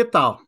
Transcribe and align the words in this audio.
Que 0.00 0.04
tal? 0.06 0.40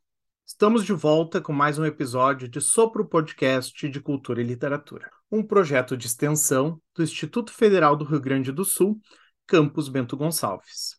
Estamos 0.47 0.83
de 0.83 0.95
volta 0.95 1.39
com 1.39 1.53
mais 1.53 1.79
um 1.79 1.85
episódio 1.85 2.49
de 2.49 2.59
Sopro 2.59 3.07
Podcast 3.07 3.87
de 3.87 4.01
Cultura 4.01 4.41
e 4.41 4.45
Literatura, 4.45 5.11
um 5.31 5.43
projeto 5.43 5.95
de 5.95 6.07
extensão 6.07 6.81
do 6.95 7.03
Instituto 7.03 7.53
Federal 7.53 7.95
do 7.95 8.03
Rio 8.03 8.19
Grande 8.19 8.51
do 8.51 8.65
Sul, 8.65 8.99
Campus 9.47 9.91
Bento 9.91 10.17
Gonçalves. 10.17 10.97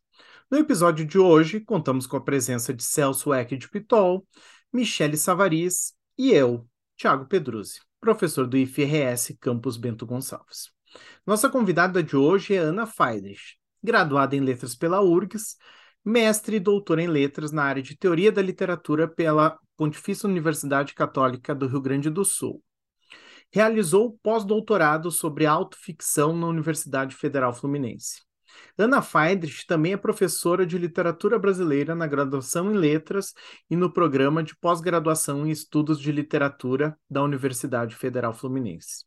No 0.52 0.59
episódio 0.59 1.04
de 1.04 1.18
hoje, 1.18 1.62
contamos 1.62 2.05
com 2.05 2.16
a 2.16 2.21
presença 2.21 2.71
de 2.71 2.84
Celso 2.84 3.34
Eck 3.34 3.58
de 3.58 3.68
Pitol, 3.68 4.23
Michele 4.72 5.17
Savariz 5.17 5.95
e 6.16 6.30
eu, 6.30 6.70
Tiago 6.95 7.26
Pedruzzi, 7.26 7.80
professor 7.99 8.45
do 8.45 8.55
IFRS 8.55 9.35
Campus 9.41 9.77
Bento 9.77 10.05
Gonçalves. 10.05 10.70
Nossa 11.26 11.49
convidada 11.49 12.04
de 12.04 12.16
hoje 12.16 12.54
é 12.54 12.59
Ana 12.59 12.85
Feidrich, 12.85 13.58
graduada 13.81 14.35
em 14.35 14.41
Letras 14.41 14.76
pela 14.76 15.02
URGS, 15.02 15.58
mestre 16.03 16.57
e 16.57 16.59
doutora 16.59 17.02
em 17.02 17.07
letras 17.07 17.52
na 17.52 17.63
área 17.63 17.81
de 17.81 17.98
teoria 17.98 18.31
da 18.31 18.41
literatura 18.41 19.07
pela 19.07 19.57
Pontifícia 19.77 20.27
Universidade 20.27 20.94
Católica 20.94 21.55
do 21.55 21.67
Rio 21.67 21.81
Grande 21.81 22.09
do 22.09 22.25
Sul. 22.25 22.61
Realizou 23.52 24.17
pós-doutorado 24.21 25.11
sobre 25.11 25.45
autoficção 25.45 26.35
na 26.35 26.47
Universidade 26.47 27.16
Federal 27.16 27.53
Fluminense. 27.53 28.21
Ana 28.77 29.02
Feidrich 29.02 29.66
também 29.66 29.94
é 29.94 29.97
professora 29.97 30.66
de 30.66 30.77
literatura 30.77 31.39
brasileira 31.39 31.95
na 31.95 32.08
graduação 32.08 32.72
em 32.72 32.75
letras 32.75 33.33
e 33.70 33.75
no 33.75 33.91
programa 33.91 34.44
de 34.44 34.55
pós-graduação 34.55 35.45
em 35.45 35.52
estudos 35.52 35.99
de 35.99 36.11
literatura 36.11 36.97
da 37.09 37.23
Universidade 37.23 37.95
Federal 37.95 38.33
Fluminense. 38.33 39.06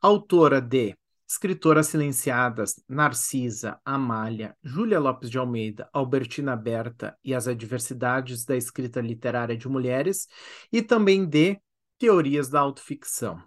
Autora 0.00 0.60
de 0.60 0.96
Escritoras 1.28 1.88
silenciadas, 1.88 2.80
Narcisa, 2.88 3.80
Amália, 3.84 4.56
Júlia 4.62 5.00
Lopes 5.00 5.28
de 5.28 5.36
Almeida, 5.38 5.88
Albertina 5.92 6.54
Berta 6.54 7.18
e 7.24 7.34
as 7.34 7.48
adversidades 7.48 8.44
da 8.44 8.56
escrita 8.56 9.00
literária 9.00 9.56
de 9.56 9.68
mulheres, 9.68 10.28
e 10.72 10.80
também 10.80 11.26
de 11.26 11.60
Teorias 11.98 12.48
da 12.48 12.60
Autoficção. 12.60 13.42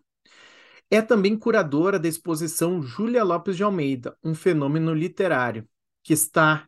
É 0.91 1.01
também 1.01 1.37
curadora 1.37 1.97
da 1.97 2.07
exposição 2.07 2.81
Júlia 2.81 3.23
Lopes 3.23 3.55
de 3.55 3.63
Almeida, 3.63 4.17
um 4.21 4.35
fenômeno 4.35 4.93
literário, 4.93 5.65
que 6.03 6.11
está 6.11 6.67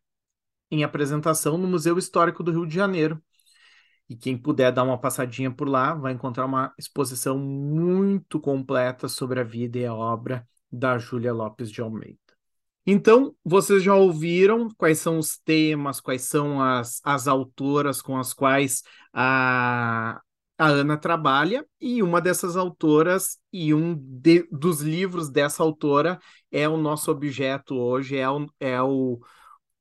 em 0.69 0.83
apresentação 0.83 1.57
no 1.57 1.67
Museu 1.67 1.97
Histórico 1.97 2.41
do 2.41 2.51
Rio 2.51 2.65
de 2.65 2.75
Janeiro. 2.75 3.21
E 4.07 4.15
quem 4.15 4.37
puder 4.37 4.71
dar 4.71 4.83
uma 4.83 4.97
passadinha 4.97 5.51
por 5.51 5.67
lá 5.67 5.93
vai 5.93 6.13
encontrar 6.13 6.45
uma 6.45 6.73
exposição 6.77 7.37
muito 7.37 8.39
completa 8.39 9.09
sobre 9.09 9.41
a 9.41 9.43
vida 9.43 9.77
e 9.77 9.85
a 9.85 9.93
obra 9.93 10.47
da 10.71 10.97
Júlia 10.97 11.33
Lopes 11.33 11.71
de 11.71 11.81
Almeida. 11.81 12.17
Então, 12.85 13.35
vocês 13.45 13.83
já 13.83 13.95
ouviram 13.95 14.67
quais 14.75 14.99
são 14.99 15.19
os 15.19 15.37
temas, 15.37 16.01
quais 16.01 16.23
são 16.23 16.61
as, 16.61 16.99
as 17.03 17.27
autoras 17.27 18.01
com 18.01 18.17
as 18.17 18.33
quais 18.33 18.81
a, 19.13 20.19
a 20.57 20.67
Ana 20.67 20.97
trabalha, 20.97 21.65
e 21.79 22.01
uma 22.01 22.19
dessas 22.19 22.57
autoras 22.57 23.37
e 23.53 23.73
um 23.73 23.95
de, 23.95 24.47
dos 24.51 24.81
livros 24.81 25.29
dessa 25.29 25.61
autora 25.61 26.19
é 26.51 26.67
o 26.67 26.77
nosso 26.77 27.11
objeto 27.11 27.75
hoje, 27.75 28.17
é 28.17 28.27
o, 28.27 28.47
é 28.59 28.81
o, 28.81 29.19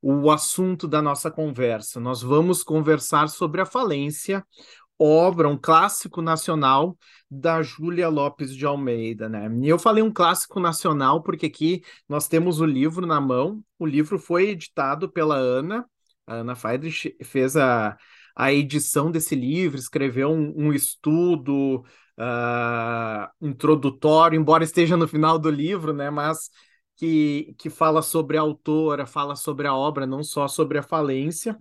o 0.03 0.31
assunto 0.31 0.87
da 0.87 1.01
nossa 1.01 1.31
conversa. 1.31 2.01
Nós 2.01 2.21
vamos 2.23 2.63
conversar 2.63 3.29
sobre 3.29 3.63
a 3.63 3.67
falência, 3.67 4.45
obra, 5.01 5.49
um 5.49 5.57
clássico 5.57 6.21
nacional 6.21 6.97
da 7.31 7.63
Júlia 7.63 8.09
Lopes 8.09 8.55
de 8.55 8.67
Almeida, 8.67 9.29
né? 9.29 9.49
E 9.63 9.69
eu 9.69 9.79
falei 9.79 10.03
um 10.03 10.13
clássico 10.13 10.61
nacional 10.61 11.23
porque 11.23 11.47
aqui 11.47 11.83
nós 12.09 12.29
temos 12.29 12.61
o 12.61 12.67
livro 12.67 13.07
na 13.07 13.21
mão. 13.21 13.63
O 13.79 13.87
livro 13.87 14.19
foi 14.19 14.51
editado 14.51 15.11
pela 15.11 15.37
Ana. 15.37 15.87
A 16.27 16.35
Ana 16.37 16.55
Feidrich 16.55 17.17
fez 17.25 17.57
a, 17.57 17.97
a 18.37 18.53
edição 18.53 19.11
desse 19.11 19.35
livro, 19.35 19.79
escreveu 19.79 20.31
um, 20.31 20.67
um 20.67 20.73
estudo 20.73 21.85
uh, 22.19 23.29
introdutório, 23.41 24.39
embora 24.39 24.65
esteja 24.65 24.97
no 24.97 25.09
final 25.09 25.39
do 25.39 25.51
livro, 25.51 25.93
né? 25.95 26.11
Mas 26.11 26.51
que, 26.97 27.55
que 27.59 27.71
fala 27.71 28.03
sobre 28.03 28.37
a 28.37 28.43
autora, 28.43 29.07
fala 29.07 29.35
sobre 29.35 29.67
a 29.67 29.75
obra, 29.75 30.07
não 30.07 30.23
só 30.23 30.47
sobre 30.47 30.79
a 30.79 30.83
falência. 30.83 31.57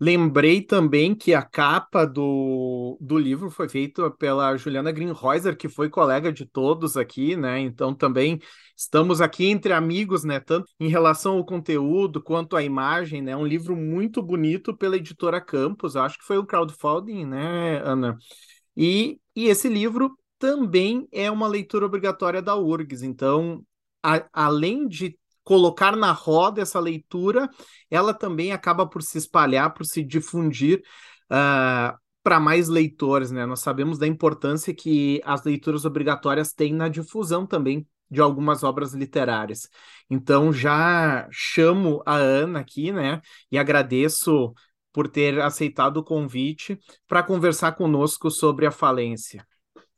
Lembrei 0.00 0.60
também 0.60 1.14
que 1.14 1.32
a 1.32 1.42
capa 1.42 2.04
do, 2.04 2.98
do 3.00 3.16
livro 3.16 3.48
foi 3.48 3.68
feita 3.68 4.10
pela 4.10 4.56
Juliana 4.56 4.90
Greenhäuser, 4.90 5.56
que 5.56 5.68
foi 5.68 5.88
colega 5.88 6.32
de 6.32 6.44
todos 6.44 6.96
aqui, 6.96 7.36
né? 7.36 7.60
Então 7.60 7.94
também 7.94 8.40
estamos 8.76 9.20
aqui 9.20 9.46
entre 9.46 9.72
amigos, 9.72 10.24
né? 10.24 10.40
Tanto 10.40 10.66
em 10.80 10.88
relação 10.88 11.36
ao 11.36 11.44
conteúdo 11.44 12.20
quanto 12.20 12.56
à 12.56 12.62
imagem, 12.62 13.22
né? 13.22 13.36
Um 13.36 13.46
livro 13.46 13.76
muito 13.76 14.20
bonito 14.20 14.76
pela 14.76 14.96
editora 14.96 15.40
Campos, 15.40 15.96
acho 15.96 16.18
que 16.18 16.24
foi 16.24 16.38
o 16.38 16.46
crowdfunding, 16.46 17.24
né, 17.24 17.80
Ana? 17.84 18.18
E, 18.76 19.20
e 19.34 19.46
esse 19.46 19.68
livro 19.68 20.18
também 20.40 21.06
é 21.12 21.30
uma 21.30 21.46
leitura 21.46 21.86
obrigatória 21.86 22.42
da 22.42 22.56
URGS, 22.56 23.04
então, 23.04 23.64
a, 24.02 24.26
além 24.32 24.88
de 24.88 25.16
colocar 25.44 25.94
na 25.96 26.10
roda 26.12 26.62
essa 26.62 26.80
leitura, 26.80 27.48
ela 27.90 28.14
também 28.14 28.52
acaba 28.52 28.86
por 28.86 29.02
se 29.02 29.18
espalhar, 29.18 29.74
por 29.74 29.84
se 29.84 30.02
difundir 30.02 30.78
uh, 31.30 31.34
ah, 31.34 31.98
para 32.22 32.40
mais 32.40 32.68
leitores, 32.68 33.30
né? 33.30 33.44
Nós 33.44 33.60
sabemos 33.60 33.98
da 33.98 34.06
importância 34.06 34.74
que 34.74 35.20
as 35.24 35.44
leituras 35.44 35.84
obrigatórias 35.84 36.52
têm 36.52 36.72
na 36.72 36.88
difusão 36.88 37.46
também 37.46 37.86
de 38.10 38.20
algumas 38.20 38.62
obras 38.64 38.94
literárias. 38.94 39.68
Então 40.08 40.52
já 40.52 41.28
chamo 41.30 42.02
a 42.06 42.14
Ana 42.14 42.60
aqui, 42.60 42.90
né? 42.92 43.20
E 43.50 43.58
agradeço 43.58 44.54
por 44.92 45.08
ter 45.08 45.40
aceitado 45.40 45.98
o 45.98 46.04
convite 46.04 46.78
para 47.06 47.22
conversar 47.22 47.72
conosco 47.72 48.30
sobre 48.30 48.64
a 48.64 48.70
falência. 48.70 49.44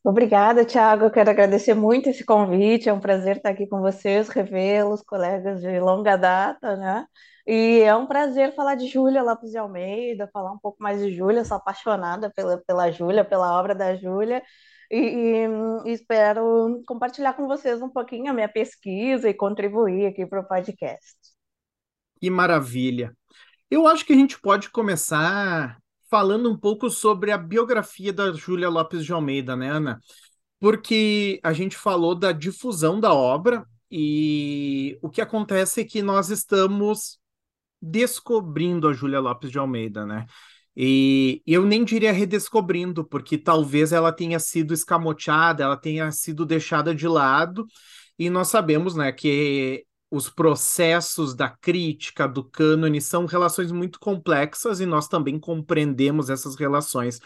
Obrigada, 0.07 0.65
Thiago. 0.65 1.07
Eu 1.07 1.11
quero 1.11 1.31
agradecer 1.31 1.75
muito 1.75 2.09
esse 2.09 2.25
convite. 2.25 2.89
É 2.89 2.93
um 2.93 3.01
prazer 3.01 3.39
estar 3.39 3.51
aqui 3.51 3.67
com 3.67 3.81
vocês, 3.81 4.29
revê-los, 4.29 5.03
colegas 5.03 5.61
de 5.61 5.81
longa 5.81 6.15
data, 6.15 6.77
né? 6.77 7.05
E 7.45 7.81
é 7.81 7.93
um 7.97 8.07
prazer 8.07 8.55
falar 8.55 8.77
de 8.77 8.87
Júlia 8.87 9.21
Lopes 9.21 9.51
de 9.51 9.59
Almeida, 9.59 10.31
falar 10.33 10.53
um 10.53 10.59
pouco 10.61 10.81
mais 10.81 11.03
de 11.03 11.13
Júlia. 11.13 11.45
Sou 11.45 11.57
apaixonada 11.57 12.33
pela, 12.37 12.59
pela 12.59 12.89
Júlia, 12.93 13.25
pela 13.25 13.59
obra 13.59 13.75
da 13.75 13.97
Júlia. 13.97 14.45
E, 14.89 14.97
e, 14.97 15.47
e, 15.87 15.93
espero 15.93 16.85
compartilhar 16.87 17.33
com 17.33 17.49
vocês 17.49 17.83
um 17.83 17.89
pouquinho 17.89 18.31
a 18.31 18.35
minha 18.35 18.49
pesquisa 18.49 19.29
e 19.29 19.35
contribuir 19.35 20.07
aqui 20.07 20.25
para 20.25 20.39
o 20.41 20.47
podcast. 20.47 21.17
Que 22.21 22.31
maravilha! 22.31 23.13
Eu 23.69 23.89
acho 23.89 24.07
que 24.07 24.13
a 24.13 24.17
gente 24.17 24.41
pode 24.41 24.71
começar 24.71 25.77
falando 26.11 26.51
um 26.51 26.57
pouco 26.57 26.91
sobre 26.91 27.31
a 27.31 27.39
biografia 27.39 28.13
da 28.13 28.33
Júlia 28.33 28.69
Lopes 28.69 29.05
de 29.05 29.13
Almeida, 29.13 29.57
né, 29.57 29.71
Ana? 29.71 30.01
Porque 30.61 31.41
a 31.43 31.53
gente 31.53 31.77
falou 31.77 32.15
da 32.15 32.33
difusão 32.33 32.99
da 32.99 33.13
obra 33.13 33.67
e 33.91 34.99
o 35.03 35.11
que 35.11 35.21
acontece 35.21 35.81
é 35.81 35.85
que 35.85 36.03
nós 36.03 36.31
estamos 36.31 37.19
descobrindo 37.81 38.89
a 38.89 38.93
Júlia 38.93 39.21
Lopes 39.21 39.51
de 39.51 39.59
Almeida, 39.59 40.05
né? 40.05 40.27
E 40.77 41.43
eu 41.47 41.65
nem 41.65 41.85
diria 41.85 42.13
redescobrindo, 42.13 43.03
porque 43.03 43.39
talvez 43.39 43.93
ela 43.93 44.13
tenha 44.13 44.39
sido 44.39 44.75
escamoteada, 44.75 45.65
ela 45.65 45.77
tenha 45.77 46.13
sido 46.13 46.45
deixada 46.45 46.95
de 46.95 47.09
lado, 47.09 47.67
e 48.19 48.29
nós 48.29 48.49
sabemos, 48.49 48.95
né, 48.95 49.11
que 49.11 49.86
os 50.11 50.31
processos 50.31 51.35
da 51.35 51.49
crítica, 51.49 52.29
do 52.29 52.45
cânone, 52.45 53.01
são 53.01 53.27
relações 53.27 53.73
muito 53.73 53.99
complexas 53.99 54.81
e 54.81 54.87
nós 54.87 55.09
também 55.09 55.39
compreendemos 55.39 56.31
essas 56.31 56.57
relações. 56.57 57.19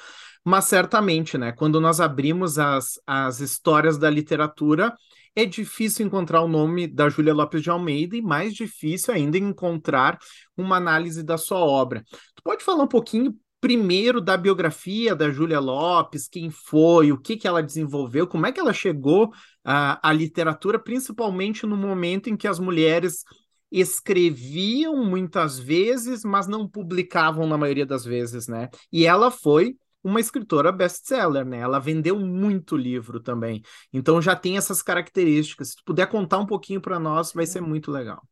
Mas 0.44 0.64
certamente, 0.64 1.36
né, 1.36 1.52
quando 1.52 1.80
nós 1.80 2.00
abrimos 2.00 2.58
as, 2.58 2.98
as 3.06 3.40
histórias 3.40 3.98
da 3.98 4.08
literatura, 4.08 4.94
é 5.36 5.44
difícil 5.44 6.06
encontrar 6.06 6.40
o 6.42 6.48
nome 6.48 6.86
da 6.86 7.08
Júlia 7.08 7.34
Lopes 7.34 7.62
de 7.62 7.70
Almeida 7.70 8.16
e 8.16 8.22
mais 8.22 8.54
difícil 8.54 9.14
ainda 9.14 9.38
encontrar 9.38 10.18
uma 10.56 10.76
análise 10.76 11.22
da 11.22 11.38
sua 11.38 11.58
obra. 11.58 12.02
Tu 12.34 12.42
pode 12.42 12.64
falar 12.64 12.84
um 12.84 12.88
pouquinho 12.88 13.36
primeiro 13.60 14.20
da 14.20 14.36
biografia 14.36 15.14
da 15.14 15.30
Júlia 15.30 15.60
Lopes, 15.60 16.28
quem 16.28 16.50
foi, 16.50 17.12
o 17.12 17.18
que, 17.18 17.36
que 17.36 17.46
ela 17.46 17.62
desenvolveu, 17.62 18.26
como 18.26 18.46
é 18.46 18.52
que 18.52 18.60
ela 18.60 18.72
chegou 18.72 19.32
à, 19.64 20.08
à 20.08 20.12
literatura, 20.12 20.78
principalmente 20.78 21.66
no 21.66 21.76
momento 21.76 22.30
em 22.30 22.36
que 22.36 22.48
as 22.48 22.58
mulheres 22.58 23.24
escreviam 23.70 25.04
muitas 25.04 25.58
vezes, 25.58 26.24
mas 26.24 26.46
não 26.48 26.68
publicavam 26.68 27.46
na 27.46 27.56
maioria 27.56 27.86
das 27.86 28.04
vezes, 28.04 28.48
né? 28.48 28.68
E 28.90 29.06
ela 29.06 29.30
foi 29.30 29.76
uma 30.02 30.20
escritora 30.20 30.72
best-seller, 30.72 31.44
né? 31.44 31.58
Ela 31.58 31.78
vendeu 31.78 32.18
muito 32.18 32.76
livro 32.76 33.20
também. 33.20 33.62
Então 33.92 34.20
já 34.20 34.34
tem 34.34 34.56
essas 34.56 34.82
características. 34.82 35.70
Se 35.70 35.76
tu 35.76 35.82
puder 35.84 36.06
contar 36.08 36.38
um 36.38 36.46
pouquinho 36.46 36.80
para 36.80 36.98
nós, 36.98 37.32
vai 37.32 37.46
ser 37.46 37.60
muito 37.60 37.90
legal. 37.90 38.22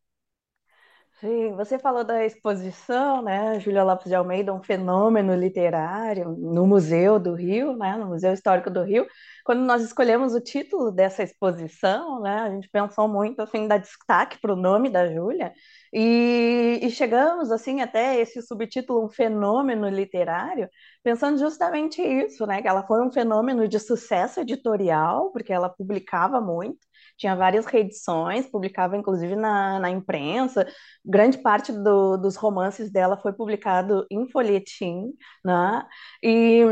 Sim, 1.19 1.53
você 1.53 1.77
falou 1.77 2.05
da 2.05 2.23
exposição, 2.25 3.21
né? 3.21 3.59
Júlia 3.59 3.83
Lopes 3.83 4.07
de 4.07 4.15
Almeida, 4.15 4.53
um 4.53 4.63
fenômeno 4.63 5.35
literário 5.35 6.29
no 6.37 6.65
Museu 6.65 7.19
do 7.19 7.33
Rio, 7.35 7.75
né? 7.75 7.97
No 7.97 8.05
Museu 8.07 8.31
Histórico 8.31 8.69
do 8.69 8.83
Rio. 8.83 9.05
Quando 9.43 9.59
nós 9.59 9.81
escolhemos 9.83 10.33
o 10.33 10.39
título 10.39 10.91
dessa 10.93 11.21
exposição, 11.21 12.21
né? 12.21 12.39
A 12.43 12.49
gente 12.49 12.69
pensou 12.69 13.05
muito 13.09 13.41
assim, 13.41 13.67
dar 13.67 13.79
destaque 13.79 14.39
para 14.39 14.53
o 14.53 14.55
nome 14.55 14.89
da 14.89 15.11
Júlia 15.13 15.51
e, 15.91 16.79
e 16.81 16.89
chegamos 16.89 17.51
assim 17.51 17.81
até 17.81 18.17
esse 18.17 18.41
subtítulo, 18.41 19.03
um 19.03 19.09
fenômeno 19.09 19.89
literário, 19.89 20.69
pensando 21.03 21.37
justamente 21.37 22.01
isso, 22.01 22.45
né? 22.47 22.61
Que 22.61 22.67
ela 22.69 22.83
foi 22.87 23.05
um 23.05 23.11
fenômeno 23.11 23.67
de 23.67 23.77
sucesso 23.77 24.39
editorial, 24.39 25.31
porque 25.33 25.51
ela 25.51 25.67
publicava 25.67 26.39
muito 26.39 26.79
tinha 27.19 27.35
várias 27.35 27.65
reedições, 27.65 28.47
publicava 28.49 28.97
inclusive 28.97 29.35
na, 29.35 29.79
na 29.79 29.89
imprensa. 29.91 30.67
Grande 31.05 31.37
parte 31.37 31.71
do, 31.71 32.17
dos 32.17 32.35
romances 32.35 32.91
dela 32.91 33.17
foi 33.17 33.33
publicado 33.33 34.05
em 34.09 34.27
folhetim, 34.29 35.11
né? 35.45 35.85
E 36.23 36.63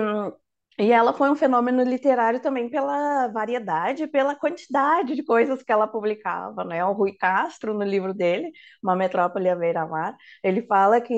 e 0.79 0.91
ela 0.91 1.11
foi 1.11 1.27
um 1.31 1.35
fenômeno 1.35 1.81
literário 1.83 2.39
também 2.39 2.69
pela 2.69 3.27
variedade, 3.29 4.05
pela 4.05 4.35
quantidade 4.35 5.15
de 5.15 5.23
coisas 5.23 5.63
que 5.63 5.71
ela 5.71 5.87
publicava, 5.87 6.63
né? 6.63 6.85
O 6.85 6.93
Rui 6.93 7.13
Castro, 7.13 7.73
no 7.73 7.83
livro 7.83 8.13
dele, 8.13 8.51
Uma 8.83 8.95
Metrópole 8.95 9.49
à 9.49 9.55
Beira-Mar, 9.55 10.15
ele 10.43 10.61
fala 10.67 11.01
que 11.01 11.15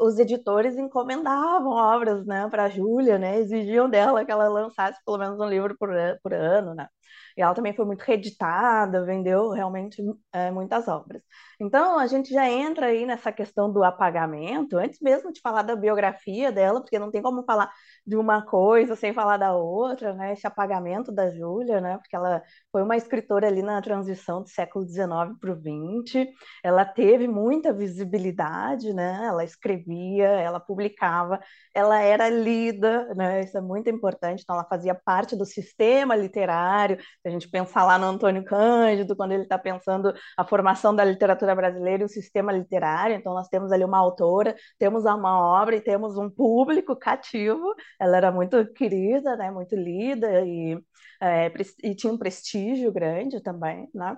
os 0.00 0.18
editores 0.18 0.78
encomendavam 0.78 1.70
obras, 1.72 2.24
né, 2.24 2.48
para 2.50 2.64
a 2.64 2.68
Júlia, 2.70 3.18
né? 3.18 3.38
Exigiam 3.40 3.90
dela 3.90 4.24
que 4.24 4.32
ela 4.32 4.48
lançasse 4.48 4.98
pelo 5.04 5.18
menos 5.18 5.38
um 5.38 5.48
livro 5.50 5.76
por, 5.78 5.90
por 6.22 6.32
ano, 6.32 6.74
né? 6.74 6.88
E 7.36 7.42
ela 7.42 7.54
também 7.54 7.74
foi 7.74 7.84
muito 7.84 8.02
reeditada, 8.02 9.04
vendeu 9.04 9.50
realmente 9.50 10.02
é, 10.32 10.50
muitas 10.50 10.86
obras. 10.88 11.22
Então, 11.60 11.98
a 11.98 12.06
gente 12.06 12.32
já 12.32 12.48
entra 12.48 12.86
aí 12.86 13.04
nessa 13.06 13.32
questão 13.32 13.72
do 13.72 13.82
apagamento, 13.82 14.76
antes 14.76 15.00
mesmo 15.00 15.32
de 15.32 15.40
falar 15.40 15.62
da 15.62 15.74
biografia 15.76 16.52
dela, 16.52 16.80
porque 16.80 16.98
não 16.98 17.10
tem 17.10 17.22
como 17.22 17.44
falar 17.44 17.72
de 18.06 18.16
uma 18.16 18.42
coisa 18.42 18.94
sem 18.94 19.12
falar 19.14 19.38
da 19.38 19.54
outra, 19.54 20.12
né? 20.12 20.32
Esse 20.32 20.46
apagamento 20.46 21.10
da 21.10 21.30
Júlia, 21.30 21.80
né? 21.80 21.96
Porque 21.96 22.14
ela 22.14 22.42
foi 22.70 22.82
uma 22.82 22.96
escritora 22.96 23.46
ali 23.46 23.62
na 23.62 23.80
transição 23.80 24.42
do 24.42 24.48
século 24.48 24.86
XIX 24.86 25.06
para 25.40 25.52
o 25.52 25.56
XX. 25.56 26.28
Ela 26.62 26.84
teve 26.84 27.26
muita 27.26 27.72
visibilidade, 27.72 28.92
né? 28.92 29.22
Ela 29.24 29.42
escrevia, 29.42 30.26
ela 30.26 30.60
publicava, 30.60 31.40
ela 31.74 31.98
era 32.00 32.28
lida, 32.28 33.14
né? 33.14 33.40
Isso 33.42 33.56
é 33.56 33.60
muito 33.60 33.88
importante. 33.88 34.42
Então, 34.42 34.54
ela 34.54 34.66
fazia 34.66 34.94
parte 34.94 35.34
do 35.34 35.46
sistema 35.46 36.14
literário. 36.14 36.98
Se 36.98 37.28
a 37.28 37.30
gente 37.30 37.48
pensar 37.48 37.84
lá 37.84 37.98
no 37.98 38.06
Antônio 38.06 38.44
Cândido, 38.44 39.16
quando 39.16 39.32
ele 39.32 39.44
está 39.44 39.58
pensando 39.58 40.12
a 40.36 40.44
formação 40.44 40.94
da 40.94 41.04
literatura 41.04 41.54
brasileira 41.54 42.02
e 42.02 42.06
o 42.06 42.08
sistema 42.08 42.52
literário, 42.52 43.16
então 43.16 43.32
nós 43.32 43.48
temos 43.48 43.72
ali 43.72 43.84
uma 43.84 43.98
autora, 43.98 44.54
temos 44.78 45.04
uma 45.04 45.38
obra 45.40 45.76
e 45.76 45.80
temos 45.80 46.18
um 46.18 46.28
público 46.28 46.94
cativo 46.96 47.74
ela 48.00 48.16
era 48.16 48.32
muito 48.32 48.66
querida, 48.74 49.36
né, 49.36 49.50
muito 49.50 49.74
lida 49.76 50.44
e, 50.46 50.78
é, 51.20 51.52
e 51.82 51.94
tinha 51.94 52.12
um 52.12 52.18
prestígio 52.18 52.92
grande 52.92 53.40
também, 53.42 53.88
né? 53.94 54.16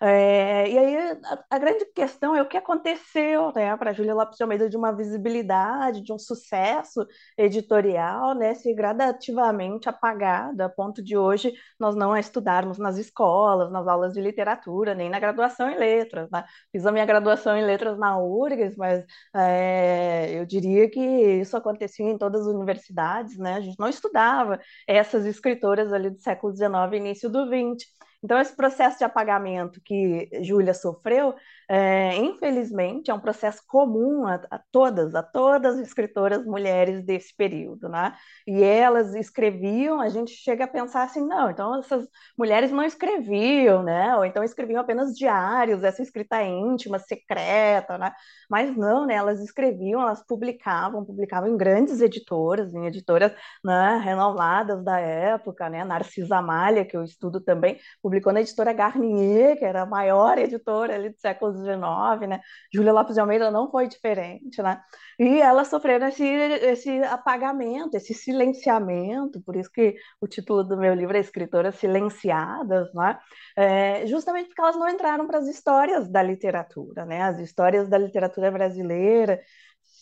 É, 0.00 0.68
e 0.68 0.78
aí 0.78 0.96
a, 1.24 1.44
a, 1.50 1.58
grande 1.58 1.86
questão 1.86 2.34
é 2.34 2.42
o 2.42 2.48
que 2.48 2.56
aconteceu 2.56 3.52
né, 3.54 3.74
para 3.76 3.92
Júlia 3.92 4.14
Lopes 4.14 4.36
de 4.36 4.42
Almeida 4.42 4.68
de 4.68 4.76
uma 4.76 4.92
visibilidade, 4.92 6.02
de 6.02 6.12
um 6.12 6.18
sucesso 6.18 7.06
editorial, 7.36 8.34
né, 8.34 8.54
se 8.54 8.72
gradativamente 8.74 9.88
apagada, 9.88 10.66
a 10.66 10.68
ponto 10.68 11.02
de 11.02 11.16
hoje 11.16 11.52
nós 11.78 11.94
não 11.94 12.12
a 12.12 12.20
estudarmos 12.20 12.78
nas 12.78 12.98
escolas, 12.98 13.70
nas 13.72 13.86
aulas 13.88 14.12
de 14.12 14.20
literatura, 14.20 14.94
nem 14.94 15.08
na 15.08 15.18
graduação 15.18 15.70
em 15.70 15.78
letras. 15.78 16.28
Né? 16.30 16.44
Fiz 16.70 16.84
a 16.84 16.92
minha 16.92 17.06
graduação 17.06 17.56
em 17.56 17.64
letras 17.64 17.98
na 17.98 18.18
URGS, 18.18 18.76
mas 18.76 19.04
é, 19.34 20.38
eu 20.38 20.44
diria 20.44 20.90
que 20.90 21.00
isso 21.00 21.56
acontecia 21.56 22.06
em 22.06 22.18
todas 22.18 22.42
as 22.42 22.54
universidades, 22.54 23.38
né? 23.38 23.54
a 23.54 23.60
gente 23.60 23.78
não 23.78 23.88
estudava 23.88 24.60
essas 24.86 25.24
escritoras 25.24 25.92
ali 25.92 26.10
do 26.10 26.20
século 26.20 26.54
XIX 26.54 26.92
e 26.92 26.96
início 26.96 27.30
do 27.30 27.46
XX. 27.46 27.86
Então, 28.22 28.40
esse 28.40 28.54
processo 28.54 28.98
de 28.98 29.04
apagamento 29.04 29.80
que 29.80 30.28
Júlia 30.42 30.74
sofreu 30.74 31.34
é, 31.68 32.14
infelizmente, 32.16 33.10
é 33.10 33.14
um 33.14 33.18
processo 33.20 33.60
comum 33.66 34.24
a, 34.26 34.34
a, 34.50 34.60
todas, 34.70 35.14
a 35.16 35.22
todas 35.22 35.74
as 35.74 35.86
escritoras 35.88 36.44
mulheres 36.44 37.04
desse 37.04 37.34
período, 37.34 37.88
né? 37.88 38.14
E 38.46 38.62
elas 38.62 39.14
escreviam, 39.16 40.00
a 40.00 40.08
gente 40.08 40.30
chega 40.32 40.64
a 40.64 40.68
pensar 40.68 41.02
assim, 41.02 41.26
não, 41.26 41.50
então 41.50 41.76
essas 41.80 42.06
mulheres 42.38 42.70
não 42.70 42.84
escreviam, 42.84 43.82
né? 43.82 44.16
Ou 44.16 44.24
então 44.24 44.44
escreviam 44.44 44.80
apenas 44.80 45.16
diários, 45.16 45.82
essa 45.82 46.02
escrita 46.02 46.40
íntima, 46.42 47.00
secreta, 47.00 47.98
né? 47.98 48.12
Mas 48.48 48.76
não, 48.76 49.04
né? 49.04 49.14
Elas 49.14 49.40
escreviam, 49.40 50.00
elas 50.00 50.24
publicavam, 50.24 51.04
publicavam 51.04 51.48
em 51.48 51.56
grandes 51.56 52.00
editoras, 52.00 52.72
em 52.74 52.86
editoras 52.86 53.32
né, 53.64 54.00
renomadas 54.04 54.84
da 54.84 55.00
época, 55.00 55.68
né? 55.68 55.84
Narcisa 55.84 56.36
Amália, 56.36 56.84
que 56.84 56.96
eu 56.96 57.02
estudo 57.02 57.40
também, 57.40 57.78
publicou 58.00 58.32
na 58.32 58.40
editora 58.40 58.72
Garnier, 58.72 59.58
que 59.58 59.64
era 59.64 59.82
a 59.82 59.86
maior 59.86 60.38
editora 60.38 60.94
ali 60.94 61.10
do 61.10 61.18
século 61.18 61.55
XIX, 61.56 62.28
né? 62.28 62.40
Júlia 62.72 62.92
Lopes 62.92 63.14
de 63.14 63.20
Almeida 63.20 63.50
não 63.50 63.70
foi 63.70 63.88
diferente, 63.88 64.62
né? 64.62 64.80
E 65.18 65.40
elas 65.40 65.68
sofreram 65.68 66.08
esse, 66.08 66.24
esse 66.24 67.02
apagamento, 67.04 67.96
esse 67.96 68.14
silenciamento, 68.14 69.40
por 69.42 69.56
isso 69.56 69.70
que 69.70 69.96
o 70.20 70.26
título 70.26 70.62
do 70.64 70.76
meu 70.76 70.94
livro 70.94 71.16
é 71.16 71.20
Escritoras 71.20 71.76
Silenciadas, 71.76 72.92
né? 72.94 73.18
É, 73.56 74.06
justamente 74.06 74.48
porque 74.48 74.60
elas 74.60 74.76
não 74.76 74.88
entraram 74.88 75.26
para 75.26 75.38
as 75.38 75.48
histórias 75.48 76.08
da 76.08 76.22
literatura, 76.22 77.04
né? 77.04 77.22
As 77.22 77.38
histórias 77.38 77.88
da 77.88 77.98
literatura 77.98 78.50
brasileira 78.50 79.40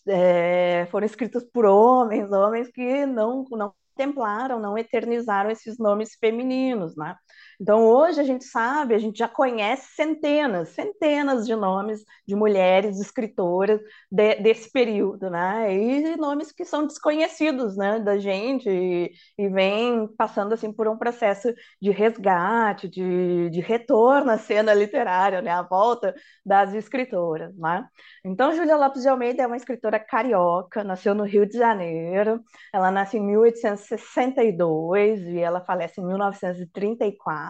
é, 0.06 0.86
foram 0.90 1.06
escritas 1.06 1.44
por 1.44 1.64
homens, 1.64 2.30
homens 2.32 2.68
que 2.70 3.06
não, 3.06 3.44
não 3.50 3.74
contemplaram, 3.94 4.60
não 4.60 4.76
eternizaram 4.76 5.50
esses 5.50 5.78
nomes 5.78 6.16
femininos, 6.16 6.96
né? 6.96 7.16
Então, 7.60 7.86
hoje 7.86 8.20
a 8.20 8.24
gente 8.24 8.44
sabe, 8.44 8.94
a 8.94 8.98
gente 8.98 9.18
já 9.18 9.28
conhece 9.28 9.94
centenas, 9.94 10.70
centenas 10.70 11.46
de 11.46 11.54
nomes 11.54 12.04
de 12.26 12.34
mulheres 12.34 13.00
escritoras 13.00 13.80
de, 14.10 14.36
desse 14.36 14.70
período, 14.70 15.30
né? 15.30 15.74
E 15.74 16.16
nomes 16.16 16.52
que 16.52 16.64
são 16.64 16.86
desconhecidos, 16.86 17.76
né, 17.76 17.98
da 18.00 18.18
gente 18.18 18.68
e, 18.68 19.12
e 19.38 19.48
vem 19.48 20.06
passando 20.16 20.52
assim 20.54 20.72
por 20.72 20.88
um 20.88 20.96
processo 20.96 21.52
de 21.80 21.90
resgate, 21.90 22.88
de, 22.88 23.50
de 23.50 23.60
retorno 23.60 24.30
à 24.30 24.38
cena 24.38 24.74
literária, 24.74 25.42
né? 25.42 25.50
A 25.50 25.62
volta 25.62 26.14
das 26.44 26.74
escritoras, 26.74 27.56
né? 27.56 27.86
Então, 28.24 28.52
Júlia 28.54 28.76
Lopes 28.76 29.02
de 29.02 29.08
Almeida 29.08 29.42
é 29.42 29.46
uma 29.46 29.56
escritora 29.56 29.98
carioca, 29.98 30.84
nasceu 30.84 31.14
no 31.14 31.24
Rio 31.24 31.46
de 31.46 31.58
Janeiro. 31.58 32.40
Ela 32.72 32.90
nasce 32.90 33.16
em 33.18 33.20
1862 33.20 35.20
e 35.28 35.38
ela 35.38 35.60
falece 35.60 36.00
em 36.00 36.06
1934. 36.06 37.43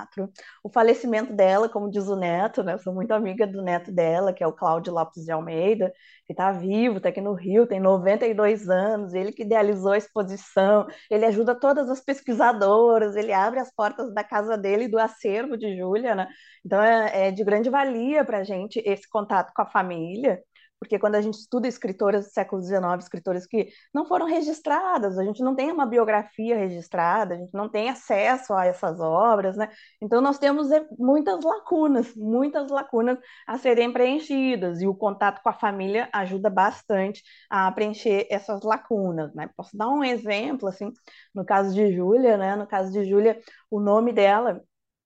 O 0.63 0.69
falecimento 0.69 1.33
dela, 1.33 1.69
como 1.69 1.91
diz 1.91 2.09
o 2.09 2.17
neto, 2.17 2.63
né? 2.63 2.75
Eu 2.75 2.79
sou 2.79 2.93
muito 2.95 3.13
amiga 3.13 3.47
do 3.47 3.63
neto 3.63 3.93
dela, 3.93 4.33
que 4.33 4.43
é 4.43 4.47
o 4.47 4.53
Cláudio 4.53 4.93
Lopes 4.93 5.25
de 5.25 5.33
Almeida, 5.33 5.93
que 6.27 6.33
está 6.33 6.53
vivo, 6.53 6.97
está 6.99 7.09
aqui 7.11 7.21
no 7.21 7.35
Rio, 7.35 7.67
tem 7.67 7.81
92 7.81 8.69
anos, 8.69 9.15
ele 9.15 9.33
que 9.33 9.43
idealizou 9.43 9.93
a 9.93 9.99
exposição, 9.99 10.87
ele 11.11 11.27
ajuda 11.27 11.55
todas 11.55 11.89
as 11.91 12.01
pesquisadoras, 12.01 13.17
ele 13.17 13.33
abre 13.33 13.61
as 13.61 13.73
portas 13.75 14.13
da 14.13 14.25
casa 14.25 14.57
dele 14.57 14.85
e 14.85 14.89
do 14.89 14.99
acervo 14.99 15.57
de 15.57 15.77
Júlia, 15.77 16.15
né? 16.15 16.29
Então 16.65 16.83
é, 16.83 17.29
é 17.29 17.31
de 17.31 17.45
grande 17.45 17.71
valia 17.71 18.25
para 18.25 18.39
a 18.39 18.45
gente 18.45 18.83
esse 18.85 19.09
contato 19.09 19.53
com 19.55 19.63
a 19.63 19.67
família 19.67 20.43
porque 20.79 20.99
quando 20.99 21.15
a 21.15 21.21
gente 21.21 21.39
estuda 21.39 21.67
escritoras 21.67 22.27
do 22.27 22.33
século 22.33 22.63
XIX, 22.63 22.83
escritoras 22.99 23.47
que 23.47 23.69
não 23.93 24.05
foram 24.05 24.27
registradas, 24.27 25.19
a 25.19 25.25
gente 25.25 25.43
não 25.43 25.55
tem 25.55 25.73
uma 25.73 25.87
biografia 25.87 26.57
registrada, 26.57 27.35
a 27.35 27.39
gente 27.39 27.55
não 27.55 27.69
tem 27.69 27.89
acesso 27.89 28.53
a 28.53 28.67
essas 28.67 29.01
obras, 29.01 29.57
né? 29.57 29.71
Então 30.01 30.21
nós 30.21 30.39
temos 30.39 30.71
é, 30.71 30.85
muitas 30.99 31.43
lacunas, 31.43 32.15
muitas 32.15 32.71
lacunas 32.71 33.19
a 33.47 33.57
serem 33.59 33.93
preenchidas, 33.93 34.81
e 34.83 34.87
o 34.87 34.95
contato 34.95 35.43
com 35.43 35.49
a 35.49 35.53
família 35.55 36.09
ajuda 36.13 36.51
bastante 36.51 37.23
a 37.49 37.71
preencher 37.73 38.27
essas 38.31 38.63
lacunas, 38.63 39.35
né? 39.35 39.49
Posso 39.57 39.77
dar 39.77 39.89
um 39.89 40.05
exemplo, 40.05 40.69
assim, 40.69 40.93
no 41.35 41.45
caso 41.45 41.75
de 41.75 41.93
Júlia, 41.95 42.37
né? 42.37 42.57
No 42.57 42.67
caso 42.67 42.93
de 42.93 43.05
Júlia, 43.05 43.41
o 43.71 43.81
nome 43.81 44.13
dela 44.13 44.63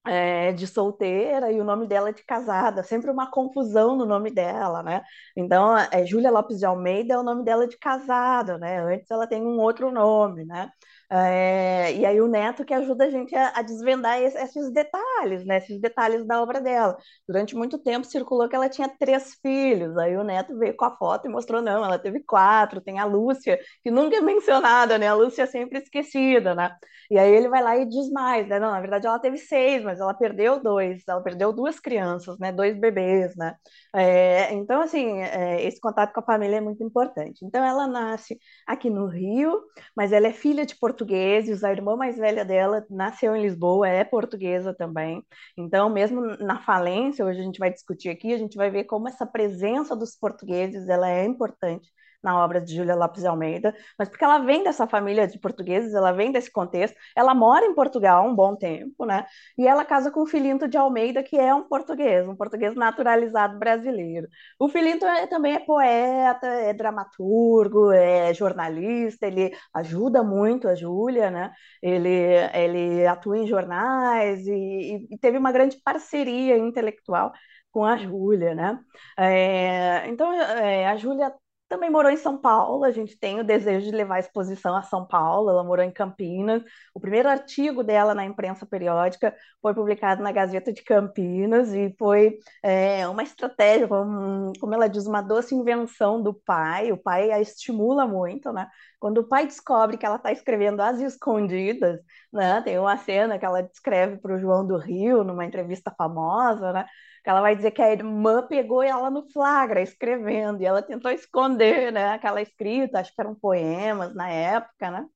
é, 0.09 0.53
de 0.53 0.67
solteira 0.67 1.53
e 1.53 1.61
o 1.61 1.65
nome 1.65 1.87
dela 1.87 2.09
é 2.11 2.13
de 2.13 2.25
casada, 2.25 2.83
sempre 2.83 3.11
uma 3.11 3.31
confusão 3.31 3.97
no 3.97 4.07
nome 4.07 4.31
dela, 4.31 4.83
né? 4.83 5.03
Então, 5.37 5.77
é, 5.77 6.07
Júlia 6.07 6.31
Lopes 6.31 6.59
de 6.59 6.67
Almeida 6.67 7.15
é 7.15 7.19
o 7.19 7.23
nome 7.23 7.45
dela 7.45 7.67
de 7.69 7.79
casada, 7.79 8.59
né? 8.59 8.81
Antes 8.81 9.11
ela 9.11 9.27
tem 9.27 9.43
um 9.43 9.59
outro 9.61 9.91
nome, 9.93 10.45
né? 10.45 10.71
É, 11.11 11.95
e 11.95 12.05
aí 12.05 12.21
o 12.21 12.29
Neto 12.29 12.67
que 12.67 12.75
ajuda 12.75 13.05
a 13.07 13.11
gente 13.11 13.35
a, 13.35 13.49
a 13.57 13.63
desvendar 13.63 14.21
esse, 14.21 14.37
esses 14.37 14.71
detalhes, 14.73 15.45
né? 15.45 15.57
Esses 15.57 15.81
detalhes 15.81 16.27
da 16.27 16.43
obra 16.43 16.61
dela. 16.61 16.99
Durante 17.27 17.57
muito 17.57 17.79
tempo 17.79 18.07
circulou 18.07 18.47
que 18.49 18.55
ela 18.55 18.69
tinha 18.69 18.89
três 18.89 19.35
filhos. 19.41 19.97
Aí 19.97 20.17
o 20.17 20.25
Neto 20.25 20.59
veio 20.59 20.77
com 20.77 20.85
a 20.85 20.97
foto 20.97 21.27
e 21.27 21.31
mostrou 21.31 21.63
não, 21.63 21.83
ela 21.85 21.99
teve 21.99 22.21
quatro. 22.21 22.81
Tem 22.83 22.99
a 22.99 23.07
Lúcia 23.07 23.59
que 23.83 23.91
nunca 23.91 24.17
é 24.17 24.21
mencionada, 24.21 24.99
né? 24.99 25.09
A 25.09 25.15
Lúcia 25.15 25.45
é 25.45 25.47
sempre 25.47 25.79
esquecida, 25.79 26.55
né? 26.55 26.77
E 27.11 27.19
aí 27.19 27.31
ele 27.35 27.49
vai 27.49 27.63
lá 27.63 27.77
e 27.77 27.87
diz 27.87 28.11
mais, 28.11 28.47
né? 28.47 28.59
Não, 28.61 28.71
na 28.71 28.81
verdade 28.81 29.07
ela 29.07 29.19
teve 29.19 29.39
seis, 29.39 29.83
mas 29.83 30.01
ela 30.01 30.13
perdeu 30.13 30.63
dois, 30.63 31.03
ela 31.09 31.23
perdeu 31.23 31.53
duas 31.55 31.81
crianças, 31.81 32.39
né? 32.39 32.53
Dois 32.53 32.79
bebês, 32.79 33.35
né? 33.35 33.57
É, 33.95 34.53
então, 34.53 34.83
assim, 34.83 35.21
é, 35.23 35.65
esse 35.65 35.81
contato 35.81 36.13
com 36.13 36.21
a 36.21 36.23
família 36.23 36.57
é 36.57 36.61
muito 36.61 36.83
importante. 36.85 37.45
Então, 37.45 37.65
ela 37.65 37.87
nasce 37.87 38.39
aqui 38.67 38.91
no 38.91 39.07
Rio, 39.07 39.63
mas 39.97 40.13
ela 40.13 40.27
é 40.29 40.33
filha 40.33 40.67
de 40.67 40.77
portugueses, 40.99 41.63
a 41.63 41.71
irmã 41.71 41.97
mais 41.97 42.17
velha 42.17 42.45
dela 42.45 42.85
nasceu 42.91 43.37
em 43.37 43.43
Lisboa, 43.43 43.89
é 43.89 44.03
portuguesa 44.05 44.75
também. 44.75 45.25
Então, 45.57 45.89
mesmo 45.89 46.21
na 46.39 46.61
falência, 46.61 47.25
hoje 47.25 47.41
a 47.41 47.43
gente 47.45 47.59
vai 47.59 47.73
discutir 47.73 48.09
aqui, 48.09 48.33
a 48.35 48.39
gente 48.39 48.57
vai 48.57 48.71
ver 48.71 48.85
como 48.85 49.09
essa 49.09 49.25
presença 49.25 49.95
dos 49.95 50.17
portugueses 50.17 50.89
ela 50.89 51.09
é 51.09 51.25
importante 51.25 51.89
na 52.23 52.43
obra 52.43 52.61
de 52.61 52.75
Júlia 52.75 52.95
Lopes 52.97 53.25
Almeida, 53.25 53.75
mas 53.99 54.09
porque 54.09 54.25
ela 54.25 54.39
vem 54.39 54.65
dessa 54.65 54.87
família 54.87 55.27
de 55.27 55.39
portugueses, 55.39 55.95
ela 55.95 56.13
vem 56.13 56.33
desse 56.33 56.51
contexto, 56.51 56.97
ela 57.15 57.35
mora 57.35 57.65
em 57.67 57.75
Portugal 57.75 58.27
um 58.27 58.35
bom 58.35 58.57
tempo, 58.57 59.05
né? 59.05 59.27
E 59.57 59.67
ela 59.67 59.85
casa 59.85 60.11
com 60.11 60.23
o 60.23 60.27
Filinto 60.27 60.69
de 60.69 60.77
Almeida, 60.77 61.23
que 61.23 61.37
é 61.37 61.55
um 61.55 61.63
português, 61.69 62.27
um 62.29 62.37
português 62.37 62.75
naturalizado 62.75 63.59
brasileiro. 63.59 64.29
O 64.59 64.69
Filinto 64.69 65.05
é, 65.07 65.27
também 65.27 65.55
é 65.55 65.59
poeta, 65.61 66.47
é 66.47 66.73
dramaturgo, 66.73 67.93
é 67.93 68.33
jornalista, 68.35 69.27
ele 69.27 69.53
ajuda 69.75 70.23
muito 70.23 70.69
a 70.69 70.75
Júlia, 70.75 71.31
né? 71.31 71.53
Ele, 71.83 72.09
ele 72.55 73.07
atua 73.07 73.39
em 73.39 73.47
jornais 73.47 74.47
e, 74.47 75.07
e 75.11 75.19
teve 75.19 75.39
uma 75.39 75.53
grande 75.53 75.77
parceria 75.83 76.57
intelectual 76.59 77.33
com 77.71 77.85
a 77.85 77.97
Júlia, 77.97 78.55
né? 78.55 78.79
É, 79.19 80.09
então, 80.09 80.33
é, 80.33 80.87
a 80.89 80.97
Júlia 80.97 81.33
também 81.69 81.91
morou 81.91 82.11
em 82.11 82.17
São 82.17 82.39
Paulo, 82.39 82.85
a 82.85 82.91
gente 82.91 83.19
tem 83.19 83.41
o 83.41 83.45
desejo 83.45 83.87
de 83.87 83.97
levar 83.97 84.17
a 84.17 84.21
exposição 84.21 84.75
a 84.75 84.83
São 84.83 85.07
Paulo, 85.07 85.51
ela 85.51 85.63
morou 85.63 85.85
em 85.85 85.91
Campinas. 85.91 86.63
O 86.95 87.01
primeiro 87.01 87.29
artigo 87.29 87.85
dela 87.85 88.15
na 88.15 88.25
imprensa 88.25 88.65
periódica 88.67 89.35
foi 89.61 89.75
publicado 89.75 90.23
na 90.23 90.33
Gazeta 90.33 90.73
de 90.73 90.83
Campinas 90.83 91.73
e 91.75 91.95
foi 91.99 92.39
é, 92.63 93.07
uma 93.09 93.23
estratégia, 93.23 93.87
como, 93.87 94.53
como 94.59 94.75
ela 94.75 94.89
diz, 94.89 95.07
uma 95.07 95.21
doce 95.21 95.55
invenção 95.55 96.23
do 96.23 96.33
pai. 96.33 96.91
O 96.93 96.97
pai 96.97 97.31
a 97.31 97.41
estimula 97.41 98.07
muito, 98.07 98.53
né? 98.53 98.69
Quando 98.99 99.19
o 99.19 99.29
pai 99.29 99.47
descobre 99.47 99.97
que 99.97 100.05
ela 100.05 100.17
está 100.17 100.33
escrevendo 100.33 100.81
às 100.81 100.99
escondidas, 101.01 102.01
né? 102.33 102.61
Tem 102.63 102.79
uma 102.79 102.97
cena 102.97 103.39
que 103.39 103.45
ela 103.45 103.63
descreve 103.63 104.19
para 104.19 104.35
o 104.35 104.41
João 104.41 104.67
do 104.67 104.77
Rio, 104.77 105.25
numa 105.25 105.45
entrevista 105.45 105.95
famosa, 105.97 106.73
né? 106.73 106.87
ela 107.31 107.41
vai 107.43 107.55
dizer 107.55 107.73
que 107.73 107.83
a 107.83 107.93
irmã 107.93 108.47
pegou 108.47 108.83
ela 108.83 109.11
no 109.11 109.29
flagra, 109.31 109.83
escrevendo, 109.83 110.63
e 110.63 110.67
ela 110.67 110.83
tentou 110.83 111.11
esconder, 111.11 111.93
né, 111.93 112.13
aquela 112.15 112.41
escrita, 112.41 113.01
acho 113.01 113.15
que 113.15 113.21
eram 113.21 113.35
poemas 113.35 114.15
na 114.15 114.31
época, 114.31 114.91
né? 114.91 115.07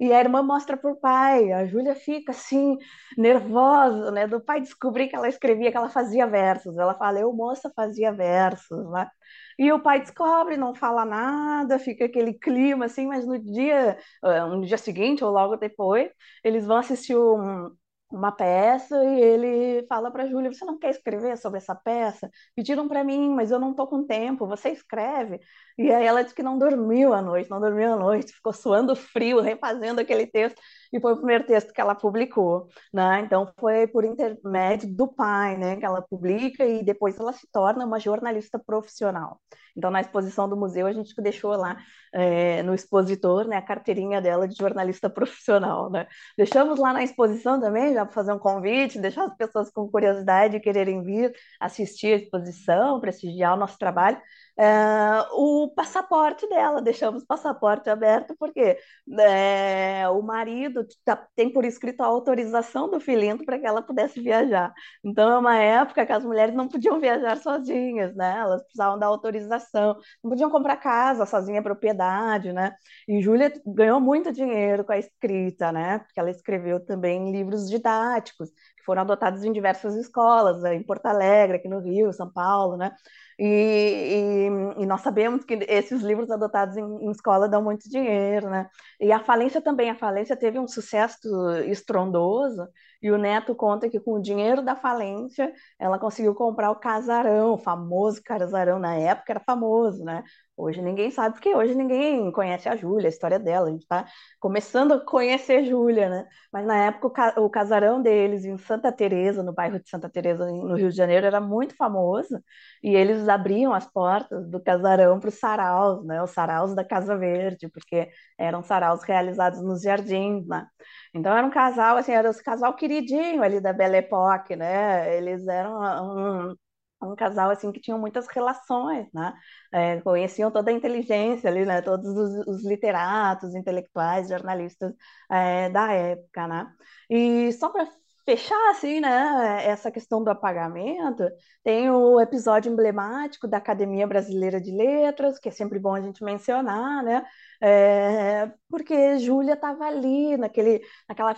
E 0.00 0.12
a 0.12 0.20
irmã 0.20 0.42
mostra 0.42 0.76
para 0.76 0.92
o 0.92 0.96
pai, 0.96 1.52
a 1.52 1.66
Júlia 1.66 1.94
fica 1.96 2.30
assim, 2.32 2.78
nervosa, 3.16 4.12
né? 4.12 4.28
Do 4.28 4.40
pai 4.40 4.60
descobrir 4.60 5.08
que 5.08 5.16
ela 5.16 5.28
escrevia, 5.28 5.72
que 5.72 5.76
ela 5.76 5.90
fazia 5.90 6.26
versos. 6.26 6.76
Ela 6.78 6.94
fala, 6.94 7.18
eu, 7.20 7.32
moça, 7.32 7.72
fazia 7.74 8.12
versos, 8.12 8.88
né? 8.92 9.10
E 9.58 9.72
o 9.72 9.80
pai 9.82 10.00
descobre, 10.00 10.56
não 10.56 10.74
fala 10.74 11.04
nada, 11.04 11.78
fica 11.78 12.04
aquele 12.04 12.32
clima 12.34 12.84
assim, 12.86 13.06
mas 13.06 13.26
no 13.26 13.38
dia, 13.38 13.98
eh, 14.24 14.40
no 14.46 14.64
dia 14.64 14.78
seguinte 14.78 15.24
ou 15.24 15.30
logo 15.32 15.56
depois, 15.56 16.10
eles 16.44 16.64
vão 16.64 16.76
assistir 16.76 17.16
um, 17.16 17.68
uma 18.10 18.30
peça 18.32 18.96
e 19.04 19.20
ele 19.20 19.86
fala 19.88 20.10
para 20.10 20.22
a 20.24 20.26
Júlia: 20.26 20.52
Você 20.52 20.64
não 20.64 20.78
quer 20.78 20.90
escrever 20.90 21.36
sobre 21.36 21.58
essa 21.58 21.74
peça? 21.74 22.30
Pediram 22.54 22.86
para 22.88 23.02
mim, 23.04 23.30
mas 23.34 23.50
eu 23.50 23.58
não 23.58 23.72
estou 23.72 23.86
com 23.88 24.06
tempo. 24.06 24.46
Você 24.46 24.70
escreve? 24.70 25.40
E 25.76 25.90
aí 25.92 26.06
ela 26.06 26.22
disse 26.22 26.34
que 26.34 26.42
não 26.42 26.58
dormiu 26.58 27.12
à 27.12 27.20
noite, 27.20 27.50
não 27.50 27.60
dormiu 27.60 27.92
à 27.94 27.96
noite, 27.96 28.32
ficou 28.32 28.52
suando 28.52 28.94
frio, 28.96 29.40
refazendo 29.40 30.00
aquele 30.00 30.26
texto, 30.26 30.60
e 30.92 31.00
foi 31.00 31.12
o 31.12 31.16
primeiro 31.16 31.44
texto 31.44 31.72
que 31.72 31.80
ela 31.80 31.94
publicou, 31.94 32.68
né? 32.92 33.20
Então 33.20 33.50
foi 33.58 33.86
por 33.86 34.04
intermédio 34.04 34.88
do 34.94 35.06
pai, 35.06 35.56
né, 35.56 35.76
que 35.76 35.84
ela 35.84 36.02
publica 36.02 36.64
e 36.64 36.82
depois 36.82 37.18
ela 37.18 37.32
se 37.32 37.46
torna 37.52 37.84
uma 37.84 37.98
jornalista 37.98 38.58
profissional. 38.58 39.40
Então 39.76 39.90
na 39.90 40.00
exposição 40.00 40.48
do 40.48 40.56
museu 40.56 40.86
a 40.86 40.92
gente 40.92 41.14
deixou 41.20 41.52
lá 41.56 41.76
é, 42.12 42.62
no 42.62 42.74
expositor, 42.74 43.46
né, 43.46 43.56
a 43.56 43.62
carteirinha 43.62 44.20
dela 44.20 44.48
de 44.48 44.56
jornalista 44.56 45.08
profissional, 45.10 45.90
né? 45.90 46.06
Deixamos 46.36 46.78
lá 46.78 46.92
na 46.92 47.02
exposição 47.02 47.60
também, 47.60 47.94
já 47.94 48.04
para 48.04 48.14
fazer 48.14 48.32
um 48.32 48.38
convite, 48.38 48.98
deixar 48.98 49.24
as 49.24 49.36
pessoas 49.36 49.70
com 49.70 49.88
curiosidade 49.88 50.60
quererem 50.60 51.02
vir 51.02 51.32
assistir 51.60 52.12
a 52.14 52.16
exposição, 52.16 53.00
prestigiar 53.00 53.54
o 53.54 53.56
nosso 53.58 53.78
trabalho. 53.78 54.20
É, 54.60 55.22
o 55.34 55.72
passaporte 55.74 56.48
dela, 56.48 56.82
deixamos 56.82 57.22
o 57.22 57.26
passaporte 57.26 57.88
aberto, 57.88 58.34
porque 58.36 58.76
é, 59.20 60.08
o 60.08 60.20
marido 60.20 60.84
tá, 61.04 61.16
tem 61.36 61.48
por 61.52 61.64
escrito 61.64 62.00
a 62.02 62.06
autorização 62.06 62.90
do 62.90 62.98
filhinho 62.98 63.44
para 63.44 63.56
que 63.56 63.64
ela 63.66 63.80
pudesse 63.80 64.20
viajar. 64.20 64.72
Então, 65.04 65.30
é 65.30 65.38
uma 65.38 65.56
época 65.56 66.04
que 66.04 66.12
as 66.12 66.24
mulheres 66.24 66.56
não 66.56 66.66
podiam 66.66 66.98
viajar 66.98 67.36
sozinhas, 67.36 68.16
né? 68.16 68.38
Elas 68.40 68.62
precisavam 68.62 68.98
da 68.98 69.06
autorização, 69.06 69.96
não 70.24 70.30
podiam 70.30 70.50
comprar 70.50 70.76
casa 70.76 71.24
sozinha, 71.24 71.62
propriedade, 71.62 72.52
né? 72.52 72.74
E 73.06 73.22
Júlia 73.22 73.52
ganhou 73.64 74.00
muito 74.00 74.32
dinheiro 74.32 74.84
com 74.84 74.90
a 74.92 74.98
escrita, 74.98 75.70
né? 75.70 76.00
Porque 76.00 76.18
ela 76.18 76.30
escreveu 76.30 76.84
também 76.84 77.30
livros 77.30 77.68
didáticos, 77.70 78.50
foram 78.88 79.02
adotados 79.02 79.44
em 79.44 79.52
diversas 79.52 79.94
escolas, 79.96 80.64
em 80.64 80.82
Porto 80.82 81.04
Alegre, 81.04 81.58
aqui 81.58 81.68
no 81.68 81.78
Rio, 81.78 82.10
São 82.10 82.32
Paulo, 82.32 82.74
né? 82.78 82.90
E, 83.38 84.48
e, 84.78 84.82
e, 84.82 84.86
nós 84.86 85.02
sabemos 85.02 85.44
que 85.44 85.54
esses 85.68 86.00
livros 86.00 86.30
adotados 86.30 86.74
em, 86.74 86.82
em, 86.82 87.10
escola 87.10 87.46
dão 87.46 87.62
muito 87.62 87.86
dinheiro, 87.90 88.48
né? 88.48 88.66
E 88.98 89.12
a 89.12 89.20
falência 89.20 89.60
também, 89.60 89.90
a 89.90 89.94
falência 89.94 90.34
teve 90.34 90.58
um 90.58 90.66
sucesso 90.66 91.28
estrondoso, 91.66 92.66
e 93.02 93.10
o 93.10 93.18
Neto 93.18 93.54
conta 93.54 93.90
que 93.90 94.00
com 94.00 94.14
o 94.14 94.22
dinheiro 94.22 94.62
da 94.62 94.74
falência, 94.74 95.52
ela 95.78 95.98
conseguiu 95.98 96.34
comprar 96.34 96.70
o 96.70 96.76
casarão, 96.80 97.52
o 97.52 97.58
famoso 97.58 98.22
casarão, 98.24 98.78
na 98.78 98.94
época 98.94 99.32
era 99.32 99.40
famoso, 99.40 100.02
né? 100.02 100.24
Hoje 100.58 100.82
ninguém 100.82 101.10
sabe, 101.10 101.34
porque 101.36 101.54
hoje 101.54 101.74
ninguém 101.74 102.32
conhece 102.32 102.68
a 102.68 102.74
Júlia, 102.76 103.06
a 103.06 103.10
história 103.10 103.38
dela. 103.38 103.68
A 103.68 103.70
gente 103.70 103.82
está 103.82 104.06
começando 104.40 104.92
a 104.92 105.00
conhecer 105.04 105.64
Júlia, 105.64 106.08
né? 106.08 106.26
Mas 106.52 106.66
na 106.66 106.76
época 106.86 107.40
o 107.40 107.48
casarão 107.48 108.02
deles 108.02 108.44
em 108.44 108.58
Santa 108.58 108.90
Teresa, 108.90 109.42
no 109.42 109.52
bairro 109.54 109.78
de 109.80 109.88
Santa 109.88 110.08
Teresa, 110.10 110.44
no 110.46 110.74
Rio 110.74 110.90
de 110.90 110.96
Janeiro, 110.96 111.26
era 111.26 111.40
muito 111.40 111.76
famoso. 111.76 112.42
E 112.82 112.94
eles 112.94 113.28
abriam 113.28 113.72
as 113.72 113.86
portas 113.90 114.48
do 114.50 114.60
casarão 114.62 115.20
para 115.20 115.28
os 115.28 115.34
saraus, 115.38 116.04
né? 116.04 116.22
Os 116.22 116.30
saraus 116.30 116.74
da 116.74 116.84
Casa 116.84 117.16
Verde, 117.16 117.68
porque 117.68 118.10
eram 118.36 118.62
saraus 118.62 119.02
realizados 119.04 119.62
nos 119.62 119.82
jardins, 119.82 120.46
né? 120.46 120.66
Então 121.14 121.36
era 121.36 121.46
um 121.46 121.50
casal, 121.50 121.96
assim, 121.96 122.12
era 122.12 122.30
o 122.30 122.42
casal 122.42 122.74
queridinho 122.74 123.42
ali 123.42 123.60
da 123.60 123.72
Belle 123.72 123.96
Époque, 123.98 124.56
né? 124.56 125.16
Eles 125.16 125.46
eram 125.46 126.50
um, 126.50 126.56
um 127.02 127.14
casal 127.16 127.50
assim 127.50 127.70
que 127.72 127.80
tinham 127.80 127.98
muitas 127.98 128.26
relações, 128.28 129.06
né? 129.12 129.32
É, 129.72 130.00
conheciam 130.00 130.50
toda 130.50 130.70
a 130.70 130.74
inteligência 130.74 131.48
ali, 131.50 131.64
né? 131.64 131.80
Todos 131.82 132.06
os, 132.08 132.46
os 132.46 132.64
literatos, 132.66 133.54
intelectuais, 133.54 134.28
jornalistas 134.28 134.92
é, 135.30 135.68
da 135.70 135.92
época, 135.92 136.46
né? 136.48 136.72
E 137.10 137.52
só 137.52 137.68
para 137.70 137.88
fechar 138.28 138.70
assim, 138.70 139.00
né, 139.00 139.64
essa 139.64 139.90
questão 139.90 140.22
do 140.22 140.28
apagamento, 140.28 141.24
tem 141.64 141.90
o 141.90 142.20
episódio 142.20 142.70
emblemático 142.70 143.48
da 143.48 143.56
Academia 143.56 144.06
Brasileira 144.06 144.60
de 144.60 144.70
Letras, 144.70 145.38
que 145.38 145.48
é 145.48 145.50
sempre 145.50 145.78
bom 145.78 145.94
a 145.94 146.00
gente 146.02 146.22
mencionar, 146.22 147.02
né, 147.02 147.24
é, 147.58 148.52
porque 148.68 149.18
Júlia 149.18 149.54
estava 149.54 149.86
ali 149.86 150.36
naquele, 150.36 150.82
naquela 151.08 151.34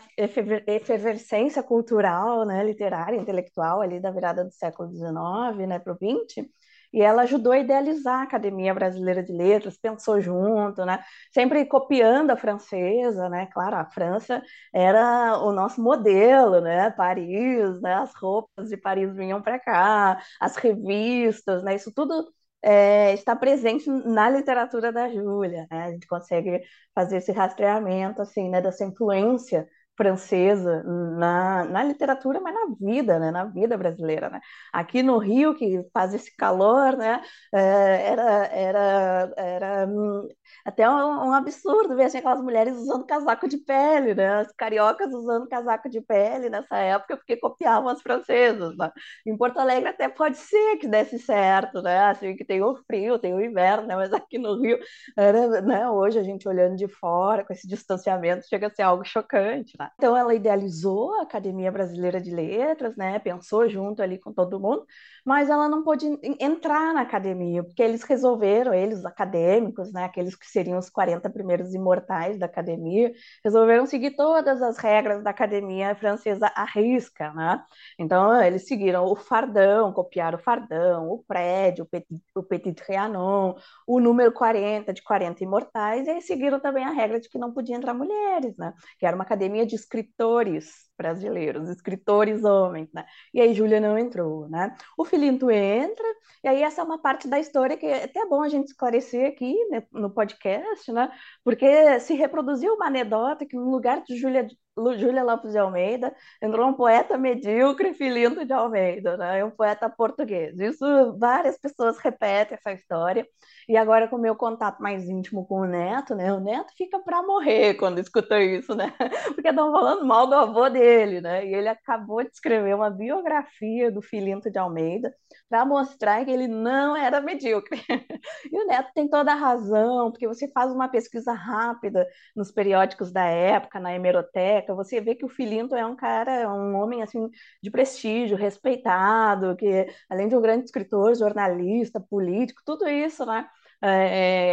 efervescência 0.67 1.63
cultural, 1.63 2.45
né, 2.45 2.65
literária, 2.65 3.17
intelectual 3.17 3.81
ali 3.81 4.01
da 4.01 4.11
virada 4.11 4.45
do 4.45 4.51
século 4.51 4.91
XIX, 4.91 5.69
né, 5.69 5.79
para 5.79 5.93
o 5.93 5.97
XX, 5.97 6.45
e 6.93 7.03
ela 7.03 7.23
ajudou 7.23 7.53
a 7.53 7.59
idealizar 7.59 8.21
a 8.21 8.23
Academia 8.25 8.75
Brasileira 8.75 9.23
de 9.23 9.33
Letras, 9.33 9.77
pensou 9.79 10.21
junto, 10.21 10.85
né? 10.85 11.03
Sempre 11.33 11.65
copiando 11.67 12.31
a 12.31 12.37
francesa, 12.37 13.29
né? 13.29 13.47
Claro, 13.53 13.77
a 13.77 13.85
França 13.87 14.43
era 14.73 15.39
o 15.39 15.53
nosso 15.53 15.81
modelo, 15.83 16.61
né? 16.61 16.91
Paris, 16.91 17.81
né? 17.81 17.95
As 17.95 18.15
roupas 18.15 18.69
de 18.69 18.77
Paris 18.77 19.15
vinham 19.15 19.41
para 19.43 19.59
cá, 19.59 20.21
as 20.41 20.57
revistas, 20.57 21.63
né? 21.63 21.75
Isso 21.75 21.93
tudo 21.95 22.33
é, 22.63 23.13
está 23.15 23.35
presente 23.37 23.89
na 23.89 24.29
literatura 24.29 24.93
da 24.93 25.09
Júlia, 25.09 25.67
né? 25.71 25.85
A 25.85 25.91
gente 25.93 26.07
consegue 26.07 26.61
fazer 26.95 27.19
esse 27.19 27.33
rastreamento, 27.33 28.21
assim, 28.23 28.49
né? 28.51 28.61
Dessa 28.61 28.85
influência 28.85 29.69
francesa 30.01 30.83
na, 30.83 31.65
na 31.67 31.85
literatura, 31.85 32.41
mas 32.41 32.55
na 32.55 32.75
vida, 32.81 33.19
né? 33.19 33.31
Na 33.31 33.45
vida 33.45 33.77
brasileira, 33.77 34.31
né? 34.31 34.41
Aqui 34.73 35.03
no 35.03 35.19
Rio, 35.19 35.55
que 35.55 35.85
faz 35.93 36.15
esse 36.15 36.35
calor, 36.35 36.97
né? 36.97 37.21
É, 37.53 38.09
era, 38.09 38.47
era, 38.47 39.35
era 39.37 39.87
hum, 39.87 40.27
até 40.65 40.89
um, 40.89 41.29
um, 41.29 41.35
absurdo 41.35 41.95
ver 41.97 42.05
assim, 42.05 42.17
aquelas 42.19 42.41
mulheres 42.41 42.75
usando 42.77 43.05
casaco 43.05 43.47
de 43.47 43.59
pele, 43.59 44.15
né? 44.15 44.41
As 44.41 44.53
cariocas 44.53 45.13
usando 45.13 45.47
casaco 45.49 45.91
de 45.91 46.01
pele 46.01 46.49
nessa 46.49 46.79
época, 46.79 47.17
porque 47.19 47.37
copiavam 47.37 47.91
as 47.91 48.01
francesas, 48.01 48.75
né? 48.79 48.91
Em 49.27 49.37
Porto 49.37 49.59
Alegre 49.59 49.91
até 49.91 50.09
pode 50.09 50.39
ser 50.39 50.79
que 50.79 50.89
desse 50.89 51.19
certo, 51.19 51.83
né? 51.83 51.99
Assim, 52.07 52.35
que 52.37 52.45
tem 52.45 52.63
o 52.63 52.75
frio, 52.87 53.19
tem 53.19 53.35
o 53.35 53.41
inverno, 53.45 53.87
né? 53.87 53.97
Mas 53.97 54.13
aqui 54.15 54.39
no 54.39 54.59
Rio, 54.63 54.79
era, 55.17 55.61
né? 55.61 55.91
Hoje 55.91 56.19
a 56.19 56.23
gente 56.23 56.49
olhando 56.49 56.77
de 56.77 56.89
fora, 56.89 57.45
com 57.45 57.53
esse 57.53 57.69
distanciamento, 57.69 58.47
chega 58.49 58.69
a 58.69 58.71
ser 58.71 58.83
algo 58.83 59.05
chocante, 59.05 59.75
né? 59.79 59.90
Então 59.97 60.17
ela 60.17 60.35
idealizou 60.35 61.15
a 61.15 61.23
Academia 61.23 61.71
Brasileira 61.71 62.21
de 62.21 62.31
Letras, 62.31 62.97
né? 62.97 63.19
Pensou 63.19 63.69
junto 63.69 64.03
ali 64.03 64.19
com 64.19 64.33
todo 64.33 64.59
mundo, 64.61 64.87
mas 65.25 65.51
ela 65.51 65.69
não 65.69 65.83
pôde 65.83 66.07
entrar 66.41 66.95
na 66.95 67.03
academia, 67.03 67.63
porque 67.63 67.83
eles 67.83 68.03
resolveram, 68.03 68.73
eles, 68.73 69.01
os 69.01 69.05
acadêmicos, 69.07 69.93
né? 69.93 70.05
Aqueles 70.05 70.35
que 70.35 70.47
seriam 70.47 70.79
os 70.79 70.89
40 70.91 71.29
primeiros 71.31 71.75
imortais 71.75 72.39
da 72.39 72.47
academia, 72.47 73.13
resolveram 73.45 73.87
seguir 73.87 74.13
todas 74.17 74.63
as 74.63 74.79
regras 74.79 75.23
da 75.23 75.31
academia 75.31 75.95
francesa 75.95 76.47
à 76.55 76.65
risca, 76.65 77.33
né? 77.33 77.63
Então 77.99 78.43
eles 78.43 78.67
seguiram 78.67 79.05
o 79.05 79.17
fardão, 79.17 79.93
copiaram 79.93 80.39
o 80.39 80.43
fardão, 80.43 81.11
o 81.11 81.23
prédio, 81.25 81.85
o 81.85 81.87
petit, 81.89 82.23
o 82.35 82.43
petit 82.43 82.75
Trianon, 82.75 83.55
o 83.87 84.01
número 84.01 84.33
40 84.33 84.93
de 84.93 85.03
40 85.03 85.43
imortais, 85.45 86.07
e 86.07 86.11
aí 86.11 86.23
seguiram 86.23 86.61
também 86.61 86.85
a 86.85 86.91
regra 86.91 87.21
de 87.21 87.29
que 87.29 87.39
não 87.39 87.53
podia 87.53 87.77
entrar 87.77 87.95
mulheres, 87.95 88.57
né? 88.57 88.73
Que 88.99 89.07
era 89.07 89.15
uma 89.17 89.25
academia 89.25 89.67
de 89.67 89.77
escritores 89.81 90.89
brasileiros, 90.97 91.69
escritores 91.69 92.45
homens, 92.45 92.89
né? 92.93 93.07
E 93.33 93.41
aí 93.41 93.55
Júlia 93.55 93.81
não 93.81 93.99
entrou, 93.99 94.49
né? 94.49 94.77
O 94.99 95.05
Filinto 95.05 95.51
entra, 95.51 96.07
e 96.45 96.49
aí 96.49 96.63
essa 96.63 96.83
é 96.83 96.85
uma 96.85 97.01
parte 97.01 97.27
da 97.27 97.41
história 97.41 97.77
que 97.77 97.87
é 97.87 98.05
até 98.05 98.27
bom 98.27 98.43
a 98.43 98.49
gente 98.49 98.69
esclarecer 98.69 99.27
aqui 99.27 99.55
né, 99.71 99.83
no 99.93 100.11
podcast, 100.11 100.93
né? 100.93 101.11
Porque 101.43 101.99
se 102.01 102.15
reproduziu 102.15 102.75
uma 102.75 102.87
anedota 102.87 103.47
que 103.47 103.57
no 103.57 103.71
lugar 103.71 104.03
de 104.03 104.17
Júlia 104.17 104.47
Júlia 104.77 105.23
Lopes 105.23 105.53
de 105.53 105.59
Almeida, 105.59 106.15
entrou 106.41 106.69
um 106.69 106.75
poeta 106.75 107.19
medíocre, 107.19 107.95
Filinto 107.95 108.45
de 108.45 108.53
Almeida, 108.53 109.17
né? 109.17 109.45
um 109.45 109.51
poeta 109.51 109.89
português. 109.91 110.59
Isso, 110.59 110.85
várias 111.19 111.59
pessoas 111.59 111.99
repetem 111.99 112.57
essa 112.57 112.73
história. 112.73 113.27
E 113.69 113.77
agora, 113.77 114.09
com 114.09 114.17
o 114.17 114.21
meu 114.21 114.35
contato 114.35 114.83
mais 114.83 115.09
íntimo 115.09 115.47
com 115.47 115.61
o 115.61 115.65
Neto, 115.65 116.15
né? 116.15 116.33
O 116.33 116.41
Neto 116.41 116.73
fica 116.77 116.99
para 116.99 117.23
morrer 117.23 117.75
quando 117.75 118.01
escuta 118.01 118.41
isso, 118.41 118.75
né? 118.75 118.93
Porque 119.35 119.49
estão 119.49 119.71
falando 119.71 120.05
mal 120.05 120.27
do 120.27 120.35
avô 120.35 120.69
dele, 120.69 121.21
né? 121.21 121.47
E 121.47 121.55
ele 121.55 121.69
acabou 121.69 122.23
de 122.23 122.31
escrever 122.31 122.75
uma 122.75 122.91
biografia 122.91 123.91
do 123.91 124.03
Filinto 124.03 124.51
de 124.51 124.59
Almeida 124.59 125.15
para 125.49 125.65
mostrar 125.65 126.25
que 126.25 126.31
ele 126.31 126.49
não 126.49 126.97
era 126.97 127.21
medíocre. 127.21 127.81
E 128.53 128.59
o 128.59 128.67
Neto 128.67 128.91
tem 128.95 129.09
toda 129.09 129.33
a 129.33 129.35
razão, 129.37 130.11
porque 130.11 130.27
você 130.27 130.49
faz 130.49 130.73
uma 130.73 130.89
pesquisa 130.89 131.33
rápida 131.33 132.07
nos 132.35 132.51
periódicos 132.51 133.13
da 133.13 133.25
época, 133.25 133.79
na 133.79 133.93
hemeroteca, 133.93 134.60
você 134.69 135.01
vê 135.01 135.15
que 135.15 135.25
o 135.25 135.29
Filinto 135.29 135.75
é 135.75 135.85
um 135.87 135.97
cara, 135.97 136.53
um 136.53 136.75
homem 136.77 137.03
assim 137.03 137.29
de 137.63 137.71
prestígio, 137.71 138.37
respeitado, 138.37 139.57
que 139.57 139.87
além 140.09 140.29
de 140.29 140.37
um 140.37 140.41
grande 140.41 140.65
escritor, 140.65 141.15
jornalista, 141.17 142.01
político, 142.01 142.63
tudo 142.65 142.89
isso, 142.89 143.25
né? 143.27 143.49
É, 143.83 143.89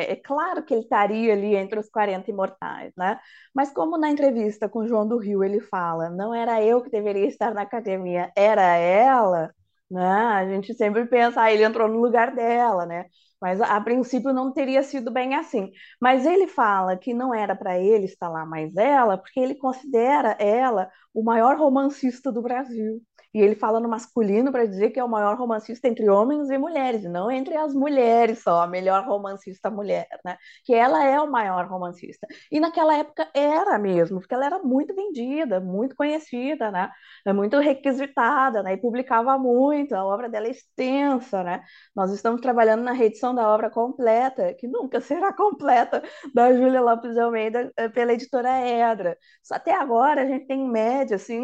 é, 0.07 0.11
é, 0.13 0.15
claro 0.15 0.63
que 0.63 0.73
ele 0.73 0.83
estaria 0.83 1.33
ali 1.33 1.55
entre 1.55 1.77
os 1.79 1.89
40 1.89 2.29
imortais, 2.31 2.93
né? 2.95 3.19
Mas 3.53 3.71
como 3.73 3.97
na 3.97 4.09
entrevista 4.09 4.69
com 4.69 4.87
João 4.87 5.05
do 5.07 5.17
Rio 5.17 5.43
ele 5.43 5.59
fala, 5.59 6.09
não 6.09 6.33
era 6.33 6.63
eu 6.63 6.81
que 6.81 6.89
deveria 6.89 7.25
estar 7.27 7.53
na 7.53 7.63
academia, 7.63 8.31
era 8.35 8.61
ela, 8.77 9.53
né? 9.91 10.01
A 10.05 10.45
gente 10.47 10.73
sempre 10.73 11.05
pensa, 11.07 11.41
ah, 11.41 11.51
ele 11.51 11.63
entrou 11.63 11.87
no 11.89 11.99
lugar 11.99 12.33
dela, 12.33 12.85
né? 12.85 13.05
Mas 13.41 13.61
a 13.61 13.79
princípio 13.81 14.33
não 14.33 14.51
teria 14.53 14.81
sido 14.83 15.11
bem 15.11 15.35
assim. 15.35 15.71
Mas 16.01 16.25
ele 16.25 16.47
fala 16.47 16.97
que 16.97 17.13
não 17.13 17.33
era 17.33 17.55
para 17.55 17.79
ele 17.79 18.05
estar 18.05 18.29
lá 18.29 18.45
mais 18.45 18.75
ela, 18.75 19.17
porque 19.17 19.39
ele 19.39 19.55
considera 19.55 20.31
ela 20.39 20.89
o 21.13 21.23
maior 21.23 21.57
romancista 21.57 22.31
do 22.31 22.41
Brasil. 22.41 23.01
E 23.37 23.39
ele 23.39 23.53
fala 23.53 23.79
no 23.79 23.87
masculino 23.87 24.51
para 24.51 24.65
dizer 24.65 24.89
que 24.89 24.99
é 24.99 25.03
o 25.03 25.07
maior 25.07 25.37
romancista 25.37 25.87
entre 25.87 26.09
homens 26.09 26.49
e 26.49 26.57
mulheres, 26.57 27.03
não 27.03 27.29
entre 27.29 27.55
as 27.55 27.71
mulheres 27.71 28.41
só, 28.41 28.63
a 28.63 28.67
melhor 28.67 29.05
romancista 29.05 29.69
mulher, 29.69 30.07
né? 30.25 30.37
Que 30.65 30.73
ela 30.73 31.03
é 31.05 31.21
o 31.21 31.29
maior 31.29 31.67
romancista. 31.67 32.25
E 32.51 32.59
naquela 32.59 32.97
época 32.97 33.29
era 33.35 33.77
mesmo, 33.77 34.19
porque 34.19 34.33
ela 34.33 34.47
era 34.47 34.57
muito 34.57 34.95
vendida, 34.95 35.59
muito 35.59 35.95
conhecida, 35.95 36.71
né? 36.71 36.89
É 37.23 37.31
muito 37.31 37.59
requisitada, 37.59 38.63
né? 38.63 38.73
E 38.73 38.77
publicava 38.77 39.37
muito, 39.37 39.93
a 39.93 40.03
obra 40.03 40.27
dela 40.27 40.47
é 40.47 40.51
extensa, 40.51 41.43
né? 41.43 41.63
Nós 41.95 42.11
estamos 42.11 42.41
trabalhando 42.41 42.81
na 42.81 42.91
reedição 42.91 43.35
da 43.35 43.47
obra 43.47 43.69
completa, 43.69 44.51
que 44.55 44.67
nunca 44.67 44.99
será 45.01 45.31
completa, 45.31 46.01
da 46.33 46.51
Júlia 46.53 46.81
Lopes 46.81 47.13
de 47.13 47.19
Almeida 47.19 47.71
eh, 47.77 47.87
pela 47.89 48.13
editora 48.13 48.49
Edra. 48.67 49.15
Até 49.51 49.75
agora 49.75 50.23
a 50.23 50.25
gente 50.25 50.47
tem 50.47 50.61
em 50.61 50.69
média, 50.69 51.17
assim, 51.17 51.39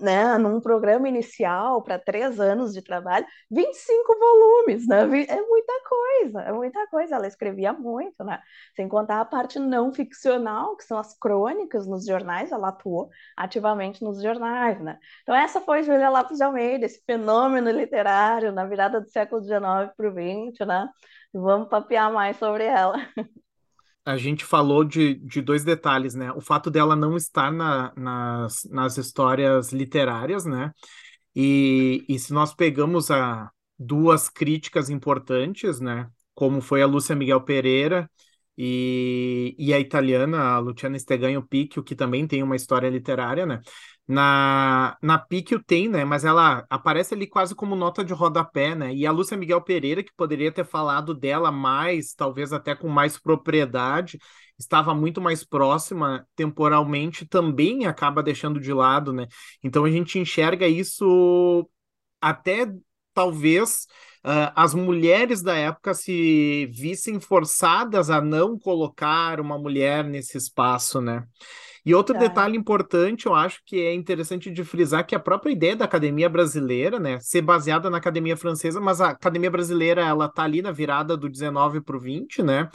né, 0.00 0.38
num 0.38 0.60
programa 0.62 1.06
inicial 1.08 1.25
para 1.84 1.98
três 1.98 2.38
anos 2.40 2.72
de 2.72 2.82
trabalho, 2.82 3.26
25 3.50 4.18
volumes, 4.18 4.86
né? 4.86 5.02
É 5.02 5.40
muita 5.42 5.72
coisa, 5.88 6.40
é 6.42 6.52
muita 6.52 6.86
coisa. 6.88 7.16
Ela 7.16 7.26
escrevia 7.26 7.72
muito, 7.72 8.24
né? 8.24 8.40
Sem 8.74 8.88
contar 8.88 9.20
a 9.20 9.24
parte 9.24 9.58
não 9.58 9.92
ficcional, 9.92 10.76
que 10.76 10.84
são 10.84 10.98
as 10.98 11.16
crônicas 11.18 11.86
nos 11.86 12.06
jornais, 12.06 12.52
ela 12.52 12.68
atuou 12.68 13.10
ativamente 13.36 14.02
nos 14.02 14.22
jornais, 14.22 14.80
né? 14.80 14.98
Então, 15.22 15.34
essa 15.34 15.60
foi 15.60 15.82
Júlia 15.82 16.10
Lopes 16.10 16.38
de 16.38 16.44
Almeida, 16.44 16.86
esse 16.86 17.02
fenômeno 17.04 17.70
literário 17.70 18.52
na 18.52 18.64
virada 18.64 19.00
do 19.00 19.08
século 19.08 19.42
XIX 19.42 19.92
para 19.96 20.08
o 20.08 20.12
XX, 20.12 20.66
né? 20.66 20.88
Vamos 21.32 21.68
papear 21.68 22.12
mais 22.12 22.36
sobre 22.36 22.64
ela. 22.64 22.96
a 24.06 24.16
gente 24.16 24.44
falou 24.44 24.84
de, 24.84 25.14
de 25.14 25.42
dois 25.42 25.64
detalhes, 25.64 26.14
né? 26.14 26.30
O 26.32 26.40
fato 26.40 26.70
dela 26.70 26.94
não 26.94 27.16
estar 27.16 27.50
na, 27.50 27.92
nas, 27.96 28.62
nas 28.70 28.96
histórias 28.96 29.72
literárias, 29.72 30.46
né? 30.46 30.70
E, 31.36 32.06
e 32.08 32.18
se 32.18 32.32
nós 32.34 32.54
pegamos 32.54 33.10
a 33.12 33.50
duas 33.78 34.28
críticas 34.30 34.90
importantes, 34.90 35.80
né? 35.80 36.10
Como 36.34 36.62
foi 36.62 36.82
a 36.82 36.86
Lúcia 36.86 37.16
Miguel 37.16 37.42
Pereira 37.42 38.10
e, 38.58 39.54
e 39.58 39.74
a 39.74 39.78
italiana, 39.80 40.54
a 40.54 40.58
Luciana 40.58 40.98
Stegagno 40.98 41.46
Picchio, 41.46 41.84
que 41.84 41.94
também 41.96 42.26
tem 42.26 42.42
uma 42.42 42.56
história 42.56 42.88
literária, 42.90 43.44
né? 43.46 43.60
Na, 44.08 44.96
na 45.02 45.18
Picchio 45.18 45.62
tem, 45.62 45.88
né? 45.88 46.04
Mas 46.06 46.24
ela 46.24 46.64
aparece 46.70 47.12
ali 47.14 47.26
quase 47.26 47.54
como 47.54 47.76
nota 47.76 48.04
de 48.04 48.14
rodapé, 48.14 48.74
né? 48.74 48.94
E 48.94 49.06
a 49.06 49.10
Lúcia 49.12 49.36
Miguel 49.36 49.60
Pereira, 49.62 50.02
que 50.02 50.12
poderia 50.16 50.52
ter 50.52 50.64
falado 50.64 51.12
dela 51.14 51.52
mais, 51.52 52.14
talvez 52.14 52.52
até 52.52 52.74
com 52.74 52.88
mais 52.88 53.18
propriedade, 53.18 54.18
estava 54.58 54.94
muito 54.94 55.20
mais 55.20 55.44
próxima 55.44 56.26
temporalmente, 56.34 57.26
também 57.26 57.86
acaba 57.86 58.22
deixando 58.22 58.60
de 58.60 58.72
lado, 58.72 59.12
né? 59.12 59.26
Então 59.62 59.84
a 59.84 59.90
gente 59.90 60.18
enxerga 60.18 60.66
isso 60.66 61.68
até 62.20 62.66
talvez 63.14 63.86
uh, 64.24 64.52
as 64.54 64.74
mulheres 64.74 65.42
da 65.42 65.56
época 65.56 65.94
se 65.94 66.66
vissem 66.72 67.18
forçadas 67.20 68.10
a 68.10 68.20
não 68.20 68.58
colocar 68.58 69.40
uma 69.40 69.58
mulher 69.58 70.04
nesse 70.04 70.36
espaço, 70.36 71.00
né? 71.00 71.24
E 71.86 71.94
outro 71.94 72.14
tá. 72.14 72.20
detalhe 72.20 72.56
importante, 72.56 73.26
eu 73.26 73.34
acho 73.34 73.62
que 73.64 73.80
é 73.80 73.94
interessante 73.94 74.50
de 74.50 74.64
frisar 74.64 75.06
que 75.06 75.14
a 75.14 75.20
própria 75.20 75.52
ideia 75.52 75.76
da 75.76 75.84
academia 75.84 76.28
brasileira, 76.28 76.98
né, 76.98 77.20
ser 77.20 77.42
baseada 77.42 77.88
na 77.88 77.98
academia 77.98 78.36
francesa, 78.36 78.80
mas 78.80 79.00
a 79.00 79.10
academia 79.10 79.48
brasileira, 79.48 80.02
ela 80.04 80.28
tá 80.28 80.42
ali 80.42 80.60
na 80.60 80.72
virada 80.72 81.16
do 81.16 81.28
19 81.28 81.80
para 81.80 81.96
o 81.96 82.00
20, 82.00 82.42
né? 82.42 82.68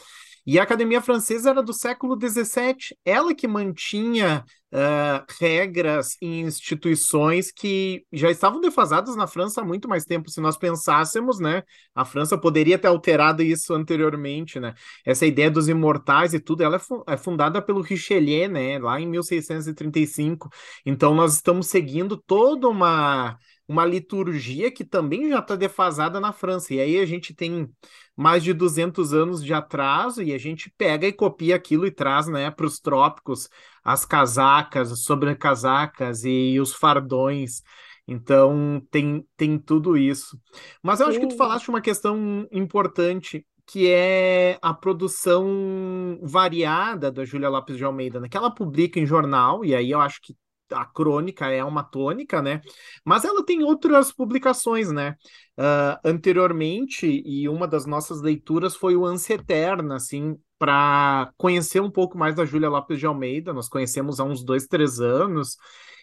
E 0.45 0.60
a 0.60 0.63
Academia 0.63 1.01
Francesa 1.01 1.51
era 1.51 1.62
do 1.62 1.73
século 1.73 2.17
XVII, 2.19 2.97
ela 3.06 3.34
que 3.34 3.47
mantinha 3.47 4.43
uh, 4.71 5.23
regras 5.39 6.17
e 6.21 6.39
instituições 6.39 7.51
que 7.51 8.04
já 8.12 8.32
estavam 8.32 8.60
defasadas 8.60 9.15
na 9.15 9.27
França 9.27 9.62
há 9.62 9.65
muito 9.65 9.88
mais 9.88 10.04
tempo. 10.04 10.32
Se 10.32 10.41
nós 10.41 10.58
pensássemos, 10.58 11.39
né, 11.39 11.63
a 11.93 12.04
França 12.04 12.38
poderia 12.38 12.77
ter 12.80 12.88
alterado 12.88 13.43
isso 13.43 13.73
anteriormente, 13.73 14.60
né? 14.60 14.73
Essa 15.06 15.25
ideia 15.25 15.51
dos 15.51 15.69
imortais 15.69 16.34
e 16.34 16.39
tudo, 16.39 16.63
ela 16.63 16.77
é, 16.77 17.13
é 17.13 17.17
fundada 17.17 17.62
pelo 17.62 17.82
Richelieu, 17.82 18.49
né, 18.49 18.80
lá 18.80 18.99
em 18.99 19.08
1635. 19.08 20.49
Então 20.86 21.13
nós 21.13 21.36
estamos 21.36 21.67
seguindo 21.67 22.17
toda 22.17 22.67
uma 22.67 23.38
uma 23.71 23.86
liturgia 23.86 24.69
que 24.69 24.84
também 24.84 25.29
já 25.29 25.39
está 25.39 25.55
defasada 25.55 26.19
na 26.19 26.34
França. 26.34 26.73
E 26.73 26.79
aí 26.81 26.99
a 26.99 27.05
gente 27.05 27.34
tem 27.34 27.69
mais 28.17 28.43
de 28.43 28.53
200 28.53 29.13
anos 29.13 29.41
de 29.41 29.53
atraso 29.53 30.21
e 30.21 30.34
a 30.34 30.38
gente 30.38 30.69
pega 30.77 31.07
e 31.07 31.13
copia 31.13 31.55
aquilo 31.55 31.86
e 31.88 31.91
traz 31.91 32.27
né, 32.27 32.51
para 32.51 32.65
os 32.65 32.81
trópicos 32.81 33.47
as 33.81 34.03
casacas, 34.03 34.91
as 34.91 35.03
sobrecasacas 35.03 36.25
e 36.25 36.60
os 36.60 36.73
fardões. 36.73 37.63
Então 38.05 38.86
tem, 38.91 39.25
tem 39.38 39.57
tudo 39.57 39.95
isso. 39.95 40.38
Mas 40.84 40.99
eu 40.99 41.07
acho 41.07 41.19
que 41.21 41.27
tu 41.27 41.38
falaste 41.38 41.69
uma 41.69 41.79
questão 41.79 42.45
importante 42.51 43.45
que 43.65 43.89
é 43.89 44.60
a 44.62 44.73
produção 44.73 46.19
variada 46.21 47.10
da 47.10 47.23
Júlia 47.23 47.47
Lopes 47.47 47.77
de 47.77 47.86
Almeida, 47.86 48.19
né? 48.19 48.27
que 48.27 48.36
ela 48.36 48.53
publica 48.53 48.99
em 48.99 49.05
jornal, 49.05 49.63
e 49.63 49.73
aí 49.73 49.91
eu 49.91 50.01
acho 50.01 50.19
que 50.21 50.36
a 50.71 50.86
crônica 50.86 51.47
é 51.47 51.63
uma 51.63 51.84
tônica, 51.84 52.41
né? 52.41 52.62
Mas 53.05 53.25
ela 53.25 53.45
tem 53.45 53.63
outras 53.63 54.12
publicações, 54.12 54.91
né? 54.91 55.15
Uh, 55.57 55.99
anteriormente, 56.03 57.05
e 57.25 57.47
uma 57.47 57.67
das 57.67 57.86
nossas 57.86 58.21
leituras 58.21 58.75
foi 58.75 58.95
o 58.95 59.05
Ânsia 59.05 59.36
Eterna, 59.36 59.95
assim, 59.95 60.38
para 60.57 61.31
conhecer 61.38 61.81
um 61.81 61.91
pouco 61.91 62.17
mais 62.17 62.36
da 62.36 62.45
Júlia 62.45 62.69
Lopes 62.69 62.99
de 62.99 63.05
Almeida. 63.05 63.53
Nós 63.53 63.67
conhecemos 63.67 64.19
há 64.19 64.23
uns 64.23 64.43
dois, 64.43 64.67
três 64.67 64.99
anos. 64.99 65.57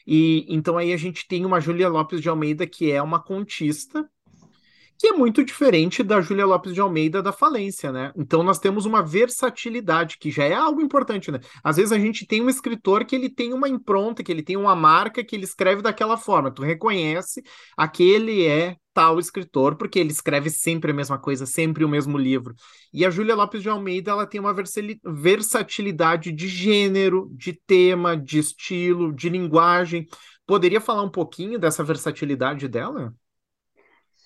E 0.06 0.46
então 0.48 0.78
aí 0.78 0.92
a 0.92 0.96
gente 0.96 1.26
tem 1.28 1.44
uma 1.44 1.60
Júlia 1.60 1.88
Lopes 1.88 2.20
de 2.20 2.28
Almeida 2.28 2.66
que 2.66 2.90
é 2.90 3.02
uma 3.02 3.22
contista 3.22 4.08
que 4.98 5.08
é 5.08 5.12
muito 5.12 5.44
diferente 5.44 6.02
da 6.02 6.20
Júlia 6.20 6.44
Lopes 6.44 6.74
de 6.74 6.80
Almeida 6.80 7.22
da 7.22 7.32
falência, 7.32 7.92
né? 7.92 8.12
Então 8.16 8.42
nós 8.42 8.58
temos 8.58 8.84
uma 8.84 9.00
versatilidade, 9.00 10.18
que 10.18 10.30
já 10.30 10.44
é 10.44 10.54
algo 10.54 10.80
importante, 10.80 11.30
né? 11.30 11.38
Às 11.62 11.76
vezes 11.76 11.92
a 11.92 11.98
gente 11.98 12.26
tem 12.26 12.42
um 12.42 12.48
escritor 12.48 13.04
que 13.04 13.14
ele 13.14 13.30
tem 13.30 13.52
uma 13.52 13.68
impronta, 13.68 14.24
que 14.24 14.32
ele 14.32 14.42
tem 14.42 14.56
uma 14.56 14.74
marca, 14.74 15.24
que 15.24 15.36
ele 15.36 15.44
escreve 15.44 15.82
daquela 15.82 16.16
forma. 16.16 16.50
Tu 16.50 16.62
reconhece 16.62 17.42
aquele 17.76 18.44
é 18.44 18.76
tal 18.92 19.20
escritor, 19.20 19.76
porque 19.76 20.00
ele 20.00 20.10
escreve 20.10 20.50
sempre 20.50 20.90
a 20.90 20.94
mesma 20.94 21.16
coisa, 21.16 21.46
sempre 21.46 21.84
o 21.84 21.88
mesmo 21.88 22.18
livro. 22.18 22.52
E 22.92 23.06
a 23.06 23.10
Júlia 23.10 23.36
Lopes 23.36 23.62
de 23.62 23.68
Almeida, 23.68 24.10
ela 24.10 24.26
tem 24.26 24.40
uma 24.40 24.52
versatilidade 25.04 26.32
de 26.32 26.48
gênero, 26.48 27.30
de 27.36 27.52
tema, 27.52 28.16
de 28.16 28.40
estilo, 28.40 29.12
de 29.14 29.28
linguagem. 29.28 30.08
Poderia 30.44 30.80
falar 30.80 31.02
um 31.02 31.10
pouquinho 31.10 31.60
dessa 31.60 31.84
versatilidade 31.84 32.66
dela? 32.66 33.14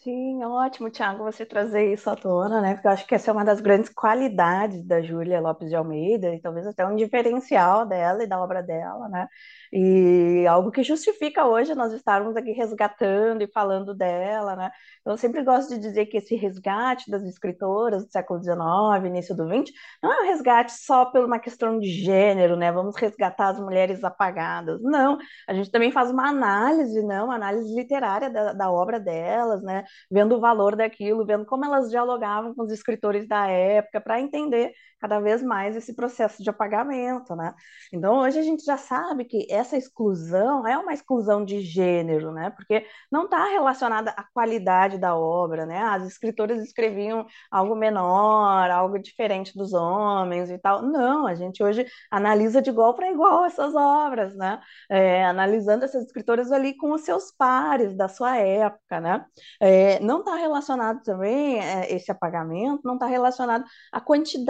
Sim, 0.03 0.43
ótimo, 0.43 0.91
Thiago, 0.91 1.23
você 1.23 1.47
trazer 1.47 1.93
isso 1.93 2.11
à 2.11 2.17
tona, 2.17 2.61
né? 2.61 2.75
Porque 2.75 2.89
eu 2.89 2.91
acho 2.91 3.07
que 3.07 3.15
essa 3.15 3.31
é 3.31 3.33
uma 3.33 3.45
das 3.45 3.61
grandes 3.61 3.89
qualidades 3.89 4.85
da 4.85 5.01
Júlia 5.01 5.41
Lopes 5.41 5.69
de 5.69 5.77
Almeida, 5.77 6.35
e 6.35 6.41
talvez 6.41 6.67
até 6.67 6.85
um 6.85 6.97
diferencial 6.97 7.87
dela 7.87 8.25
e 8.25 8.27
da 8.27 8.41
obra 8.43 8.61
dela, 8.63 9.09
né? 9.09 9.29
E 9.73 10.47
algo 10.47 10.71
que 10.71 10.83
justifica 10.83 11.47
hoje 11.47 11.75
nós 11.75 11.95
estarmos 11.95 12.37
aqui 12.37 12.53
resgatando 12.53 13.43
e 13.43 13.51
falando 13.51 13.95
dela, 13.95 14.55
né? 14.55 14.71
Eu 15.05 15.17
sempre 15.17 15.43
gosto 15.43 15.71
de 15.71 15.81
dizer 15.81 16.07
que 16.07 16.19
esse 16.19 16.37
resgate 16.37 17.11
das 17.11 17.23
escritoras 17.25 18.05
do 18.05 18.13
século 18.13 18.43
XIX, 18.43 19.07
início 19.07 19.35
do 19.35 19.47
XX, 19.47 19.73
não 20.03 20.13
é 20.13 20.21
um 20.23 20.27
resgate 20.27 20.73
só 20.73 21.07
por 21.07 21.25
uma 21.25 21.39
questão 21.39 21.79
de 21.79 21.89
gênero, 21.89 22.55
né? 22.55 22.71
Vamos 22.71 22.97
resgatar 22.97 23.49
as 23.49 23.59
mulheres 23.59 24.05
apagadas. 24.05 24.81
Não, 24.83 25.17
a 25.49 25.55
gente 25.55 25.71
também 25.71 25.91
faz 25.91 26.11
uma 26.11 26.29
análise, 26.29 27.03
não, 27.03 27.27
uma 27.27 27.37
análise 27.37 27.75
literária 27.75 28.29
da, 28.29 28.53
da 28.53 28.71
obra 28.71 29.01
delas, 29.01 29.63
né? 29.63 29.85
Vendo 30.11 30.37
o 30.37 30.41
valor 30.41 30.77
daquilo, 30.77 31.25
vendo 31.25 31.47
como 31.47 31.65
elas 31.65 31.89
dialogavam 31.89 32.55
com 32.55 32.63
os 32.63 32.73
escritores 32.73 33.27
da 33.27 33.47
época, 33.49 34.01
para 34.03 34.21
entender 34.21 34.73
cada 35.01 35.19
vez 35.19 35.43
mais 35.43 35.75
esse 35.75 35.95
processo 35.95 36.43
de 36.43 36.51
apagamento, 36.51 37.35
né? 37.35 37.53
Então, 37.93 38.21
hoje 38.21 38.39
a 38.39 38.43
gente 38.43 38.65
já 38.65 38.77
sabe 38.77 39.25
que 39.25 39.47
essa 39.63 39.77
exclusão 39.77 40.67
é 40.67 40.77
uma 40.79 40.93
exclusão 40.93 41.45
de 41.45 41.61
gênero, 41.61 42.33
né? 42.33 42.51
Porque 42.51 42.87
não 43.11 43.25
está 43.25 43.45
relacionada 43.47 44.11
à 44.13 44.25
qualidade 44.33 44.99
da 44.99 45.17
obra, 45.17 45.67
né? 45.67 45.79
As 45.79 46.07
escritoras 46.07 46.63
escreviam 46.63 47.27
algo 47.51 47.75
menor, 47.75 48.71
algo 48.71 48.99
diferente 48.99 49.57
dos 49.57 49.73
homens 49.73 50.51
e 50.51 50.59
tal. 50.59 50.83
Não, 50.83 51.27
a 51.27 51.35
gente 51.35 51.63
hoje 51.63 51.87
analisa 52.11 52.61
de 52.61 52.71
igual 52.71 52.95
para 52.95 53.11
igual 53.11 53.45
essas 53.45 53.75
obras, 53.75 54.35
né? 54.35 54.61
É, 54.91 55.25
analisando 55.25 55.85
essas 55.85 56.05
escritoras 56.05 56.53
ali 56.53 56.77
com 56.77 56.93
os 56.93 57.03
seus 57.03 57.33
pares 57.33 57.97
da 57.97 58.09
sua 58.09 58.37
época, 58.37 59.01
né? 59.01 59.25
É, 59.61 59.99
não 60.01 60.21
está 60.21 60.37
relacionado 60.37 61.03
também, 61.03 61.59
é, 61.61 61.93
esse 61.95 62.11
apagamento, 62.11 62.83
não 62.85 62.95
está 62.95 63.07
relacionado 63.07 63.65
à 63.93 64.01
quantidade 64.01 64.43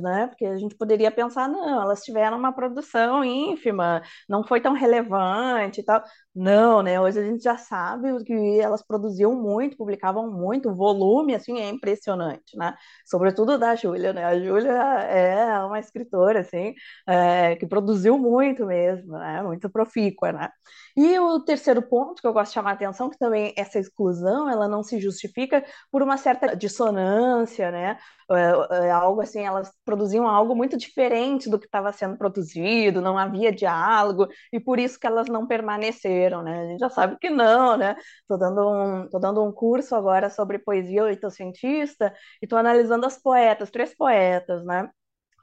né? 0.00 0.26
Porque 0.28 0.46
a 0.46 0.56
gente 0.56 0.76
poderia 0.76 1.10
pensar, 1.10 1.48
não, 1.48 1.82
elas 1.82 2.02
tiveram 2.02 2.36
uma 2.38 2.52
produção 2.52 3.24
ínfima, 3.24 4.02
não 4.28 4.41
foi 4.44 4.60
tão 4.60 4.74
relevante 4.74 5.80
e 5.80 5.84
tal. 5.84 6.02
Não, 6.34 6.82
né? 6.82 6.98
Hoje 6.98 7.20
a 7.20 7.24
gente 7.24 7.42
já 7.42 7.58
sabe 7.58 8.24
que 8.24 8.32
elas 8.58 8.82
produziam 8.82 9.34
muito, 9.34 9.76
publicavam 9.76 10.30
muito, 10.32 10.74
volume, 10.74 11.34
assim, 11.34 11.58
é 11.60 11.68
impressionante, 11.68 12.56
né? 12.56 12.74
Sobretudo 13.04 13.58
da 13.58 13.76
Júlia, 13.76 14.14
né? 14.14 14.24
A 14.24 14.38
Júlia 14.40 14.72
é 14.72 15.58
uma 15.62 15.78
escritora, 15.78 16.40
assim, 16.40 16.72
é, 17.06 17.54
que 17.56 17.66
produziu 17.66 18.16
muito 18.16 18.64
mesmo, 18.64 19.12
né? 19.18 19.42
Muito 19.42 19.68
profícua, 19.68 20.32
né? 20.32 20.48
E 20.96 21.18
o 21.18 21.38
terceiro 21.40 21.82
ponto 21.82 22.22
que 22.22 22.26
eu 22.26 22.32
gosto 22.32 22.48
de 22.50 22.54
chamar 22.54 22.70
a 22.70 22.72
atenção, 22.74 23.10
que 23.10 23.18
também 23.18 23.52
essa 23.54 23.78
exclusão, 23.78 24.48
ela 24.48 24.66
não 24.66 24.82
se 24.82 24.98
justifica 25.00 25.62
por 25.90 26.02
uma 26.02 26.16
certa 26.16 26.56
dissonância, 26.56 27.70
né? 27.70 27.98
É, 28.30 28.86
é 28.86 28.90
algo 28.90 29.20
assim, 29.20 29.40
elas 29.40 29.70
produziam 29.84 30.26
algo 30.26 30.54
muito 30.56 30.78
diferente 30.78 31.50
do 31.50 31.58
que 31.58 31.66
estava 31.66 31.92
sendo 31.92 32.16
produzido, 32.16 33.02
não 33.02 33.18
havia 33.18 33.52
diálogo, 33.52 34.28
e 34.50 34.58
por 34.58 34.78
isso 34.78 34.98
que 34.98 35.06
elas 35.06 35.28
não 35.28 35.46
permaneceram 35.46 36.21
né? 36.42 36.60
A 36.62 36.66
gente 36.68 36.80
já 36.80 36.88
sabe 36.90 37.16
que 37.18 37.30
não, 37.30 37.76
né? 37.76 37.96
Tô 38.28 38.36
dando 38.36 38.60
um, 38.70 39.08
tô 39.08 39.18
dando 39.18 39.42
um 39.44 39.52
curso 39.52 39.94
agora 39.96 40.30
sobre 40.30 40.58
poesia 40.58 41.04
oitocentista 41.04 42.14
e 42.40 42.46
tô 42.46 42.56
analisando 42.56 43.06
as 43.06 43.18
poetas, 43.20 43.70
três 43.70 43.94
poetas, 43.94 44.64
né? 44.64 44.88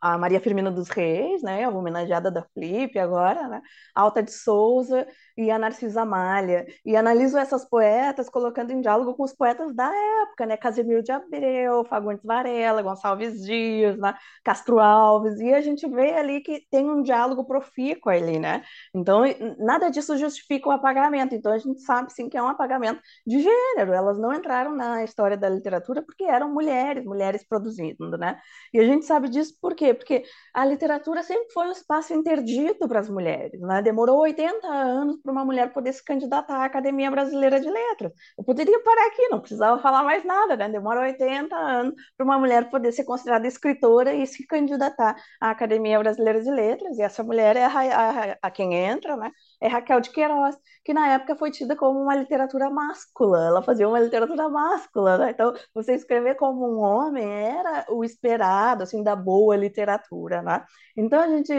A 0.02 0.18
Maria 0.18 0.40
Firmina 0.40 0.72
dos 0.72 0.90
Reis, 0.90 1.42
né, 1.42 1.68
homenageada 1.68 2.32
da 2.32 2.44
Flip 2.54 2.98
agora, 2.98 3.48
né, 3.48 3.62
Alta 3.96 4.24
de 4.24 4.32
Souza 4.32 5.08
e 5.38 5.50
a 5.50 5.58
Narcisa 5.58 6.04
Malha. 6.04 6.66
E 6.86 6.96
analiso 6.96 7.38
essas 7.38 7.64
poetas 7.64 8.30
colocando 8.30 8.72
em 8.72 8.82
diálogo 8.82 9.16
com 9.16 9.24
os 9.24 9.34
poetas 9.34 9.74
da 9.74 9.90
época, 10.24 10.46
né? 10.46 10.58
Casimiro 10.58 11.02
de 11.02 11.12
Abreu, 11.12 11.86
Fagundes 11.86 12.24
Varela, 12.24 12.82
Gonçalves 12.82 13.42
Dias, 13.46 13.98
né? 13.98 14.14
Castro 14.44 14.80
Alves, 14.80 15.40
e 15.40 15.54
a 15.54 15.62
gente 15.62 15.88
vê 15.88 16.14
ali 16.14 16.42
que 16.42 16.66
tem 16.70 16.90
um 16.90 17.02
diálogo 17.02 17.46
profícuo 17.46 18.12
ali, 18.12 18.38
né? 18.38 18.64
Então, 18.94 19.24
nada 19.58 19.90
disso 19.90 20.18
justifica 20.18 20.68
o 20.68 20.72
apagamento. 20.72 21.34
Então, 21.34 21.54
a 21.54 21.58
gente 21.58 21.82
sabe 21.82 22.12
sim 22.12 22.28
que 22.28 22.38
é 22.38 22.44
um 22.44 22.48
apagamento 22.48 23.02
de 23.26 23.42
gênero. 23.42 23.94
Elas 23.94 24.20
não 24.20 24.34
entraram 24.34 24.76
na 24.76 25.04
história 25.04 25.38
da 25.38 25.48
literatura 25.48 26.02
porque 26.02 26.26
eram 26.26 26.54
mulheres, 26.54 27.06
mulheres 27.06 27.48
produzindo, 27.48 28.18
né? 28.18 28.40
E 28.74 28.80
a 28.80 28.84
gente 28.84 29.06
sabe 29.06 29.30
disso 29.30 29.54
por 29.62 29.74
quê? 29.90 29.94
Porque 29.94 30.24
a 30.54 30.66
literatura 30.66 31.24
sempre 31.24 31.52
foi 31.52 31.68
um 31.68 31.72
espaço 31.72 32.14
interdito 32.14 32.88
para 32.88 33.00
as 33.00 33.10
mulheres, 33.10 33.60
né? 33.62 33.82
Demorou 33.82 34.20
80 34.20 34.68
anos 34.68 35.18
para 35.22 35.32
uma 35.32 35.46
mulher 35.46 35.72
poder 35.74 35.94
se 35.94 36.04
candidatar 36.04 36.56
à 36.58 36.66
Academia 36.66 37.10
Brasileira 37.12 37.60
de 37.60 37.70
Letras. 37.70 38.12
Eu 38.38 38.44
poderia 38.44 38.82
parar 38.84 39.08
aqui, 39.08 39.28
não 39.30 39.40
precisava 39.40 39.82
falar 39.82 40.04
mais 40.04 40.24
nada, 40.24 40.56
né? 40.56 40.70
Demora 40.70 41.02
80 41.02 41.56
anos 41.56 41.96
para 42.18 42.26
uma 42.26 42.38
mulher 42.38 42.70
poder 42.70 42.92
ser 42.92 43.04
considerada 43.04 43.48
escritora 43.48 44.14
e 44.14 44.26
se 44.26 44.46
candidatar 44.46 45.16
à 45.42 45.52
Academia 45.52 46.00
Brasileira 46.00 46.42
de 46.42 46.52
Letras, 46.52 46.98
e 46.98 47.02
essa 47.02 47.24
mulher 47.24 47.56
é 47.56 47.66
a, 47.66 47.70
a, 47.70 48.38
a 48.42 48.52
quem 48.52 48.74
entra, 48.74 49.16
né? 49.18 49.32
é 49.62 49.68
Raquel 49.68 50.00
de 50.00 50.10
Queiroz, 50.12 50.56
que 50.90 50.94
na 50.94 51.08
época 51.08 51.36
foi 51.36 51.52
tida 51.52 51.76
como 51.76 52.02
uma 52.02 52.16
literatura 52.16 52.68
máscula, 52.68 53.46
ela 53.46 53.62
fazia 53.62 53.88
uma 53.88 54.00
literatura 54.00 54.50
máscula, 54.50 55.20
né? 55.20 55.30
Então, 55.30 55.54
você 55.72 55.94
escrever 55.94 56.34
como 56.34 56.66
um 56.68 56.80
homem 56.80 57.24
era 57.24 57.86
o 57.92 58.04
esperado, 58.04 58.82
assim, 58.82 59.04
da 59.04 59.16
boa 59.16 59.56
literatura, 59.56 60.42
né? 60.42 60.66
Então, 60.98 61.22
a 61.22 61.28
gente 61.28 61.54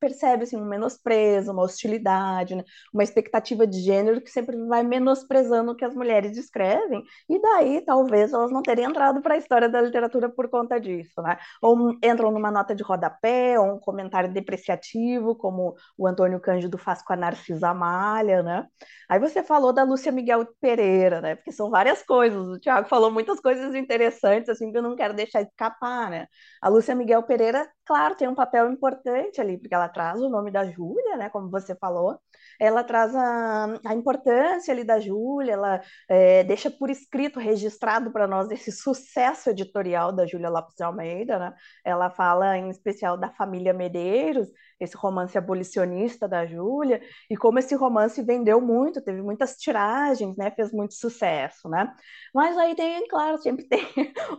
percebe, 0.00 0.42
assim, 0.42 0.56
um 0.56 0.64
menosprezo, 0.64 1.52
uma 1.52 1.62
hostilidade, 1.62 2.56
né? 2.56 2.64
uma 2.92 3.04
expectativa 3.04 3.68
de 3.68 3.78
gênero 3.78 4.20
que 4.20 4.30
sempre 4.30 4.56
vai 4.66 4.82
menosprezando 4.82 5.70
o 5.70 5.76
que 5.76 5.84
as 5.84 5.94
mulheres 5.94 6.36
escrevem, 6.36 7.04
e 7.28 7.40
daí, 7.40 7.82
talvez, 7.82 8.32
elas 8.32 8.50
não 8.50 8.62
terem 8.62 8.84
entrado 8.84 9.22
para 9.22 9.34
a 9.34 9.38
história 9.38 9.68
da 9.68 9.80
literatura 9.80 10.28
por 10.28 10.48
conta 10.48 10.80
disso, 10.80 11.22
né? 11.22 11.38
Ou 11.62 11.92
entram 12.02 12.32
numa 12.32 12.50
nota 12.50 12.74
de 12.74 12.82
rodapé, 12.82 13.60
ou 13.60 13.76
um 13.76 13.78
comentário 13.78 14.32
depreciativo, 14.32 15.36
como 15.36 15.76
o 15.96 16.04
Antônio 16.04 16.40
Cândido 16.40 16.76
faz 16.76 17.00
com 17.00 17.12
a 17.12 17.16
Narcisa 17.16 17.72
Malha, 17.72 18.42
né? 18.42 18.66
Aí 19.08 19.18
você 19.18 19.42
falou 19.42 19.72
da 19.72 19.82
Lúcia 19.84 20.10
Miguel 20.12 20.46
Pereira, 20.60 21.20
né? 21.20 21.34
Porque 21.36 21.52
são 21.52 21.70
várias 21.70 22.02
coisas. 22.02 22.46
O 22.48 22.58
Tiago 22.58 22.88
falou 22.88 23.10
muitas 23.10 23.40
coisas 23.40 23.74
interessantes, 23.74 24.48
assim, 24.48 24.70
que 24.72 24.78
eu 24.78 24.82
não 24.82 24.96
quero 24.96 25.14
deixar 25.14 25.42
escapar, 25.42 26.10
né? 26.10 26.26
A 26.60 26.68
Lúcia 26.68 26.94
Miguel 26.94 27.22
Pereira, 27.24 27.68
claro, 27.84 28.14
tem 28.16 28.28
um 28.28 28.34
papel 28.34 28.70
importante 28.70 29.40
ali, 29.40 29.58
porque 29.58 29.74
ela 29.74 29.88
traz 29.88 30.20
o 30.20 30.28
nome 30.28 30.50
da 30.50 30.64
Júlia, 30.70 31.16
né? 31.16 31.28
Como 31.30 31.50
você 31.50 31.74
falou. 31.76 32.18
Ela 32.60 32.84
traz 32.84 33.14
a, 33.14 33.78
a 33.84 33.94
importância 33.94 34.72
ali 34.72 34.84
da 34.84 35.00
Júlia, 35.00 35.52
ela 35.52 35.80
é, 36.08 36.44
deixa 36.44 36.70
por 36.70 36.90
escrito, 36.90 37.40
registrado 37.40 38.12
para 38.12 38.26
nós 38.26 38.50
esse 38.50 38.70
sucesso 38.72 39.50
editorial 39.50 40.12
da 40.12 40.26
Júlia 40.26 40.50
Lopes 40.50 40.74
de 40.76 40.82
Almeida, 40.82 41.38
né? 41.38 41.54
Ela 41.84 42.10
fala 42.10 42.56
em 42.56 42.70
especial 42.70 43.16
da 43.16 43.30
família 43.30 43.72
Medeiros, 43.72 44.48
esse 44.80 44.96
romance 44.96 45.36
abolicionista 45.38 46.28
da 46.28 46.44
Júlia, 46.46 47.00
e 47.30 47.36
como 47.36 47.58
esse 47.58 47.74
romance 47.74 48.22
vendeu 48.22 48.60
muito, 48.60 49.02
teve 49.02 49.22
muitas 49.22 49.56
tiragens, 49.56 50.36
né, 50.36 50.50
fez 50.50 50.72
muito 50.72 50.94
sucesso, 50.94 51.68
né? 51.68 51.92
Mas 52.34 52.56
aí 52.58 52.74
tem, 52.74 53.06
claro, 53.08 53.38
sempre 53.38 53.64
tem 53.68 53.86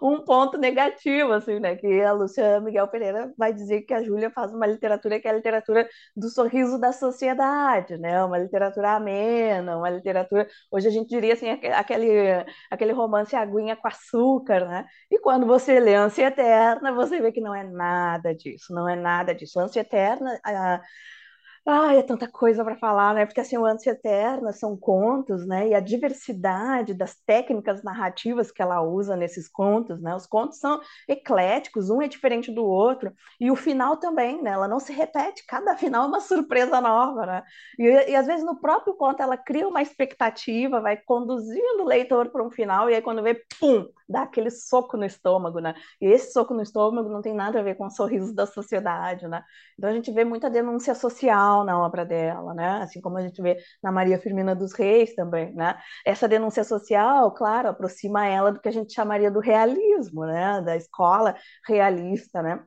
um 0.01 0.23
ponto 0.23 0.57
negativo, 0.57 1.33
assim, 1.33 1.59
né, 1.59 1.75
que 1.75 2.01
a 2.01 2.11
Lúcia 2.11 2.59
Miguel 2.61 2.87
Pereira 2.87 3.32
vai 3.37 3.53
dizer 3.53 3.81
que 3.83 3.93
a 3.93 4.03
Júlia 4.03 4.29
faz 4.31 4.53
uma 4.53 4.65
literatura 4.65 5.19
que 5.19 5.27
é 5.27 5.31
a 5.31 5.33
literatura 5.35 5.87
do 6.15 6.29
sorriso 6.29 6.79
da 6.79 6.91
sociedade, 6.91 7.97
né? 7.97 8.23
Uma 8.23 8.37
literatura 8.37 8.95
amena, 8.95 9.77
uma 9.77 9.89
literatura, 9.89 10.47
hoje 10.71 10.87
a 10.87 10.91
gente 10.91 11.09
diria 11.09 11.33
assim, 11.33 11.49
aquele 11.49 12.09
aquele 12.69 12.91
romance 12.93 13.35
aguinha 13.35 13.75
com 13.75 13.87
açúcar, 13.87 14.67
né? 14.67 14.85
E 15.11 15.19
quando 15.19 15.45
você 15.45 15.79
lê 15.79 15.95
Ânsia 15.95 16.27
Eterna, 16.27 16.91
você 16.93 17.21
vê 17.21 17.31
que 17.31 17.41
não 17.41 17.53
é 17.55 17.63
nada 17.63 18.33
disso, 18.35 18.73
não 18.73 18.87
é 18.87 18.95
nada 18.95 19.33
disso. 19.35 19.59
Ânsia 19.59 19.81
Eterna 19.81 20.39
a, 20.43 20.81
Ai, 21.65 21.97
é 21.99 22.03
tanta 22.03 22.27
coisa 22.29 22.61
para 22.61 22.75
falar, 22.75 23.13
né? 23.13 23.25
Porque 23.25 23.39
assim, 23.39 23.57
o 23.57 23.65
Ânsia 23.65 23.91
Eterna 23.91 24.51
são 24.51 24.75
contos, 24.75 25.47
né? 25.47 25.69
E 25.69 25.73
a 25.73 25.79
diversidade 25.79 26.93
das 26.93 27.15
técnicas 27.25 27.81
narrativas 27.81 28.51
que 28.51 28.61
ela 28.61 28.81
usa 28.81 29.15
nesses 29.15 29.47
contos, 29.47 30.01
né? 30.01 30.13
Os 30.13 30.27
contos 30.27 30.59
são 30.59 30.81
ecléticos, 31.07 31.89
um 31.89 32.01
é 32.01 32.07
diferente 32.09 32.51
do 32.51 32.65
outro, 32.65 33.13
e 33.39 33.49
o 33.49 33.55
final 33.55 33.95
também, 33.95 34.41
né? 34.43 34.51
Ela 34.51 34.67
não 34.67 34.77
se 34.81 34.91
repete, 34.91 35.45
cada 35.47 35.73
final 35.77 36.03
é 36.03 36.07
uma 36.07 36.19
surpresa 36.19 36.81
nova, 36.81 37.25
né? 37.25 37.43
E, 37.79 38.11
e 38.11 38.15
às 38.15 38.27
vezes 38.27 38.45
no 38.45 38.59
próprio 38.59 38.93
conto 38.95 39.21
ela 39.23 39.37
cria 39.37 39.65
uma 39.67 39.81
expectativa, 39.81 40.81
vai 40.81 40.97
conduzindo 40.97 41.81
o 41.83 41.85
leitor 41.85 42.29
para 42.29 42.43
um 42.45 42.51
final, 42.51 42.89
e 42.89 42.95
aí 42.95 43.01
quando 43.01 43.23
vê, 43.23 43.35
pum, 43.57 43.87
dá 44.07 44.23
aquele 44.23 44.49
soco 44.51 44.97
no 44.97 45.05
estômago, 45.05 45.59
né? 45.59 45.73
E 46.01 46.07
esse 46.07 46.33
soco 46.33 46.53
no 46.53 46.61
estômago 46.61 47.07
não 47.07 47.21
tem 47.21 47.33
nada 47.33 47.59
a 47.61 47.63
ver 47.63 47.75
com 47.75 47.85
o 47.85 47.89
sorriso 47.89 48.35
da 48.35 48.45
sociedade, 48.45 49.29
né? 49.29 49.41
Então 49.77 49.89
a 49.89 49.93
gente 49.93 50.11
vê 50.11 50.25
muita 50.25 50.49
denúncia 50.49 50.93
social 50.93 51.52
na 51.65 51.77
obra 51.77 52.05
dela, 52.05 52.53
né? 52.53 52.81
Assim 52.81 53.01
como 53.01 53.17
a 53.17 53.21
gente 53.21 53.41
vê 53.41 53.57
na 53.83 53.91
Maria 53.91 54.17
Firmina 54.17 54.55
dos 54.55 54.71
Reis 54.73 55.13
também, 55.13 55.53
né? 55.53 55.77
Essa 56.05 56.25
denúncia 56.25 56.63
social, 56.63 57.33
claro, 57.33 57.67
aproxima 57.67 58.25
ela 58.25 58.53
do 58.53 58.61
que 58.61 58.69
a 58.69 58.71
gente 58.71 58.93
chamaria 58.93 59.29
do 59.29 59.41
realismo, 59.41 60.25
né? 60.25 60.61
Da 60.61 60.77
escola 60.77 61.35
realista, 61.67 62.41
né? 62.41 62.63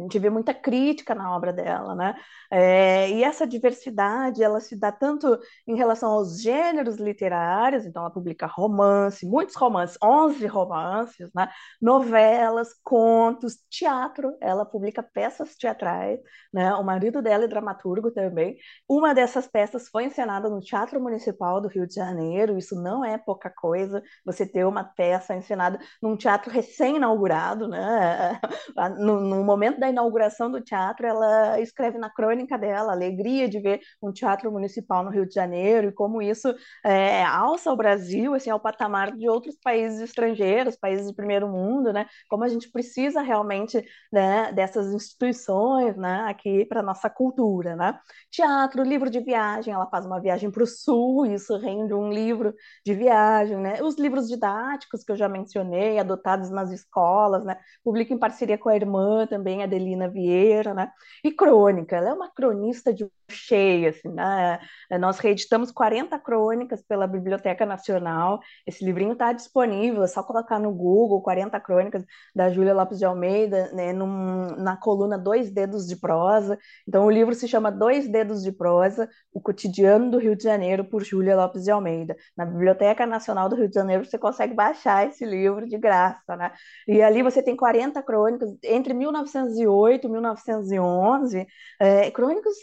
A 0.00 0.02
gente 0.04 0.18
vê 0.18 0.30
muita 0.30 0.54
crítica 0.54 1.14
na 1.14 1.34
obra 1.34 1.52
dela, 1.52 1.94
né? 1.94 2.14
É, 2.50 3.10
e 3.10 3.22
essa 3.22 3.46
diversidade, 3.46 4.42
ela 4.42 4.60
se 4.60 4.74
dá 4.76 4.90
tanto 4.90 5.38
em 5.66 5.76
relação 5.76 6.10
aos 6.10 6.40
gêneros 6.42 6.96
literários, 6.96 7.86
então 7.86 8.02
ela 8.02 8.10
publica 8.10 8.46
romance, 8.46 9.26
muitos 9.26 9.54
romances, 9.54 9.96
11 10.02 10.46
romances, 10.46 11.30
né? 11.34 11.48
novelas, 11.80 12.68
contos, 12.82 13.58
teatro, 13.70 14.36
ela 14.40 14.64
publica 14.64 15.02
peças 15.02 15.56
teatrais, 15.56 16.18
né? 16.52 16.74
O 16.74 16.84
marido 16.84 17.22
dela 17.22 17.44
é 17.44 17.48
dramaturgo 17.48 18.10
também. 18.10 18.56
Uma 18.88 19.14
dessas 19.14 19.46
peças 19.46 19.88
foi 19.88 20.04
encenada 20.04 20.48
no 20.48 20.60
Teatro 20.60 21.00
Municipal 21.00 21.60
do 21.60 21.68
Rio 21.68 21.86
de 21.86 21.94
Janeiro, 21.94 22.58
isso 22.58 22.74
não 22.80 23.04
é 23.04 23.18
pouca 23.18 23.50
coisa, 23.50 24.02
você 24.24 24.46
ter 24.46 24.64
uma 24.66 24.84
peça 24.84 25.34
encenada 25.34 25.78
num 26.02 26.16
teatro 26.16 26.50
recém-inaugurado, 26.50 27.68
né? 27.68 28.40
No, 29.00 29.20
no 29.20 29.44
momento 29.44 29.78
da 29.78 29.89
inauguração 29.90 30.50
do 30.50 30.60
teatro, 30.60 31.06
ela 31.06 31.60
escreve 31.60 31.98
na 31.98 32.10
crônica 32.10 32.56
dela 32.56 32.92
a 32.92 32.94
alegria 32.94 33.48
de 33.48 33.60
ver 33.60 33.80
um 34.02 34.12
teatro 34.12 34.50
municipal 34.50 35.04
no 35.04 35.10
Rio 35.10 35.26
de 35.26 35.34
Janeiro 35.34 35.88
e 35.88 35.92
como 35.92 36.22
isso 36.22 36.54
é, 36.84 37.22
alça 37.24 37.72
o 37.72 37.76
Brasil 37.76 38.34
assim, 38.34 38.50
ao 38.50 38.60
patamar 38.60 39.16
de 39.16 39.28
outros 39.28 39.56
países 39.62 40.00
estrangeiros, 40.00 40.76
países 40.76 41.06
de 41.06 41.14
primeiro 41.14 41.48
mundo, 41.48 41.92
né? 41.92 42.06
Como 42.28 42.44
a 42.44 42.48
gente 42.48 42.70
precisa 42.70 43.20
realmente 43.20 43.82
né, 44.12 44.52
dessas 44.52 44.92
instituições 44.92 45.96
né, 45.96 46.24
aqui 46.28 46.64
para 46.64 46.82
nossa 46.82 47.10
cultura, 47.10 47.76
né? 47.76 47.98
Teatro, 48.30 48.82
livro 48.82 49.10
de 49.10 49.20
viagem, 49.20 49.72
ela 49.74 49.86
faz 49.86 50.06
uma 50.06 50.20
viagem 50.20 50.50
para 50.50 50.62
o 50.62 50.66
sul, 50.66 51.26
isso 51.26 51.56
rende 51.58 51.92
um 51.94 52.10
livro 52.10 52.54
de 52.84 52.94
viagem, 52.94 53.56
né? 53.58 53.82
Os 53.82 53.96
livros 53.96 54.28
didáticos 54.28 55.04
que 55.04 55.12
eu 55.12 55.16
já 55.16 55.28
mencionei, 55.28 55.98
adotados 55.98 56.50
nas 56.50 56.70
escolas, 56.70 57.44
né? 57.44 57.56
Publica 57.84 58.12
em 58.14 58.18
parceria 58.18 58.58
com 58.58 58.68
a 58.68 58.76
irmã 58.76 59.26
também, 59.26 59.62
a 59.62 59.66
Adelina 59.80 60.08
Vieira, 60.08 60.74
né? 60.74 60.90
E 61.24 61.32
crônica, 61.32 61.96
ela 61.96 62.10
é 62.10 62.12
uma 62.12 62.30
cronista 62.30 62.92
de 62.92 63.10
cheia, 63.30 63.90
assim, 63.90 64.08
né? 64.08 64.58
Nós 64.98 65.18
reeditamos 65.18 65.70
40 65.70 66.18
crônicas 66.18 66.82
pela 66.82 67.06
Biblioteca 67.06 67.64
Nacional. 67.64 68.40
Esse 68.66 68.84
livrinho 68.84 69.12
está 69.12 69.32
disponível, 69.32 70.02
é 70.02 70.06
só 70.06 70.22
colocar 70.22 70.58
no 70.58 70.72
Google 70.72 71.22
40 71.22 71.58
crônicas 71.60 72.04
da 72.34 72.50
Júlia 72.50 72.74
Lopes 72.74 72.98
de 72.98 73.04
Almeida, 73.04 73.70
né? 73.72 73.92
Num, 73.92 74.46
na 74.56 74.76
coluna 74.76 75.16
Dois 75.16 75.50
Dedos 75.50 75.86
de 75.86 75.96
Prosa. 75.96 76.58
Então 76.86 77.06
o 77.06 77.10
livro 77.10 77.34
se 77.34 77.48
chama 77.48 77.70
Dois 77.70 78.08
Dedos 78.08 78.42
de 78.42 78.52
Prosa, 78.52 79.08
o 79.32 79.40
cotidiano 79.40 80.10
do 80.10 80.18
Rio 80.18 80.36
de 80.36 80.42
Janeiro 80.42 80.84
por 80.84 81.04
Júlia 81.04 81.36
Lopes 81.36 81.64
de 81.64 81.70
Almeida. 81.70 82.16
Na 82.36 82.44
Biblioteca 82.44 83.06
Nacional 83.06 83.48
do 83.48 83.56
Rio 83.56 83.68
de 83.68 83.74
Janeiro 83.74 84.04
você 84.04 84.18
consegue 84.18 84.54
baixar 84.54 85.06
esse 85.06 85.24
livro 85.24 85.68
de 85.68 85.78
graça, 85.78 86.36
né? 86.36 86.52
E 86.86 87.00
ali 87.00 87.22
você 87.22 87.42
tem 87.42 87.56
40 87.56 88.02
crônicas 88.02 88.50
entre 88.64 88.92
1908 88.92 89.69
1908, 89.70 90.08
1911, 90.08 91.46
é, 91.78 92.10
crônicas 92.10 92.54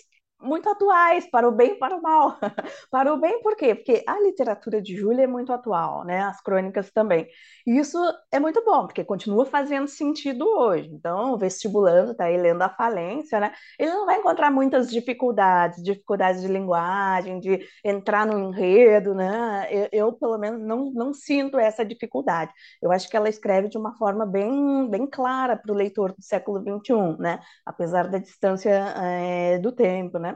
muito 0.42 0.70
atuais, 0.70 1.30
para 1.30 1.48
o 1.48 1.52
bem 1.52 1.72
e 1.72 1.76
para 1.76 1.96
o 1.96 2.02
mal. 2.02 2.38
para 2.92 3.14
o 3.14 3.18
bem, 3.20 3.42
por 3.42 3.56
quê? 3.56 3.76
Porque 3.76 4.04
a 4.08 4.20
literatura 4.20 4.82
de 4.82 4.96
Júlia 4.96 5.24
é 5.24 5.28
muito 5.28 5.52
atual, 5.52 6.04
né? 6.06 6.22
As 6.22 6.42
crônicas 6.42 6.92
também. 6.92 7.28
E 7.66 7.78
isso 7.78 7.98
é 8.32 8.40
muito 8.40 8.64
bom, 8.64 8.86
porque 8.86 9.04
continua 9.04 9.46
fazendo 9.46 9.88
sentido 9.88 10.46
hoje. 10.48 10.90
Então, 10.94 11.34
o 11.34 11.38
vestibulando 11.38 12.12
está 12.12 12.26
aí 12.26 12.38
lendo 12.38 12.62
a 12.62 12.70
falência, 12.70 13.40
né? 13.40 13.52
Ele 13.80 13.92
não 13.92 14.06
vai 14.06 14.18
encontrar 14.20 14.52
muitas 14.52 14.90
dificuldades, 14.90 15.84
dificuldades 15.84 16.42
de 16.42 16.48
linguagem, 16.48 17.40
de 17.40 17.68
entrar 17.84 18.26
no 18.26 18.38
enredo, 18.40 19.14
né? 19.14 19.68
Eu, 19.72 19.90
eu 19.92 20.14
pelo 20.14 20.38
menos, 20.38 20.62
não, 20.62 20.92
não 20.92 21.14
sinto 21.14 21.58
essa 21.58 21.84
dificuldade. 21.84 22.52
Eu 22.82 22.92
acho 22.92 23.10
que 23.10 23.18
ela 23.18 23.30
escreve 23.30 23.70
de 23.70 23.78
uma 23.78 23.96
forma 23.98 24.26
bem, 24.26 24.90
bem 24.90 25.08
clara 25.08 25.58
para 25.58 25.72
o 25.72 25.76
leitor 25.76 26.14
do 26.14 26.22
século 26.24 26.60
XXI, 26.60 27.18
né? 27.20 27.40
Apesar 27.66 28.08
da 28.08 28.18
distância 28.18 28.70
é, 28.72 29.58
do 29.60 29.72
tempo, 29.72 30.20
né? 30.20 30.27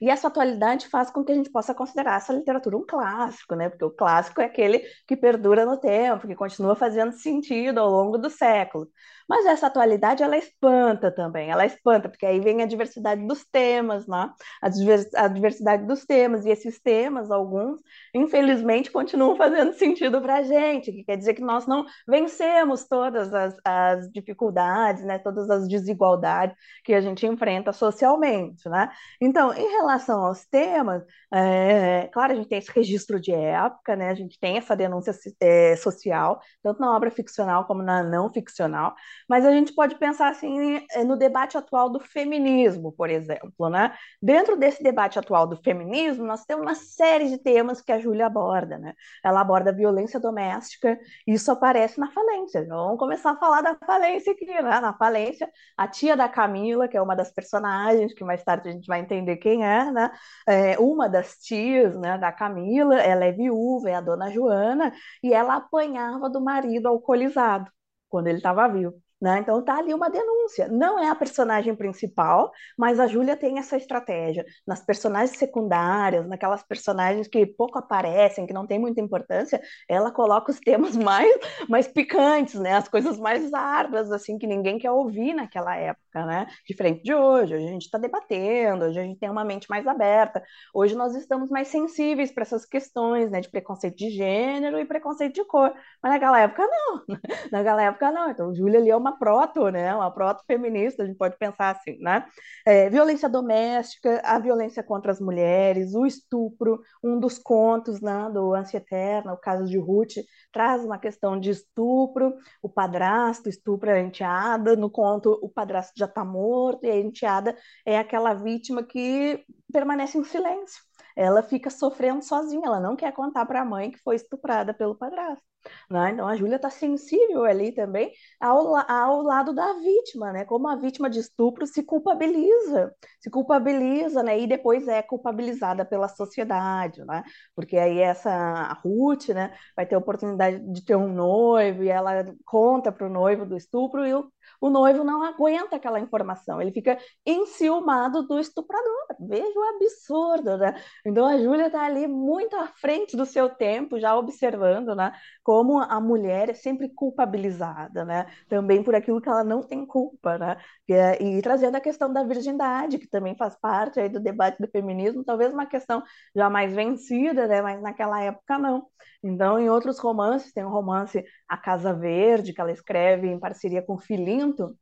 E 0.00 0.10
essa 0.10 0.28
atualidade 0.28 0.88
faz 0.88 1.10
com 1.10 1.24
que 1.24 1.32
a 1.32 1.34
gente 1.34 1.50
possa 1.50 1.74
considerar 1.74 2.16
essa 2.16 2.32
literatura 2.32 2.76
um 2.76 2.86
clássico, 2.86 3.54
né? 3.54 3.68
Porque 3.68 3.84
o 3.84 3.90
clássico 3.90 4.40
é 4.40 4.44
aquele 4.44 4.80
que 5.06 5.16
perdura 5.16 5.64
no 5.64 5.78
tempo, 5.78 6.26
que 6.26 6.34
continua 6.34 6.74
fazendo 6.74 7.12
sentido 7.12 7.78
ao 7.78 7.90
longo 7.90 8.18
do 8.18 8.30
século. 8.30 8.88
Mas 9.28 9.44
essa 9.44 9.66
atualidade, 9.66 10.22
ela 10.22 10.36
espanta 10.36 11.10
também, 11.10 11.50
ela 11.50 11.66
espanta, 11.66 12.08
porque 12.08 12.24
aí 12.24 12.38
vem 12.38 12.62
a 12.62 12.66
diversidade 12.66 13.26
dos 13.26 13.44
temas, 13.44 14.06
né? 14.06 14.30
A 14.62 15.28
diversidade 15.28 15.84
dos 15.84 16.04
temas, 16.04 16.46
e 16.46 16.50
esses 16.50 16.80
temas, 16.80 17.30
alguns, 17.30 17.80
infelizmente, 18.14 18.90
continuam 18.90 19.34
fazendo 19.36 19.72
sentido 19.74 20.20
para 20.20 20.36
a 20.36 20.42
gente, 20.42 20.92
que 20.92 21.04
quer 21.04 21.16
dizer 21.16 21.34
que 21.34 21.42
nós 21.42 21.66
não 21.66 21.84
vencemos 22.06 22.86
todas 22.86 23.34
as, 23.34 23.56
as 23.64 24.10
dificuldades, 24.12 25.04
né? 25.04 25.18
Todas 25.18 25.50
as 25.50 25.66
desigualdades 25.66 26.56
que 26.84 26.94
a 26.94 27.00
gente 27.00 27.26
enfrenta 27.26 27.72
socialmente, 27.72 28.68
né? 28.68 28.90
Então, 29.20 29.52
em 29.52 29.75
relação 29.76 30.24
aos 30.24 30.44
temas, 30.46 31.02
é, 31.32 32.08
claro, 32.12 32.32
a 32.32 32.36
gente 32.36 32.48
tem 32.48 32.58
esse 32.58 32.70
registro 32.70 33.20
de 33.20 33.32
época, 33.32 33.96
né? 33.96 34.10
A 34.10 34.14
gente 34.14 34.38
tem 34.38 34.56
essa 34.56 34.76
denúncia 34.76 35.14
é, 35.40 35.76
social, 35.76 36.40
tanto 36.62 36.80
na 36.80 36.94
obra 36.94 37.10
ficcional 37.10 37.64
como 37.66 37.82
na 37.82 38.02
não 38.02 38.32
ficcional, 38.32 38.94
mas 39.28 39.44
a 39.44 39.50
gente 39.50 39.74
pode 39.74 39.96
pensar 39.98 40.28
assim 40.30 40.84
eh, 40.92 41.04
no 41.04 41.16
debate 41.16 41.56
atual 41.58 41.90
do 41.90 42.00
feminismo, 42.00 42.92
por 42.92 43.10
exemplo, 43.10 43.68
né? 43.68 43.94
Dentro 44.22 44.56
desse 44.56 44.82
debate 44.82 45.18
atual 45.18 45.46
do 45.46 45.56
feminismo, 45.56 46.24
nós 46.24 46.44
temos 46.44 46.62
uma 46.62 46.74
série 46.74 47.28
de 47.28 47.38
temas 47.38 47.80
que 47.80 47.92
a 47.92 47.98
Júlia 47.98 48.26
aborda, 48.26 48.78
né? 48.78 48.94
Ela 49.24 49.40
aborda 49.40 49.72
violência 49.72 50.20
doméstica, 50.20 50.98
isso 51.26 51.50
aparece 51.50 51.98
na 51.98 52.10
falência. 52.10 52.66
Vamos 52.66 52.98
começar 52.98 53.32
a 53.32 53.36
falar 53.36 53.62
da 53.62 53.74
falência 53.74 54.32
aqui, 54.32 54.46
né? 54.46 54.80
Na 54.80 54.92
falência, 54.94 55.50
a 55.76 55.88
tia 55.88 56.16
da 56.16 56.28
Camila, 56.28 56.88
que 56.88 56.96
é 56.96 57.02
uma 57.02 57.16
das 57.16 57.32
personagens, 57.32 58.14
que 58.14 58.24
mais 58.24 58.42
tarde 58.42 58.68
a 58.68 58.72
gente 58.72 58.86
vai 58.86 59.00
entender 59.00 59.36
quem 59.36 59.55
é, 59.64 59.90
né? 59.92 60.10
É 60.46 60.78
uma 60.78 61.08
das 61.08 61.36
tias, 61.38 61.96
né, 61.98 62.18
da 62.18 62.32
Camila, 62.32 62.96
ela 63.00 63.24
é 63.24 63.32
viúva, 63.32 63.90
é 63.90 63.94
a 63.94 64.00
dona 64.00 64.30
Joana, 64.30 64.92
e 65.22 65.32
ela 65.32 65.56
apanhava 65.56 66.28
do 66.30 66.40
marido 66.40 66.86
alcoolizado 66.88 67.70
quando 68.08 68.28
ele 68.28 68.38
estava 68.38 68.68
vivo. 68.68 68.94
Né? 69.20 69.38
Então 69.38 69.64
tá 69.64 69.78
ali 69.78 69.94
uma 69.94 70.10
denúncia. 70.10 70.68
Não 70.68 70.98
é 70.98 71.08
a 71.08 71.14
personagem 71.14 71.74
principal, 71.74 72.52
mas 72.76 73.00
a 73.00 73.06
Júlia 73.06 73.34
tem 73.34 73.58
essa 73.58 73.76
estratégia. 73.76 74.44
Nas 74.66 74.84
personagens 74.84 75.38
secundárias, 75.38 76.28
naquelas 76.28 76.62
personagens 76.62 77.26
que 77.26 77.46
pouco 77.46 77.78
aparecem, 77.78 78.46
que 78.46 78.52
não 78.52 78.66
tem 78.66 78.78
muita 78.78 79.00
importância, 79.00 79.60
ela 79.88 80.10
coloca 80.10 80.50
os 80.50 80.60
temas 80.60 80.94
mais, 80.96 81.34
mais 81.66 81.88
picantes, 81.88 82.60
né? 82.60 82.74
As 82.74 82.88
coisas 82.88 83.18
mais 83.18 83.54
árduas, 83.54 84.12
assim, 84.12 84.36
que 84.38 84.46
ninguém 84.46 84.78
quer 84.78 84.90
ouvir 84.90 85.32
naquela 85.32 85.74
época, 85.74 86.26
né? 86.26 86.46
Diferente 86.66 87.02
de 87.02 87.14
hoje. 87.14 87.54
Hoje 87.54 87.66
a 87.66 87.70
gente 87.70 87.86
está 87.86 87.96
debatendo, 87.96 88.84
hoje 88.84 89.00
a 89.00 89.02
gente 89.02 89.18
tem 89.18 89.30
uma 89.30 89.44
mente 89.44 89.68
mais 89.70 89.86
aberta. 89.86 90.42
Hoje 90.74 90.94
nós 90.94 91.14
estamos 91.14 91.48
mais 91.48 91.68
sensíveis 91.68 92.30
para 92.30 92.42
essas 92.42 92.66
questões, 92.66 93.30
né? 93.30 93.40
De 93.40 93.48
preconceito 93.48 93.96
de 93.96 94.10
gênero 94.10 94.78
e 94.78 94.84
preconceito 94.84 95.34
de 95.34 95.44
cor. 95.44 95.72
Mas 96.02 96.12
naquela 96.12 96.38
época 96.38 96.66
não. 96.66 97.04
naquela 97.50 97.82
época 97.82 98.12
não. 98.12 98.30
Então, 98.30 98.54
Júlia 98.54 98.78
ali 98.78 98.90
é 98.90 98.96
uma 98.96 99.05
uma 99.06 99.18
proto, 99.18 99.68
né? 99.70 99.94
Uma 99.94 100.10
proto 100.10 100.42
feminista, 100.46 101.02
a 101.02 101.06
gente 101.06 101.16
pode 101.16 101.36
pensar 101.38 101.70
assim, 101.70 101.98
né? 102.00 102.26
É, 102.66 102.90
violência 102.90 103.28
doméstica, 103.28 104.20
a 104.24 104.38
violência 104.38 104.82
contra 104.82 105.12
as 105.12 105.20
mulheres, 105.20 105.94
o 105.94 106.04
estupro, 106.04 106.80
um 107.02 107.18
dos 107.18 107.38
contos, 107.38 108.00
né, 108.00 108.28
do 108.32 108.54
Ânsia 108.54 108.78
Eterna, 108.78 109.32
o 109.32 109.36
caso 109.36 109.64
de 109.66 109.78
Ruth, 109.78 110.14
traz 110.52 110.84
uma 110.84 110.98
questão 110.98 111.38
de 111.38 111.50
estupro, 111.50 112.34
o 112.62 112.68
padrasto 112.68 113.48
estupra 113.48 113.94
a 113.94 114.00
enteada, 114.00 114.74
no 114.76 114.90
conto 114.90 115.38
o 115.42 115.48
padrasto 115.48 115.92
já 115.96 116.06
está 116.06 116.24
morto 116.24 116.84
e 116.84 116.90
a 116.90 116.96
enteada 116.98 117.56
é 117.84 117.98
aquela 117.98 118.34
vítima 118.34 118.82
que 118.82 119.44
permanece 119.72 120.18
em 120.18 120.24
silêncio 120.24 120.86
ela 121.16 121.42
fica 121.42 121.70
sofrendo 121.70 122.22
sozinha, 122.22 122.66
ela 122.66 122.78
não 122.78 122.94
quer 122.94 123.10
contar 123.12 123.46
para 123.46 123.62
a 123.62 123.64
mãe 123.64 123.90
que 123.90 123.98
foi 123.98 124.16
estuprada 124.16 124.74
pelo 124.74 124.94
padrasto. 124.94 125.42
Né? 125.90 126.10
Então 126.12 126.26
a 126.26 126.36
Júlia 126.36 126.56
está 126.56 126.70
sensível 126.70 127.44
ali 127.44 127.72
também 127.72 128.12
ao, 128.40 128.74
ao 128.76 129.22
lado 129.22 129.54
da 129.54 129.72
vítima, 129.74 130.32
né? 130.32 130.44
Como 130.44 130.68
a 130.68 130.76
vítima 130.76 131.08
de 131.10 131.18
estupro 131.20 131.66
se 131.66 131.82
culpabiliza, 131.82 132.94
se 133.20 133.30
culpabiliza, 133.30 134.22
né? 134.22 134.38
E 134.38 134.46
depois 134.46 134.88
é 134.88 135.02
culpabilizada 135.02 135.84
pela 135.84 136.08
sociedade, 136.08 137.04
né? 137.04 137.22
Porque 137.54 137.76
aí 137.76 137.98
essa 138.00 138.30
a 138.30 138.72
Ruth, 138.74 139.28
né? 139.28 139.54
Vai 139.74 139.86
ter 139.86 139.94
a 139.94 139.98
oportunidade 139.98 140.60
de 140.72 140.84
ter 140.84 140.96
um 140.96 141.12
noivo 141.12 141.82
e 141.82 141.88
ela 141.88 142.24
conta 142.44 142.92
para 142.92 143.06
o 143.06 143.10
noivo 143.10 143.46
do 143.46 143.56
estupro 143.56 144.06
e 144.06 144.14
o 144.14 144.30
o 144.60 144.70
noivo 144.70 145.04
não 145.04 145.22
aguenta 145.22 145.76
aquela 145.76 146.00
informação, 146.00 146.60
ele 146.60 146.72
fica 146.72 146.98
enciumado 147.24 148.26
do 148.26 148.38
estuprador. 148.38 149.06
Veja 149.20 149.58
o 149.58 149.62
absurdo, 149.76 150.56
né? 150.58 150.74
Então 151.04 151.26
a 151.26 151.36
Júlia 151.38 151.66
está 151.66 151.84
ali 151.84 152.06
muito 152.06 152.56
à 152.56 152.66
frente 152.68 153.16
do 153.16 153.26
seu 153.26 153.48
tempo, 153.48 153.98
já 153.98 154.16
observando, 154.16 154.94
né? 154.94 155.12
Como 155.56 155.80
a 155.80 155.98
mulher 155.98 156.50
é 156.50 156.54
sempre 156.54 156.86
culpabilizada, 156.90 158.04
né? 158.04 158.26
Também 158.46 158.82
por 158.82 158.94
aquilo 158.94 159.22
que 159.22 159.28
ela 159.28 159.42
não 159.42 159.62
tem 159.62 159.86
culpa, 159.86 160.36
né? 160.36 160.58
É, 160.86 161.22
e 161.22 161.40
trazendo 161.40 161.76
a 161.76 161.80
questão 161.80 162.12
da 162.12 162.22
virgindade, 162.22 162.98
que 162.98 163.06
também 163.06 163.34
faz 163.34 163.56
parte 163.56 163.98
aí 163.98 164.10
do 164.10 164.20
debate 164.20 164.58
do 164.60 164.68
feminismo, 164.68 165.24
talvez 165.24 165.54
uma 165.54 165.64
questão 165.64 166.02
já 166.34 166.50
mais 166.50 166.74
vencida, 166.74 167.46
né? 167.48 167.62
Mas 167.62 167.80
naquela 167.80 168.20
época 168.22 168.58
não. 168.58 168.86
Então, 169.22 169.58
em 169.58 169.70
outros 169.70 169.98
romances, 169.98 170.52
tem 170.52 170.62
o 170.62 170.68
um 170.68 170.70
romance 170.70 171.24
A 171.48 171.56
Casa 171.56 171.94
Verde, 171.94 172.52
que 172.52 172.60
ela 172.60 172.70
escreve 172.70 173.26
em 173.26 173.40
parceria 173.40 173.80
com 173.80 173.96
Filinto, 173.98 174.76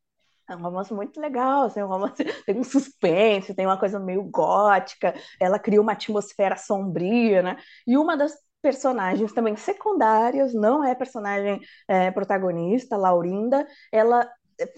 é 0.48 0.54
um 0.56 0.60
romance 0.60 0.92
muito 0.92 1.18
legal, 1.20 1.64
assim, 1.64 1.82
um 1.82 1.86
romance, 1.86 2.22
tem 2.44 2.58
um 2.58 2.64
suspense, 2.64 3.54
tem 3.54 3.64
uma 3.66 3.78
coisa 3.78 3.98
meio 3.98 4.24
gótica, 4.24 5.14
ela 5.40 5.58
cria 5.58 5.80
uma 5.80 5.92
atmosfera 5.92 6.56
sombria, 6.56 7.42
né? 7.42 7.56
E 7.86 7.96
uma 7.96 8.16
das 8.16 8.34
personagens 8.64 9.30
também 9.34 9.56
secundárias, 9.56 10.54
não 10.54 10.82
é 10.82 10.94
personagem 10.94 11.60
é, 11.86 12.10
protagonista, 12.10 12.96
Laurinda, 12.96 13.66
ela 13.92 14.26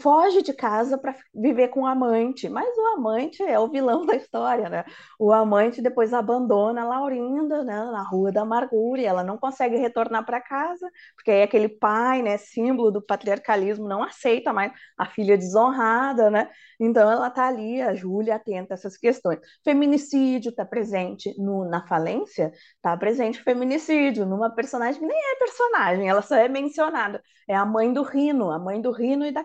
foge 0.00 0.42
de 0.42 0.52
casa 0.52 0.98
para 0.98 1.14
viver 1.34 1.68
com 1.68 1.82
o 1.82 1.86
amante, 1.86 2.48
mas 2.48 2.68
o 2.76 2.86
amante 2.96 3.42
é 3.42 3.58
o 3.58 3.68
vilão 3.68 4.04
da 4.06 4.14
história, 4.16 4.68
né? 4.68 4.84
O 5.18 5.32
amante 5.32 5.82
depois 5.82 6.12
abandona 6.12 6.82
a 6.82 6.84
Laurinda, 6.84 7.64
né, 7.64 7.74
na 7.74 8.02
Rua 8.02 8.30
da 8.30 8.42
Amargura, 8.42 9.00
e 9.00 9.04
ela 9.04 9.24
não 9.24 9.38
consegue 9.38 9.76
retornar 9.76 10.24
para 10.24 10.40
casa, 10.40 10.90
porque 11.14 11.30
aí 11.30 11.42
aquele 11.42 11.68
pai, 11.68 12.22
né, 12.22 12.36
símbolo 12.36 12.90
do 12.90 13.02
patriarcalismo, 13.02 13.88
não 13.88 14.02
aceita 14.02 14.52
mais 14.52 14.72
a 14.98 15.06
filha 15.06 15.36
desonrada, 15.36 16.30
né? 16.30 16.50
Então 16.78 17.10
ela 17.10 17.30
tá 17.30 17.46
ali, 17.46 17.80
a 17.80 17.94
Júlia, 17.94 18.36
atenta 18.36 18.74
a 18.74 18.76
essas 18.76 18.96
questões. 18.96 19.38
Feminicídio 19.64 20.50
está 20.50 20.64
presente 20.64 21.34
no, 21.38 21.64
na 21.68 21.86
falência, 21.86 22.52
está 22.76 22.96
presente 22.96 23.42
feminicídio 23.42 24.26
numa 24.26 24.50
personagem 24.50 25.00
que 25.00 25.06
nem 25.06 25.18
é 25.18 25.38
personagem, 25.38 26.08
ela 26.08 26.22
só 26.22 26.36
é 26.36 26.48
mencionada. 26.48 27.22
É 27.48 27.54
a 27.54 27.64
mãe 27.64 27.92
do 27.92 28.02
Rino, 28.02 28.50
a 28.50 28.58
mãe 28.58 28.80
do 28.80 28.90
Rino 28.90 29.24
e 29.24 29.30
da. 29.32 29.44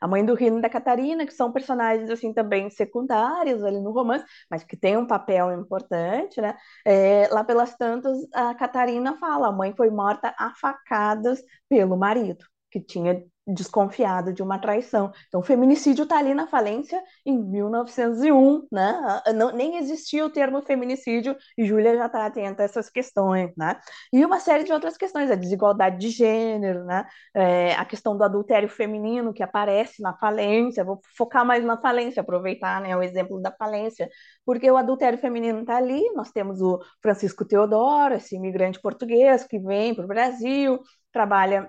A 0.00 0.08
mãe 0.08 0.24
do 0.24 0.34
Rino 0.34 0.58
e 0.58 0.62
da 0.62 0.70
Catarina, 0.70 1.26
que 1.26 1.32
são 1.34 1.52
personagens 1.52 2.08
assim 2.10 2.32
também 2.32 2.70
secundários 2.70 3.62
ali 3.62 3.80
no 3.80 3.92
romance, 3.92 4.24
mas 4.50 4.64
que 4.64 4.76
têm 4.76 4.96
um 4.96 5.06
papel 5.06 5.52
importante, 5.52 6.40
né? 6.40 6.56
É, 6.86 7.28
lá 7.28 7.44
pelas 7.44 7.76
tantas, 7.76 8.16
a 8.32 8.54
Catarina 8.54 9.18
fala: 9.18 9.48
a 9.48 9.52
mãe 9.52 9.74
foi 9.76 9.90
morta 9.90 10.34
a 10.38 10.54
facadas 10.54 11.42
pelo 11.68 11.96
marido, 11.96 12.44
que 12.70 12.80
tinha 12.80 13.22
desconfiado 13.52 14.32
de 14.32 14.42
uma 14.42 14.58
traição. 14.58 15.12
Então, 15.28 15.40
o 15.40 15.42
feminicídio 15.42 16.04
está 16.04 16.18
ali 16.18 16.34
na 16.34 16.46
falência 16.46 17.02
em 17.24 17.38
1901, 17.38 18.66
né? 18.70 19.22
Não, 19.34 19.52
nem 19.52 19.76
existia 19.78 20.24
o 20.24 20.30
termo 20.30 20.62
feminicídio 20.62 21.36
e 21.56 21.64
Júlia 21.64 21.96
já 21.96 22.06
está 22.06 22.26
atenta 22.26 22.62
a 22.62 22.64
essas 22.64 22.88
questões, 22.90 23.50
né? 23.56 23.78
E 24.12 24.24
uma 24.24 24.40
série 24.40 24.64
de 24.64 24.72
outras 24.72 24.96
questões, 24.96 25.30
a 25.30 25.34
desigualdade 25.34 25.98
de 25.98 26.10
gênero, 26.10 26.84
né? 26.84 27.06
É, 27.34 27.74
a 27.74 27.84
questão 27.84 28.16
do 28.16 28.24
adultério 28.24 28.68
feminino 28.68 29.32
que 29.32 29.42
aparece 29.42 30.02
na 30.02 30.14
falência. 30.14 30.84
Vou 30.84 31.00
focar 31.16 31.44
mais 31.44 31.64
na 31.64 31.76
falência, 31.80 32.20
aproveitar, 32.20 32.80
né, 32.80 32.96
o 32.96 33.02
exemplo 33.02 33.40
da 33.40 33.52
falência, 33.52 34.08
porque 34.44 34.70
o 34.70 34.76
adultério 34.76 35.18
feminino 35.18 35.60
está 35.60 35.76
ali. 35.76 36.02
Nós 36.14 36.30
temos 36.30 36.60
o 36.60 36.78
Francisco 37.02 37.44
Teodoro, 37.44 38.14
esse 38.14 38.36
imigrante 38.36 38.80
português 38.80 39.44
que 39.44 39.58
vem 39.58 39.94
para 39.94 40.04
o 40.04 40.08
Brasil, 40.08 40.80
trabalha 41.12 41.68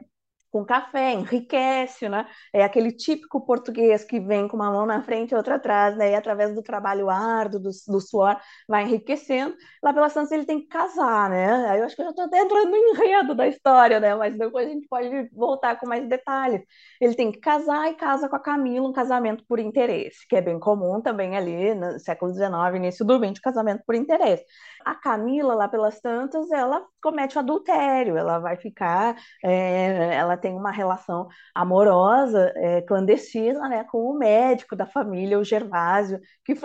com 0.52 0.66
café, 0.66 1.14
enriquece, 1.14 2.10
né? 2.10 2.28
É 2.54 2.64
aquele 2.64 2.92
típico 2.92 3.46
português 3.46 4.04
que 4.04 4.20
vem 4.20 4.48
com 4.48 4.58
uma 4.58 4.70
mão 4.70 4.86
na 4.86 5.02
frente 5.02 5.32
e 5.32 5.36
outra 5.36 5.56
atrás, 5.56 5.96
né? 5.98 6.12
E 6.12 6.16
através 6.16 6.54
do 6.54 6.62
trabalho 6.62 7.10
árduo, 7.10 7.60
do, 7.60 7.70
do 7.88 8.02
suor, 8.02 8.38
vai 8.68 8.84
enriquecendo. 8.84 9.56
Lá 9.82 9.94
pelas 9.94 10.14
tantas 10.14 10.32
ele 10.32 10.46
tem 10.46 10.60
que 10.60 10.68
casar, 10.68 11.30
né? 11.30 11.68
Aí 11.68 11.80
eu 11.80 11.86
acho 11.86 11.96
que 11.96 12.02
eu 12.02 12.06
já 12.06 12.12
estou 12.12 12.26
até 12.26 12.40
entrando 12.40 12.70
no 12.70 12.76
enredo 12.78 13.34
da 13.34 13.48
história, 13.48 14.00
né? 14.00 14.14
Mas 14.16 14.38
depois 14.38 14.68
a 14.68 14.70
gente 14.70 14.88
pode 14.88 15.30
voltar 15.34 15.80
com 15.80 15.88
mais 15.88 16.08
detalhes. 16.08 16.62
Ele 17.00 17.16
tem 17.16 17.32
que 17.32 17.40
casar 17.40 17.90
e 17.90 17.96
casa 17.96 18.28
com 18.28 18.36
a 18.36 18.40
Camila, 18.40 18.88
um 18.90 18.94
casamento 18.94 19.46
por 19.48 19.60
interesse, 19.60 20.28
que 20.28 20.36
é 20.36 20.42
bem 20.42 20.60
comum 20.60 21.02
também 21.02 21.38
ali 21.38 21.74
no 21.74 22.00
século 22.00 22.34
XIX, 22.34 22.52
início 22.76 23.06
do 23.06 23.18
XX, 23.18 23.40
casamento 23.40 23.84
por 23.86 23.96
interesse. 23.96 24.44
A 24.86 24.96
Camila, 24.96 25.54
lá 25.54 25.68
pelas 25.68 26.00
tantas, 26.02 26.50
ela 26.52 26.86
comete 27.02 27.38
o 27.38 27.40
adultério, 27.40 28.18
ela 28.18 28.40
vai 28.40 28.58
ficar, 28.58 29.16
é, 29.44 30.16
ela 30.16 30.38
tem 30.42 30.54
uma 30.56 30.72
relação 30.72 31.28
amorosa, 31.56 32.52
é, 32.56 32.82
clandestina, 32.82 33.70
né, 33.70 33.84
com 33.86 34.00
o 34.00 34.18
médico 34.18 34.76
da 34.76 34.86
família, 34.86 35.40
o 35.40 35.44
Gervásio, 35.44 36.20
que 36.44 36.56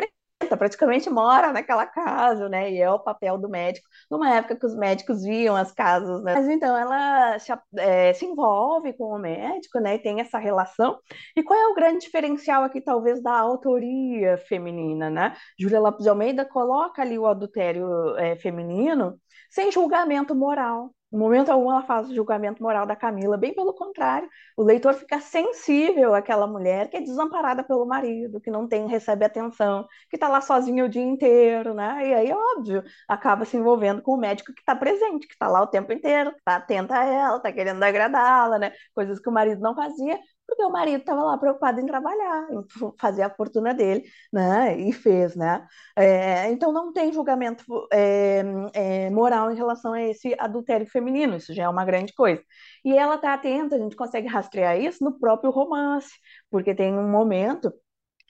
praticamente 0.57 1.09
mora 1.09 1.53
naquela 1.53 1.87
casa, 1.87 2.49
né? 2.49 2.71
E 2.71 2.79
é 2.79 2.91
o 2.91 2.99
papel 2.99 3.39
do 3.39 3.49
médico, 3.49 3.89
numa 4.11 4.35
época 4.35 4.57
que 4.57 4.67
os 4.67 4.77
médicos 4.77 5.23
viam 5.23 5.57
as 5.57 5.73
casas, 5.73 6.23
né? 6.23 6.35
Mas 6.35 6.49
então 6.49 6.77
ela 6.77 7.39
se, 7.39 7.53
é, 7.79 8.13
se 8.13 8.27
envolve 8.27 8.93
com 8.93 9.05
o 9.05 9.19
médico, 9.19 9.81
né? 9.81 9.97
E 9.97 9.99
tem 9.99 10.21
essa 10.21 10.39
relação. 10.39 10.99
E 11.35 11.43
qual 11.43 11.59
é 11.59 11.67
o 11.69 11.75
grande 11.75 12.01
diferencial 12.01 12.63
aqui, 12.63 12.81
talvez, 12.81 13.23
da 13.23 13.33
autoria 13.33 14.37
feminina, 14.37 15.09
né? 15.09 15.35
Júlia 15.59 15.81
Lopes 15.81 16.05
de 16.05 16.11
Almeida 16.11 16.45
coloca 16.45 17.03
ali 17.03 17.19
o 17.19 17.27
adultério 17.27 18.17
é, 18.19 18.37
feminino 18.37 19.19
sem 19.51 19.73
julgamento 19.73 20.35
moral, 20.35 20.93
no 21.11 21.19
momento 21.19 21.51
algum 21.51 21.71
ela 21.71 21.83
faz 21.83 22.09
o 22.11 22.15
julgamento 22.15 22.63
moral 22.63 22.85
da 22.87 22.97
Camila, 22.97 23.37
bem 23.37 23.55
pelo 23.55 23.73
contrário, 23.73 24.29
o 24.57 24.63
leitor 24.63 24.95
fica 24.95 25.21
sensível 25.21 26.15
àquela 26.15 26.47
mulher 26.47 26.89
que 26.91 26.97
é 26.97 27.01
desamparada 27.01 27.63
pelo 27.63 27.87
marido, 27.87 28.41
que 28.41 28.51
não 28.51 28.67
tem, 28.69 28.89
recebe 28.89 29.25
atenção, 29.25 29.87
que 30.11 30.17
está 30.17 30.29
lá 30.29 30.41
sozinha 30.41 30.85
o 30.85 30.89
dia 30.89 31.03
inteiro, 31.03 31.75
né? 31.75 32.09
E 32.09 32.15
aí, 32.15 32.33
óbvio, 32.33 32.83
acaba 33.09 33.45
se 33.45 33.57
envolvendo 33.57 34.03
com 34.03 34.13
o 34.13 34.17
médico 34.17 34.53
que 34.53 34.61
está 34.61 34.75
presente, 34.75 35.27
que 35.27 35.35
está 35.35 35.49
lá 35.49 35.63
o 35.63 35.67
tempo 35.67 35.93
inteiro, 35.93 36.33
que 36.33 36.39
está 36.39 36.57
atento 36.57 36.93
a 36.93 37.05
ela, 37.05 37.37
está 37.37 37.53
querendo 37.53 37.83
agradá-la, 37.83 38.59
né? 38.59 38.73
Coisas 38.95 39.21
que 39.21 39.29
o 39.29 39.33
marido 39.33 39.61
não 39.61 39.75
fazia, 39.75 40.19
porque 40.47 40.63
o 40.63 40.71
marido 40.71 41.01
estava 41.01 41.23
lá 41.23 41.37
preocupado 41.39 41.81
em 41.81 41.87
trabalhar, 41.87 42.49
em 42.51 42.65
fazer 42.99 43.23
a 43.23 43.31
fortuna 43.31 43.75
dele, 43.75 44.05
né? 44.33 44.79
E 44.79 44.93
fez, 44.93 45.35
né? 45.37 45.67
É, 45.97 46.51
então 46.51 46.73
não 46.73 46.93
tem 46.93 47.13
julgamento 47.13 47.65
é, 47.93 48.43
é, 48.75 49.11
moral 49.11 49.51
em 49.51 49.57
relação 49.57 49.93
a 49.93 50.03
esse 50.03 50.35
adultério 50.39 50.87
feminino, 50.87 51.37
isso 51.37 51.53
já 51.55 51.65
é 51.65 51.69
uma 51.69 51.85
grande 51.85 52.13
coisa. 52.15 52.43
E 52.85 52.97
ela 52.97 53.17
está 53.17 53.35
atenta, 53.35 53.77
a 53.77 53.79
gente 53.79 53.97
consegue 53.97 54.29
rastrear 54.29 54.79
isso 54.81 55.03
no 55.05 55.19
próprio 55.19 55.51
romance, 55.51 56.11
porque 56.51 56.75
tem 56.75 56.95
um 56.95 57.09
momento 57.11 57.73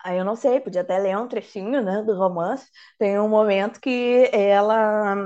Aí 0.05 0.19
eu 0.19 0.25
não 0.25 0.37
sei, 0.37 0.61
podia 0.61 0.83
até 0.83 0.99
ler 0.99 1.17
um 1.19 1.27
trechinho, 1.27 1.83
né, 1.83 2.03
do 2.03 2.15
romance. 2.17 2.67
Tem 2.99 3.19
um 3.19 3.29
momento 3.29 3.81
que 3.81 4.31
ela 4.33 5.17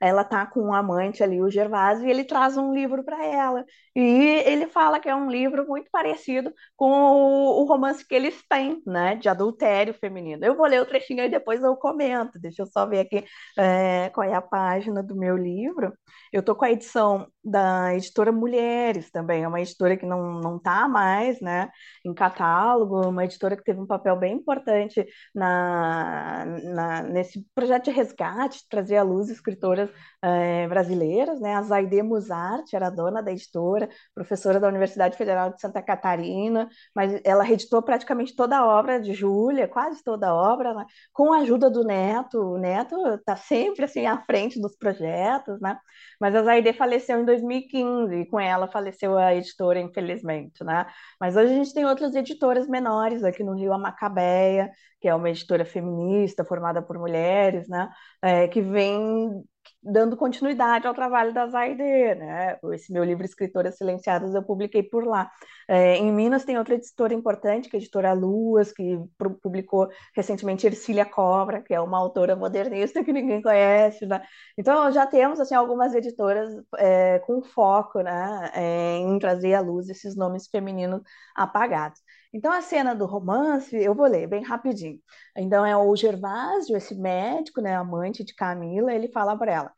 ela 0.00 0.24
tá 0.24 0.46
com 0.46 0.60
um 0.60 0.74
amante 0.74 1.22
ali, 1.22 1.40
o 1.40 1.50
Gervásio, 1.50 2.06
e 2.06 2.10
ele 2.10 2.24
traz 2.24 2.56
um 2.56 2.72
livro 2.72 3.04
para 3.04 3.24
ela. 3.24 3.64
E 3.94 4.00
ele 4.46 4.66
fala 4.66 4.98
que 5.00 5.08
é 5.08 5.14
um 5.14 5.30
livro 5.30 5.66
muito 5.66 5.88
parecido 5.90 6.52
com 6.76 6.90
o, 6.90 7.62
o, 7.62 7.64
romance 7.64 8.06
que 8.06 8.14
eles 8.14 8.42
têm, 8.48 8.82
né, 8.86 9.16
de 9.16 9.28
adultério 9.28 9.94
feminino. 9.94 10.44
Eu 10.44 10.56
vou 10.56 10.66
ler 10.66 10.82
o 10.82 10.86
trechinho 10.86 11.24
e 11.24 11.28
depois 11.28 11.62
eu 11.62 11.76
comento. 11.76 12.38
Deixa 12.38 12.62
eu 12.62 12.66
só 12.66 12.86
ver 12.86 13.00
aqui 13.00 13.24
é, 13.58 14.10
qual 14.10 14.28
é 14.28 14.34
a 14.34 14.42
página 14.42 15.02
do 15.02 15.16
meu 15.16 15.36
livro. 15.36 15.92
Eu 16.32 16.42
tô 16.42 16.54
com 16.56 16.64
a 16.64 16.70
edição 16.70 17.28
da 17.44 17.94
editora 17.94 18.32
Mulheres 18.32 19.10
também, 19.10 19.44
é 19.44 19.48
uma 19.48 19.60
editora 19.60 19.96
que 19.96 20.06
não, 20.06 20.40
não 20.40 20.58
tá 20.58 20.88
mais, 20.88 21.40
né, 21.40 21.70
em 22.04 22.14
catálogo, 22.14 23.08
uma 23.08 23.24
editora 23.24 23.56
que 23.56 23.62
teve 23.62 23.80
um 23.80 23.86
papel 23.86 24.16
bem 24.16 24.34
importante 24.34 25.06
na, 25.34 26.44
na 26.64 27.02
nesse 27.02 27.44
projeto 27.54 27.84
de 27.84 27.90
resgate, 27.90 28.66
trazer 28.68 28.96
à 28.96 29.02
luz 29.02 29.28
escritoras 29.30 29.83
é, 30.22 30.66
brasileiras, 30.68 31.40
né? 31.40 31.54
A 31.54 31.62
Zaide 31.62 32.02
Musart 32.02 32.72
era 32.72 32.90
dona 32.90 33.22
da 33.22 33.30
editora, 33.30 33.88
professora 34.14 34.58
da 34.58 34.68
Universidade 34.68 35.16
Federal 35.16 35.52
de 35.52 35.60
Santa 35.60 35.82
Catarina, 35.82 36.68
mas 36.94 37.20
ela 37.24 37.44
reeditou 37.44 37.82
praticamente 37.82 38.34
toda 38.34 38.58
a 38.58 38.66
obra 38.66 39.00
de 39.00 39.12
Júlia, 39.12 39.68
quase 39.68 40.02
toda 40.02 40.28
a 40.28 40.34
obra, 40.34 40.74
né? 40.74 40.86
com 41.12 41.32
a 41.32 41.38
ajuda 41.38 41.68
do 41.70 41.84
Neto. 41.84 42.38
O 42.38 42.58
Neto 42.58 42.96
está 43.14 43.36
sempre 43.36 43.84
assim 43.84 44.06
à 44.06 44.18
frente 44.18 44.60
dos 44.60 44.76
projetos, 44.76 45.60
né? 45.60 45.78
Mas 46.20 46.34
a 46.34 46.42
Zaide 46.42 46.72
faleceu 46.72 47.20
em 47.20 47.24
2015 47.24 48.14
e 48.14 48.26
com 48.26 48.40
ela 48.40 48.68
faleceu 48.68 49.18
a 49.18 49.34
editora, 49.34 49.80
infelizmente, 49.80 50.64
né? 50.64 50.86
Mas 51.20 51.36
hoje 51.36 51.52
a 51.52 51.56
gente 51.56 51.74
tem 51.74 51.84
outras 51.84 52.14
editoras 52.14 52.66
menores 52.66 53.24
aqui 53.24 53.44
no 53.44 53.54
Rio, 53.54 53.72
a 53.72 53.78
Macabeia, 53.78 54.70
que 55.04 55.08
é 55.08 55.14
uma 55.14 55.28
editora 55.28 55.66
feminista 55.66 56.46
formada 56.46 56.80
por 56.80 56.98
mulheres, 56.98 57.68
né, 57.68 57.90
é, 58.24 58.48
que 58.48 58.62
vem 58.62 59.44
dando 59.82 60.16
continuidade 60.16 60.86
ao 60.86 60.94
trabalho 60.94 61.34
da 61.34 61.46
Zaide, 61.46 61.82
né? 61.82 62.58
Esse 62.72 62.90
meu 62.90 63.04
livro 63.04 63.24
Escritoras 63.24 63.76
Silenciadas 63.76 64.34
eu 64.34 64.42
publiquei 64.42 64.82
por 64.82 65.04
lá. 65.04 65.30
É, 65.68 65.96
em 65.96 66.10
Minas 66.10 66.44
tem 66.44 66.56
outra 66.56 66.74
editora 66.74 67.12
importante, 67.12 67.68
que 67.68 67.76
é 67.76 67.78
a 67.78 67.82
editora 67.82 68.12
Luas, 68.14 68.72
que 68.72 68.98
publicou 69.42 69.88
recentemente 70.16 70.66
Ercília 70.66 71.04
Cobra, 71.04 71.60
que 71.62 71.74
é 71.74 71.80
uma 71.80 71.98
autora 71.98 72.34
modernista 72.34 73.04
que 73.04 73.12
ninguém 73.12 73.42
conhece, 73.42 74.06
né? 74.06 74.22
Então 74.56 74.90
já 74.90 75.06
temos 75.06 75.38
assim 75.38 75.54
algumas 75.54 75.94
editoras 75.94 76.48
é, 76.78 77.18
com 77.20 77.42
foco, 77.42 78.00
né, 78.00 78.50
é, 78.54 78.96
em 78.96 79.18
trazer 79.18 79.52
à 79.54 79.60
luz 79.60 79.90
esses 79.90 80.16
nomes 80.16 80.48
femininos 80.48 81.02
apagados. 81.36 82.00
Então, 82.34 82.52
a 82.52 82.60
cena 82.62 82.94
do 82.96 83.06
romance, 83.06 83.76
eu 83.76 83.94
vou 83.94 84.06
ler 84.08 84.26
bem 84.28 84.42
rapidinho. 84.42 85.00
Então, 85.36 85.64
é 85.64 85.76
o 85.76 85.96
Gervásio, 85.96 86.76
esse 86.76 86.94
médico, 86.94 87.60
né, 87.62 87.76
amante 87.76 88.24
de 88.24 88.34
Camila, 88.34 88.92
ele 88.92 89.08
fala 89.08 89.38
para 89.38 89.52
ela: 89.52 89.72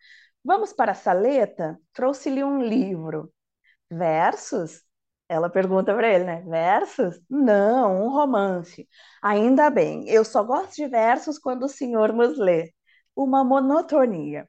Vamos 0.44 0.72
para 0.72 0.92
a 0.92 0.94
saleta? 0.94 1.78
Trouxe-lhe 1.92 2.42
um 2.44 2.62
livro. 2.62 3.32
Versos? 3.90 4.82
Ela 5.28 5.50
pergunta 5.50 5.94
para 5.94 6.08
ele, 6.08 6.24
né? 6.24 6.42
Versos? 6.42 7.20
Não, 7.30 8.06
um 8.06 8.10
romance. 8.10 8.88
Ainda 9.22 9.70
bem, 9.70 10.08
eu 10.08 10.24
só 10.24 10.42
gosto 10.44 10.76
de 10.76 10.86
versos 10.88 11.38
quando 11.38 11.64
o 11.64 11.68
senhor 11.68 12.12
nos 12.12 12.38
lê. 12.38 12.72
Uma 13.16 13.44
monotonia. 13.44 14.48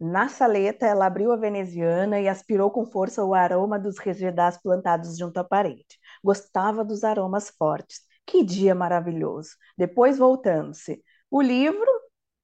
Na 0.00 0.28
saleta, 0.28 0.86
ela 0.86 1.06
abriu 1.06 1.32
a 1.32 1.36
veneziana 1.36 2.20
e 2.20 2.28
aspirou 2.28 2.70
com 2.70 2.86
força 2.86 3.24
o 3.24 3.34
aroma 3.34 3.78
dos 3.78 3.98
resvedás 3.98 4.58
plantados 4.60 5.16
junto 5.18 5.38
à 5.38 5.44
parede. 5.44 5.98
Gostava 6.22 6.84
dos 6.84 7.04
aromas 7.04 7.50
fortes. 7.50 8.00
Que 8.26 8.44
dia 8.44 8.74
maravilhoso! 8.74 9.56
Depois, 9.76 10.18
voltando-se. 10.18 11.02
O 11.30 11.40
livro 11.42 11.86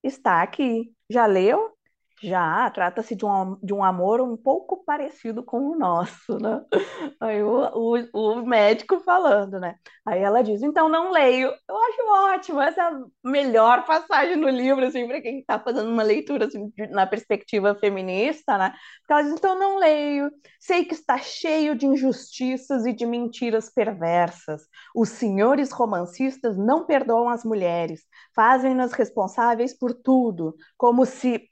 está 0.02 0.42
aqui. 0.42 0.94
Já 1.10 1.26
leu? 1.26 1.77
Já, 2.22 2.68
trata-se 2.70 3.14
de 3.14 3.24
um, 3.24 3.56
de 3.62 3.72
um 3.72 3.84
amor 3.84 4.20
um 4.20 4.36
pouco 4.36 4.84
parecido 4.84 5.42
com 5.42 5.70
o 5.70 5.78
nosso, 5.78 6.36
né? 6.38 6.64
Aí 7.20 7.42
o, 7.42 7.70
o, 7.74 8.08
o, 8.12 8.46
médico 8.46 9.00
falando, 9.00 9.60
né? 9.60 9.76
Aí 10.06 10.20
ela 10.20 10.42
diz, 10.42 10.62
então 10.62 10.88
não 10.88 11.12
leio. 11.12 11.48
Eu 11.68 11.76
acho 11.76 12.34
ótimo, 12.34 12.60
essa 12.60 12.80
é 12.80 12.84
a 12.84 13.00
melhor 13.24 13.84
passagem 13.84 14.36
no 14.36 14.48
livro, 14.48 14.84
assim, 14.84 15.06
para 15.06 15.20
quem 15.20 15.40
está 15.40 15.60
fazendo 15.60 15.90
uma 15.90 16.02
leitura 16.02 16.46
assim, 16.46 16.72
na 16.90 17.06
perspectiva 17.06 17.74
feminista, 17.76 18.58
né? 18.58 18.74
Porque 19.00 19.12
ela 19.12 19.22
diz, 19.22 19.32
então 19.32 19.58
não 19.58 19.78
leio. 19.78 20.30
Sei 20.58 20.84
que 20.84 20.94
está 20.94 21.18
cheio 21.18 21.76
de 21.76 21.86
injustiças 21.86 22.84
e 22.84 22.92
de 22.92 23.06
mentiras 23.06 23.70
perversas. 23.72 24.62
Os 24.94 25.10
senhores 25.10 25.70
romancistas 25.70 26.56
não 26.56 26.84
perdoam 26.84 27.28
as 27.28 27.44
mulheres, 27.44 28.02
fazem-nas 28.34 28.92
responsáveis 28.92 29.76
por 29.76 29.94
tudo, 29.94 30.56
como 30.76 31.06
se 31.06 31.47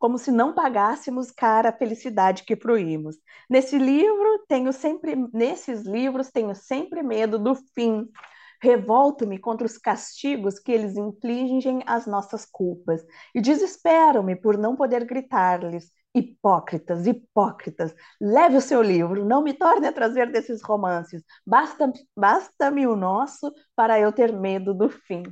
como 0.00 0.16
se 0.18 0.32
não 0.32 0.54
pagássemos 0.54 1.30
cara 1.30 1.68
a 1.68 1.72
felicidade 1.72 2.44
que 2.44 2.56
fruímos. 2.56 3.16
Nesse 3.48 3.78
livro 3.78 4.44
tenho 4.48 4.72
sempre, 4.72 5.14
nesses 5.32 5.82
livros 5.82 6.30
tenho 6.30 6.54
sempre 6.54 7.02
medo 7.02 7.38
do 7.38 7.54
fim. 7.54 8.08
Revolto-me 8.62 9.38
contra 9.38 9.66
os 9.66 9.76
castigos 9.76 10.58
que 10.58 10.72
eles 10.72 10.96
infligem 10.96 11.82
às 11.86 12.06
nossas 12.06 12.46
culpas 12.46 13.04
e 13.34 13.42
desespero-me 13.42 14.34
por 14.36 14.56
não 14.56 14.74
poder 14.74 15.04
gritar-lhes: 15.04 15.92
Hipócritas, 16.12 17.06
hipócritas, 17.06 17.94
leve 18.20 18.56
o 18.56 18.60
seu 18.60 18.82
livro, 18.82 19.24
não 19.24 19.42
me 19.44 19.54
torne 19.54 19.86
a 19.86 19.92
trazer 19.92 20.30
desses 20.32 20.60
romances, 20.60 21.22
basta-me 21.46 21.94
basta 22.16 22.68
o 22.68 22.96
nosso 22.96 23.52
para 23.76 23.98
eu 24.00 24.10
ter 24.12 24.32
medo 24.32 24.74
do 24.74 24.90
fim. 24.90 25.22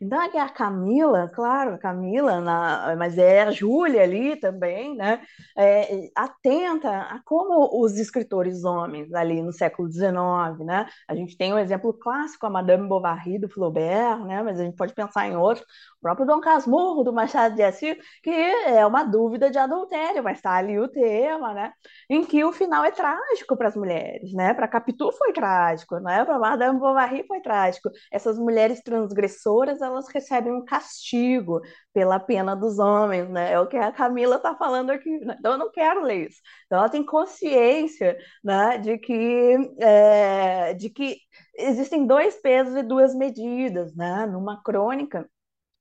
Então, 0.00 0.20
a 0.20 0.48
Camila, 0.48 1.28
claro, 1.28 1.74
a 1.74 1.78
Camila, 1.78 2.40
na, 2.40 2.94
mas 2.98 3.16
é 3.16 3.42
a 3.42 3.50
Júlia 3.50 4.02
ali 4.02 4.36
também, 4.36 4.94
né? 4.94 5.22
É, 5.56 6.10
atenta 6.14 6.90
a 6.90 7.20
como 7.24 7.82
os 7.82 7.96
escritores 7.98 8.64
homens 8.64 9.14
ali 9.14 9.40
no 9.40 9.52
século 9.52 9.90
XIX, 9.90 10.58
né? 10.66 10.86
A 11.08 11.14
gente 11.14 11.36
tem 11.36 11.54
um 11.54 11.58
exemplo 11.58 11.94
clássico, 11.94 12.44
a 12.44 12.50
Madame 12.50 12.88
Bovary 12.88 13.38
do 13.38 13.48
Flaubert, 13.48 14.24
né? 14.26 14.42
Mas 14.42 14.60
a 14.60 14.64
gente 14.64 14.76
pode 14.76 14.92
pensar 14.94 15.28
em 15.28 15.36
outros, 15.36 15.66
próprio 16.04 16.26
Dom 16.26 16.38
Casmurro 16.38 17.02
do 17.02 17.14
Machado 17.14 17.54
de 17.54 17.62
Assis, 17.62 17.96
que 18.22 18.30
é 18.30 18.84
uma 18.84 19.02
dúvida 19.04 19.50
de 19.50 19.56
adultério, 19.56 20.22
mas 20.22 20.36
está 20.36 20.52
ali 20.52 20.78
o 20.78 20.86
tema, 20.86 21.54
né? 21.54 21.72
Em 22.10 22.22
que 22.22 22.44
o 22.44 22.52
final 22.52 22.84
é 22.84 22.90
trágico 22.90 23.56
para 23.56 23.68
as 23.68 23.74
mulheres, 23.74 24.34
né? 24.34 24.52
Para 24.52 24.68
Capitu 24.68 25.10
foi 25.12 25.32
trágico, 25.32 25.98
né? 26.00 26.22
Para 26.26 26.38
Madame 26.38 26.78
Bovary 26.78 27.24
foi 27.26 27.40
trágico. 27.40 27.88
Essas 28.12 28.38
mulheres 28.38 28.82
transgressoras, 28.82 29.80
elas 29.80 30.06
recebem 30.08 30.52
um 30.52 30.62
castigo 30.62 31.62
pela 31.94 32.20
pena 32.20 32.54
dos 32.54 32.78
homens, 32.78 33.26
né? 33.30 33.52
É 33.52 33.58
o 33.58 33.66
que 33.66 33.78
a 33.78 33.90
Camila 33.90 34.36
está 34.36 34.54
falando 34.54 34.90
aqui. 34.90 35.08
Né? 35.20 35.36
Então, 35.38 35.52
eu 35.52 35.58
não 35.58 35.72
quero 35.72 36.02
ler 36.02 36.28
isso. 36.28 36.40
Então, 36.66 36.80
ela 36.80 36.88
tem 36.90 37.02
consciência 37.02 38.14
né, 38.42 38.76
de, 38.76 38.98
que, 38.98 39.74
é, 39.80 40.74
de 40.74 40.90
que 40.90 41.16
existem 41.56 42.06
dois 42.06 42.36
pesos 42.36 42.76
e 42.76 42.82
duas 42.82 43.14
medidas, 43.14 43.94
né? 43.94 44.26
Numa 44.26 44.62
crônica, 44.62 45.26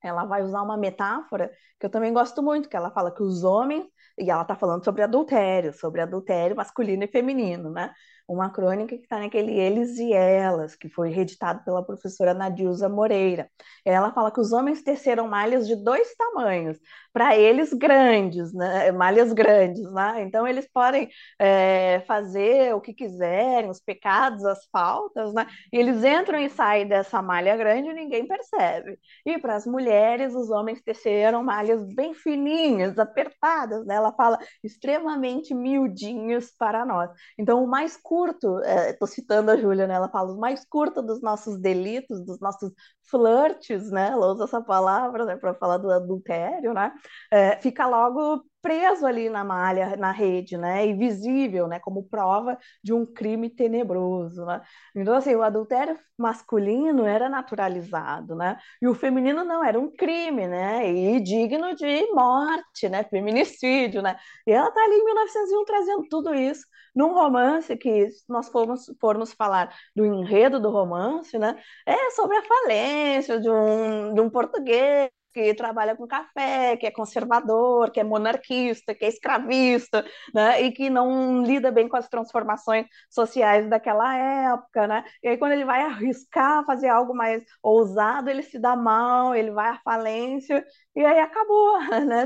ela 0.04 0.26
vai 0.26 0.44
usar 0.44 0.62
uma 0.62 0.78
metáfora 0.78 1.52
que 1.80 1.86
eu 1.86 1.90
também 1.90 2.14
gosto 2.14 2.42
muito, 2.44 2.70
que 2.70 2.76
ela 2.76 2.92
fala 2.92 3.12
que 3.14 3.24
os 3.24 3.44
homens, 3.44 3.86
e 4.18 4.30
ela 4.30 4.44
está 4.44 4.56
falando 4.56 4.84
sobre 4.84 5.02
adultério, 5.02 5.74
sobre 5.74 6.02
adultério 6.02 6.56
masculino 6.56 7.04
e 7.04 7.08
feminino, 7.08 7.70
né? 7.72 7.94
Uma 8.28 8.50
crônica 8.50 8.96
que 8.96 9.04
está 9.04 9.20
naquele 9.20 9.52
Eles 9.60 9.98
e 9.98 10.14
Elas, 10.14 10.76
que 10.76 10.90
foi 10.90 11.10
reeditado 11.10 11.64
pela 11.64 11.84
professora 11.84 12.34
Nadilza 12.34 12.88
Moreira. 12.88 13.50
Ela 13.86 14.12
fala 14.12 14.32
que 14.32 14.40
os 14.40 14.52
homens 14.54 14.82
teceram 14.82 15.28
malhas 15.28 15.68
de 15.68 15.76
dois 15.76 16.16
tamanhos, 16.16 16.80
para 17.14 17.38
eles 17.38 17.72
grandes, 17.74 18.52
né? 18.54 18.92
malhas 18.92 19.32
grandes, 19.34 19.84
né? 19.92 20.24
Então 20.24 20.48
eles 20.48 20.68
podem 20.74 21.10
é, 21.40 22.02
fazer 22.08 22.74
o 22.74 22.82
que 22.82 22.94
quiserem, 22.94 23.70
os 23.70 23.80
pecados, 23.80 24.44
as 24.44 24.66
faltas, 24.72 25.32
né? 25.34 25.46
E 25.72 25.78
eles 25.78 26.04
entram 26.04 26.40
e 26.40 26.50
saem 26.50 26.88
dessa 26.88 27.22
malha 27.22 27.56
grande 27.56 27.90
e 27.90 27.94
ninguém 27.94 28.28
percebe. 28.28 28.98
E 29.26 29.38
para 29.38 29.56
as 29.56 29.68
mulheres, 29.68 30.34
os 30.34 30.50
homens 30.50 30.82
teceram 30.82 31.44
malhas 31.44 31.84
bem 31.94 32.16
fininhas, 32.16 32.98
apertadas, 32.98 33.86
né? 33.86 33.96
Ela 33.96 34.12
fala 34.14 34.40
extremamente 34.64 35.54
miudinhos 35.54 36.52
para 36.58 36.84
nós. 36.84 37.12
Então 37.38 37.64
o 37.64 37.68
mais 37.68 37.96
curto, 37.96 38.13
estou 38.32 38.60
é, 38.64 38.96
citando 39.08 39.52
a 39.52 39.58
Júlia, 39.58 39.88
né? 39.88 39.96
Ela 39.96 40.10
fala 40.10 40.34
o 40.34 40.40
mais 40.40 40.66
curto 40.66 41.02
dos 41.02 41.22
nossos 41.22 41.58
delitos, 41.60 42.24
dos 42.26 42.40
nossos 42.40 42.72
flirts, 43.10 43.92
né? 43.92 44.10
Ela 44.12 44.32
usa 44.32 44.46
essa 44.46 44.62
palavra 44.62 45.26
né, 45.26 45.36
para 45.36 45.54
falar 45.54 45.78
do 45.78 45.92
adultério, 45.92 46.74
né? 46.74 46.92
É, 47.32 47.58
fica 47.62 47.86
logo 47.88 48.44
preso 48.62 49.06
ali 49.06 49.30
na 49.30 49.44
malha, 49.44 49.96
na 49.98 50.12
rede, 50.12 50.58
né? 50.58 50.88
E 50.88 50.94
visível, 50.94 51.68
né? 51.68 51.80
Como 51.80 52.08
prova 52.10 52.58
de 52.84 52.94
um 52.94 53.06
crime 53.06 53.50
tenebroso, 53.50 54.46
né? 54.46 54.62
Então, 54.96 55.16
assim, 55.16 55.36
o 55.36 55.44
adultério 55.44 56.00
masculino 56.18 57.06
era 57.06 57.30
naturalizado, 57.30 58.36
né? 58.36 58.58
E 58.82 58.88
o 58.88 58.96
feminino 58.96 59.44
não, 59.44 59.64
era 59.64 59.80
um 59.80 59.92
crime, 59.92 60.48
né? 60.48 60.90
E 60.90 61.20
digno 61.22 61.76
de 61.76 62.08
morte, 62.14 62.88
né? 62.90 63.04
Feminicídio, 63.04 64.02
né? 64.02 64.18
E 64.48 64.52
ela 64.52 64.72
tá 64.72 64.82
ali 64.84 64.96
em 64.96 65.06
1901 65.06 65.66
trazendo 65.66 66.08
tudo 66.10 66.34
isso 66.34 66.64
num 66.96 67.14
romance 67.14 67.76
que, 67.78 68.10
nós 68.30 68.50
formos, 68.50 68.92
formos 69.00 69.34
falar 69.34 69.74
do 69.96 70.06
enredo 70.06 70.60
do 70.60 70.70
romance, 70.70 71.38
né? 71.38 71.58
É 71.86 72.12
sobre 72.12 72.38
a 72.38 72.44
falência 72.44 73.40
de 73.40 73.50
um, 73.50 74.14
de 74.14 74.22
um 74.22 74.30
português 74.30 75.10
que 75.34 75.54
trabalha 75.56 75.96
com 75.96 76.08
café, 76.08 76.78
que 76.78 76.86
é 76.86 76.92
conservador, 76.92 77.92
que 77.92 78.00
é 78.00 78.04
monarquista, 78.04 78.94
que 78.94 79.04
é 79.04 79.08
escravista, 79.08 80.06
né? 80.34 80.62
E 80.62 80.72
que 80.72 80.90
não 80.90 81.44
lida 81.44 81.72
bem 81.72 81.90
com 81.90 81.98
as 81.98 82.08
transformações 82.08 82.86
sociais 83.10 83.68
daquela 83.70 84.16
época, 84.16 84.88
né? 84.88 85.04
E 85.24 85.30
aí 85.30 85.38
quando 85.38 85.54
ele 85.54 85.66
vai 85.66 85.82
arriscar 85.82 86.66
fazer 86.66 86.90
algo 86.90 87.14
mais 87.16 87.44
ousado, 87.64 88.30
ele 88.30 88.44
se 88.44 88.60
dá 88.60 88.76
mal, 88.76 89.36
ele 89.36 89.52
vai 89.52 89.70
à 89.70 89.80
falência 89.84 90.66
e 90.96 91.04
aí 91.04 91.20
acabou, 91.20 91.80
né? 92.06 92.26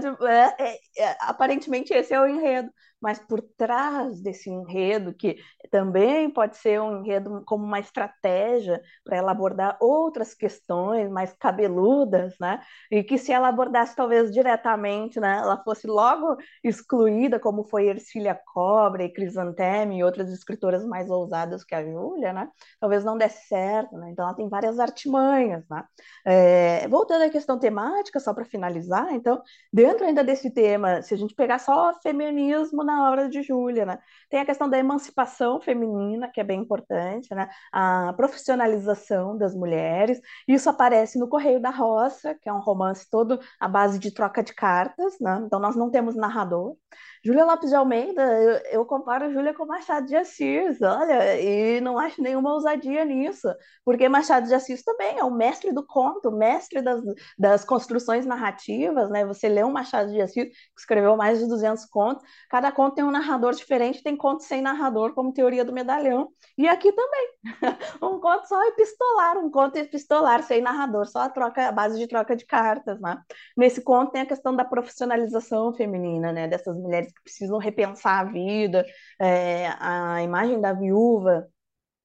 É, 0.60 0.72
é, 0.72 0.78
é, 1.12 1.18
aparentemente 1.22 1.94
esse 1.94 2.14
é 2.14 2.20
o 2.22 2.28
enredo 2.28 2.70
mas 3.02 3.20
por 3.20 3.42
trás 3.42 4.20
desse 4.22 4.50
enredo, 4.50 5.14
que 5.14 5.38
também 5.70 6.30
pode 6.30 6.58
ser 6.58 6.82
um 6.82 7.00
enredo 7.00 7.44
como 7.46 7.64
uma 7.64 7.80
estratégia 7.80 8.82
para 9.04 9.18
ela 9.18 9.32
abordar 9.32 9.78
outras 9.80 10.34
questões 10.34 11.10
mais 11.10 11.34
cabeludas, 11.34 12.36
né? 12.40 12.62
E 12.92 13.04
que 13.04 13.18
se 13.18 13.32
ela 13.32 13.50
abordasse 13.50 13.96
talvez 13.96 14.32
diretamente, 14.32 15.20
né, 15.20 15.38
ela 15.38 15.62
fosse 15.64 15.86
logo 15.88 16.38
excluída, 16.64 17.40
como 17.40 17.64
foi 17.64 17.88
Ercília 17.88 18.40
Cobra 18.54 19.04
e 19.04 19.14
Crisanteme 19.14 19.98
e 20.00 20.04
outras 20.04 20.32
escritoras 20.32 20.86
mais 20.86 21.10
ousadas 21.10 21.64
que 21.64 21.76
a 21.76 21.84
Júlia, 21.84 22.34
né? 22.34 22.50
Talvez 22.80 23.04
não 23.04 23.18
desse 23.18 23.48
certo, 23.48 23.96
né? 23.98 24.10
Então 24.12 24.26
ela 24.26 24.36
tem 24.36 24.50
várias 24.50 24.80
artimanhas, 24.80 25.64
né? 25.70 25.84
É, 26.26 26.88
voltando 26.88 27.24
à 27.24 27.30
questão 27.30 27.60
temática, 27.60 28.20
só 28.20 28.34
para 28.34 28.46
finalizar, 28.46 29.14
então, 29.14 29.42
dentro 29.72 30.06
ainda 30.06 30.24
desse 30.24 30.52
tema, 30.52 31.02
se 31.02 31.14
a 31.14 31.18
gente 31.18 31.36
pegar 31.36 31.60
só 31.60 31.94
feminismo 32.02 32.84
na 32.88 33.10
obra 33.10 33.30
de 33.30 33.44
Júlia, 33.44 33.86
né? 33.86 34.00
Tem 34.30 34.40
a 34.40 34.46
questão 34.46 34.70
da 34.70 34.78
emancipação 34.78 35.62
feminina, 35.62 36.30
que 36.34 36.42
é 36.42 36.44
bem 36.44 36.62
importante, 36.62 37.34
né? 37.36 37.50
A 37.72 38.14
profissionalização 38.14 39.38
das 39.38 39.54
mulheres. 39.54 40.20
Isso 40.48 40.70
aparece 40.70 41.20
no 41.20 41.30
Correio 41.30 41.62
da 41.62 41.70
Roça, 41.70 42.34
que 42.34 42.50
é 42.50 42.54
um 42.54 42.60
romance 42.60 43.08
todo 43.10 43.40
à 43.60 43.68
base 43.68 44.00
de 44.00 44.12
troca 44.12 44.42
de 44.42 44.54
cartas, 44.54 45.20
né? 45.20 45.42
Então 45.46 45.60
nós 45.60 45.76
não 45.76 45.92
temos 45.92 46.16
narrador. 46.16 46.76
Júlia 47.24 47.46
Lopes 47.46 47.70
de 47.70 47.76
Almeida, 47.76 48.22
eu, 48.22 48.80
eu 48.80 48.86
comparo 48.86 49.32
Júlia 49.34 49.54
com 49.54 49.66
Machado 49.66 50.06
de 50.06 50.16
Assis, 50.16 50.82
olha, 50.82 51.40
e 51.42 51.82
não 51.82 51.98
acho 52.00 52.22
nenhuma 52.22 52.54
ousadia 52.54 53.04
nisso, 53.04 53.48
porque 53.84 54.08
Machado 54.08 54.48
de 54.48 54.54
Assis 54.54 54.84
também 54.84 55.18
é 55.18 55.24
o 55.24 55.32
mestre 55.32 55.74
do 55.74 55.86
conto, 55.86 56.32
mestre 56.32 56.82
das, 56.82 57.02
das 57.38 57.66
construções 57.66 58.26
narrativas, 58.26 59.10
né? 59.10 59.26
Você 59.26 59.50
lê 59.50 59.64
um 59.64 59.72
Machado 59.72 60.12
de 60.12 60.22
Assis, 60.22 60.46
que 60.46 60.52
escreveu 60.78 61.18
mais 61.18 61.40
de 61.40 61.48
200 61.48 61.86
contos, 61.86 62.24
cada 62.50 62.72
conto 62.78 62.94
tem 62.94 63.04
um 63.04 63.10
narrador 63.10 63.56
diferente, 63.56 64.04
tem 64.04 64.16
contos 64.16 64.46
sem 64.46 64.62
narrador, 64.62 65.16
como 65.16 65.34
Teoria 65.34 65.66
do 65.66 65.74
Medalhão, 65.74 66.30
e 66.56 66.68
aqui 66.68 66.92
também, 66.92 67.30
um 68.04 68.20
conto 68.20 68.48
só 68.48 68.64
epistolar, 68.68 69.36
um 69.40 69.50
conto 69.50 69.78
epistolar, 69.78 70.44
sem 70.44 70.62
narrador, 70.62 71.08
só 71.08 71.22
a 71.22 71.30
troca, 71.30 71.68
a 71.68 71.72
base 71.72 71.98
de 71.98 72.08
troca 72.08 72.36
de 72.36 72.46
cartas, 72.46 73.02
né? 73.02 73.18
Nesse 73.58 73.82
conto 73.82 74.12
tem 74.12 74.22
a 74.22 74.28
questão 74.28 74.56
da 74.56 74.64
profissionalização 74.64 75.74
feminina, 75.74 76.32
né? 76.32 76.48
Dessas 76.48 76.78
mulheres 76.78 77.12
que 77.12 77.24
precisam 77.24 77.58
repensar 77.58 78.20
a 78.20 78.24
vida, 78.26 78.86
é, 79.20 79.70
a 79.80 80.22
imagem 80.22 80.62
da 80.62 80.72
viúva 80.72 81.48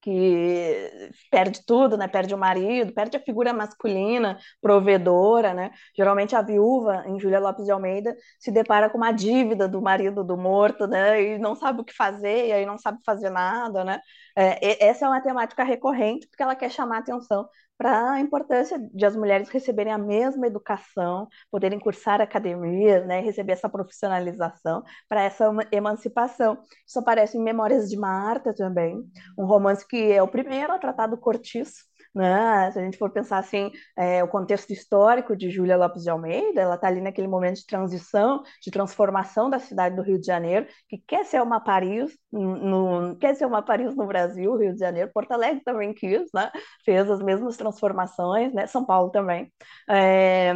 que 0.02 1.10
perde 1.30 1.64
tudo, 1.64 1.96
né? 1.96 2.08
Perde 2.08 2.34
o 2.34 2.38
marido, 2.38 2.92
perde 2.92 3.16
a 3.16 3.20
figura 3.20 3.52
masculina, 3.52 4.38
provedora, 4.60 5.54
né? 5.54 5.70
Geralmente 5.96 6.36
a 6.36 6.42
viúva, 6.42 7.04
em 7.06 7.18
Júlia 7.20 7.40
Lopes 7.40 7.64
de 7.64 7.70
Almeida, 7.70 8.14
se 8.38 8.50
depara 8.50 8.90
com 8.90 8.98
uma 8.98 9.12
dívida 9.12 9.68
do 9.68 9.80
marido 9.80 10.24
do 10.24 10.36
morto, 10.36 10.86
né? 10.86 11.22
E 11.22 11.38
não 11.38 11.54
sabe 11.54 11.80
o 11.80 11.84
que 11.84 11.94
fazer, 11.94 12.48
e 12.48 12.52
aí 12.52 12.66
não 12.66 12.76
sabe 12.76 12.98
fazer 13.06 13.30
nada, 13.30 13.84
né? 13.84 14.00
É, 14.36 14.84
essa 14.86 15.06
é 15.06 15.08
uma 15.08 15.20
temática 15.22 15.62
recorrente, 15.62 16.26
porque 16.28 16.42
ela 16.42 16.56
quer 16.56 16.70
chamar 16.70 16.98
atenção 16.98 17.48
para 17.82 18.12
a 18.12 18.20
importância 18.20 18.78
de 18.78 19.04
as 19.04 19.16
mulheres 19.16 19.48
receberem 19.48 19.92
a 19.92 19.98
mesma 19.98 20.46
educação, 20.46 21.26
poderem 21.50 21.80
cursar 21.80 22.20
academia, 22.20 23.04
né, 23.04 23.18
receber 23.18 23.54
essa 23.54 23.68
profissionalização, 23.68 24.84
para 25.08 25.24
essa 25.24 25.52
emancipação. 25.72 26.58
Isso 26.86 27.00
aparece 27.00 27.36
em 27.36 27.42
Memórias 27.42 27.90
de 27.90 27.96
Marta 27.96 28.54
também, 28.54 29.02
um 29.36 29.44
romance 29.44 29.84
que 29.84 30.12
é 30.12 30.22
o 30.22 30.28
primeiro 30.28 30.72
a 30.72 30.78
tratar 30.78 31.08
do 31.08 31.16
cortiço, 31.16 31.82
né? 32.14 32.70
Se 32.72 32.78
a 32.78 32.82
gente 32.82 32.98
for 32.98 33.10
pensar 33.10 33.38
assim, 33.38 33.70
é, 33.96 34.22
o 34.22 34.28
contexto 34.28 34.70
histórico 34.72 35.36
de 35.36 35.50
Júlia 35.50 35.76
Lopes 35.76 36.02
de 36.02 36.10
Almeida, 36.10 36.60
ela 36.60 36.74
está 36.74 36.88
ali 36.88 37.00
naquele 37.00 37.28
momento 37.28 37.56
de 37.56 37.66
transição, 37.66 38.42
de 38.62 38.70
transformação 38.70 39.48
da 39.50 39.58
cidade 39.58 39.96
do 39.96 40.02
Rio 40.02 40.18
de 40.20 40.26
Janeiro, 40.26 40.66
que 40.88 40.98
quer 41.06 41.24
ser 41.24 41.40
uma 41.42 41.60
Paris, 41.60 42.16
no, 42.30 43.16
quer 43.18 43.34
ser 43.34 43.46
uma 43.46 43.62
Paris 43.62 43.94
no 43.96 44.06
Brasil, 44.06 44.56
Rio 44.56 44.72
de 44.74 44.78
Janeiro, 44.80 45.10
Porto 45.12 45.32
Alegre 45.32 45.62
também 45.64 45.92
quis, 45.94 46.30
né? 46.34 46.50
Fez 46.84 47.10
as 47.10 47.22
mesmas 47.22 47.56
transformações, 47.56 48.52
né? 48.52 48.66
São 48.66 48.84
Paulo 48.84 49.10
também. 49.10 49.52
É, 49.88 50.52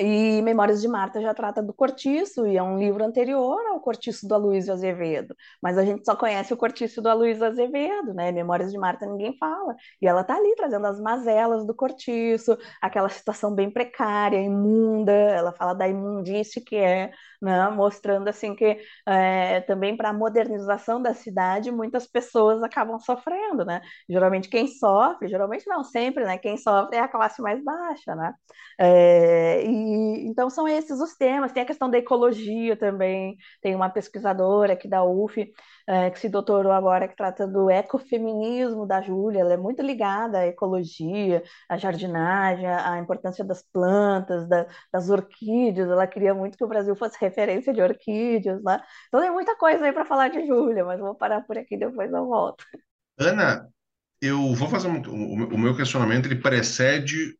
e 0.00 0.40
Memórias 0.42 0.80
de 0.80 0.88
Marta 0.88 1.20
já 1.20 1.34
trata 1.34 1.62
do 1.62 1.74
Cortiço, 1.74 2.46
e 2.46 2.56
é 2.56 2.62
um 2.62 2.78
livro 2.78 3.04
anterior 3.04 3.60
ao 3.66 3.80
Cortiço 3.80 4.26
do 4.26 4.34
Aloysio 4.34 4.72
Azevedo. 4.72 5.36
Mas 5.62 5.76
a 5.76 5.84
gente 5.84 6.04
só 6.06 6.16
conhece 6.16 6.54
o 6.54 6.56
Cortiço 6.56 7.02
do 7.02 7.08
Aloysio 7.08 7.44
Azevedo, 7.44 8.14
né? 8.14 8.32
Memórias 8.32 8.72
de 8.72 8.78
Marta 8.78 9.04
ninguém 9.04 9.36
fala. 9.36 9.76
E 10.00 10.06
ela 10.06 10.24
tá 10.24 10.36
ali 10.36 10.54
trazendo 10.56 10.86
as 10.86 10.98
mazelas 10.98 11.66
do 11.66 11.74
Cortiço, 11.74 12.56
aquela 12.80 13.10
situação 13.10 13.54
bem 13.54 13.70
precária, 13.70 14.40
imunda. 14.40 15.12
Ela 15.12 15.52
fala 15.52 15.74
da 15.74 15.86
imundície 15.86 16.64
que 16.64 16.76
é, 16.76 17.12
né? 17.40 17.68
Mostrando 17.68 18.28
assim 18.28 18.54
que 18.54 18.78
é, 19.06 19.60
também 19.62 19.96
para 19.96 20.08
a 20.10 20.12
modernização 20.14 21.00
da 21.02 21.12
cidade 21.12 21.70
muitas 21.70 22.06
pessoas 22.06 22.62
acabam 22.62 22.98
sofrendo, 22.98 23.64
né? 23.66 23.82
Geralmente 24.08 24.48
quem 24.48 24.66
sofre, 24.66 25.28
geralmente 25.28 25.66
não 25.68 25.84
sempre, 25.84 26.24
né? 26.24 26.38
Quem 26.38 26.56
sofre 26.56 26.96
é 26.96 27.00
a 27.00 27.08
classe 27.08 27.42
mais 27.42 27.62
baixa, 27.62 28.14
né? 28.14 28.34
É, 28.78 29.62
e 29.62 29.89
então 29.92 30.50
são 30.50 30.66
esses 30.68 31.00
os 31.00 31.16
temas. 31.16 31.52
Tem 31.52 31.62
a 31.62 31.66
questão 31.66 31.90
da 31.90 31.98
ecologia 31.98 32.76
também. 32.76 33.36
Tem 33.60 33.74
uma 33.74 33.90
pesquisadora 33.90 34.74
aqui 34.74 34.88
da 34.88 35.04
UF 35.04 35.52
é, 35.86 36.10
que 36.10 36.18
se 36.18 36.28
doutorou 36.28 36.72
agora 36.72 37.08
que 37.08 37.16
trata 37.16 37.46
do 37.46 37.70
ecofeminismo 37.70 38.86
da 38.86 39.00
Júlia. 39.00 39.40
Ela 39.40 39.54
é 39.54 39.56
muito 39.56 39.82
ligada 39.82 40.38
à 40.38 40.46
ecologia, 40.46 41.42
à 41.68 41.76
jardinagem, 41.76 42.66
à 42.66 42.98
importância 42.98 43.44
das 43.44 43.62
plantas, 43.62 44.48
da, 44.48 44.66
das 44.92 45.08
orquídeas. 45.10 45.88
Ela 45.88 46.06
queria 46.06 46.34
muito 46.34 46.56
que 46.56 46.64
o 46.64 46.68
Brasil 46.68 46.94
fosse 46.96 47.16
referência 47.20 47.72
de 47.72 47.82
orquídeas, 47.82 48.62
né? 48.62 48.80
Então 49.08 49.20
tem 49.20 49.30
muita 49.30 49.56
coisa 49.56 49.84
aí 49.84 49.92
para 49.92 50.04
falar 50.04 50.28
de 50.28 50.46
Júlia, 50.46 50.84
mas 50.84 51.00
vou 51.00 51.14
parar 51.14 51.42
por 51.42 51.58
aqui 51.58 51.76
depois 51.76 52.12
eu 52.12 52.26
volto. 52.26 52.64
Ana, 53.18 53.68
eu 54.20 54.54
vou 54.54 54.68
fazer 54.68 54.88
um, 54.88 55.00
o, 55.00 55.54
o 55.54 55.58
meu 55.58 55.74
questionamento 55.76 56.26
ele 56.26 56.36
precede 56.36 57.38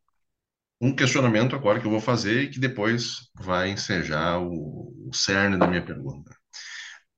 um 0.81 0.95
questionamento 0.95 1.55
agora 1.55 1.79
que 1.79 1.87
eu 1.87 1.91
vou 1.91 2.01
fazer 2.01 2.45
e 2.45 2.49
que 2.49 2.59
depois 2.59 3.29
vai 3.35 3.71
ensejar 3.71 4.39
o, 4.41 4.95
o 5.09 5.11
cerne 5.13 5.59
da 5.59 5.67
minha 5.67 5.85
pergunta. 5.85 6.35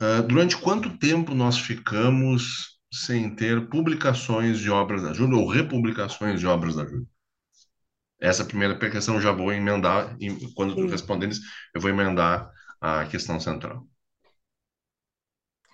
Uh, 0.03 0.23
durante 0.27 0.57
quanto 0.57 0.99
tempo 0.99 1.33
nós 1.35 1.59
ficamos 1.59 2.79
sem 2.93 3.35
ter 3.35 3.69
publicações 3.69 4.59
de 4.59 4.69
obras 4.69 5.03
da 5.03 5.13
Júlia 5.13 5.39
ou 5.39 5.49
republicações 5.49 6.41
de 6.41 6.47
obras 6.47 6.75
da 6.75 6.85
Júlia? 6.85 7.07
Essa 8.21 8.45
primeira 8.45 8.79
questão 8.79 9.21
já 9.21 9.33
vou 9.33 9.53
emendar, 9.53 10.17
e 10.21 10.53
quando 10.55 10.75
tu 10.75 10.87
responder, 10.87 11.31
eu 11.75 11.81
vou 11.81 11.91
emendar 11.91 12.49
a 12.81 13.05
questão 13.07 13.39
central. 13.41 13.87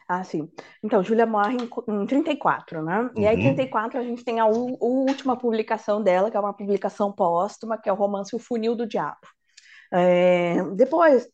Ah, 0.08 0.24
sim. 0.24 0.50
Então, 0.82 1.04
Júlia 1.04 1.26
morre 1.26 1.54
em, 1.54 2.02
em 2.02 2.06
34, 2.06 2.82
né? 2.82 3.10
E 3.14 3.26
aí, 3.26 3.36
em 3.36 3.54
34, 3.54 3.98
uhum. 3.98 4.04
a 4.04 4.08
gente 4.08 4.24
tem 4.24 4.40
a, 4.40 4.44
a 4.44 4.46
última 4.46 5.36
publicação 5.36 6.02
dela, 6.02 6.30
que 6.30 6.36
é 6.36 6.40
uma 6.40 6.54
publicação 6.54 7.12
póstuma, 7.12 7.76
que 7.76 7.90
é 7.90 7.92
o 7.92 7.96
romance 7.96 8.34
O 8.34 8.38
Funil 8.38 8.74
do 8.74 8.86
Diabo. 8.86 9.18
É, 9.92 10.62
depois, 10.74 11.28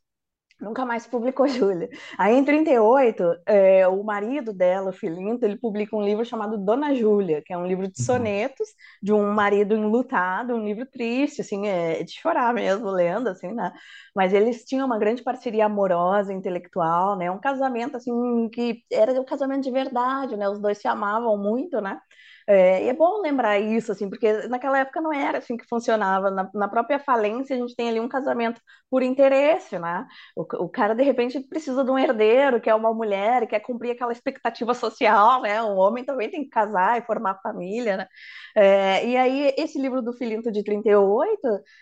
Nunca 0.64 0.84
mais 0.84 1.06
publicou 1.06 1.46
Júlia. 1.48 1.88
Aí, 2.18 2.34
em 2.34 2.44
38, 2.44 3.22
é, 3.46 3.86
o 3.86 4.02
marido 4.02 4.52
dela, 4.52 4.90
o 4.90 4.92
Filinto, 4.92 5.44
ele 5.44 5.56
publica 5.56 5.94
um 5.94 6.02
livro 6.02 6.24
chamado 6.24 6.56
Dona 6.58 6.94
Júlia, 6.94 7.42
que 7.44 7.52
é 7.52 7.58
um 7.58 7.66
livro 7.66 7.86
de 7.86 8.00
uhum. 8.00 8.04
sonetos 8.04 8.68
de 9.02 9.12
um 9.12 9.32
marido 9.32 9.74
enlutado, 9.74 10.54
um 10.54 10.64
livro 10.64 10.86
triste, 10.86 11.42
assim, 11.42 11.68
é, 11.68 12.02
de 12.02 12.12
chorar 12.12 12.52
mesmo, 12.54 12.90
lendo, 12.90 13.28
assim, 13.28 13.52
né? 13.52 13.72
Mas 14.14 14.32
eles 14.32 14.64
tinham 14.64 14.86
uma 14.86 14.98
grande 14.98 15.22
parceria 15.22 15.66
amorosa, 15.66 16.32
intelectual, 16.32 17.16
né? 17.16 17.30
Um 17.30 17.40
casamento, 17.40 17.96
assim, 17.96 18.48
que 18.50 18.82
era 18.90 19.12
um 19.20 19.24
casamento 19.24 19.62
de 19.62 19.70
verdade, 19.70 20.36
né? 20.36 20.48
Os 20.48 20.58
dois 20.60 20.78
se 20.78 20.88
amavam 20.88 21.36
muito, 21.38 21.80
né? 21.80 22.00
É, 22.46 22.84
e 22.84 22.88
é 22.88 22.92
bom 22.92 23.20
lembrar 23.22 23.58
isso, 23.58 23.90
assim, 23.90 24.08
porque 24.08 24.46
naquela 24.48 24.78
época 24.78 25.00
não 25.00 25.12
era 25.12 25.38
assim 25.38 25.56
que 25.56 25.66
funcionava. 25.66 26.30
Na, 26.30 26.50
na 26.54 26.68
própria 26.68 26.98
falência, 26.98 27.56
a 27.56 27.58
gente 27.58 27.74
tem 27.74 27.88
ali 27.88 27.98
um 28.00 28.08
casamento 28.08 28.60
por 28.90 29.02
interesse, 29.02 29.78
né? 29.78 30.06
O, 30.36 30.42
o, 30.64 30.68
cara, 30.68 30.94
de 30.94 31.02
repente, 31.02 31.40
precisa 31.48 31.82
de 31.82 31.90
um 31.90 31.98
herdeiro, 31.98 32.60
que 32.60 32.68
é 32.68 32.74
uma 32.74 32.92
mulher, 32.92 33.46
quer 33.46 33.60
cumprir 33.60 33.92
aquela 33.92 34.12
expectativa 34.12 34.74
social, 34.74 35.40
né? 35.42 35.62
O 35.62 35.76
homem 35.76 36.04
também 36.04 36.30
tem 36.30 36.44
que 36.44 36.50
casar 36.50 36.98
e 36.98 37.02
formar 37.06 37.40
família, 37.42 37.96
né? 37.96 38.06
É, 38.56 39.06
e 39.06 39.16
aí, 39.16 39.54
esse 39.56 39.78
livro 39.80 40.02
do 40.02 40.12
Filinto 40.12 40.52
de 40.52 40.62
38, 40.62 41.40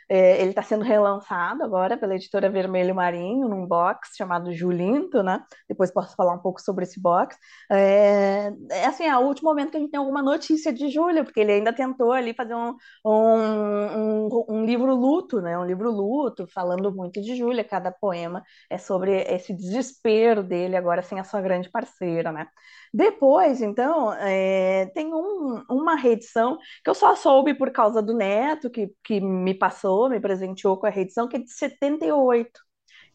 é, 0.08 0.40
ele 0.40 0.50
está 0.50 0.62
sendo 0.62 0.84
relançado 0.84 1.64
agora 1.64 1.96
pela 1.96 2.14
editora 2.14 2.48
Vermelho 2.50 2.94
Marinho, 2.94 3.48
num 3.48 3.66
box 3.66 4.10
chamado 4.16 4.52
Julinto, 4.52 5.22
né? 5.22 5.42
Depois 5.68 5.92
posso 5.92 6.14
falar 6.14 6.34
um 6.34 6.38
pouco 6.38 6.60
sobre 6.60 6.84
esse 6.84 7.00
box. 7.00 7.36
É, 7.70 8.52
é 8.70 8.86
assim, 8.86 9.04
é 9.04 9.16
o 9.16 9.22
último 9.22 9.50
momento 9.50 9.70
que 9.70 9.76
a 9.76 9.80
gente 9.80 9.90
tem 9.90 9.98
alguma 9.98 10.22
notícia 10.22 10.51
notícia 10.52 10.72
de 10.72 10.88
Júlia, 10.88 11.24
porque 11.24 11.40
ele 11.40 11.52
ainda 11.52 11.72
tentou 11.72 12.12
ali 12.12 12.34
fazer 12.34 12.54
um, 12.54 12.76
um, 13.04 14.28
um, 14.28 14.44
um 14.48 14.64
livro 14.64 14.94
luto, 14.94 15.40
né? 15.40 15.58
Um 15.58 15.64
livro 15.64 15.90
luto, 15.90 16.46
falando 16.46 16.92
muito 16.94 17.20
de 17.20 17.34
Júlia. 17.34 17.64
Cada 17.64 17.90
poema 17.90 18.42
é 18.68 18.76
sobre 18.78 19.22
esse 19.22 19.54
desespero 19.54 20.42
dele 20.42 20.76
agora 20.76 21.02
sem 21.02 21.18
a 21.18 21.24
sua 21.24 21.40
grande 21.40 21.70
parceira, 21.70 22.30
né? 22.30 22.46
Depois, 22.92 23.62
então, 23.62 24.12
é, 24.12 24.86
tem 24.94 25.12
um, 25.14 25.64
uma 25.70 25.96
reedição 25.96 26.58
que 26.84 26.90
eu 26.90 26.94
só 26.94 27.16
soube 27.16 27.54
por 27.54 27.70
causa 27.70 28.02
do 28.02 28.14
neto, 28.14 28.70
que, 28.70 28.90
que 29.02 29.20
me 29.20 29.54
passou, 29.54 30.10
me 30.10 30.20
presenteou 30.20 30.76
com 30.76 30.86
a 30.86 30.90
reedição, 30.90 31.26
que 31.26 31.36
é 31.36 31.40
de 31.40 31.50
78. 31.50 32.50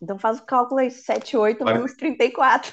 Então 0.02 0.18
faz 0.18 0.40
o 0.40 0.46
cálculo 0.46 0.80
aí, 0.82 0.90
7, 0.92 1.38
8 1.38 1.64
menos 1.64 1.94
34. 1.94 2.72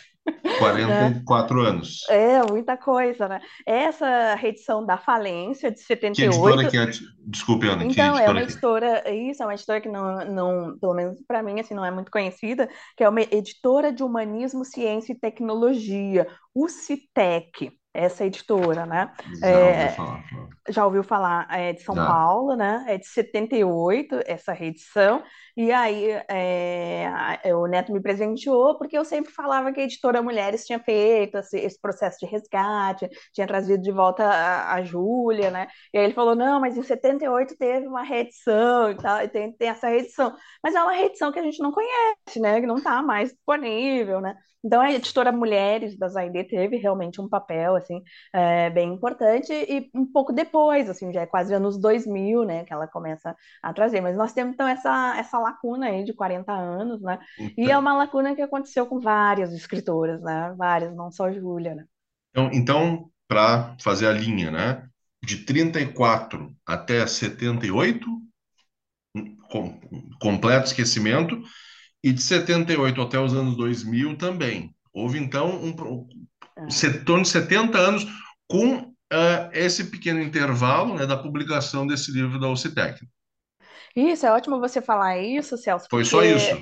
44 0.58 1.62
né? 1.62 1.68
anos. 1.68 2.08
É, 2.08 2.42
muita 2.42 2.76
coisa, 2.76 3.28
né? 3.28 3.40
Essa 3.66 4.34
reedição 4.34 4.84
da 4.84 4.96
falência 4.96 5.70
de 5.70 5.80
78. 5.80 6.14
Que 6.14 6.24
editora 6.24 6.70
que 6.70 6.76
é? 6.78 6.86
Desculpe, 7.26 7.68
Ana. 7.68 7.84
Então, 7.84 8.18
é 8.18 8.28
uma 8.28 8.42
editora, 8.42 9.10
isso, 9.10 9.42
é 9.42 9.46
uma 9.46 9.54
editora 9.54 9.80
que 9.80 9.88
não, 9.88 10.24
não 10.24 10.78
pelo 10.78 10.94
menos 10.94 11.18
para 11.26 11.42
mim, 11.42 11.60
assim, 11.60 11.74
não 11.74 11.84
é 11.84 11.90
muito 11.90 12.10
conhecida, 12.10 12.68
que 12.96 13.04
é 13.04 13.08
uma 13.08 13.22
editora 13.22 13.92
de 13.92 14.02
humanismo, 14.02 14.64
ciência 14.64 15.12
e 15.12 15.18
tecnologia, 15.18 16.26
o 16.54 16.68
CITEC. 16.68 17.72
Essa 17.94 18.24
editora, 18.26 18.84
né? 18.86 19.12
Já 19.48 19.48
É, 19.48 19.54
ouvi 19.66 19.88
falar. 19.88 20.24
já 20.70 20.84
ouviu 20.86 21.04
falar, 21.04 21.46
é 21.50 21.72
de 21.74 21.82
São 21.82 21.94
Já. 21.94 22.04
Paulo, 22.04 22.56
né? 22.56 22.84
É 22.88 22.98
de 22.98 23.06
78 23.06 24.20
essa 24.26 24.52
reedição. 24.52 25.22
E 25.56 25.70
aí 25.70 26.10
é, 26.28 27.08
o 27.54 27.66
Neto 27.66 27.92
me 27.92 28.00
presenteou 28.02 28.76
porque 28.78 28.96
eu 28.98 29.04
sempre 29.04 29.30
falava 29.32 29.72
que 29.72 29.80
a 29.80 29.84
editora 29.84 30.22
Mulheres 30.22 30.64
tinha 30.66 30.80
feito 30.80 31.38
esse, 31.38 31.58
esse 31.58 31.80
processo 31.80 32.18
de 32.20 32.26
resgate, 32.26 33.08
tinha 33.32 33.46
trazido 33.46 33.82
de 33.82 33.92
volta 33.92 34.24
a, 34.24 34.74
a 34.74 34.82
Júlia, 34.82 35.50
né? 35.50 35.68
E 35.92 35.98
aí 35.98 36.04
ele 36.04 36.14
falou: 36.14 36.34
não, 36.34 36.60
mas 36.60 36.76
em 36.76 36.82
78 36.82 37.56
teve 37.56 37.86
uma 37.86 38.02
reedição 38.02 38.90
e 38.90 38.96
tal, 38.96 39.22
e 39.22 39.28
tem, 39.28 39.52
tem 39.52 39.68
essa 39.68 39.88
reedição. 39.88 40.34
Mas 40.62 40.74
é 40.74 40.82
uma 40.82 40.92
reedição 40.92 41.30
que 41.32 41.38
a 41.38 41.42
gente 41.42 41.62
não 41.62 41.72
conhece, 41.72 42.40
né? 42.40 42.60
Que 42.60 42.66
não 42.66 42.76
está 42.76 43.02
mais 43.02 43.30
disponível, 43.32 44.20
né? 44.20 44.34
Então 44.64 44.80
a 44.80 44.90
editora 44.92 45.30
Mulheres 45.32 45.96
da 45.96 46.08
Zaide 46.08 46.44
teve 46.44 46.76
realmente 46.76 47.20
um 47.20 47.28
papel 47.28 47.76
assim 47.76 48.02
é, 48.32 48.70
bem 48.70 48.92
importante 48.94 49.52
e 49.52 49.90
um 49.94 50.06
pouco 50.10 50.32
depois, 50.32 50.88
assim, 50.88 51.12
já 51.12 51.22
é 51.22 51.26
quase 51.26 51.54
anos 51.54 51.78
2000, 51.78 52.44
né, 52.44 52.64
que 52.64 52.72
ela 52.72 52.86
começa 52.88 53.36
a 53.62 53.72
trazer. 53.74 54.00
Mas 54.00 54.16
nós 54.16 54.32
temos 54.32 54.54
então 54.54 54.66
essa 54.68 55.16
essa 55.18 55.38
lacuna 55.38 55.86
aí 55.86 56.04
de 56.04 56.12
40 56.14 56.52
anos, 56.52 57.00
né? 57.02 57.18
E 57.56 57.70
é 57.70 57.76
Então, 57.76 57.78
uma 57.78 57.94
lacuna 57.96 58.34
que 58.34 58.42
aconteceu 58.42 58.86
com 58.86 59.00
várias 59.00 59.52
escritoras, 59.52 60.20
né? 60.22 60.54
Várias, 60.56 60.94
não 60.94 61.10
só 61.10 61.30
Júlia, 61.32 61.74
né? 61.74 61.84
então, 62.30 62.50
então 62.52 63.10
para 63.28 63.76
fazer 63.80 64.06
a 64.08 64.12
linha, 64.12 64.50
né? 64.50 64.88
De 65.24 65.38
34 65.44 66.54
até 66.66 67.06
78, 67.06 68.06
com, 69.50 69.80
completo 70.20 70.66
esquecimento, 70.66 71.40
e 72.04 72.12
de 72.12 72.22
78 72.22 73.02
até 73.02 73.18
os 73.20 73.34
anos 73.34 73.56
2000 73.56 74.16
também. 74.18 74.74
Houve, 74.94 75.18
então, 75.18 75.48
um, 75.64 75.74
É. 76.56 76.70
setor 76.70 77.22
de 77.22 77.28
70 77.28 77.78
anos 77.78 78.06
com 78.48 78.92
ah, 79.12 79.50
esse 79.52 79.84
pequeno 79.86 80.22
intervalo 80.22 80.94
né, 80.96 81.06
da 81.06 81.16
publicação 81.16 81.86
desse 81.86 82.12
livro 82.12 82.40
da 82.40 82.48
Ocitec. 82.48 83.00
Isso, 83.94 84.26
é 84.26 84.32
ótimo 84.32 84.58
você 84.60 84.80
falar 84.82 85.18
isso, 85.18 85.56
Celso, 85.56 85.88
Foi 85.90 86.04
só 86.04 86.22
porque 86.22 86.24
isso. 86.24 86.54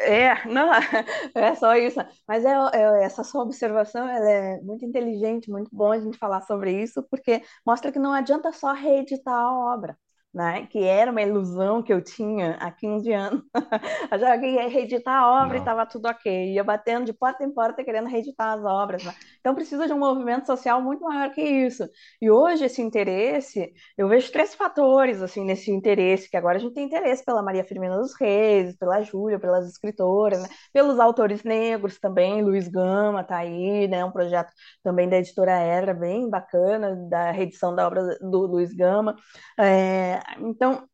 É, 0.00 0.46
não, 0.48 0.70
é 1.34 1.54
só 1.56 1.74
isso. 1.76 1.98
Mas 2.28 2.44
é, 2.44 2.50
é- 2.74 3.04
essa 3.04 3.24
sua 3.24 3.42
observação, 3.44 4.08
ela 4.08 4.30
é 4.30 4.60
muito 4.62 4.84
inteligente, 4.84 5.50
muito 5.50 5.70
bom 5.74 5.92
a 5.92 6.00
gente 6.00 6.18
falar 6.18 6.42
sobre 6.42 6.82
isso, 6.82 7.02
porque 7.10 7.42
mostra 7.66 7.92
que 7.92 7.98
não 7.98 8.12
adianta 8.12 8.52
só 8.52 8.72
reeditar 8.74 9.34
a 9.34 9.74
obra, 9.74 9.98
né? 10.32 10.66
Que 10.66 10.84
era 10.84 11.10
uma 11.10 11.22
ilusão 11.22 11.82
que 11.82 11.92
eu 11.92 12.02
tinha 12.02 12.52
há 12.60 12.70
15 12.70 13.12
anos. 13.12 13.42
Achava 14.10 14.38
que 14.38 14.46
ia 14.46 14.68
reeditar 14.68 15.14
a 15.22 15.44
obra 15.44 15.56
e 15.56 15.60
Não. 15.60 15.64
estava 15.64 15.86
tudo 15.86 16.06
ok. 16.08 16.52
Ia 16.54 16.62
batendo 16.62 17.04
de 17.06 17.12
porta 17.12 17.44
em 17.44 17.52
porta 17.52 17.82
querendo 17.84 18.08
reeditar 18.08 18.56
as 18.58 18.64
obras, 18.64 19.04
né? 19.04 19.12
Então 19.40 19.54
precisa 19.54 19.86
de 19.86 19.92
um 19.92 19.98
movimento 19.98 20.46
social 20.46 20.80
muito 20.80 21.02
maior 21.02 21.30
que 21.32 21.42
isso. 21.42 21.88
E 22.22 22.30
hoje 22.30 22.64
esse 22.64 22.80
interesse, 22.80 23.72
eu 23.98 24.08
vejo 24.08 24.30
três 24.30 24.54
fatores 24.54 25.20
assim 25.20 25.44
nesse 25.44 25.70
interesse, 25.70 26.30
que 26.30 26.36
agora 26.36 26.58
a 26.58 26.60
gente 26.60 26.74
tem 26.74 26.84
interesse 26.86 27.24
pela 27.24 27.42
Maria 27.42 27.64
Firmina 27.64 27.98
dos 27.98 28.14
Reis, 28.18 28.76
pela 28.76 29.02
Júlia, 29.02 29.38
pelas 29.40 29.68
escritoras, 29.68 30.42
né? 30.42 30.48
Pelos 30.72 31.00
autores 31.00 31.42
negros 31.42 31.98
também, 31.98 32.42
Luiz 32.42 32.68
Gama 32.68 33.24
tá 33.24 33.38
aí, 33.38 33.88
né? 33.88 34.04
Um 34.04 34.12
projeto 34.12 34.52
também 34.82 35.08
da 35.08 35.16
editora 35.18 35.52
Era, 35.52 35.92
bem 35.92 36.28
bacana, 36.30 36.94
da 37.08 37.30
reedição 37.32 37.74
da 37.74 37.86
obra 37.86 38.16
do 38.20 38.46
Luiz 38.46 38.72
Gama. 38.72 39.16
É, 39.58 40.19
então, 40.40 40.88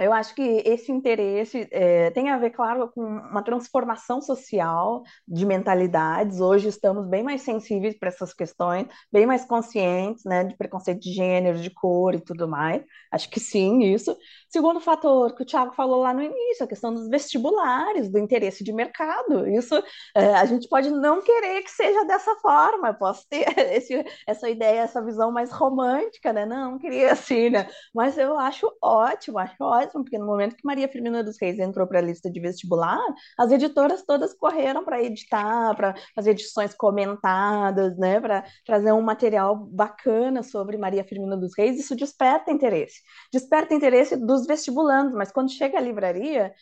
eu 0.00 0.12
acho 0.12 0.34
que 0.34 0.42
esse 0.64 0.90
interesse 0.90 1.68
é, 1.70 2.10
tem 2.10 2.30
a 2.30 2.38
ver, 2.38 2.50
claro, 2.50 2.90
com 2.92 3.02
uma 3.02 3.42
transformação 3.42 4.20
social 4.20 5.02
de 5.28 5.44
mentalidades. 5.44 6.40
Hoje 6.40 6.68
estamos 6.68 7.06
bem 7.06 7.22
mais 7.22 7.42
sensíveis 7.42 7.98
para 7.98 8.08
essas 8.08 8.32
questões, 8.32 8.86
bem 9.12 9.26
mais 9.26 9.44
conscientes, 9.44 10.24
né, 10.24 10.44
de 10.44 10.56
preconceito 10.56 11.00
de 11.00 11.12
gênero, 11.12 11.58
de 11.58 11.70
cor 11.70 12.14
e 12.14 12.20
tudo 12.20 12.48
mais. 12.48 12.82
Acho 13.10 13.28
que 13.28 13.40
sim, 13.40 13.82
isso. 13.82 14.16
Segundo 14.48 14.80
fator 14.80 15.34
que 15.34 15.42
o 15.42 15.46
Thiago 15.46 15.74
falou 15.74 16.00
lá 16.00 16.14
no 16.14 16.22
início, 16.22 16.64
a 16.64 16.68
questão 16.68 16.92
dos 16.92 17.08
vestibulares, 17.08 18.10
do 18.10 18.18
interesse 18.18 18.64
de 18.64 18.72
mercado. 18.72 19.48
Isso 19.48 19.74
é, 20.14 20.34
a 20.34 20.44
gente 20.44 20.68
pode 20.68 20.90
não 20.90 21.20
querer 21.22 21.62
que 21.62 21.70
seja 21.70 22.04
dessa 22.04 22.34
forma. 22.36 22.88
Eu 22.88 22.94
posso 22.94 23.26
ter 23.28 23.44
esse, 23.74 24.04
essa 24.26 24.48
ideia, 24.48 24.80
essa 24.80 25.04
visão 25.04 25.30
mais 25.30 25.50
romântica, 25.50 26.32
né? 26.32 26.46
Não, 26.46 26.72
não 26.72 26.78
queria 26.78 27.12
assim, 27.12 27.50
né? 27.50 27.68
Mas 27.94 28.16
eu 28.16 28.38
acho 28.38 28.70
ótimo, 28.82 29.38
acho 29.38 29.56
ótimo, 29.60 29.89
porque 29.92 30.18
no 30.18 30.26
momento 30.26 30.56
que 30.56 30.64
Maria 30.64 30.88
Firmina 30.88 31.22
dos 31.22 31.36
Reis 31.40 31.58
entrou 31.58 31.86
para 31.86 31.98
a 31.98 32.02
lista 32.02 32.30
de 32.30 32.40
vestibular, 32.40 33.00
as 33.38 33.50
editoras 33.50 34.02
todas 34.04 34.34
correram 34.34 34.84
para 34.84 35.02
editar, 35.02 35.74
para 35.74 35.94
fazer 36.14 36.30
edições 36.30 36.74
comentadas, 36.74 37.96
né, 37.98 38.20
para 38.20 38.44
trazer 38.64 38.92
um 38.92 39.02
material 39.02 39.56
bacana 39.56 40.42
sobre 40.42 40.76
Maria 40.76 41.04
Firmina 41.04 41.36
dos 41.36 41.52
Reis. 41.56 41.78
Isso 41.78 41.96
desperta 41.96 42.50
interesse. 42.50 43.00
Desperta 43.32 43.74
interesse 43.74 44.16
dos 44.16 44.46
vestibulandos, 44.46 45.14
mas 45.14 45.32
quando 45.32 45.50
chega 45.50 45.78
à 45.78 45.80
livraria, 45.80 46.52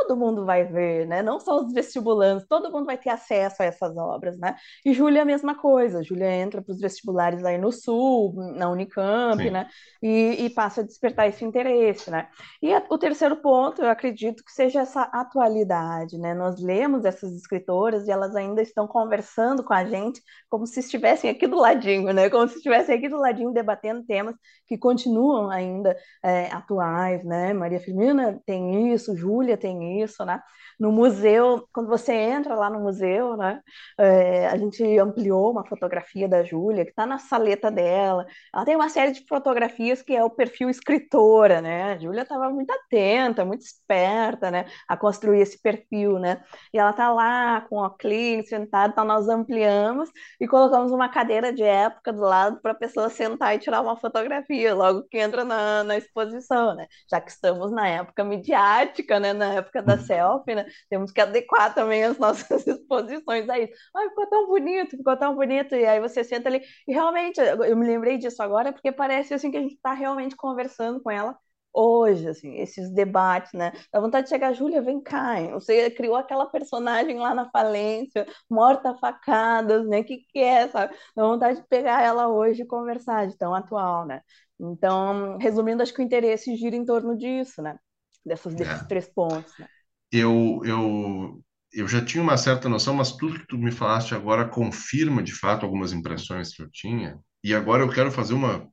todo 0.00 0.16
mundo 0.16 0.44
vai 0.44 0.64
ver, 0.64 1.06
né? 1.06 1.22
Não 1.22 1.38
só 1.40 1.60
os 1.60 1.72
vestibulandos, 1.72 2.46
todo 2.46 2.70
mundo 2.70 2.86
vai 2.86 2.98
ter 2.98 3.10
acesso 3.10 3.62
a 3.62 3.66
essas 3.66 3.96
obras, 3.96 4.38
né? 4.38 4.56
E 4.84 4.92
Júlia 4.92 5.20
é 5.20 5.22
a 5.22 5.24
mesma 5.24 5.54
coisa. 5.54 6.02
Júlia 6.02 6.30
entra 6.36 6.62
para 6.62 6.72
os 6.72 6.80
vestibulares 6.80 7.44
aí 7.44 7.58
no 7.58 7.70
Sul, 7.72 8.34
na 8.56 8.68
Unicamp, 8.70 9.42
Sim. 9.42 9.50
né? 9.50 9.68
E, 10.02 10.44
e 10.46 10.50
passa 10.50 10.80
a 10.80 10.84
despertar 10.84 11.28
esse 11.28 11.44
interesse, 11.44 12.10
né? 12.10 12.28
E 12.60 12.72
a- 12.72 12.84
o 12.90 12.98
terceiro 12.98 13.36
ponto, 13.36 13.82
eu 13.82 13.88
acredito 13.90 14.44
que 14.44 14.52
seja 14.52 14.80
essa 14.80 15.02
atualidade, 15.02 16.18
né? 16.18 16.34
Nós 16.34 16.60
lemos 16.60 17.04
essas 17.04 17.32
escritoras 17.34 18.06
e 18.06 18.10
elas 18.10 18.34
ainda 18.34 18.62
estão 18.62 18.86
conversando 18.86 19.62
com 19.64 19.72
a 19.74 19.84
gente 19.84 20.20
como 20.48 20.66
se 20.66 20.80
estivessem 20.80 21.30
aqui 21.30 21.46
do 21.46 21.56
ladinho, 21.56 22.12
né? 22.12 22.28
Como 22.30 22.46
se 22.48 22.56
estivessem 22.56 22.96
aqui 22.96 23.08
do 23.08 23.18
ladinho 23.18 23.52
debatendo 23.52 24.04
temas 24.04 24.34
que 24.66 24.76
continuam 24.78 25.50
ainda 25.50 25.96
é, 26.22 26.46
atuais, 26.52 27.24
né? 27.24 27.52
Maria 27.52 27.80
Firmina 27.80 28.40
tem 28.46 28.92
isso, 28.92 29.16
Júlia 29.16 29.56
tem 29.56 29.81
isso, 29.82 30.24
né? 30.24 30.40
No 30.78 30.90
museu, 30.90 31.66
quando 31.72 31.88
você 31.88 32.12
entra 32.12 32.54
lá 32.54 32.68
no 32.70 32.80
museu, 32.80 33.36
né? 33.36 33.60
é, 33.98 34.46
a 34.46 34.56
gente 34.56 34.82
ampliou 34.98 35.50
uma 35.50 35.66
fotografia 35.66 36.28
da 36.28 36.42
Júlia 36.42 36.84
que 36.84 36.90
está 36.90 37.06
na 37.06 37.18
saleta 37.18 37.70
dela. 37.70 38.26
Ela 38.54 38.64
tem 38.64 38.76
uma 38.76 38.88
série 38.88 39.12
de 39.12 39.24
fotografias 39.26 40.02
que 40.02 40.14
é 40.14 40.24
o 40.24 40.30
perfil 40.30 40.68
escritora, 40.70 41.60
né? 41.60 41.92
A 41.94 41.98
Júlia 41.98 42.22
estava 42.22 42.50
muito 42.50 42.70
atenta, 42.70 43.44
muito 43.44 43.62
esperta, 43.62 44.50
né? 44.50 44.66
A 44.88 44.96
construir 44.96 45.40
esse 45.40 45.60
perfil, 45.60 46.18
né? 46.18 46.42
E 46.72 46.78
ela 46.78 46.92
tá 46.92 47.12
lá 47.12 47.62
com 47.62 47.76
o 47.76 47.84
óculos, 47.84 48.48
sentada, 48.48 48.92
então 48.92 49.04
nós 49.04 49.28
ampliamos 49.28 50.10
e 50.40 50.46
colocamos 50.46 50.92
uma 50.92 51.08
cadeira 51.08 51.52
de 51.52 51.62
época 51.62 52.12
do 52.12 52.22
lado 52.22 52.60
para 52.60 52.72
a 52.72 52.74
pessoa 52.74 53.08
sentar 53.08 53.54
e 53.54 53.58
tirar 53.58 53.80
uma 53.80 53.96
fotografia 53.96 54.74
logo 54.74 55.04
que 55.08 55.18
entra 55.18 55.44
na, 55.44 55.84
na 55.84 55.96
exposição, 55.96 56.74
né? 56.74 56.86
Já 57.10 57.20
que 57.20 57.30
estamos 57.30 57.70
na 57.70 57.88
época 57.88 58.24
midiática, 58.24 59.20
né? 59.20 59.32
Na 59.32 59.61
época 59.62 59.82
da 59.82 59.98
selfie, 59.98 60.54
né? 60.54 60.66
Temos 60.88 61.10
que 61.10 61.20
adequar 61.20 61.74
também 61.74 62.04
as 62.04 62.18
nossas 62.18 62.66
exposições 62.66 63.48
a 63.48 63.58
isso. 63.58 63.72
Ai, 63.96 64.08
ficou 64.10 64.26
tão 64.28 64.46
bonito, 64.46 64.96
ficou 64.96 65.16
tão 65.16 65.34
bonito. 65.34 65.74
E 65.74 65.86
aí 65.86 66.00
você 66.00 66.22
senta 66.24 66.48
ali 66.48 66.62
e 66.86 66.92
realmente 66.92 67.40
eu 67.40 67.76
me 67.76 67.86
lembrei 67.86 68.18
disso 68.18 68.42
agora 68.42 68.72
porque 68.72 68.92
parece 68.92 69.34
assim 69.34 69.50
que 69.50 69.56
a 69.56 69.60
gente 69.60 69.74
está 69.74 69.92
realmente 69.92 70.36
conversando 70.36 71.00
com 71.02 71.10
ela 71.10 71.36
hoje, 71.74 72.28
assim, 72.28 72.56
esses 72.56 72.90
debates, 72.92 73.52
né? 73.52 73.72
Dá 73.92 74.00
vontade 74.00 74.24
de 74.24 74.30
chegar, 74.30 74.52
Júlia, 74.52 74.82
vem 74.82 75.00
cá, 75.00 75.40
hein? 75.40 75.52
você 75.52 75.90
criou 75.90 76.16
aquela 76.16 76.46
personagem 76.46 77.18
lá 77.18 77.34
na 77.34 77.50
falência, 77.50 78.26
morta 78.50 78.90
a 78.90 78.98
facadas, 78.98 79.86
né? 79.88 80.00
O 80.00 80.04
que 80.04 80.18
que 80.18 80.38
é, 80.38 80.68
sabe? 80.68 80.94
Dá 81.16 81.22
vontade 81.24 81.60
de 81.60 81.66
pegar 81.68 82.02
ela 82.02 82.28
hoje 82.28 82.62
e 82.62 82.66
conversar, 82.66 83.26
de 83.26 83.36
tão 83.38 83.54
atual, 83.54 84.06
né? 84.06 84.20
Então, 84.60 85.38
resumindo, 85.38 85.82
acho 85.82 85.92
que 85.94 86.00
o 86.02 86.04
interesse 86.04 86.54
gira 86.56 86.76
em 86.76 86.84
torno 86.84 87.16
disso, 87.16 87.62
né? 87.62 87.78
Dessas, 88.24 88.54
desses 88.54 88.82
É. 88.82 88.86
três 88.86 89.08
pontos, 89.08 89.52
né? 89.58 89.66
Eu, 90.10 90.60
eu, 90.64 91.42
eu 91.72 91.88
já 91.88 92.04
tinha 92.04 92.22
uma 92.22 92.36
certa 92.36 92.68
noção, 92.68 92.94
mas 92.94 93.12
tudo 93.12 93.40
que 93.40 93.46
tu 93.46 93.56
me 93.56 93.72
falaste 93.72 94.14
agora 94.14 94.48
confirma 94.48 95.22
de 95.22 95.32
fato 95.32 95.64
algumas 95.64 95.92
impressões 95.92 96.54
que 96.54 96.62
eu 96.62 96.70
tinha. 96.70 97.18
E 97.42 97.54
agora 97.54 97.82
eu 97.82 97.88
quero 97.90 98.10
fazer 98.12 98.34
uma, 98.34 98.68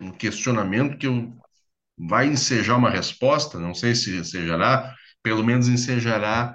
um 0.00 0.12
questionamento 0.12 0.98
que 0.98 1.06
eu 1.06 1.32
vai 1.98 2.26
ensejar 2.26 2.76
uma 2.76 2.90
resposta, 2.90 3.58
não 3.58 3.74
sei 3.74 3.94
se 3.94 4.16
ensejará, 4.16 4.94
pelo 5.22 5.42
menos 5.44 5.68
ensejará 5.68 6.54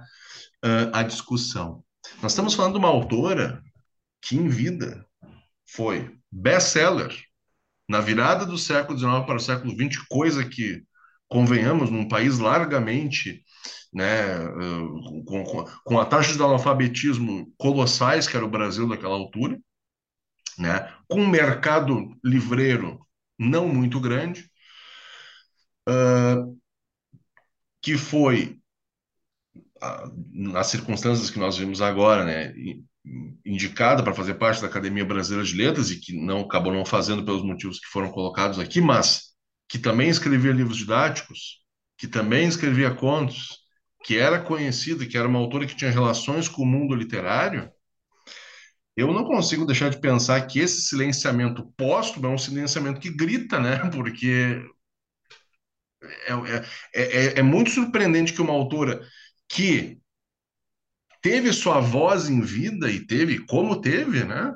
ah, 0.63 0.99
a 0.99 1.03
discussão. 1.03 1.84
Nós 2.21 2.32
estamos 2.32 2.53
falando 2.53 2.73
de 2.73 2.79
uma 2.79 2.88
autora 2.88 3.61
que 4.21 4.36
em 4.36 4.47
vida 4.47 5.05
foi 5.67 6.15
best-seller 6.32 7.15
na 7.89 7.99
virada 7.99 8.45
do 8.45 8.57
século 8.57 8.97
XIX 8.97 9.25
para 9.25 9.36
o 9.36 9.39
século 9.39 9.75
XX, 9.75 10.05
coisa 10.09 10.47
que, 10.47 10.84
convenhamos, 11.32 11.89
num 11.89 12.09
país 12.09 12.39
largamente, 12.39 13.41
né, 13.93 14.38
com, 15.25 15.43
com, 15.45 15.65
com 15.86 15.97
a 15.97 16.05
taxa 16.05 16.34
de 16.34 16.43
analfabetismo 16.43 17.51
colossais, 17.57 18.27
que 18.27 18.36
era 18.36 18.45
o 18.45 18.49
Brasil 18.49 18.88
daquela 18.88 19.13
altura, 19.13 19.57
né, 20.59 20.93
com 21.07 21.21
um 21.21 21.29
mercado 21.29 22.13
livreiro 22.21 22.99
não 23.39 23.65
muito 23.69 23.97
grande, 24.01 24.51
uh, 25.88 26.59
que 27.82 27.97
foi, 27.97 28.59
nas 30.34 30.67
circunstâncias 30.67 31.29
que 31.29 31.39
nós 31.39 31.57
vimos 31.57 31.82
agora, 31.82 32.25
né, 32.25 32.53
indicada 33.45 34.03
para 34.03 34.13
fazer 34.13 34.34
parte 34.34 34.61
da 34.61 34.67
Academia 34.67 35.05
Brasileira 35.05 35.47
de 35.47 35.55
Letras 35.55 35.89
e 35.89 35.99
que 35.99 36.13
não 36.13 36.41
acabou 36.41 36.73
não 36.73 36.86
fazendo 36.86 37.23
pelos 37.23 37.41
motivos 37.41 37.79
que 37.79 37.88
foram 37.88 38.11
colocados 38.11 38.59
aqui, 38.59 38.82
mas 38.82 39.30
que 39.72 39.80
também 39.80 40.09
escrevia 40.09 40.51
livros 40.51 40.78
didáticos, 40.78 41.61
que 41.97 42.05
também 42.05 42.45
escrevia 42.45 42.93
contos, 42.93 43.59
que 44.03 44.17
era 44.17 44.38
conhecida, 44.38 45.05
que 45.05 45.17
era 45.17 45.28
uma 45.28 45.39
autora 45.39 45.65
que 45.65 45.76
tinha 45.76 45.89
relações 45.89 46.49
com 46.49 46.63
o 46.63 46.65
mundo 46.65 46.93
literário, 46.93 47.72
eu 48.97 49.13
não 49.13 49.24
consigo 49.24 49.65
deixar 49.65 49.89
de 49.89 50.01
pensar 50.01 50.45
que 50.45 50.59
esse 50.59 50.82
silenciamento 50.82 51.72
póstumo 51.78 52.28
é 52.28 52.30
um 52.30 52.38
silenciamento 52.38 52.99
que 52.99 53.09
grita, 53.09 53.59
né? 53.59 53.78
Porque 53.95 54.61
é, 56.03 56.34
é, 56.93 57.01
é, 57.01 57.39
é 57.39 57.41
muito 57.41 57.69
surpreendente 57.69 58.34
que 58.34 58.41
uma 58.41 58.51
autora 58.51 59.01
que 59.47 59.97
teve 61.22 61.53
sua 61.53 61.80
voz 61.80 62.30
em 62.30 62.41
vida 62.41 62.91
e 62.91 63.05
teve, 63.05 63.39
como 63.45 63.80
teve, 63.80 64.26
né? 64.26 64.53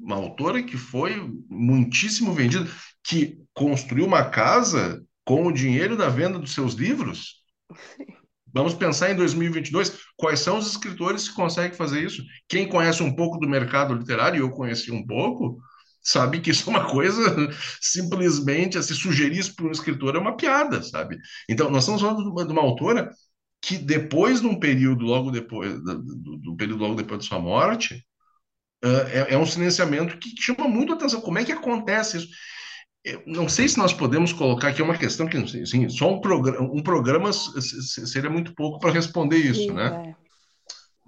Uma 0.00 0.16
autora 0.16 0.62
que 0.62 0.76
foi 0.76 1.30
muitíssimo 1.48 2.32
vendida, 2.32 2.68
que 3.04 3.38
construiu 3.52 4.06
uma 4.06 4.24
casa 4.24 5.04
com 5.24 5.46
o 5.46 5.52
dinheiro 5.52 5.96
da 5.96 6.08
venda 6.08 6.38
dos 6.38 6.52
seus 6.52 6.74
livros. 6.74 7.36
Vamos 8.52 8.74
pensar 8.74 9.10
em 9.12 9.16
2022, 9.16 9.96
quais 10.16 10.40
são 10.40 10.58
os 10.58 10.66
escritores 10.66 11.28
que 11.28 11.34
conseguem 11.34 11.76
fazer 11.76 12.04
isso? 12.04 12.22
Quem 12.48 12.68
conhece 12.68 13.02
um 13.02 13.14
pouco 13.14 13.38
do 13.38 13.48
mercado 13.48 13.94
literário, 13.94 14.38
e 14.38 14.40
eu 14.40 14.50
conheci 14.50 14.90
um 14.90 15.06
pouco, 15.06 15.60
sabe 16.02 16.40
que 16.40 16.50
isso 16.50 16.68
é 16.68 16.72
uma 16.72 16.90
coisa 16.90 17.22
simplesmente, 17.80 18.72
se 18.72 18.78
assim, 18.78 18.94
sugerir 18.94 19.38
isso 19.38 19.54
para 19.54 19.66
um 19.66 19.70
escritor 19.70 20.16
é 20.16 20.18
uma 20.18 20.36
piada, 20.36 20.82
sabe? 20.82 21.16
Então, 21.48 21.70
nós 21.70 21.84
estamos 21.84 22.00
falando 22.00 22.24
de 22.24 22.28
uma, 22.28 22.44
de 22.44 22.52
uma 22.52 22.62
autora 22.62 23.10
que 23.62 23.76
depois 23.78 24.40
de 24.40 24.46
um 24.46 24.58
período 24.58 25.04
logo 25.04 25.30
depois 25.30 25.80
do, 25.84 26.38
do 26.38 26.56
período 26.56 26.82
logo 26.82 26.94
depois 26.94 27.20
da 27.20 27.26
sua 27.26 27.38
morte 27.38 28.04
é, 28.82 29.34
é, 29.34 29.38
um 29.38 29.46
silenciamento 29.46 30.16
que 30.18 30.30
chama 30.40 30.68
muito 30.68 30.92
a 30.92 30.96
atenção. 30.96 31.20
Como 31.20 31.38
é 31.38 31.44
que 31.44 31.52
acontece 31.52 32.18
isso? 32.18 32.28
Eu 33.04 33.22
não 33.26 33.48
sei 33.48 33.66
se 33.68 33.78
nós 33.78 33.92
podemos 33.92 34.32
colocar 34.32 34.68
aqui 34.68 34.82
uma 34.82 34.96
questão 34.96 35.26
que 35.26 35.36
assim, 35.36 35.88
só 35.88 36.12
um, 36.12 36.20
programa, 36.20 36.60
um 36.60 36.82
programa 36.82 37.32
seria 37.32 38.28
muito 38.28 38.54
pouco 38.54 38.78
para 38.78 38.92
responder 38.92 39.38
isso, 39.38 39.62
Sim, 39.62 39.72
né? 39.72 40.14
É. 40.14 40.14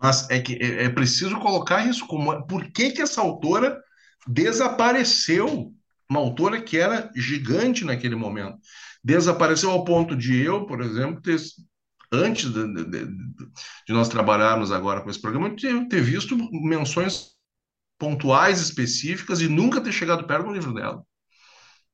Mas 0.03 0.29
é 0.31 0.41
que 0.41 0.55
é, 0.55 0.85
é, 0.85 0.89
preciso 0.89 1.39
colocar 1.39 1.87
isso 1.87 2.07
como 2.07 2.47
por 2.47 2.71
que 2.73 2.91
que 2.91 3.03
essa 3.03 3.21
autora 3.21 3.79
desapareceu? 4.27 5.73
Uma 6.11 6.21
autora 6.21 6.61
que 6.61 6.77
era 6.77 7.11
gigante 7.15 7.85
naquele 7.85 8.17
momento 8.17 8.59
desapareceu 9.05 9.71
ao 9.71 9.85
ponto 9.85 10.15
de 10.17 10.41
eu, 10.43 10.67
por 10.67 10.81
exemplo, 10.81 11.21
ter 11.21 11.39
antes 12.13 12.53
de, 12.53 12.85
de, 12.85 13.07
de, 13.07 13.93
nós 13.93 14.09
trabalharmos 14.09 14.71
agora 14.71 15.01
com 15.01 15.09
esse 15.09 15.21
programa, 15.21 15.57
ter, 15.57 15.89
ter 15.89 16.03
visto 16.03 16.37
menções 16.53 17.32
pontuais 18.03 18.61
específicas 18.61 19.41
e 19.41 19.49
nunca 19.49 19.81
ter 19.81 19.93
chegado 19.93 20.27
perto 20.27 20.47
do 20.47 20.53
livro 20.53 20.75
dela, 20.75 21.05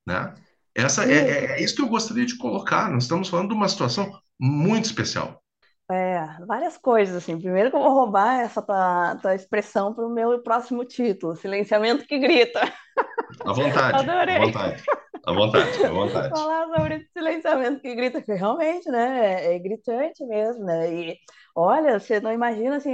né? 0.06 0.32
Essa 0.74 1.04
é, 1.04 1.12
é, 1.12 1.44
é, 1.44 1.62
isso 1.62 1.76
que 1.76 1.82
eu 1.82 1.88
gostaria 1.88 2.24
de 2.24 2.38
colocar. 2.38 2.90
Nós 2.90 3.02
estamos 3.02 3.28
falando 3.28 3.48
de 3.48 3.54
uma 3.54 3.68
situação 3.68 4.10
muito 4.40 4.86
especial. 4.86 5.42
É, 5.90 6.24
várias 6.46 6.78
coisas, 6.78 7.14
assim. 7.14 7.38
Primeiro 7.38 7.68
que 7.70 7.76
eu 7.76 7.82
vou 7.82 7.92
roubar 7.92 8.40
essa 8.40 8.62
tua, 8.62 9.16
tua 9.16 9.34
expressão 9.34 9.92
para 9.92 10.06
o 10.06 10.10
meu 10.10 10.42
próximo 10.42 10.82
título, 10.82 11.36
Silenciamento 11.36 12.06
que 12.06 12.18
Grita. 12.18 12.60
À 13.44 13.52
vontade, 13.52 13.98
Adorei. 13.98 14.36
à 14.36 14.40
vontade. 14.40 14.84
À 15.26 15.32
vontade, 15.32 15.84
à 15.84 15.90
vontade. 15.90 16.30
Falar 16.30 16.68
sobre 16.74 17.06
silenciamento 17.12 17.82
que 17.82 17.94
grita, 17.94 18.22
que 18.22 18.32
realmente, 18.32 18.88
né, 18.90 19.44
é, 19.44 19.56
é 19.56 19.58
gritante 19.58 20.24
mesmo, 20.24 20.64
né, 20.64 20.90
e 20.90 21.18
olha, 21.58 21.98
você 21.98 22.20
não 22.20 22.32
imagina, 22.32 22.76
assim, 22.76 22.92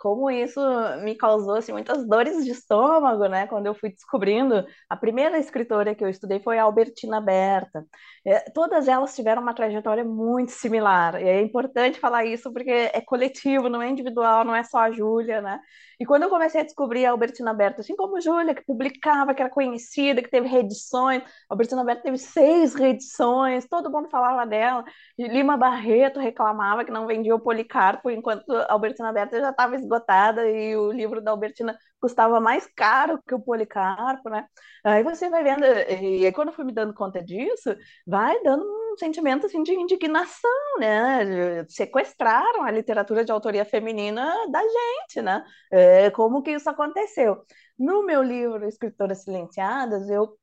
como 0.00 0.28
isso 0.28 0.60
me 1.04 1.14
causou, 1.14 1.54
assim, 1.54 1.72
muitas 1.72 2.06
dores 2.06 2.44
de 2.44 2.50
estômago, 2.50 3.26
né, 3.28 3.46
quando 3.46 3.66
eu 3.66 3.74
fui 3.74 3.90
descobrindo, 3.90 4.66
a 4.90 4.96
primeira 4.96 5.38
escritora 5.38 5.94
que 5.94 6.02
eu 6.04 6.08
estudei 6.08 6.40
foi 6.40 6.58
a 6.58 6.64
Albertina 6.64 7.20
Berta, 7.20 7.86
é, 8.26 8.40
todas 8.50 8.88
elas 8.88 9.14
tiveram 9.14 9.40
uma 9.40 9.54
trajetória 9.54 10.04
muito 10.04 10.50
similar, 10.50 11.20
e 11.22 11.28
é 11.28 11.40
importante 11.40 12.00
falar 12.00 12.24
isso 12.24 12.52
porque 12.52 12.90
é 12.92 13.00
coletivo, 13.00 13.68
não 13.68 13.80
é 13.80 13.88
individual, 13.88 14.44
não 14.44 14.54
é 14.54 14.64
só 14.64 14.78
a 14.78 14.90
Júlia, 14.90 15.40
né, 15.40 15.60
e 15.98 16.04
quando 16.04 16.24
eu 16.24 16.28
comecei 16.28 16.60
a 16.60 16.64
descobrir 16.64 17.06
a 17.06 17.12
Albertina 17.12 17.54
Berta, 17.54 17.80
assim 17.80 17.96
como 17.96 18.20
Júlia, 18.20 18.54
que 18.54 18.64
publicava, 18.64 19.34
que 19.34 19.40
era 19.40 19.50
conhecida, 19.50 20.22
que 20.22 20.28
teve 20.30 20.46
reedições, 20.46 21.22
a 21.22 21.54
Albertina 21.54 21.82
Berta 21.84 22.02
teve 22.02 22.18
seis 22.18 22.74
reedições, 22.74 23.66
todo 23.66 23.90
mundo 23.90 24.10
falava 24.10 24.46
dela. 24.46 24.84
Lima 25.18 25.56
Barreto 25.56 26.20
reclamava 26.20 26.84
que 26.84 26.90
não 26.90 27.06
vendia 27.06 27.34
o 27.34 27.40
Policarpo, 27.76 28.10
enquanto 28.10 28.50
a 28.52 28.72
Albertina 28.72 29.12
Berta 29.12 29.38
já 29.40 29.50
estava 29.50 29.76
esgotada 29.76 30.48
e 30.48 30.74
o 30.76 30.90
livro 30.90 31.20
da 31.20 31.30
Albertina 31.30 31.76
custava 32.00 32.40
mais 32.40 32.66
caro 32.74 33.20
que 33.26 33.34
o 33.34 33.40
Policarpo, 33.40 34.30
né? 34.30 34.46
Aí 34.84 35.02
você 35.02 35.28
vai 35.28 35.44
vendo, 35.44 35.64
e 35.64 36.24
aí 36.24 36.32
quando 36.32 36.48
eu 36.48 36.54
fui 36.54 36.64
me 36.64 36.72
dando 36.72 36.94
conta 36.94 37.22
disso, 37.22 37.74
vai 38.06 38.40
dando 38.42 38.64
um 38.64 38.96
sentimento 38.96 39.46
assim 39.46 39.62
de 39.62 39.74
indignação, 39.74 40.50
né? 40.78 41.64
Sequestraram 41.68 42.62
a 42.64 42.70
literatura 42.70 43.24
de 43.24 43.32
autoria 43.32 43.64
feminina 43.64 44.24
da 44.50 44.62
gente, 44.62 45.20
né? 45.22 45.44
É, 45.70 46.10
como 46.10 46.42
que 46.42 46.52
isso 46.52 46.70
aconteceu? 46.70 47.44
No 47.78 48.04
meu 48.04 48.22
livro 48.22 48.66
Escritoras 48.66 49.22
Silenciadas, 49.22 50.08
eu 50.08 50.36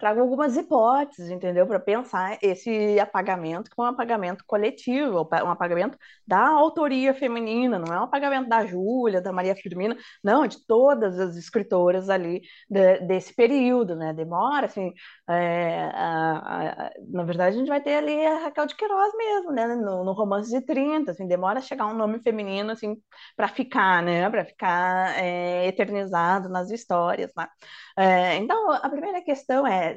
trago 0.00 0.20
algumas 0.20 0.56
hipóteses, 0.56 1.30
entendeu? 1.30 1.66
Para 1.66 1.78
pensar 1.78 2.38
esse 2.42 2.98
apagamento 2.98 3.70
que 3.70 3.80
é 3.80 3.84
um 3.84 3.86
apagamento 3.86 4.44
coletivo, 4.46 5.28
um 5.44 5.50
apagamento 5.50 5.96
da 6.26 6.48
autoria 6.48 7.14
feminina, 7.14 7.78
não 7.78 7.94
é 7.94 8.00
um 8.00 8.04
apagamento 8.04 8.48
da 8.48 8.66
Júlia, 8.66 9.20
da 9.20 9.32
Maria 9.32 9.54
Firmina, 9.54 9.96
não, 10.24 10.46
de 10.46 10.66
todas 10.66 11.18
as 11.18 11.36
escritoras 11.36 12.08
ali 12.08 12.42
de, 12.68 13.00
desse 13.00 13.34
período, 13.34 13.94
né? 13.94 14.12
Demora, 14.12 14.66
assim, 14.66 14.92
é, 15.28 15.90
a, 15.94 16.86
a, 16.88 16.90
na 17.08 17.22
verdade 17.24 17.56
a 17.56 17.58
gente 17.58 17.68
vai 17.68 17.80
ter 17.80 17.96
ali 17.96 18.26
a 18.26 18.38
Raquel 18.44 18.66
de 18.66 18.74
Queiroz 18.76 19.12
mesmo, 19.16 19.52
né? 19.52 19.66
No, 19.68 20.04
no 20.04 20.12
romance 20.12 20.50
de 20.50 20.60
30, 20.64 21.12
assim, 21.12 21.26
demora 21.28 21.58
a 21.58 21.62
chegar 21.62 21.86
um 21.86 21.94
nome 21.94 22.20
feminino, 22.20 22.72
assim, 22.72 22.96
para 23.36 23.48
ficar, 23.48 24.02
né? 24.02 24.28
Para 24.30 24.44
ficar 24.44 25.18
é, 25.22 25.66
eternizado 25.66 26.48
nas 26.48 26.70
histórias, 26.70 27.30
né? 27.36 27.46
É, 27.96 28.36
então, 28.36 28.72
a 28.72 28.88
primeira 28.88 29.20
questão 29.22 29.66
é 29.66 29.89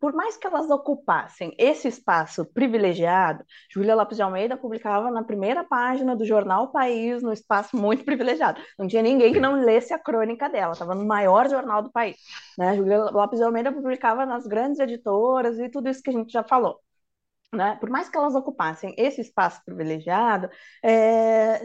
por 0.00 0.12
mais 0.12 0.36
que 0.36 0.46
elas 0.46 0.70
ocupassem 0.70 1.54
esse 1.58 1.88
espaço 1.88 2.44
privilegiado, 2.44 3.44
Júlia 3.72 3.94
Lopes 3.94 4.16
de 4.16 4.22
Almeida 4.22 4.56
publicava 4.56 5.10
na 5.10 5.24
primeira 5.24 5.64
página 5.64 6.14
do 6.14 6.24
jornal 6.24 6.70
País, 6.70 7.22
no 7.22 7.32
espaço 7.32 7.76
muito 7.76 8.04
privilegiado. 8.04 8.60
Não 8.78 8.86
tinha 8.86 9.02
ninguém 9.02 9.32
que 9.32 9.40
não 9.40 9.60
lesse 9.60 9.92
a 9.92 9.98
crônica 9.98 10.48
dela, 10.48 10.72
estava 10.72 10.94
no 10.94 11.04
maior 11.06 11.48
jornal 11.48 11.82
do 11.82 11.90
país. 11.90 12.16
Né? 12.56 12.76
Júlia 12.76 12.98
Lopes 13.10 13.38
de 13.38 13.44
Almeida 13.44 13.72
publicava 13.72 14.24
nas 14.26 14.46
grandes 14.46 14.78
editoras 14.78 15.58
e 15.58 15.68
tudo 15.68 15.88
isso 15.88 16.02
que 16.02 16.10
a 16.10 16.12
gente 16.12 16.32
já 16.32 16.44
falou. 16.44 16.78
Né? 17.52 17.76
Por 17.80 17.88
mais 17.88 18.08
que 18.08 18.16
elas 18.16 18.34
ocupassem 18.34 18.94
esse 18.98 19.20
espaço 19.22 19.62
privilegiado, 19.64 20.50
é, 20.84 21.60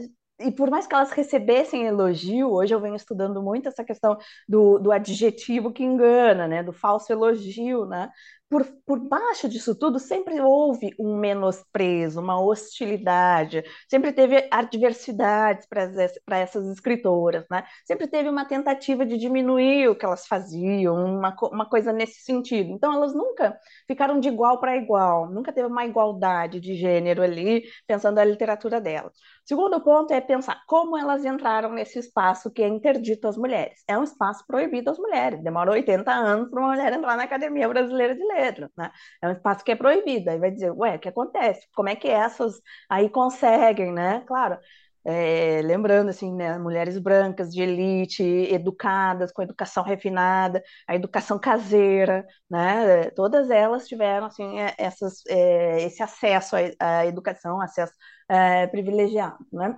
e 0.48 0.52
por 0.52 0.70
mais 0.70 0.86
que 0.88 0.94
elas 0.96 1.12
recebessem 1.12 1.86
elogio, 1.86 2.52
hoje 2.52 2.74
eu 2.74 2.80
venho 2.82 2.96
estudando 2.96 3.42
muito 3.42 3.68
essa 3.68 3.84
questão 3.84 4.18
do, 4.48 4.80
do 4.80 4.92
adjetivo 4.92 5.72
que 5.72 5.84
engana, 5.84 6.48
né, 6.48 6.64
do 6.64 6.74
falso 6.74 7.12
elogio, 7.12 7.86
né, 7.86 8.10
por, 8.54 8.64
por 8.86 9.00
baixo 9.00 9.50
disso 9.50 9.74
tudo 9.74 9.98
sempre 9.98 10.40
houve 10.40 10.94
um 11.00 11.18
menosprezo, 11.18 12.22
uma 12.22 12.40
hostilidade, 12.40 13.64
sempre 13.90 14.14
teve 14.14 14.48
adversidades 14.52 15.66
para 15.66 16.38
essas 16.38 16.68
escritoras, 16.68 17.46
né? 17.50 17.64
Sempre 17.84 18.06
teve 18.06 18.30
uma 18.30 18.46
tentativa 18.46 19.08
de 19.08 19.18
diminuir 19.18 19.88
o 19.90 19.96
que 19.96 20.06
elas 20.06 20.28
faziam, 20.28 21.04
uma, 21.04 21.36
uma 21.52 21.66
coisa 21.68 21.92
nesse 21.92 22.22
sentido. 22.22 22.70
Então, 22.70 22.94
elas 22.94 23.16
nunca 23.16 23.58
ficaram 23.88 24.20
de 24.20 24.28
igual 24.28 24.60
para 24.60 24.78
igual, 24.78 25.32
nunca 25.32 25.52
teve 25.52 25.68
uma 25.68 25.86
igualdade 25.86 26.60
de 26.60 26.76
gênero 26.76 27.24
ali, 27.24 27.64
pensando 27.88 28.20
a 28.20 28.24
literatura 28.24 28.80
delas. 28.80 29.14
Segundo 29.44 29.82
ponto 29.82 30.14
é 30.14 30.22
pensar 30.22 30.62
como 30.68 30.96
elas 30.96 31.26
entraram 31.26 31.72
nesse 31.74 31.98
espaço 31.98 32.52
que 32.52 32.62
é 32.62 32.68
interdito 32.68 33.28
às 33.28 33.36
mulheres. 33.36 33.84
É 33.88 33.98
um 33.98 34.04
espaço 34.04 34.46
proibido 34.46 34.92
às 34.92 35.00
mulheres. 35.00 35.44
Demora 35.44 35.72
80 35.72 36.12
anos 36.12 36.50
para 36.50 36.60
uma 36.60 36.70
mulher 36.70 36.94
entrar 36.94 37.18
na 37.18 37.24
Academia 37.24 37.68
Brasileira 37.68 38.16
de 38.16 38.24
Letras 38.24 38.43
né? 38.78 38.92
É 39.22 39.28
um 39.28 39.32
espaço 39.32 39.64
que 39.64 39.72
é 39.72 39.76
proibido. 39.76 40.30
Aí 40.30 40.40
vai 40.40 40.52
dizer, 40.52 40.72
ué, 40.72 40.96
o 40.96 41.00
que 41.00 41.10
acontece? 41.10 41.68
Como 41.76 41.90
é 41.90 41.96
que 41.96 42.08
essas 42.08 42.62
aí 42.90 43.10
conseguem, 43.10 43.92
né? 43.94 44.24
Claro, 44.28 44.58
é, 45.06 45.62
lembrando 45.62 46.10
assim, 46.10 46.34
né, 46.34 46.58
mulheres 46.58 46.98
brancas 46.98 47.50
de 47.54 47.62
elite, 47.62 48.24
educadas, 48.24 49.32
com 49.34 49.42
educação 49.42 49.84
refinada, 49.84 50.64
a 50.88 50.96
educação 50.96 51.38
caseira, 51.40 52.26
né, 52.50 53.10
todas 53.12 53.50
elas 53.50 53.88
tiveram 53.88 54.28
assim, 54.28 54.60
é, 54.60 54.74
essas, 54.78 55.26
é, 55.28 55.84
esse 55.84 56.02
acesso 56.02 56.56
à, 56.80 57.06
educação, 57.06 57.60
acesso 57.62 57.94
é, 58.30 58.68
privilegiado. 58.68 59.38
Né? 59.52 59.78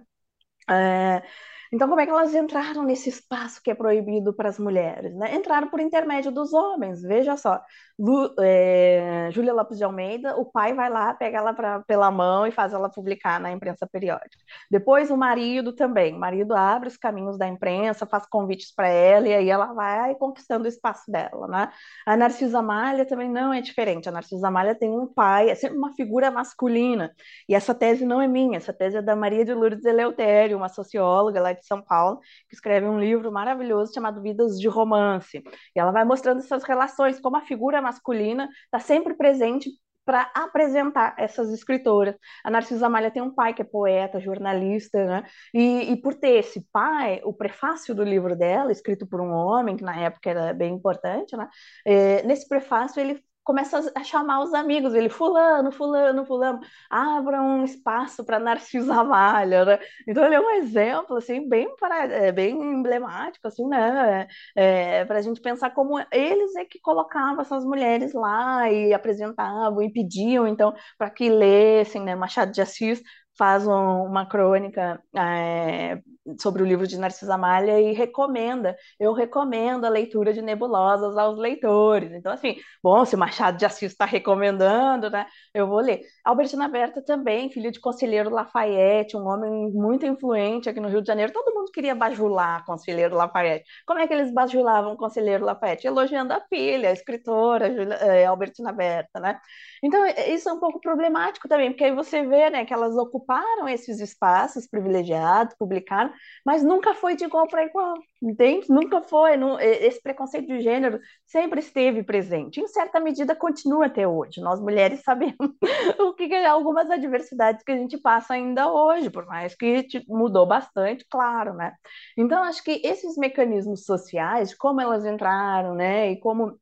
Então, 1.71 1.87
como 1.87 1.99
é 1.99 2.05
que 2.05 2.11
elas 2.11 2.33
entraram 2.33 2.83
nesse 2.83 3.09
espaço 3.09 3.61
que 3.61 3.71
é 3.71 3.75
proibido 3.75 4.33
para 4.33 4.49
as 4.49 4.59
mulheres? 4.59 5.15
Né? 5.15 5.35
Entraram 5.35 5.69
por 5.69 5.79
intermédio 5.79 6.31
dos 6.31 6.53
homens. 6.53 7.01
Veja 7.01 7.35
só, 7.37 7.61
Lu, 7.97 8.33
é, 8.39 9.29
Júlia 9.31 9.53
Lopes 9.53 9.77
de 9.77 9.83
Almeida, 9.83 10.35
o 10.37 10.45
pai 10.45 10.73
vai 10.73 10.89
lá, 10.89 11.13
pega 11.13 11.37
ela 11.37 11.53
pra, 11.53 11.79
pela 11.81 12.11
mão 12.11 12.45
e 12.45 12.51
faz 12.51 12.73
ela 12.73 12.89
publicar 12.89 13.39
na 13.39 13.51
imprensa 13.51 13.87
periódica. 13.87 14.43
Depois 14.69 15.09
o 15.09 15.17
marido 15.17 15.73
também. 15.73 16.13
O 16.13 16.19
marido 16.19 16.53
abre 16.53 16.89
os 16.89 16.97
caminhos 16.97 17.37
da 17.37 17.47
imprensa, 17.47 18.05
faz 18.05 18.25
convites 18.25 18.73
para 18.73 18.87
ela 18.87 19.27
e 19.27 19.33
aí 19.33 19.49
ela 19.49 19.73
vai 19.73 20.13
conquistando 20.15 20.65
o 20.65 20.67
espaço 20.67 21.09
dela. 21.09 21.47
Né? 21.47 21.71
A 22.05 22.17
Narcisa 22.17 22.61
Malha 22.61 23.05
também 23.05 23.29
não 23.29 23.53
é 23.53 23.61
diferente. 23.61 24.09
A 24.09 24.11
Narcisa 24.11 24.51
Malha 24.51 24.75
tem 24.75 24.89
um 24.89 25.07
pai, 25.07 25.49
é 25.49 25.55
sempre 25.55 25.77
uma 25.77 25.93
figura 25.93 26.29
masculina. 26.29 27.13
E 27.47 27.55
essa 27.55 27.73
tese 27.73 28.05
não 28.05 28.21
é 28.21 28.27
minha, 28.27 28.57
essa 28.57 28.73
tese 28.73 28.97
é 28.97 29.01
da 29.01 29.15
Maria 29.15 29.45
de 29.45 29.53
Lourdes 29.53 29.85
Eleutério, 29.85 30.57
uma 30.57 30.69
socióloga 30.69 31.41
lá 31.41 31.54
de 31.55 31.65
São 31.65 31.81
Paulo, 31.81 32.19
que 32.49 32.55
escreve 32.55 32.87
um 32.87 32.99
livro 32.99 33.31
maravilhoso 33.31 33.93
chamado 33.93 34.21
Vidas 34.21 34.59
de 34.59 34.67
Romance. 34.67 35.43
E 35.75 35.79
ela 35.79 35.91
vai 35.91 36.05
mostrando 36.05 36.39
essas 36.39 36.63
relações, 36.63 37.19
como 37.19 37.37
a 37.37 37.41
figura 37.41 37.81
masculina 37.81 38.49
está 38.65 38.79
sempre 38.79 39.13
presente 39.13 39.69
para 40.05 40.31
apresentar 40.35 41.15
essas 41.17 41.51
escritoras. 41.51 42.15
A 42.43 42.51
Narcisa 42.51 42.85
Amália 42.85 43.09
tem 43.09 43.23
um 43.23 43.33
pai 43.33 43.53
que 43.53 43.61
é 43.61 43.65
poeta, 43.65 44.19
jornalista, 44.19 45.03
né? 45.03 45.23
E, 45.53 45.91
e, 45.91 45.97
por 45.97 46.13
ter 46.13 46.37
esse 46.37 46.61
pai, 46.71 47.19
o 47.23 47.33
prefácio 47.33 47.95
do 47.95 48.03
livro 48.03 48.35
dela, 48.35 48.71
escrito 48.71 49.07
por 49.07 49.19
um 49.19 49.31
homem, 49.31 49.75
que 49.75 49.83
na 49.83 49.99
época 49.99 50.29
era 50.29 50.53
bem 50.53 50.75
importante, 50.75 51.35
né? 51.35 51.49
É, 51.85 52.21
nesse 52.23 52.47
prefácio 52.47 53.01
ele 53.01 53.19
começa 53.45 53.91
a 53.95 54.03
chamar 54.03 54.41
os 54.43 54.53
amigos, 54.53 54.93
ele, 54.95 55.07
fulano, 55.07 55.71
fulano, 55.71 56.25
fulano, 56.25 56.59
abra 56.89 57.41
um 57.41 57.63
espaço 57.63 58.25
para 58.25 58.39
Narcisa 58.39 58.95
Amália, 58.95 59.63
né? 59.63 59.79
Então 60.07 60.25
ele 60.25 60.35
é 60.35 60.41
um 60.41 60.49
exemplo, 60.51 61.15
assim, 61.17 61.47
bem, 61.47 61.73
para, 61.77 62.05
é, 62.05 62.31
bem 62.31 62.59
emblemático, 62.59 63.47
assim, 63.47 63.65
né? 63.67 64.27
É 64.55 65.05
para 65.05 65.19
a 65.19 65.21
gente 65.21 65.39
pensar 65.39 65.69
como 65.71 66.03
eles 66.11 66.55
é 66.55 66.65
que 66.65 66.79
colocavam 66.79 67.41
essas 67.41 67.63
mulheres 67.63 68.13
lá 68.13 68.69
e 68.71 68.93
apresentavam 68.93 69.81
e 69.81 69.91
pediam, 69.93 70.47
então, 70.47 70.73
para 70.97 71.09
que 71.09 71.29
lessem, 71.29 72.01
né? 72.03 72.15
Machado 72.15 72.51
de 72.51 72.61
Assis 72.61 73.01
faz 73.37 73.67
um, 73.67 74.05
uma 74.05 74.25
crônica 74.25 75.01
é, 75.15 76.01
sobre 76.39 76.63
o 76.63 76.65
livro 76.65 76.87
de 76.87 76.97
Narcisa 76.97 77.37
Malha 77.37 77.79
e 77.79 77.93
recomenda, 77.93 78.75
eu 78.99 79.13
recomendo 79.13 79.85
a 79.85 79.89
leitura 79.89 80.33
de 80.33 80.41
Nebulosas 80.41 81.17
aos 81.17 81.37
leitores. 81.37 82.11
Então, 82.11 82.31
assim, 82.31 82.57
bom, 82.83 83.05
se 83.05 83.15
o 83.15 83.17
Machado 83.17 83.57
de 83.57 83.65
Assis 83.65 83.91
está 83.91 84.05
recomendando, 84.05 85.09
né, 85.09 85.25
eu 85.53 85.67
vou 85.67 85.79
ler. 85.79 86.01
Albertina 86.23 86.67
Berta 86.67 87.01
também, 87.01 87.51
filha 87.51 87.71
de 87.71 87.79
Conselheiro 87.79 88.29
Lafayette, 88.29 89.15
um 89.15 89.27
homem 89.27 89.71
muito 89.71 90.05
influente 90.05 90.69
aqui 90.69 90.79
no 90.79 90.89
Rio 90.89 91.01
de 91.01 91.07
Janeiro. 91.07 91.31
Todo 91.31 91.53
mundo 91.53 91.71
queria 91.71 91.93
bajular 91.93 92.65
Conselheiro 92.65 93.15
Lafayette. 93.15 93.65
Como 93.85 93.99
é 93.99 94.07
que 94.07 94.13
eles 94.13 94.33
bajulavam 94.33 94.93
o 94.93 94.97
Conselheiro 94.97 95.45
Lafayette? 95.45 95.87
Elogiando 95.87 96.33
a 96.33 96.41
filha, 96.41 96.89
a 96.89 96.93
escritora 96.93 97.67
é, 97.67 98.25
Albertina 98.25 98.71
Berta, 98.71 99.19
né? 99.19 99.39
Então, 99.83 100.03
isso 100.05 100.49
é 100.49 100.53
um 100.53 100.59
pouco 100.59 100.79
problemático 100.79 101.47
também, 101.47 101.69
porque 101.69 101.83
aí 101.83 101.93
você 101.93 102.25
vê, 102.25 102.49
né, 102.49 102.65
que 102.65 102.73
elas 102.73 102.95
ocuparam 102.95 103.67
esses 103.67 103.99
espaços 103.99 104.67
privilegiados, 104.67 105.55
publicaram, 105.55 106.11
mas 106.45 106.63
nunca 106.63 106.93
foi 106.93 107.15
de 107.15 107.25
igual 107.25 107.47
para 107.47 107.65
igual, 107.65 107.95
entende? 108.21 108.67
Nunca 108.69 109.01
foi. 109.01 109.37
Não, 109.37 109.59
esse 109.59 110.01
preconceito 110.01 110.47
de 110.47 110.61
gênero 110.61 110.99
sempre 111.25 111.59
esteve 111.59 112.03
presente. 112.03 112.59
Em 112.59 112.67
certa 112.67 112.99
medida, 112.99 113.35
continua 113.35 113.87
até 113.87 114.07
hoje. 114.07 114.41
Nós 114.41 114.59
mulheres 114.59 115.01
sabemos 115.01 115.35
o 115.99 116.13
que 116.13 116.33
é 116.33 116.45
algumas 116.45 116.89
adversidades 116.89 117.63
que 117.63 117.71
a 117.71 117.77
gente 117.77 117.97
passa 117.97 118.33
ainda 118.33 118.71
hoje, 118.71 119.09
por 119.09 119.25
mais 119.25 119.55
que 119.55 119.87
mudou 120.07 120.45
bastante, 120.45 121.05
claro, 121.09 121.53
né? 121.53 121.73
Então, 122.17 122.43
acho 122.43 122.63
que 122.63 122.81
esses 122.83 123.17
mecanismos 123.17 123.85
sociais, 123.85 124.53
como 124.55 124.81
elas 124.81 125.05
entraram, 125.05 125.75
né, 125.75 126.11
e 126.11 126.19
como 126.19 126.57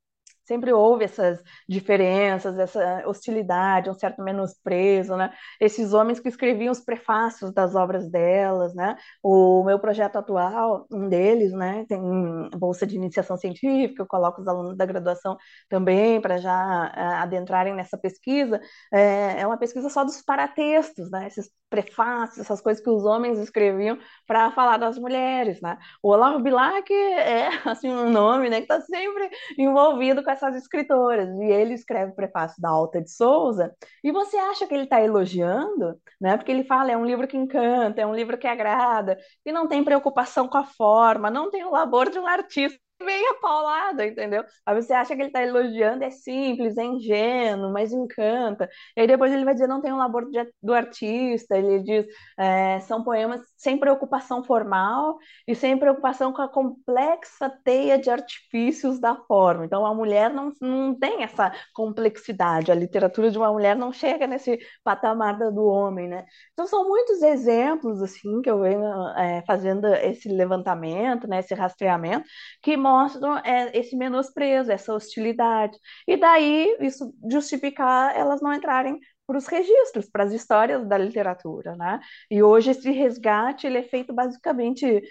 sempre 0.46 0.74
houve 0.74 1.06
essas 1.06 1.42
diferenças, 1.68 2.58
essa 2.58 3.04
hostilidade, 3.08 3.90
um 3.90 3.94
certo 3.94 4.22
menosprezo, 4.22 5.16
né? 5.16 5.34
Esses 5.60 5.94
homens 5.94 6.20
que 6.20 6.30
escreviam 6.30 6.72
os 6.72 6.82
prefácios 6.82 7.54
das 7.54 7.76
obras 7.76 8.10
delas, 8.10 8.74
né? 8.76 8.96
O 9.22 9.64
meu 9.64 9.80
projeto 9.80 10.18
atual, 10.18 10.86
um 10.92 11.08
deles, 11.08 11.52
né, 11.54 11.86
tem 11.88 12.00
bolsa 12.58 12.86
de 12.86 12.96
iniciação 12.96 13.38
científica, 13.38 14.04
eu 14.04 14.08
coloco 14.08 14.42
os 14.42 14.48
alunos 14.48 14.78
da 14.78 14.86
graduação 14.86 15.38
também 15.70 16.20
para 16.22 16.38
já 16.38 16.92
uh, 16.96 17.24
adentrarem 17.24 17.74
nessa 17.74 17.98
pesquisa. 17.98 18.60
É, 18.92 19.42
é 19.42 19.48
uma 19.48 19.58
pesquisa 19.58 19.90
só 19.90 20.04
dos 20.04 20.22
paratextos, 20.22 21.10
né? 21.10 21.28
Esses 21.28 21.50
prefácios, 21.70 22.40
essas 22.40 22.62
coisas 22.62 22.84
que 22.84 22.90
os 22.90 23.04
homens 23.04 23.40
escreviam 23.40 23.98
para 24.28 24.52
falar 24.52 24.78
das 24.78 24.98
mulheres, 24.98 25.60
né? 25.60 25.78
O 26.04 26.10
Olavo 26.10 26.40
Bilac 26.40 26.94
é 26.94 27.50
assim 27.66 27.90
um 27.90 28.12
nome, 28.12 28.50
né, 28.50 28.58
que 28.58 28.72
está 28.72 28.80
sempre 28.82 29.30
envolvido 29.58 30.24
com 30.24 30.30
essas 30.34 30.56
escritoras 30.56 31.30
e 31.40 31.46
ele 31.46 31.74
escreve 31.74 32.12
o 32.12 32.16
prefácio 32.16 32.62
da 32.62 32.70
Alta 32.70 33.02
de 33.02 33.12
Souza 33.12 33.74
e 34.04 34.12
você 34.12 34.38
acha 34.38 34.68
que 34.68 34.74
ele 34.74 34.84
está 34.84 35.02
elogiando, 35.02 36.00
né? 36.20 36.38
Porque 36.38 36.52
ele 36.52 36.64
fala 36.64 36.92
é 36.92 36.98
um 36.98 37.06
livro 37.06 37.28
que 37.28 37.38
encanta, 37.38 38.02
é 38.02 38.06
um 38.06 38.16
livro 38.16 38.38
que 38.38 38.48
agrada 38.48 39.18
e 39.46 39.52
não 39.52 39.68
tem 39.68 39.84
preocupação 39.84 40.48
com 40.48 40.58
a 40.58 40.66
forma, 40.66 41.30
não 41.30 41.50
tem 41.50 41.64
o 41.64 41.72
labor 41.72 42.10
de 42.10 42.20
um 42.20 42.28
artista 42.28 42.80
bem 43.04 43.40
paulada, 43.42 44.06
entendeu? 44.06 44.44
Aí 44.66 44.82
você 44.82 44.94
acha 44.94 45.16
que 45.16 45.22
ele 45.22 45.30
está 45.30 45.44
elogiando, 45.44 46.04
é 46.04 46.10
simples, 46.10 46.78
é 46.78 46.84
ingênuo, 46.84 47.72
mas 47.72 47.92
encanta. 47.92 48.70
E 48.96 49.02
aí 49.02 49.08
depois 49.08 49.32
ele 49.32 49.46
vai 49.46 49.54
dizer, 49.54 49.68
não 49.68 49.82
tem 49.82 49.92
um 49.92 49.98
labor 49.98 50.30
de, 50.30 50.40
do 50.62 50.74
artista, 50.74 51.58
ele 51.58 51.80
diz, 51.84 52.06
é, 52.38 52.80
são 52.82 53.04
poemas 53.04 53.42
sem 53.64 53.78
preocupação 53.78 54.44
formal 54.44 55.18
e 55.48 55.56
sem 55.56 55.78
preocupação 55.78 56.34
com 56.34 56.42
a 56.42 56.50
complexa 56.50 57.50
teia 57.64 57.98
de 57.98 58.10
artifícios 58.10 59.00
da 59.00 59.16
forma. 59.16 59.66
Então 59.66 59.86
a 59.86 59.94
mulher 59.96 60.30
não, 60.30 60.52
não 60.60 60.94
tem 60.94 61.24
essa 61.24 61.54
complexidade, 61.74 62.72
a 62.72 62.76
literatura 62.76 63.32
de 63.32 63.38
uma 63.38 63.52
mulher 63.52 63.74
não 63.74 63.94
chega 63.94 64.28
nesse 64.28 64.60
patamar 64.84 65.38
do 65.38 65.66
homem, 65.66 66.10
né? 66.10 66.26
Então 66.52 66.68
são 66.68 66.86
muitos 66.88 67.22
exemplos, 67.22 68.02
assim, 68.02 68.42
que 68.42 68.50
eu 68.50 68.60
venho 68.60 68.84
é, 69.18 69.42
fazendo 69.48 69.88
esse 69.88 70.28
levantamento, 70.28 71.26
né, 71.26 71.40
esse 71.40 71.54
rastreamento, 71.54 72.28
que 72.62 72.76
mostram 72.76 73.38
é, 73.38 73.72
esse 73.78 73.96
menosprezo, 73.96 74.72
essa 74.74 74.94
hostilidade. 74.94 75.78
E 76.06 76.18
daí 76.18 76.76
isso 76.82 77.14
justificar 77.32 78.14
elas 78.16 78.42
não 78.42 78.54
entrarem 78.54 79.00
para 79.26 79.38
os 79.38 79.48
registros, 79.48 80.10
para 80.10 80.24
as 80.24 80.32
histórias 80.34 80.86
da 80.88 80.98
literatura, 80.98 81.76
né? 81.76 82.00
E 82.30 82.44
hoje 82.44 82.72
esse 82.72 82.92
resgate 82.92 83.66
ele 83.68 83.78
é 83.80 83.84
feito 83.84 84.14
basicamente 84.14 85.02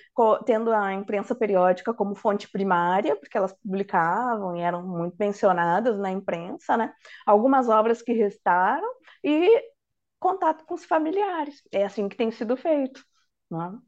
tendo 0.44 0.72
a 0.72 0.92
imprensa 0.92 1.34
periódica 1.34 1.94
como 1.94 2.14
fonte 2.14 2.50
primária, 2.50 3.16
porque 3.16 3.36
elas 3.36 3.52
publicavam 3.54 4.56
e 4.56 4.60
eram 4.60 4.82
muito 4.86 5.16
mencionadas 5.18 5.98
na 5.98 6.10
imprensa, 6.10 6.76
né? 6.76 6.92
Algumas 7.26 7.68
obras 7.68 8.02
que 8.02 8.12
restaram 8.12 8.88
e 9.24 9.62
contato 10.20 10.64
com 10.64 10.74
os 10.74 10.84
familiares. 10.84 11.62
É 11.72 11.84
assim 11.84 12.08
que 12.08 12.16
tem 12.16 12.30
sido 12.30 12.56
feito, 12.56 13.04
né? 13.50 13.78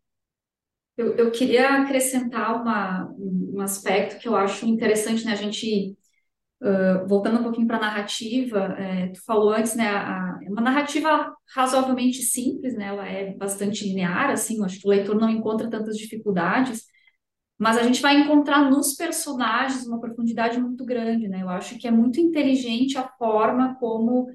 Eu, 0.97 1.17
eu 1.17 1.31
queria 1.33 1.83
acrescentar 1.83 2.61
uma, 2.61 3.13
um 3.19 3.61
aspecto 3.61 4.19
que 4.19 4.29
eu 4.29 4.37
acho 4.37 4.65
interessante, 4.65 5.25
né? 5.25 5.33
A 5.33 5.37
gente, 5.37 5.97
uh, 6.63 7.07
voltando 7.07 7.41
um 7.41 7.43
pouquinho 7.43 7.67
para 7.67 7.77
a 7.77 7.81
narrativa, 7.81 8.75
é, 8.79 9.09
tu 9.09 9.25
falou 9.25 9.51
antes, 9.51 9.75
né? 9.75 9.89
A, 9.89 10.39
é 10.43 10.49
uma 10.51 10.61
narrativa 10.63 11.35
razoavelmente 11.55 12.23
simples, 12.23 12.75
né? 12.77 12.87
Ela 12.87 13.07
é 13.09 13.35
bastante 13.35 13.87
linear, 13.87 14.31
assim, 14.31 14.63
acho 14.65 14.81
que 14.81 14.87
o 14.87 14.91
leitor 14.91 15.17
não 15.17 15.29
encontra 15.29 15.71
tantas 15.71 15.97
dificuldades, 15.97 16.85
mas 17.59 17.79
a 17.79 17.83
gente 17.83 18.03
vai 18.03 18.21
encontrar 18.21 18.69
nos 18.71 18.95
personagens 18.95 19.87
uma 19.87 20.01
profundidade 20.01 20.59
muito 20.61 20.85
grande, 20.85 21.29
né? 21.29 21.43
Eu 21.43 21.49
acho 21.49 21.79
que 21.79 21.87
é 21.87 21.91
muito 21.91 22.21
inteligente 22.21 22.99
a 22.99 23.09
forma 23.19 23.77
como 23.77 24.27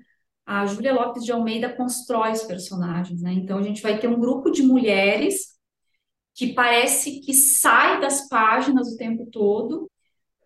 a 0.46 0.66
Júlia 0.66 0.94
Lopes 0.94 1.24
de 1.24 1.32
Almeida 1.32 1.76
constrói 1.76 2.32
os 2.32 2.44
personagens, 2.44 3.22
né? 3.22 3.34
Então 3.34 3.60
a 3.60 3.62
gente 3.62 3.82
vai 3.82 4.00
ter 4.00 4.08
um 4.08 4.20
grupo 4.20 4.50
de 4.50 4.64
mulheres 4.64 5.60
que 6.34 6.54
parece 6.54 7.20
que 7.20 7.34
sai 7.34 8.00
das 8.00 8.28
páginas 8.28 8.94
o 8.94 8.98
tempo 8.98 9.28
todo. 9.28 9.92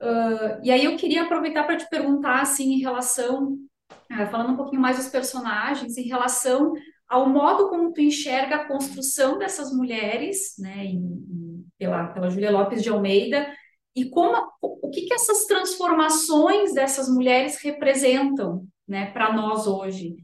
Uh, 0.04 0.60
e 0.62 0.70
aí 0.70 0.84
eu 0.84 0.98
queria 0.98 1.24
aproveitar 1.24 1.64
para 1.64 1.78
te 1.78 1.88
perguntar, 1.90 2.42
assim, 2.42 2.74
em 2.74 2.80
relação, 2.80 3.54
uh, 3.54 4.28
falando 4.30 4.52
um 4.52 4.58
pouquinho 4.58 4.82
mais 4.82 4.98
dos 4.98 5.08
personagens, 5.08 5.98
em 5.98 6.04
relação 6.04 6.74
ao 7.08 7.30
modo 7.30 7.70
como 7.70 7.94
tu 7.94 8.02
enxerga 8.02 8.56
a 8.58 8.68
construção 8.68 9.38
dessas 9.38 9.72
mulheres, 9.72 10.56
né, 10.60 10.86
em, 10.86 10.98
em, 10.98 11.66
pela, 11.78 12.08
pela 12.08 12.30
Júlia 12.30 12.52
Lopes 12.52 12.84
de 12.84 12.90
Almeida, 12.90 13.48
e 13.96 14.10
como, 14.10 14.36
o 14.62 14.90
que, 14.90 15.04
que 15.04 15.14
essas 15.14 15.46
transformações 15.46 16.74
dessas 16.74 17.08
mulheres 17.08 17.62
representam, 17.62 18.66
né, 18.86 19.12
para 19.12 19.32
nós 19.32 19.68
hoje. 19.68 20.16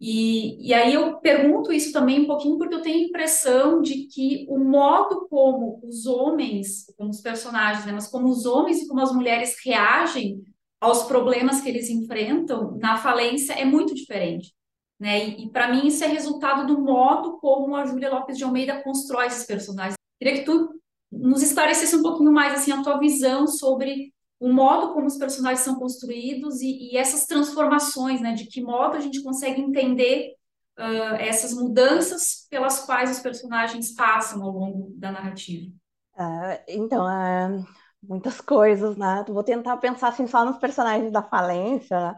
E, 0.00 0.66
e 0.66 0.72
aí 0.72 0.94
eu 0.94 1.18
pergunto 1.18 1.70
isso 1.70 1.92
também 1.92 2.20
um 2.20 2.26
pouquinho 2.26 2.56
porque 2.56 2.74
eu 2.74 2.80
tenho 2.80 3.04
a 3.04 3.08
impressão 3.08 3.82
de 3.82 4.06
que 4.06 4.46
o 4.48 4.58
modo 4.58 5.28
como 5.28 5.78
os 5.84 6.06
homens, 6.06 6.86
como 6.96 7.10
os 7.10 7.20
personagens, 7.20 7.84
né, 7.84 7.92
mas 7.92 8.08
como 8.08 8.28
os 8.30 8.46
homens 8.46 8.80
e 8.80 8.88
como 8.88 9.00
as 9.00 9.12
mulheres 9.12 9.56
reagem 9.62 10.42
aos 10.80 11.02
problemas 11.02 11.60
que 11.60 11.68
eles 11.68 11.90
enfrentam 11.90 12.78
na 12.78 12.96
falência 12.96 13.52
é 13.52 13.66
muito 13.66 13.94
diferente. 13.94 14.54
Né? 14.98 15.28
E, 15.28 15.44
e 15.44 15.50
para 15.50 15.70
mim 15.70 15.86
isso 15.86 16.02
é 16.02 16.06
resultado 16.06 16.66
do 16.66 16.80
modo 16.80 17.38
como 17.38 17.76
a 17.76 17.84
Júlia 17.84 18.10
Lopes 18.10 18.38
de 18.38 18.44
Almeida 18.44 18.82
constrói 18.82 19.26
esses 19.26 19.44
personagens. 19.44 19.96
Queria 20.18 20.38
que 20.38 20.46
tu 20.46 20.80
nos 21.12 21.42
esclarecesse 21.42 21.94
um 21.96 22.02
pouquinho 22.02 22.32
mais 22.32 22.54
assim 22.54 22.72
a 22.72 22.82
tua 22.82 22.98
visão 22.98 23.46
sobre 23.46 24.14
o 24.40 24.50
modo 24.50 24.94
como 24.94 25.06
os 25.06 25.18
personagens 25.18 25.60
são 25.60 25.78
construídos 25.78 26.62
e, 26.62 26.90
e 26.90 26.96
essas 26.96 27.26
transformações, 27.26 28.22
né? 28.22 28.32
De 28.32 28.46
que 28.46 28.62
modo 28.62 28.96
a 28.96 29.00
gente 29.00 29.22
consegue 29.22 29.60
entender 29.60 30.34
uh, 30.78 31.14
essas 31.18 31.52
mudanças 31.52 32.46
pelas 32.48 32.80
quais 32.86 33.10
os 33.10 33.18
personagens 33.20 33.94
passam 33.94 34.42
ao 34.42 34.50
longo 34.50 34.92
da 34.96 35.12
narrativa. 35.12 35.70
Uh, 36.16 36.58
então, 36.66 37.04
uh, 37.04 37.64
muitas 38.02 38.40
coisas, 38.40 38.96
né? 38.96 39.24
Vou 39.28 39.44
tentar 39.44 39.76
pensar 39.76 40.08
assim 40.08 40.26
só 40.26 40.42
nos 40.42 40.56
personagens 40.56 41.12
da 41.12 41.22
falência, 41.22 42.00
né? 42.00 42.16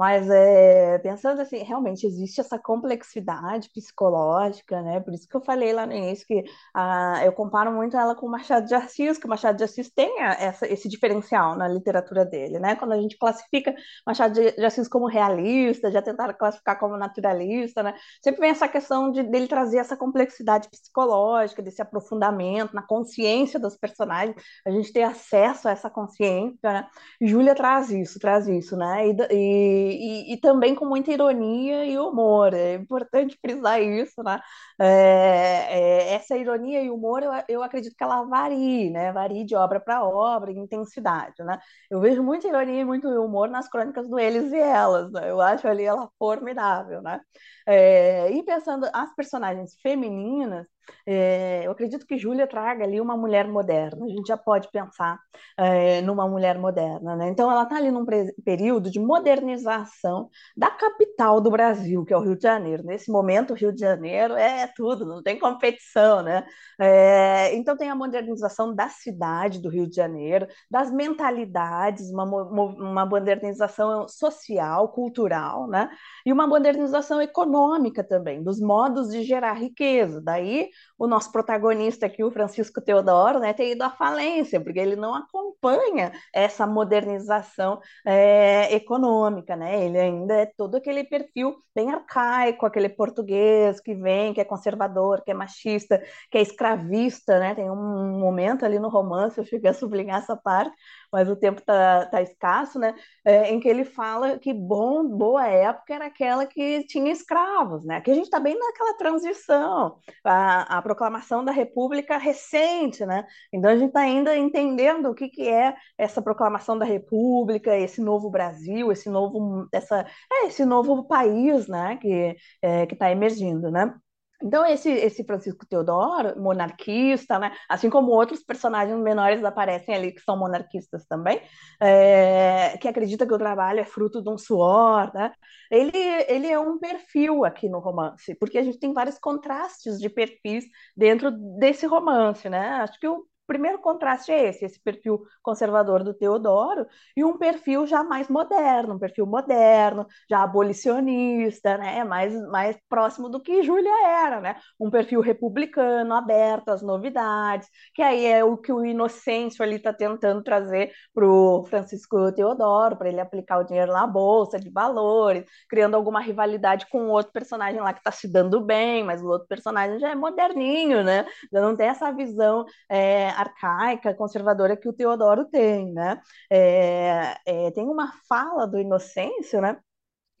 Mas 0.00 0.30
é, 0.30 0.98
pensando 1.00 1.42
assim, 1.42 1.58
realmente 1.58 2.06
existe 2.06 2.40
essa 2.40 2.58
complexidade 2.58 3.68
psicológica, 3.68 4.80
né? 4.80 4.98
Por 4.98 5.12
isso 5.12 5.28
que 5.28 5.36
eu 5.36 5.42
falei 5.42 5.74
lá 5.74 5.84
no 5.84 5.92
início 5.92 6.26
que 6.26 6.42
ah, 6.74 7.20
eu 7.22 7.30
comparo 7.34 7.70
muito 7.70 7.98
ela 7.98 8.14
com 8.14 8.24
o 8.24 8.30
Machado 8.30 8.66
de 8.66 8.74
Assis, 8.74 9.18
que 9.18 9.26
o 9.26 9.28
Machado 9.28 9.58
de 9.58 9.64
Assis 9.64 9.90
tem 9.90 10.22
essa, 10.22 10.66
esse 10.66 10.88
diferencial 10.88 11.54
na 11.54 11.68
literatura 11.68 12.24
dele, 12.24 12.58
né? 12.58 12.76
Quando 12.76 12.92
a 12.92 12.98
gente 12.98 13.18
classifica 13.18 13.74
Machado 14.06 14.40
de 14.40 14.64
Assis 14.64 14.88
como 14.88 15.06
realista, 15.06 15.90
já 15.90 16.00
tentaram 16.00 16.32
classificar 16.32 16.78
como 16.78 16.96
naturalista, 16.96 17.82
né? 17.82 17.94
Sempre 18.24 18.40
vem 18.40 18.50
essa 18.52 18.68
questão 18.68 19.12
de 19.12 19.22
dele 19.22 19.48
trazer 19.48 19.80
essa 19.80 19.98
complexidade 19.98 20.70
psicológica, 20.70 21.60
desse 21.60 21.82
aprofundamento 21.82 22.74
na 22.74 22.80
consciência 22.80 23.60
dos 23.60 23.76
personagens, 23.76 24.34
a 24.66 24.70
gente 24.70 24.94
ter 24.94 25.02
acesso 25.02 25.68
a 25.68 25.72
essa 25.72 25.90
consciência, 25.90 26.72
né? 26.72 26.86
Júlia 27.20 27.54
traz 27.54 27.90
isso, 27.90 28.18
traz 28.18 28.48
isso, 28.48 28.78
né? 28.78 29.06
e, 29.06 29.16
e 29.30 29.89
e, 29.90 30.32
e, 30.34 30.40
também 30.40 30.74
com 30.74 30.84
muita 30.86 31.12
ironia 31.12 31.84
e 31.84 31.98
humor. 31.98 32.54
É 32.54 32.74
importante 32.74 33.38
frisar 33.40 33.80
isso, 33.82 34.22
né? 34.22 34.40
É, 34.80 35.66
é, 35.70 36.14
essa 36.14 36.36
ironia 36.36 36.82
e 36.82 36.90
humor, 36.90 37.22
eu, 37.22 37.30
eu 37.48 37.62
acredito 37.62 37.94
que 37.96 38.04
ela 38.04 38.22
varie, 38.24 38.90
né? 38.90 39.12
Varie 39.12 39.44
de 39.44 39.54
obra 39.54 39.80
para 39.80 40.04
obra, 40.04 40.50
em 40.52 40.58
intensidade, 40.60 41.42
né? 41.44 41.58
Eu 41.90 42.00
vejo 42.00 42.22
muita 42.22 42.48
ironia 42.48 42.80
e 42.80 42.84
muito 42.84 43.08
humor 43.08 43.48
nas 43.48 43.68
crônicas 43.68 44.08
do 44.08 44.18
Eles 44.18 44.52
e 44.52 44.58
Elas, 44.58 45.10
né? 45.12 45.30
Eu 45.30 45.40
acho 45.40 45.66
ali 45.68 45.84
ela 45.84 46.08
formidável, 46.18 47.02
né? 47.02 47.20
É, 47.66 48.30
e 48.32 48.42
pensando 48.42 48.88
as 48.92 49.14
personagens 49.14 49.74
femininas, 49.82 50.66
é, 51.06 51.66
eu 51.66 51.72
acredito 51.72 52.06
que 52.06 52.18
Júlia 52.18 52.46
traga 52.46 52.84
ali 52.84 53.00
uma 53.00 53.16
mulher 53.16 53.46
moderna. 53.48 54.04
A 54.06 54.08
gente 54.08 54.26
já 54.28 54.36
pode 54.36 54.70
pensar 54.70 55.18
é, 55.56 56.00
numa 56.02 56.28
mulher 56.28 56.58
moderna, 56.58 57.16
né? 57.16 57.28
Então, 57.28 57.50
ela 57.50 57.64
está 57.64 57.76
ali 57.76 57.90
num 57.90 58.04
período 58.44 58.90
de 58.90 59.00
modernização 59.00 60.28
da 60.56 60.70
capital 60.70 61.40
do 61.40 61.50
Brasil, 61.50 62.04
que 62.04 62.12
é 62.12 62.16
o 62.16 62.20
Rio 62.22 62.36
de 62.36 62.42
Janeiro. 62.42 62.84
Nesse 62.84 63.10
momento, 63.10 63.52
o 63.52 63.56
Rio 63.56 63.72
de 63.72 63.80
Janeiro 63.80 64.34
é 64.34 64.66
tudo, 64.76 65.04
não 65.04 65.22
tem 65.22 65.38
competição, 65.38 66.22
né? 66.22 66.44
É, 66.78 67.54
então, 67.54 67.76
tem 67.76 67.90
a 67.90 67.94
modernização 67.94 68.74
da 68.74 68.88
cidade 68.88 69.60
do 69.60 69.68
Rio 69.68 69.88
de 69.88 69.96
Janeiro, 69.96 70.46
das 70.70 70.90
mentalidades, 70.90 72.10
uma, 72.10 72.24
uma 72.24 73.06
modernização 73.06 74.08
social, 74.08 74.88
cultural, 74.88 75.68
né? 75.68 75.90
E 76.24 76.32
uma 76.32 76.46
modernização 76.46 77.20
econômica 77.20 78.02
também, 78.04 78.42
dos 78.42 78.60
modos 78.60 79.10
de 79.10 79.22
gerar 79.22 79.54
riqueza. 79.54 80.20
Daí 80.20 80.68
o 80.98 81.06
nosso 81.06 81.32
protagonista 81.32 82.06
aqui, 82.06 82.22
o 82.22 82.30
Francisco 82.30 82.80
Teodoro, 82.80 83.38
né, 83.38 83.52
ter 83.52 83.70
ido 83.70 83.82
à 83.82 83.90
falência, 83.90 84.60
porque 84.60 84.78
ele 84.78 84.96
não 84.96 85.14
acompanha 85.14 86.12
essa 86.32 86.66
modernização 86.66 87.80
é, 88.06 88.74
econômica, 88.74 89.56
né? 89.56 89.84
Ele 89.84 89.98
ainda 89.98 90.34
é 90.34 90.46
todo 90.46 90.76
aquele 90.76 91.04
perfil 91.04 91.56
bem 91.74 91.90
arcaico, 91.90 92.66
aquele 92.66 92.88
português 92.88 93.80
que 93.80 93.94
vem, 93.94 94.34
que 94.34 94.40
é 94.40 94.44
conservador, 94.44 95.22
que 95.24 95.30
é 95.30 95.34
machista, 95.34 96.02
que 96.30 96.38
é 96.38 96.42
escravista, 96.42 97.38
né? 97.38 97.54
Tem 97.54 97.70
um 97.70 98.18
momento 98.18 98.64
ali 98.64 98.78
no 98.78 98.88
romance, 98.88 99.38
eu 99.38 99.44
cheguei 99.44 99.70
a 99.70 99.74
sublinhar 99.74 100.18
essa 100.18 100.36
parte, 100.36 100.76
mas 101.12 101.28
o 101.28 101.36
tempo 101.36 101.60
está 101.60 102.06
tá 102.06 102.22
escasso, 102.22 102.78
né? 102.78 102.94
É, 103.24 103.50
em 103.50 103.60
que 103.60 103.68
ele 103.68 103.84
fala 103.84 104.38
que 104.38 104.52
bom, 104.52 105.04
boa 105.06 105.46
época 105.46 105.94
era 105.94 106.06
aquela 106.06 106.46
que 106.46 106.84
tinha 106.84 107.10
escravos, 107.10 107.84
né? 107.84 108.00
Que 108.00 108.10
a 108.10 108.14
gente 108.14 108.24
está 108.24 108.40
bem 108.40 108.58
naquela 108.58 108.94
transição, 108.96 109.98
a, 110.24 110.78
a 110.78 110.82
proclamação 110.82 111.44
da 111.44 111.52
República 111.52 112.16
recente, 112.18 113.04
né? 113.04 113.26
Então 113.52 113.70
a 113.70 113.76
gente 113.76 113.88
está 113.88 114.00
ainda 114.00 114.36
entendendo 114.36 115.10
o 115.10 115.14
que, 115.14 115.28
que 115.28 115.48
é 115.48 115.74
essa 115.98 116.22
proclamação 116.22 116.78
da 116.78 116.84
República, 116.84 117.76
esse 117.76 118.00
novo 118.00 118.30
Brasil, 118.30 118.92
esse 118.92 119.08
novo, 119.08 119.68
essa, 119.72 120.06
é, 120.32 120.46
esse 120.46 120.64
novo 120.64 121.04
país, 121.04 121.66
né? 121.68 121.96
Que 121.96 122.36
é, 122.62 122.86
que 122.86 122.94
está 122.94 123.10
emergindo, 123.10 123.70
né? 123.70 123.94
Então, 124.42 124.64
esse, 124.66 124.90
esse 124.90 125.24
Francisco 125.24 125.66
Teodoro, 125.66 126.40
monarquista, 126.40 127.38
né? 127.38 127.52
assim 127.68 127.90
como 127.90 128.10
outros 128.12 128.42
personagens 128.42 128.98
menores 128.98 129.44
aparecem 129.44 129.94
ali 129.94 130.12
que 130.12 130.22
são 130.22 130.38
monarquistas 130.38 131.04
também, 131.06 131.40
é, 131.80 132.76
que 132.78 132.88
acredita 132.88 133.26
que 133.26 133.34
o 133.34 133.38
trabalho 133.38 133.80
é 133.80 133.84
fruto 133.84 134.22
de 134.22 134.30
um 134.30 134.38
suor, 134.38 135.12
né? 135.14 135.32
ele, 135.70 135.96
ele 136.28 136.46
é 136.48 136.58
um 136.58 136.78
perfil 136.78 137.44
aqui 137.44 137.68
no 137.68 137.78
romance, 137.78 138.34
porque 138.34 138.58
a 138.58 138.62
gente 138.62 138.78
tem 138.78 138.92
vários 138.92 139.18
contrastes 139.18 139.98
de 139.98 140.08
perfis 140.08 140.64
dentro 140.96 141.30
desse 141.58 141.86
romance. 141.86 142.48
Né? 142.48 142.68
Acho 142.82 142.98
que 142.98 143.06
o 143.06 143.24
primeiro 143.50 143.80
contraste 143.80 144.30
é 144.30 144.48
esse, 144.48 144.64
esse 144.64 144.80
perfil 144.80 145.24
conservador 145.42 146.04
do 146.04 146.14
Teodoro, 146.14 146.86
e 147.16 147.24
um 147.24 147.36
perfil 147.36 147.84
já 147.84 148.04
mais 148.04 148.28
moderno, 148.28 148.94
um 148.94 148.98
perfil 148.98 149.26
moderno, 149.26 150.06
já 150.30 150.44
abolicionista, 150.44 151.76
né? 151.76 152.04
mais, 152.04 152.32
mais 152.48 152.78
próximo 152.88 153.28
do 153.28 153.42
que 153.42 153.64
Júlia 153.64 153.90
era, 154.06 154.40
né? 154.40 154.54
um 154.78 154.88
perfil 154.88 155.20
republicano, 155.20 156.14
aberto 156.14 156.68
às 156.68 156.80
novidades, 156.80 157.68
que 157.92 158.00
aí 158.02 158.24
é 158.24 158.44
o 158.44 158.56
que 158.56 158.72
o 158.72 158.84
Inocêncio 158.84 159.64
ali 159.64 159.76
está 159.76 159.92
tentando 159.92 160.44
trazer 160.44 160.92
para 161.12 161.26
o 161.26 161.64
Francisco 161.64 162.30
Teodoro, 162.30 162.96
para 162.96 163.08
ele 163.08 163.20
aplicar 163.20 163.58
o 163.58 163.64
dinheiro 163.64 163.92
na 163.92 164.06
bolsa 164.06 164.60
de 164.60 164.70
valores, 164.70 165.44
criando 165.68 165.96
alguma 165.96 166.20
rivalidade 166.20 166.86
com 166.88 167.08
outro 167.08 167.32
personagem 167.32 167.80
lá 167.80 167.92
que 167.92 167.98
está 167.98 168.12
se 168.12 168.30
dando 168.30 168.60
bem, 168.60 169.02
mas 169.02 169.20
o 169.20 169.26
outro 169.26 169.48
personagem 169.48 169.98
já 169.98 170.10
é 170.10 170.14
moderninho, 170.14 171.02
né? 171.02 171.26
já 171.52 171.60
não 171.60 171.74
tem 171.74 171.88
essa 171.88 172.12
visão 172.12 172.64
é, 172.88 173.39
arcaica, 173.40 174.14
conservadora 174.14 174.76
que 174.76 174.88
o 174.88 174.92
Teodoro 174.92 175.46
tem, 175.46 175.92
né? 175.92 176.20
É, 176.50 177.36
é, 177.46 177.70
tem 177.72 177.84
uma 177.84 178.12
fala 178.28 178.66
do 178.66 178.78
Inocêncio, 178.78 179.60
né? 179.60 179.78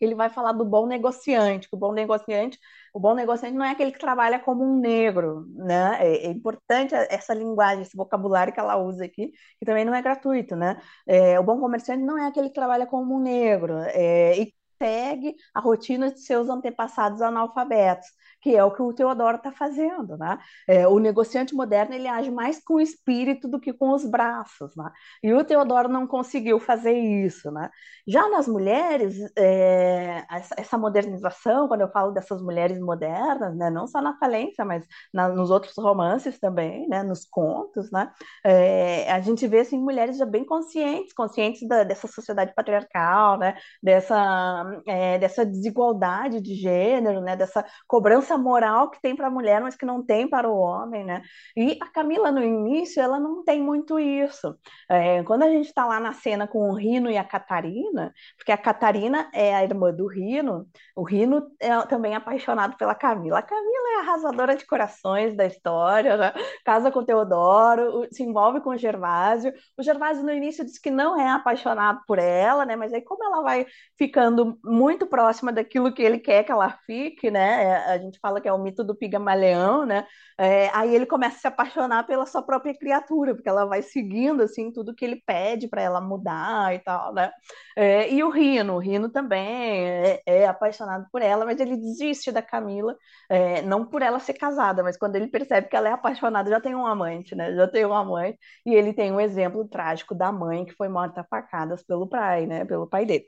Ele 0.00 0.14
vai 0.14 0.30
falar 0.30 0.52
do 0.52 0.64
bom 0.64 0.86
negociante, 0.86 1.68
que 1.68 1.76
o 1.76 1.78
bom 1.78 1.92
negociante, 1.92 2.58
o 2.94 2.98
bom 2.98 3.14
negociante 3.14 3.54
não 3.56 3.64
é 3.64 3.70
aquele 3.70 3.92
que 3.92 3.98
trabalha 3.98 4.38
como 4.40 4.64
um 4.64 4.80
negro, 4.80 5.46
né? 5.54 5.98
É, 6.00 6.26
é 6.26 6.30
importante 6.30 6.94
essa 6.94 7.34
linguagem, 7.34 7.82
esse 7.82 7.96
vocabulário 7.96 8.52
que 8.52 8.60
ela 8.60 8.76
usa 8.78 9.04
aqui, 9.04 9.30
que 9.58 9.66
também 9.66 9.84
não 9.84 9.94
é 9.94 10.00
gratuito, 10.02 10.56
né? 10.56 10.80
É, 11.06 11.38
o 11.38 11.44
bom 11.44 11.60
comerciante 11.60 12.02
não 12.02 12.16
é 12.18 12.26
aquele 12.26 12.48
que 12.48 12.54
trabalha 12.54 12.86
como 12.86 13.14
um 13.16 13.20
negro 13.20 13.78
é, 13.88 14.38
e 14.40 14.54
segue 14.82 15.34
a 15.54 15.60
rotina 15.60 16.10
de 16.10 16.20
seus 16.20 16.48
antepassados 16.48 17.20
analfabetos 17.20 18.08
que 18.40 18.56
é 18.56 18.64
o 18.64 18.70
que 18.70 18.82
o 18.82 18.92
Teodoro 18.92 19.36
está 19.36 19.52
fazendo, 19.52 20.16
né? 20.16 20.38
É, 20.66 20.86
o 20.88 20.98
negociante 20.98 21.54
moderno 21.54 21.94
ele 21.94 22.08
age 22.08 22.30
mais 22.30 22.62
com 22.62 22.74
o 22.74 22.80
espírito 22.80 23.48
do 23.48 23.60
que 23.60 23.72
com 23.72 23.92
os 23.92 24.04
braços, 24.04 24.74
né? 24.76 24.90
E 25.22 25.32
o 25.32 25.44
Teodoro 25.44 25.88
não 25.88 26.06
conseguiu 26.06 26.58
fazer 26.58 26.92
isso, 26.92 27.50
né? 27.50 27.70
Já 28.06 28.28
nas 28.28 28.48
mulheres, 28.48 29.16
é, 29.36 30.24
essa 30.56 30.78
modernização, 30.78 31.68
quando 31.68 31.82
eu 31.82 31.90
falo 31.90 32.12
dessas 32.12 32.40
mulheres 32.42 32.80
modernas, 32.80 33.56
né? 33.56 33.70
Não 33.70 33.86
só 33.86 34.00
na 34.00 34.16
falência, 34.18 34.64
mas 34.64 34.84
na, 35.12 35.28
nos 35.28 35.50
outros 35.50 35.74
romances 35.76 36.38
também, 36.38 36.88
né? 36.88 37.02
Nos 37.02 37.24
contos, 37.24 37.90
né? 37.90 38.10
É, 38.44 39.10
a 39.12 39.20
gente 39.20 39.46
vê 39.46 39.60
assim 39.60 39.78
mulheres 39.78 40.16
já 40.16 40.26
bem 40.26 40.44
conscientes, 40.44 41.12
conscientes 41.12 41.66
da, 41.68 41.84
dessa 41.84 42.08
sociedade 42.08 42.54
patriarcal, 42.54 43.38
né? 43.38 43.56
Dessa 43.82 44.80
é, 44.86 45.18
dessa 45.18 45.44
desigualdade 45.44 46.40
de 46.40 46.54
gênero, 46.54 47.20
né? 47.20 47.36
Dessa 47.36 47.64
cobrança 47.86 48.29
essa 48.30 48.38
moral 48.38 48.90
que 48.90 49.00
tem 49.00 49.16
para 49.16 49.26
a 49.26 49.30
mulher, 49.30 49.60
mas 49.60 49.74
que 49.74 49.84
não 49.84 50.02
tem 50.02 50.28
para 50.28 50.48
o 50.48 50.56
homem, 50.56 51.04
né? 51.04 51.22
E 51.56 51.76
a 51.82 51.86
Camila, 51.88 52.30
no 52.30 52.42
início, 52.42 53.02
ela 53.02 53.18
não 53.18 53.44
tem 53.44 53.60
muito 53.60 53.98
isso. 53.98 54.56
É, 54.88 55.22
quando 55.24 55.42
a 55.42 55.48
gente 55.48 55.66
está 55.66 55.84
lá 55.84 55.98
na 55.98 56.12
cena 56.12 56.46
com 56.46 56.70
o 56.70 56.74
Rino 56.74 57.10
e 57.10 57.16
a 57.16 57.24
Catarina, 57.24 58.12
porque 58.36 58.52
a 58.52 58.56
Catarina 58.56 59.28
é 59.34 59.54
a 59.54 59.64
irmã 59.64 59.92
do 59.92 60.06
Rino, 60.06 60.66
o 60.94 61.02
Rino 61.02 61.50
é 61.58 61.70
também 61.86 62.14
apaixonado 62.14 62.76
pela 62.76 62.94
Camila. 62.94 63.40
A 63.40 63.42
Camila 63.42 63.88
é 63.94 63.96
a 63.96 64.00
arrasadora 64.00 64.54
de 64.54 64.66
corações 64.66 65.36
da 65.36 65.46
história, 65.46 66.16
né? 66.16 66.32
casa 66.64 66.90
com 66.90 67.00
o 67.00 67.04
Teodoro, 67.04 68.06
se 68.12 68.22
envolve 68.22 68.60
com 68.60 68.70
o 68.70 68.76
Gervásio. 68.76 69.52
O 69.76 69.82
Gervásio, 69.82 70.24
no 70.24 70.32
início, 70.32 70.64
diz 70.64 70.78
que 70.78 70.90
não 70.90 71.18
é 71.20 71.28
apaixonado 71.30 72.00
por 72.06 72.18
ela, 72.18 72.64
né? 72.64 72.76
Mas 72.76 72.92
aí, 72.92 73.02
como 73.02 73.24
ela 73.24 73.42
vai 73.42 73.66
ficando 73.98 74.58
muito 74.64 75.06
próxima 75.06 75.52
daquilo 75.52 75.92
que 75.92 76.02
ele 76.02 76.18
quer 76.18 76.44
que 76.44 76.52
ela 76.52 76.78
fique, 76.86 77.30
né? 77.30 77.64
É, 77.64 77.92
a 77.94 77.98
gente 77.98 78.19
fala 78.20 78.40
que 78.40 78.48
é 78.48 78.52
o 78.52 78.58
mito 78.58 78.84
do 78.84 78.94
pigamaleão, 78.94 79.84
né? 79.86 80.06
É, 80.38 80.68
aí 80.74 80.94
ele 80.94 81.06
começa 81.06 81.36
a 81.36 81.40
se 81.40 81.46
apaixonar 81.46 82.06
pela 82.06 82.26
sua 82.26 82.42
própria 82.42 82.76
criatura, 82.76 83.34
porque 83.34 83.48
ela 83.48 83.64
vai 83.66 83.82
seguindo 83.82 84.42
assim 84.42 84.72
tudo 84.72 84.94
que 84.94 85.04
ele 85.04 85.22
pede 85.26 85.68
para 85.68 85.82
ela 85.82 86.00
mudar 86.00 86.74
e 86.74 86.78
tal, 86.78 87.12
né? 87.12 87.30
É, 87.76 88.10
e 88.12 88.22
o 88.22 88.30
Rino, 88.30 88.74
o 88.76 88.78
Rino 88.78 89.08
também 89.10 89.86
é, 89.86 90.22
é, 90.26 90.46
apaixonado 90.46 91.06
por 91.12 91.22
ela, 91.22 91.44
mas 91.44 91.60
ele 91.60 91.76
desiste 91.76 92.32
da 92.32 92.42
Camila, 92.42 92.96
é, 93.28 93.62
não 93.62 93.84
por 93.86 94.02
ela 94.02 94.18
ser 94.18 94.34
casada, 94.34 94.82
mas 94.82 94.96
quando 94.96 95.16
ele 95.16 95.28
percebe 95.28 95.68
que 95.68 95.76
ela 95.76 95.88
é 95.88 95.92
apaixonada, 95.92 96.50
já 96.50 96.60
tem 96.60 96.74
um 96.74 96.86
amante, 96.86 97.34
né? 97.34 97.54
Já 97.54 97.68
tem 97.68 97.84
um 97.86 97.94
amante, 97.94 98.38
e 98.66 98.74
ele 98.74 98.92
tem 98.92 99.12
um 99.12 99.20
exemplo 99.20 99.66
trágico 99.68 100.14
da 100.14 100.32
mãe 100.32 100.64
que 100.64 100.74
foi 100.74 100.88
morta 100.88 101.20
a 101.22 101.24
facadas 101.24 101.82
pelo 101.82 102.08
pai, 102.08 102.46
né? 102.46 102.64
Pelo 102.64 102.86
pai 102.88 103.04
dele 103.06 103.26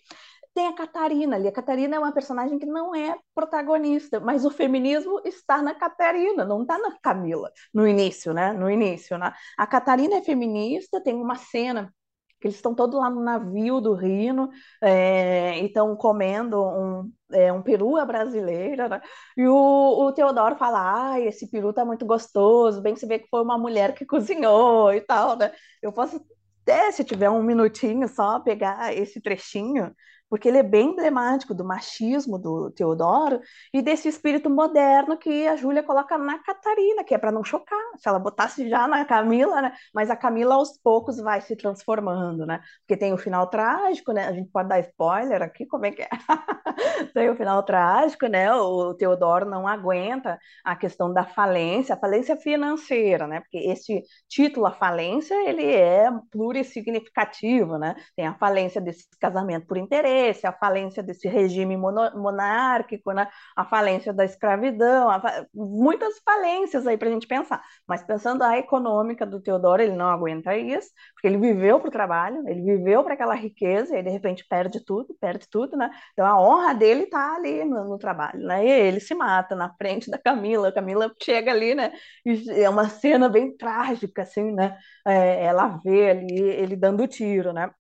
tem 0.54 0.66
a 0.66 0.74
Catarina 0.74 1.36
ali. 1.36 1.48
A 1.48 1.52
Catarina 1.52 1.96
é 1.96 1.98
uma 1.98 2.12
personagem 2.12 2.58
que 2.58 2.66
não 2.66 2.94
é 2.94 3.16
protagonista, 3.34 4.20
mas 4.20 4.44
o 4.44 4.50
feminismo 4.50 5.20
está 5.24 5.62
na 5.62 5.74
Catarina, 5.74 6.44
não 6.44 6.62
está 6.62 6.78
na 6.78 6.96
Camila, 7.00 7.50
no 7.72 7.86
início, 7.86 8.32
né? 8.32 8.52
No 8.52 8.70
início, 8.70 9.18
né? 9.18 9.32
A 9.58 9.66
Catarina 9.66 10.16
é 10.16 10.22
feminista, 10.22 11.02
tem 11.02 11.14
uma 11.14 11.36
cena 11.36 11.92
que 12.40 12.48
eles 12.48 12.56
estão 12.56 12.74
todos 12.74 12.98
lá 12.98 13.08
no 13.08 13.22
navio 13.22 13.80
do 13.80 13.94
Rino 13.94 14.50
é, 14.82 15.60
e 15.60 15.66
estão 15.66 15.94
comendo 15.96 16.60
um, 16.60 17.12
é, 17.32 17.52
um 17.52 17.62
peru 17.62 17.96
à 17.96 18.04
brasileira, 18.04 18.88
né? 18.88 19.00
E 19.36 19.46
o, 19.46 19.54
o 19.54 20.12
Teodoro 20.12 20.56
fala, 20.56 21.12
ah, 21.12 21.20
esse 21.20 21.48
peru 21.48 21.72
tá 21.72 21.84
muito 21.84 22.04
gostoso, 22.04 22.82
bem 22.82 22.96
você 22.96 23.06
vê 23.06 23.20
que 23.20 23.28
foi 23.28 23.42
uma 23.42 23.56
mulher 23.56 23.94
que 23.94 24.04
cozinhou 24.04 24.92
e 24.92 25.00
tal, 25.00 25.36
né? 25.36 25.52
Eu 25.80 25.92
posso 25.92 26.20
até, 26.62 26.90
se 26.92 27.04
tiver 27.04 27.30
um 27.30 27.42
minutinho 27.42 28.08
só, 28.08 28.40
pegar 28.40 28.96
esse 28.96 29.20
trechinho 29.20 29.94
porque 30.32 30.48
ele 30.48 30.56
é 30.56 30.62
bem 30.62 30.92
emblemático 30.92 31.52
do 31.52 31.62
machismo 31.62 32.38
do 32.38 32.70
Teodoro 32.70 33.38
e 33.70 33.82
desse 33.82 34.08
espírito 34.08 34.48
moderno 34.48 35.18
que 35.18 35.46
a 35.46 35.56
Júlia 35.56 35.82
coloca 35.82 36.16
na 36.16 36.38
Catarina, 36.38 37.04
que 37.04 37.14
é 37.14 37.18
para 37.18 37.30
não 37.30 37.44
chocar. 37.44 37.78
Se 37.98 38.08
ela 38.08 38.18
botasse 38.18 38.66
já 38.66 38.88
na 38.88 39.04
Camila, 39.04 39.60
né? 39.60 39.74
Mas 39.92 40.08
a 40.08 40.16
Camila 40.16 40.54
aos 40.54 40.78
poucos 40.78 41.18
vai 41.18 41.42
se 41.42 41.54
transformando, 41.54 42.46
né? 42.46 42.62
Porque 42.80 42.96
tem 42.96 43.12
o 43.12 43.18
final 43.18 43.46
trágico, 43.48 44.10
né? 44.10 44.26
A 44.26 44.32
gente 44.32 44.48
pode 44.50 44.70
dar 44.70 44.80
spoiler 44.80 45.42
aqui, 45.42 45.66
como 45.66 45.84
é 45.84 45.90
que 45.90 46.00
é? 46.00 46.08
tem 47.12 47.28
o 47.28 47.36
final 47.36 47.62
trágico, 47.62 48.26
né? 48.26 48.50
O 48.54 48.94
Teodoro 48.94 49.44
não 49.44 49.68
aguenta 49.68 50.38
a 50.64 50.74
questão 50.74 51.12
da 51.12 51.26
falência, 51.26 51.94
a 51.94 51.98
falência 51.98 52.38
financeira, 52.38 53.26
né? 53.26 53.40
Porque 53.40 53.58
esse 53.58 54.02
título, 54.30 54.64
a 54.64 54.72
falência, 54.72 55.34
ele 55.46 55.66
é 55.66 56.10
plurissignificativo, 56.30 57.76
né? 57.76 57.94
Tem 58.16 58.26
a 58.26 58.34
falência 58.38 58.80
desse 58.80 59.06
casamento 59.20 59.66
por 59.66 59.76
interesse 59.76 60.21
interesse, 60.22 60.46
a 60.46 60.52
falência 60.52 61.02
desse 61.02 61.28
regime 61.28 61.76
monárquico, 61.76 63.12
né? 63.12 63.28
a 63.56 63.64
falência 63.64 64.12
da 64.12 64.24
escravidão, 64.24 65.08
fa... 65.20 65.46
muitas 65.52 66.18
falências 66.24 66.86
aí 66.86 66.96
para 66.96 67.08
a 67.08 67.12
gente 67.12 67.26
pensar. 67.26 67.62
Mas 67.86 68.02
pensando 68.02 68.42
a 68.42 68.58
econômica 68.58 69.26
do 69.26 69.40
Teodoro, 69.40 69.82
ele 69.82 69.94
não 69.96 70.08
aguenta 70.08 70.56
isso, 70.56 70.88
porque 71.14 71.26
ele 71.26 71.38
viveu 71.38 71.80
para 71.80 71.88
o 71.88 71.92
trabalho, 71.92 72.48
ele 72.48 72.62
viveu 72.62 73.02
para 73.02 73.14
aquela 73.14 73.34
riqueza, 73.34 73.96
e 73.98 74.02
de 74.02 74.10
repente 74.10 74.46
perde 74.48 74.84
tudo, 74.84 75.14
perde 75.20 75.48
tudo, 75.50 75.76
né? 75.76 75.90
Então 76.12 76.26
a 76.26 76.40
honra 76.40 76.74
dele 76.74 77.04
está 77.04 77.36
ali 77.36 77.64
no, 77.64 77.84
no, 77.84 77.98
trabalho, 77.98 78.40
né? 78.40 78.64
E 78.64 78.70
ele 78.70 79.00
se 79.00 79.14
mata 79.14 79.54
na 79.54 79.72
frente 79.74 80.10
da 80.10 80.18
Camila, 80.18 80.68
a 80.68 80.72
Camila 80.72 81.12
chega 81.22 81.50
ali, 81.50 81.74
né? 81.74 81.92
E 82.24 82.50
é 82.50 82.68
uma 82.68 82.88
cena 82.88 83.28
bem 83.28 83.56
trágica, 83.56 84.22
assim, 84.22 84.52
né? 84.52 84.76
É, 85.06 85.44
ela 85.44 85.80
vê 85.84 86.10
ali 86.10 86.40
ele 86.40 86.76
dando 86.76 87.06
tiro, 87.06 87.52
né? 87.52 87.70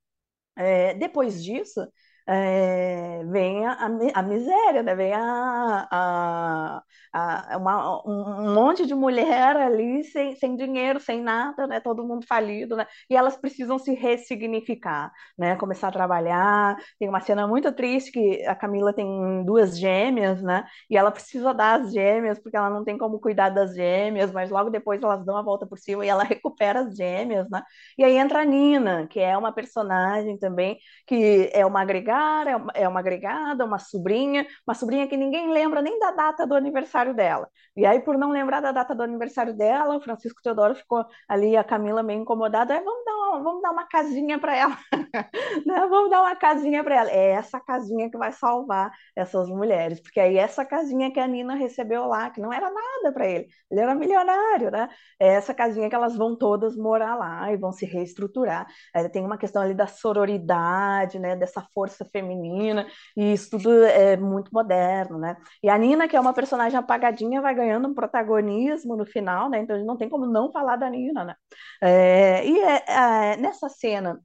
É, 0.56 0.94
depois 0.94 1.42
disso, 1.42 1.80
é, 2.26 3.24
vem 3.24 3.66
a, 3.66 3.72
a, 4.14 4.22
miséria, 4.22 4.82
né? 4.82 4.94
vem 4.94 5.12
a, 5.12 5.88
a, 5.90 6.82
a, 7.12 7.56
uma, 7.58 8.02
um 8.06 8.54
monte 8.54 8.86
de 8.86 8.94
mulher 8.94 9.56
ali 9.56 10.04
sem, 10.04 10.36
sem 10.36 10.56
dinheiro, 10.56 11.00
sem 11.00 11.20
nada, 11.20 11.66
né? 11.66 11.80
todo 11.80 12.06
mundo 12.06 12.24
falido, 12.26 12.76
né? 12.76 12.86
e 13.10 13.16
elas 13.16 13.36
precisam 13.36 13.78
se 13.78 13.94
ressignificar, 13.94 15.12
né? 15.36 15.56
começar 15.56 15.88
a 15.88 15.92
trabalhar. 15.92 16.76
Tem 16.98 17.08
uma 17.08 17.20
cena 17.20 17.46
muito 17.46 17.72
triste 17.72 18.12
que 18.12 18.44
a 18.46 18.54
Camila 18.54 18.92
tem 18.92 19.44
duas 19.44 19.78
gêmeas, 19.78 20.42
né? 20.42 20.64
e 20.88 20.96
ela 20.96 21.10
precisa 21.10 21.52
dar 21.52 21.80
as 21.80 21.92
gêmeas 21.92 22.38
porque 22.38 22.56
ela 22.56 22.70
não 22.70 22.84
tem 22.84 22.96
como 22.96 23.18
cuidar 23.18 23.48
das 23.48 23.74
gêmeas, 23.74 24.30
mas 24.32 24.50
logo 24.50 24.70
depois 24.70 25.02
elas 25.02 25.24
dão 25.24 25.36
a 25.36 25.42
volta 25.42 25.66
por 25.66 25.78
cima 25.78 26.06
e 26.06 26.08
ela 26.08 26.22
recupera 26.24 26.80
as 26.80 26.96
gêmeas. 26.96 27.48
Né? 27.50 27.62
E 27.98 28.04
aí 28.04 28.16
entra 28.16 28.42
a 28.42 28.44
Nina, 28.44 29.08
que 29.08 29.18
é 29.18 29.36
uma 29.36 29.52
personagem 29.52 30.38
também 30.38 30.78
que 31.06 31.50
é 31.52 31.66
uma 31.66 31.82
agregada 31.82 32.11
é 32.14 32.56
uma, 32.56 32.72
é 32.74 32.88
uma 32.88 33.00
agregada, 33.00 33.64
uma 33.64 33.78
sobrinha, 33.78 34.46
uma 34.66 34.74
sobrinha 34.74 35.06
que 35.06 35.16
ninguém 35.16 35.50
lembra 35.52 35.82
nem 35.82 35.98
da 35.98 36.10
data 36.10 36.46
do 36.46 36.54
aniversário 36.54 37.14
dela. 37.14 37.48
E 37.76 37.86
aí, 37.86 38.00
por 38.00 38.18
não 38.18 38.30
lembrar 38.30 38.60
da 38.60 38.72
data 38.72 38.94
do 38.94 39.02
aniversário 39.02 39.54
dela, 39.56 39.96
o 39.96 40.00
Francisco 40.00 40.40
Teodoro 40.42 40.74
ficou 40.74 41.04
ali, 41.28 41.56
a 41.56 41.64
Camila 41.64 42.02
meio 42.02 42.20
incomodada, 42.20 42.74
é, 42.74 42.80
vamos 42.82 43.04
dar 43.04 43.12
uma, 43.14 43.42
vamos 43.42 43.62
dar 43.62 43.70
uma 43.70 43.86
casinha 43.86 44.38
para 44.38 44.56
ela, 44.56 44.78
né? 45.66 45.86
vamos 45.88 46.10
dar 46.10 46.20
uma 46.20 46.36
casinha 46.36 46.82
para 46.84 46.94
ela. 46.96 47.10
É 47.10 47.30
essa 47.32 47.60
casinha 47.60 48.10
que 48.10 48.18
vai 48.18 48.32
salvar 48.32 48.92
essas 49.16 49.48
mulheres, 49.48 50.00
porque 50.00 50.20
aí 50.20 50.36
essa 50.36 50.64
casinha 50.64 51.10
que 51.12 51.20
a 51.20 51.26
Nina 51.26 51.54
recebeu 51.54 52.06
lá, 52.06 52.30
que 52.30 52.40
não 52.40 52.52
era 52.52 52.70
nada 52.70 53.12
para 53.12 53.26
ele, 53.26 53.46
ele 53.70 53.80
era 53.80 53.94
milionário, 53.94 54.70
né? 54.70 54.88
É 55.18 55.28
essa 55.28 55.54
casinha 55.54 55.88
que 55.88 55.94
elas 55.94 56.16
vão 56.16 56.36
todas 56.36 56.76
morar 56.76 57.16
lá 57.16 57.52
e 57.52 57.56
vão 57.56 57.72
se 57.72 57.86
reestruturar. 57.86 58.66
Aí 58.94 59.08
tem 59.08 59.24
uma 59.24 59.38
questão 59.38 59.62
ali 59.62 59.74
da 59.74 59.86
sororidade, 59.86 61.18
né? 61.18 61.36
Dessa 61.36 61.62
força 61.74 62.01
feminina, 62.04 62.86
e 63.16 63.32
isso 63.32 63.50
tudo 63.50 63.84
é 63.84 64.16
muito 64.16 64.50
moderno, 64.52 65.18
né? 65.18 65.36
E 65.62 65.68
a 65.68 65.76
Nina, 65.78 66.08
que 66.08 66.16
é 66.16 66.20
uma 66.20 66.34
personagem 66.34 66.78
apagadinha, 66.78 67.40
vai 67.40 67.54
ganhando 67.54 67.88
um 67.88 67.94
protagonismo 67.94 68.96
no 68.96 69.04
final, 69.06 69.48
né? 69.50 69.60
Então 69.60 69.84
não 69.84 69.96
tem 69.96 70.08
como 70.08 70.26
não 70.26 70.50
falar 70.52 70.76
da 70.76 70.88
Nina, 70.90 71.24
né? 71.24 71.34
É, 71.82 72.46
e 72.46 72.58
é, 72.60 72.84
é, 73.32 73.36
nessa 73.36 73.68
cena 73.68 74.20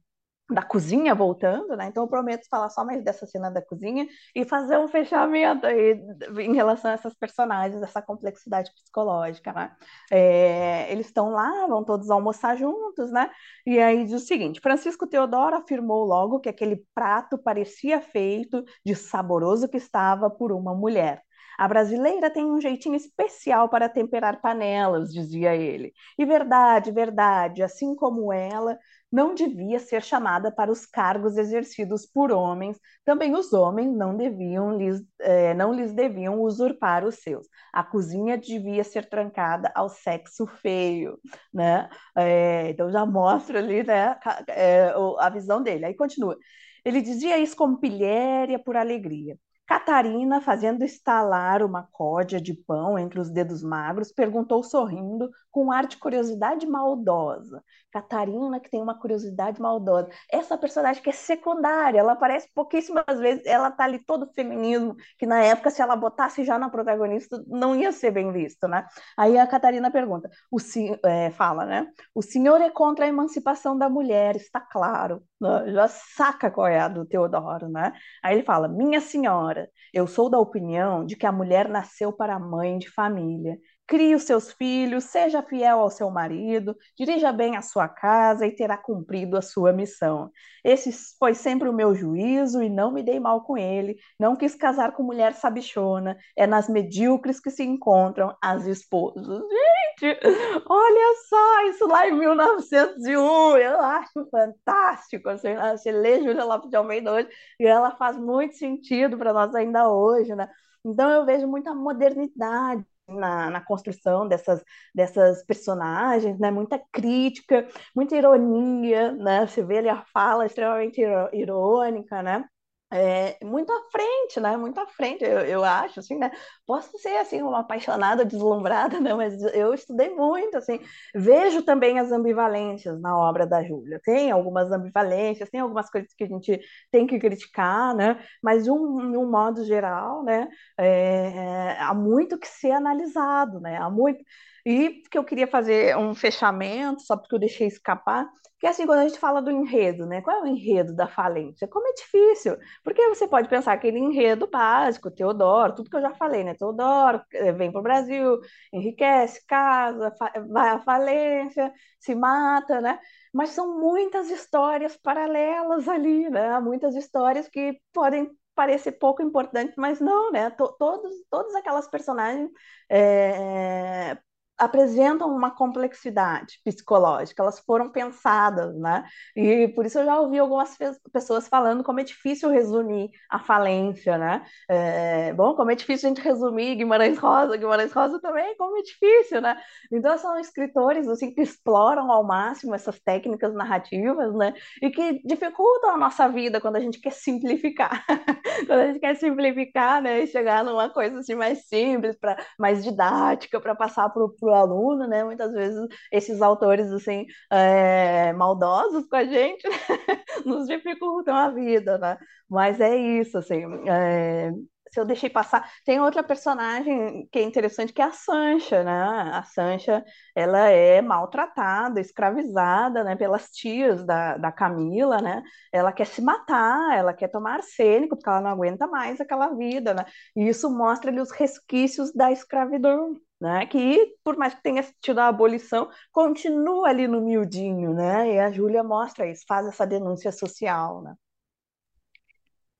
da 0.50 0.62
cozinha 0.62 1.14
voltando, 1.14 1.76
né? 1.76 1.86
Então 1.88 2.04
eu 2.04 2.08
prometo 2.08 2.48
falar 2.48 2.70
só 2.70 2.84
mais 2.84 3.04
dessa 3.04 3.26
cena 3.26 3.50
da 3.50 3.60
cozinha 3.60 4.06
e 4.34 4.44
fazer 4.44 4.78
um 4.78 4.88
fechamento 4.88 5.66
aí 5.66 6.00
em 6.38 6.54
relação 6.54 6.90
a 6.90 6.94
essas 6.94 7.14
personagens, 7.14 7.82
essa 7.82 8.00
complexidade 8.00 8.72
psicológica, 8.72 9.52
né? 9.52 9.76
É, 10.10 10.90
eles 10.90 11.06
estão 11.06 11.30
lá, 11.30 11.66
vão 11.66 11.84
todos 11.84 12.10
almoçar 12.10 12.56
juntos, 12.56 13.10
né? 13.10 13.30
E 13.66 13.78
aí 13.78 14.04
diz 14.04 14.22
o 14.22 14.26
seguinte: 14.26 14.60
Francisco 14.60 15.06
Teodoro 15.06 15.56
afirmou 15.56 16.04
logo 16.04 16.40
que 16.40 16.48
aquele 16.48 16.84
prato 16.94 17.36
parecia 17.36 18.00
feito 18.00 18.64
de 18.84 18.94
saboroso 18.94 19.68
que 19.68 19.76
estava 19.76 20.30
por 20.30 20.52
uma 20.52 20.74
mulher. 20.74 21.22
A 21.58 21.66
brasileira 21.66 22.30
tem 22.30 22.44
um 22.44 22.60
jeitinho 22.60 22.94
especial 22.94 23.68
para 23.68 23.88
temperar 23.88 24.40
panelas, 24.40 25.12
dizia 25.12 25.56
ele. 25.56 25.92
E 26.16 26.24
verdade, 26.24 26.92
verdade, 26.92 27.64
assim 27.64 27.96
como 27.96 28.32
ela, 28.32 28.78
não 29.10 29.34
devia 29.34 29.78
ser 29.78 30.02
chamada 30.02 30.52
para 30.52 30.70
os 30.70 30.84
cargos 30.84 31.36
exercidos 31.36 32.04
por 32.06 32.30
homens, 32.30 32.78
também 33.04 33.34
os 33.34 33.52
homens 33.52 33.94
não 33.96 34.16
deviam 34.16 34.76
lhes, 34.76 35.02
é, 35.20 35.54
não 35.54 35.72
lhes 35.72 35.92
deviam 35.94 36.42
usurpar 36.42 37.04
os 37.04 37.16
seus. 37.16 37.46
A 37.72 37.82
cozinha 37.82 38.36
devia 38.36 38.84
ser 38.84 39.08
trancada 39.08 39.72
ao 39.74 39.88
sexo 39.88 40.46
feio, 40.46 41.18
né? 41.52 41.88
É, 42.16 42.70
então 42.70 42.90
já 42.90 43.06
mostra 43.06 43.58
ali, 43.58 43.82
né, 43.82 44.18
é, 44.48 44.92
a 45.18 45.30
visão 45.30 45.62
dele. 45.62 45.86
Aí 45.86 45.94
continua. 45.94 46.36
Ele 46.84 47.00
dizia 47.02 47.38
isso 47.38 47.56
como 47.56 47.78
pilhéria 47.78 48.58
por 48.58 48.76
alegria. 48.76 49.38
Catarina, 49.68 50.40
fazendo 50.40 50.82
estalar 50.82 51.62
uma 51.62 51.86
códia 51.92 52.40
de 52.40 52.54
pão 52.54 52.98
entre 52.98 53.20
os 53.20 53.28
dedos 53.28 53.62
magros, 53.62 54.10
perguntou 54.10 54.62
sorrindo, 54.62 55.30
com 55.50 55.70
ar 55.70 55.86
de 55.86 55.98
curiosidade 55.98 56.66
maldosa. 56.66 57.62
Catarina, 57.92 58.58
que 58.60 58.70
tem 58.70 58.80
uma 58.80 58.98
curiosidade 58.98 59.60
maldosa. 59.60 60.08
Essa 60.32 60.56
personagem 60.56 61.02
que 61.02 61.10
é 61.10 61.12
secundária, 61.12 61.98
ela 61.98 62.12
aparece 62.12 62.48
pouquíssimas 62.54 63.18
vezes, 63.20 63.44
ela 63.44 63.70
tá 63.70 63.84
ali 63.84 63.98
todo 63.98 64.32
feminismo, 64.32 64.96
que 65.18 65.26
na 65.26 65.42
época, 65.44 65.70
se 65.70 65.82
ela 65.82 65.94
botasse 65.94 66.44
já 66.44 66.58
na 66.58 66.70
protagonista, 66.70 67.44
não 67.46 67.76
ia 67.76 67.92
ser 67.92 68.10
bem 68.10 68.32
visto, 68.32 68.66
né? 68.66 68.86
Aí 69.18 69.36
a 69.36 69.46
Catarina 69.46 69.90
pergunta, 69.90 70.30
o 70.50 70.56
é, 71.04 71.30
fala, 71.30 71.66
né? 71.66 71.86
O 72.14 72.22
senhor 72.22 72.58
é 72.62 72.70
contra 72.70 73.04
a 73.04 73.08
emancipação 73.08 73.76
da 73.76 73.90
mulher, 73.90 74.34
está 74.34 74.60
claro. 74.62 75.22
Né? 75.40 75.72
Já 75.72 75.88
saca 75.88 76.50
qual 76.50 76.66
é 76.66 76.78
a 76.80 76.88
do 76.88 77.04
Teodoro, 77.06 77.68
né? 77.68 77.92
Aí 78.22 78.34
ele 78.36 78.44
fala, 78.44 78.68
minha 78.68 79.00
senhora, 79.00 79.68
eu 79.92 80.06
sou 80.06 80.28
da 80.30 80.38
opinião 80.38 81.04
de 81.04 81.16
que 81.16 81.26
a 81.26 81.32
mulher 81.32 81.68
nasceu 81.68 82.12
para 82.12 82.38
mãe 82.38 82.78
de 82.78 82.90
família. 82.90 83.56
Crie 83.88 84.14
os 84.14 84.24
seus 84.24 84.52
filhos, 84.52 85.04
seja 85.04 85.42
fiel 85.42 85.78
ao 85.80 85.88
seu 85.88 86.10
marido, 86.10 86.76
dirija 86.94 87.32
bem 87.32 87.56
a 87.56 87.62
sua 87.62 87.88
casa 87.88 88.46
e 88.46 88.54
terá 88.54 88.76
cumprido 88.76 89.34
a 89.34 89.40
sua 89.40 89.72
missão. 89.72 90.30
Esse 90.62 90.92
foi 91.18 91.32
sempre 91.32 91.70
o 91.70 91.72
meu 91.72 91.94
juízo 91.94 92.62
e 92.62 92.68
não 92.68 92.92
me 92.92 93.02
dei 93.02 93.18
mal 93.18 93.44
com 93.44 93.56
ele. 93.56 93.96
Não 94.20 94.36
quis 94.36 94.54
casar 94.54 94.92
com 94.92 95.02
mulher 95.02 95.32
sabichona. 95.32 96.18
É 96.36 96.46
nas 96.46 96.68
medíocres 96.68 97.40
que 97.40 97.50
se 97.50 97.62
encontram 97.64 98.36
as 98.42 98.66
esposas. 98.66 99.24
Gente, 99.26 100.20
olha 100.68 101.14
só, 101.26 101.70
isso 101.70 101.86
lá 101.88 102.06
em 102.06 102.12
1901. 102.12 103.56
Eu 103.56 103.80
acho 103.80 104.28
fantástico. 104.30 105.30
Assim, 105.30 105.54
você 105.56 105.90
lê 105.90 106.22
Júlia 106.22 106.44
Lopes 106.44 106.68
de 106.68 106.76
Almeida 106.76 107.10
hoje 107.10 107.28
e 107.58 107.66
ela 107.66 107.96
faz 107.96 108.18
muito 108.18 108.54
sentido 108.54 109.16
para 109.16 109.32
nós 109.32 109.54
ainda 109.54 109.90
hoje, 109.90 110.34
né? 110.34 110.46
Então 110.84 111.10
eu 111.10 111.24
vejo 111.24 111.46
muita 111.46 111.74
modernidade 111.74 112.84
na, 113.08 113.50
na, 113.50 113.60
construção 113.60 114.28
dessas, 114.28 114.62
dessas 114.94 115.44
personagens, 115.44 116.38
né? 116.38 116.50
Muita 116.50 116.78
crítica, 116.92 117.66
muita 117.94 118.16
ironia, 118.16 119.12
né? 119.12 119.46
Você 119.46 119.62
vê 119.62 119.78
ali 119.78 119.88
a 119.88 120.04
fala 120.12 120.46
extremamente 120.46 121.00
irônica, 121.32 122.22
né? 122.22 122.44
É, 122.90 123.38
muito 123.44 123.70
à 123.70 123.82
frente, 123.90 124.40
né? 124.40 124.56
Muito 124.56 124.80
à 124.80 124.86
frente, 124.86 125.22
eu, 125.24 125.40
eu 125.40 125.64
acho, 125.64 126.00
assim, 126.00 126.16
né? 126.18 126.30
Posso 126.66 126.98
ser, 126.98 127.16
assim, 127.18 127.42
uma 127.42 127.60
apaixonada, 127.60 128.24
deslumbrada, 128.24 128.98
né? 129.00 129.12
Mas 129.14 129.40
eu 129.54 129.74
estudei 129.74 130.10
muito, 130.14 130.56
assim. 130.56 130.80
Vejo 131.14 131.62
também 131.62 131.98
as 131.98 132.10
ambivalências 132.12 133.00
na 133.00 133.16
obra 133.16 133.46
da 133.46 133.62
Júlia. 133.62 134.00
Tem 134.02 134.30
algumas 134.30 134.70
ambivalências, 134.72 135.50
tem 135.50 135.60
algumas 135.60 135.90
coisas 135.90 136.12
que 136.14 136.24
a 136.24 136.26
gente 136.28 136.58
tem 136.90 137.06
que 137.06 137.18
criticar, 137.18 137.94
né? 137.94 138.22
Mas, 138.42 138.64
de 138.64 138.70
um, 138.70 139.10
de 139.10 139.16
um 139.18 139.30
modo 139.30 139.64
geral, 139.64 140.22
né? 140.24 140.48
É, 140.78 141.76
há 141.80 141.92
muito 141.94 142.38
que 142.38 142.48
ser 142.48 142.72
analisado, 142.72 143.60
né? 143.60 143.76
Há 143.76 143.90
muito... 143.90 144.22
E 144.68 145.02
que 145.10 145.16
eu 145.16 145.24
queria 145.24 145.46
fazer 145.46 145.96
um 145.96 146.14
fechamento, 146.14 147.00
só 147.00 147.16
porque 147.16 147.34
eu 147.34 147.38
deixei 147.38 147.66
escapar, 147.66 148.28
que 148.60 148.66
assim, 148.66 148.84
quando 148.84 148.98
a 148.98 149.08
gente 149.08 149.18
fala 149.18 149.40
do 149.40 149.50
enredo, 149.50 150.04
né? 150.04 150.20
Qual 150.20 150.36
é 150.36 150.42
o 150.42 150.46
enredo 150.46 150.94
da 150.94 151.08
falência? 151.08 151.66
Como 151.66 151.88
é 151.88 151.92
difícil, 151.94 152.54
porque 152.84 153.08
você 153.08 153.26
pode 153.26 153.48
pensar 153.48 153.72
aquele 153.72 153.98
enredo 153.98 154.46
básico, 154.46 155.10
Teodoro, 155.10 155.74
tudo 155.74 155.88
que 155.88 155.96
eu 155.96 156.02
já 156.02 156.12
falei, 156.14 156.44
né? 156.44 156.54
Teodoro 156.54 157.22
eh, 157.32 157.50
vem 157.52 157.72
para 157.72 157.80
o 157.80 157.82
Brasil, 157.82 158.38
enriquece, 158.70 159.42
casa, 159.46 160.12
vai 160.50 160.68
à 160.68 160.78
falência, 160.80 161.72
se 161.98 162.14
mata, 162.14 162.78
né? 162.82 162.98
Mas 163.32 163.50
são 163.50 163.80
muitas 163.80 164.28
histórias 164.30 164.98
paralelas 164.98 165.88
ali, 165.88 166.28
né? 166.28 166.60
Muitas 166.60 166.94
histórias 166.94 167.48
que 167.48 167.80
podem 167.90 168.30
parecer 168.54 168.92
pouco 168.92 169.22
importantes, 169.22 169.76
mas 169.78 169.98
não, 169.98 170.30
né? 170.30 170.50
Todos, 170.50 171.14
todas 171.30 171.54
aquelas 171.54 171.88
personagens 171.88 172.50
é, 172.90 174.18
apresentam 174.58 175.30
uma 175.30 175.50
complexidade 175.50 176.60
psicológica, 176.64 177.42
elas 177.42 177.60
foram 177.60 177.88
pensadas, 177.90 178.74
né? 178.76 179.04
E 179.36 179.68
por 179.68 179.86
isso 179.86 179.98
eu 179.98 180.04
já 180.04 180.18
ouvi 180.20 180.38
algumas 180.38 180.76
pessoas 181.12 181.46
falando 181.48 181.84
como 181.84 182.00
é 182.00 182.04
difícil 182.04 182.50
resumir 182.50 183.10
a 183.30 183.38
falência, 183.38 184.18
né? 184.18 184.44
É, 184.68 185.32
bom, 185.32 185.54
como 185.54 185.70
é 185.70 185.74
difícil 185.74 186.08
a 186.08 186.14
gente 186.14 186.22
resumir 186.24 186.74
Guimarães 186.74 187.18
Rosa, 187.18 187.56
Guimarães 187.56 187.92
Rosa 187.92 188.20
também, 188.20 188.56
como 188.56 188.76
é 188.78 188.82
difícil, 188.82 189.40
né? 189.40 189.56
Então 189.92 190.18
são 190.18 190.38
escritores 190.38 191.06
assim 191.08 191.32
que 191.32 191.40
exploram 191.40 192.10
ao 192.10 192.24
máximo 192.24 192.74
essas 192.74 192.98
técnicas 192.98 193.54
narrativas, 193.54 194.34
né? 194.34 194.54
E 194.82 194.90
que 194.90 195.20
dificultam 195.24 195.90
a 195.90 195.96
nossa 195.96 196.28
vida 196.28 196.60
quando 196.60 196.76
a 196.76 196.80
gente 196.80 197.00
quer 197.00 197.12
simplificar, 197.12 198.04
quando 198.66 198.80
a 198.80 198.86
gente 198.88 199.00
quer 199.00 199.14
simplificar, 199.16 200.02
né? 200.02 200.20
E 200.20 200.26
chegar 200.26 200.64
numa 200.64 200.90
coisa 200.90 201.18
assim 201.18 201.34
mais 201.34 201.66
simples, 201.68 202.16
para 202.18 202.36
mais 202.58 202.82
didática, 202.82 203.60
para 203.60 203.74
passar 203.74 204.08
para 204.10 204.24
o 204.24 204.28
para 204.48 204.52
o 204.52 204.54
aluno, 204.54 205.06
né? 205.06 205.24
Muitas 205.24 205.52
vezes 205.52 205.86
esses 206.12 206.40
autores 206.40 206.90
assim 206.92 207.26
é, 207.50 208.32
maldosos 208.32 209.06
com 209.06 209.16
a 209.16 209.24
gente 209.24 209.68
né? 209.68 209.76
nos 210.46 210.66
dificultam 210.66 211.34
a 211.34 211.50
vida, 211.50 211.98
né? 211.98 212.18
Mas 212.48 212.80
é 212.80 212.96
isso, 212.96 213.38
assim. 213.38 213.62
É, 213.88 214.50
se 214.90 214.98
eu 214.98 215.04
deixei 215.04 215.28
passar, 215.28 215.70
tem 215.84 216.00
outra 216.00 216.22
personagem 216.22 217.28
que 217.30 217.38
é 217.38 217.42
interessante 217.42 217.92
que 217.92 218.00
é 218.00 218.06
a 218.06 218.12
Sancha, 218.12 218.82
né? 218.82 218.92
A 219.34 219.42
Sancha, 219.42 220.02
ela 220.34 220.68
é 220.70 221.02
maltratada, 221.02 222.00
escravizada, 222.00 223.04
né? 223.04 223.14
Pelas 223.16 223.50
tias 223.50 224.04
da, 224.04 224.38
da 224.38 224.50
Camila, 224.50 225.20
né? 225.20 225.42
Ela 225.72 225.92
quer 225.92 226.06
se 226.06 226.22
matar, 226.22 226.96
ela 226.96 227.12
quer 227.12 227.28
tomar 227.28 227.56
arsênico 227.56 228.16
porque 228.16 228.30
ela 228.30 228.40
não 228.40 228.50
aguenta 228.50 228.86
mais 228.86 229.20
aquela 229.20 229.48
vida, 229.54 229.92
né? 229.92 230.04
E 230.34 230.48
isso 230.48 230.70
mostra 230.70 231.10
ali 231.10 231.20
os 231.20 231.30
resquícios 231.32 232.12
da 232.14 232.32
escravidão, 232.32 233.14
né? 233.40 233.66
Que, 233.66 234.14
por 234.24 234.36
mais 234.36 234.54
que 234.54 234.62
tenha 234.62 234.84
tido 235.00 235.18
a 235.18 235.28
abolição, 235.28 235.88
continua 236.12 236.88
ali 236.88 237.06
no 237.08 237.20
miudinho, 237.20 237.94
né? 237.94 238.34
E 238.34 238.38
a 238.38 238.50
Júlia 238.50 238.82
mostra 238.82 239.30
isso, 239.30 239.44
faz 239.46 239.66
essa 239.66 239.86
denúncia 239.86 240.32
social, 240.32 241.02
né? 241.02 241.14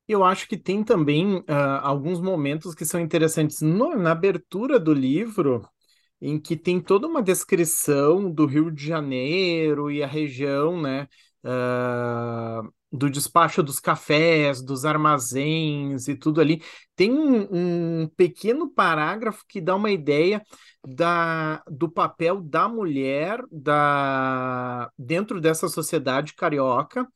Eu 0.06 0.24
acho 0.24 0.48
que 0.48 0.56
tem 0.56 0.82
também 0.82 1.36
uh, 1.36 1.44
alguns 1.82 2.20
momentos 2.20 2.74
que 2.74 2.86
são 2.86 2.98
interessantes 2.98 3.60
no, 3.60 3.94
na 3.94 4.12
abertura 4.12 4.80
do 4.80 4.94
livro, 4.94 5.68
em 6.20 6.40
que 6.40 6.56
tem 6.56 6.80
toda 6.80 7.06
uma 7.06 7.22
descrição 7.22 8.30
do 8.30 8.46
Rio 8.46 8.70
de 8.70 8.86
Janeiro 8.86 9.90
e 9.90 10.02
a 10.02 10.06
região, 10.06 10.80
né? 10.80 11.06
Uh, 11.44 12.72
do 12.90 13.10
despacho 13.10 13.62
dos 13.62 13.78
cafés, 13.78 14.62
dos 14.62 14.84
armazéns 14.84 16.08
e 16.08 16.16
tudo 16.16 16.40
ali. 16.40 16.62
Tem 16.96 17.12
um, 17.12 18.08
pequeno 18.16 18.70
parágrafo 18.70 19.44
que 19.46 19.60
dá 19.60 19.76
uma 19.76 19.90
ideia 19.90 20.42
da, 20.86 21.62
do 21.70 21.90
papel 21.90 22.40
da 22.40 22.68
mulher 22.68 23.42
da, 23.50 24.90
dentro 24.98 25.40
dessa 25.40 25.68
sociedade 25.68 26.34
carioca, 26.34 27.06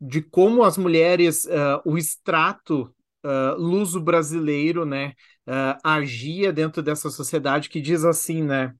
de 0.00 0.22
como 0.22 0.64
as 0.64 0.76
mulheres, 0.78 1.44
uh, 1.44 1.80
o 1.84 1.96
extrato 1.96 2.92
uh, 3.24 3.56
luso-brasileiro, 3.56 4.84
né, 4.84 5.12
uh, 5.46 5.78
agia 5.84 6.52
dentro 6.52 6.82
dessa 6.82 7.10
sociedade 7.10 7.68
que 7.68 7.80
diz 7.80 8.04
assim, 8.04 8.42
né? 8.42 8.74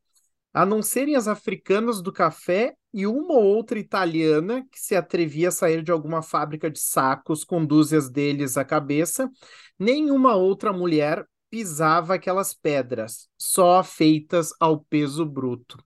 A 0.53 0.67
não 0.67 0.83
serem 0.83 1.17
as 1.17 1.29
africanas 1.29 2.03
do 2.03 2.13
café 2.13 2.75
e 2.93 3.07
uma 3.07 3.35
ou 3.35 3.45
outra 3.45 3.79
italiana 3.79 4.67
que 4.71 4.79
se 4.79 4.95
atrevia 4.95 5.49
a 5.49 5.53
sair 5.53 5.83
de 5.83 5.91
alguma 5.91 6.23
fábrica 6.23 6.71
de 6.71 6.79
sacos 6.79 7.43
com 7.45 7.65
dúzias 7.65 8.11
deles 8.11 8.57
à 8.57 8.65
cabeça, 8.65 9.31
nenhuma 9.79 10.35
outra 10.35 10.73
mulher 10.73 11.27
pisava 11.51 12.15
aquelas 12.15 12.55
pedras, 12.55 13.29
só 13.39 13.83
feitas 13.83 14.55
ao 14.59 14.81
peso 14.81 15.25
bruto. 15.27 15.79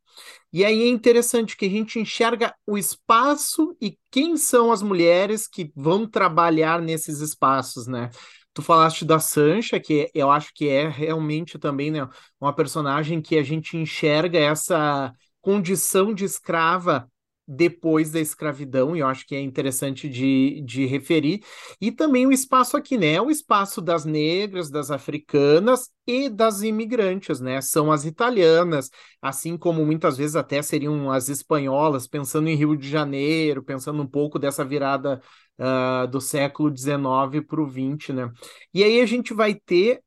E 0.53 0.65
aí 0.65 0.83
é 0.83 0.89
interessante 0.89 1.57
que 1.57 1.67
a 1.67 1.69
gente 1.69 1.99
enxerga 1.99 2.55
o 2.67 2.79
espaço 2.79 3.77
e 3.81 3.99
quem 4.11 4.37
são 4.37 4.73
as 4.73 4.81
mulheres 4.81 5.47
que 5.49 5.71
vão 5.75 6.09
trabalhar 6.09 6.81
nesses 6.81 7.21
espaços, 7.21 7.87
né? 7.87 8.11
Tu 8.57 8.63
falaste 8.63 9.05
da 9.05 9.19
Sancha, 9.19 9.79
que 9.79 10.11
eu 10.15 10.31
acho 10.31 10.51
que 10.55 10.67
é 10.67 10.89
realmente 10.89 11.59
também 11.59 11.91
né, 11.91 12.09
uma 12.41 12.55
personagem 12.55 13.21
que 13.21 13.37
a 13.37 13.43
gente 13.43 13.77
enxerga 13.77 14.39
essa 14.39 15.13
condição 15.43 16.15
de 16.15 16.25
escrava 16.25 17.07
depois 17.47 18.11
da 18.11 18.19
escravidão, 18.19 18.97
e 18.97 19.01
eu 19.01 19.07
acho 19.07 19.27
que 19.27 19.37
é 19.37 19.41
interessante 19.41 20.09
de, 20.09 20.63
de 20.63 20.87
referir, 20.87 21.43
e 21.79 21.93
também 21.93 22.27
o 22.27 22.33
espaço 22.33 22.79
aqui, 22.79 22.97
né? 22.97 23.21
O 23.21 23.31
espaço 23.31 23.83
das 23.83 24.07
negras, 24.07 24.71
das 24.71 24.91
africanas 24.91 25.91
e 26.07 26.31
das 26.31 26.63
imigrantes, 26.63 27.41
né? 27.41 27.61
São 27.61 27.93
as 27.93 28.07
italianas, 28.07 28.91
assim 29.21 29.59
como 29.59 29.85
muitas 29.85 30.17
vezes 30.17 30.35
até 30.35 30.63
seriam 30.63 31.11
as 31.11 31.29
espanholas, 31.29 32.09
pensando 32.09 32.49
em 32.49 32.57
Rio 32.57 32.75
de 32.75 32.89
Janeiro, 32.89 33.63
pensando 33.63 34.03
um 34.03 34.07
pouco 34.07 34.39
dessa 34.39 34.65
virada 34.65 35.21
uh, 35.59 36.07
do 36.09 36.21
século 36.21 36.75
XIX 36.77 37.45
para 37.47 37.61
o 37.61 37.69
XX, 37.69 38.15
né? 38.15 38.33
E 38.73 38.83
aí 38.85 39.01
a 39.01 39.07
gente 39.07 39.35
vai 39.35 39.55
ter 39.55 40.03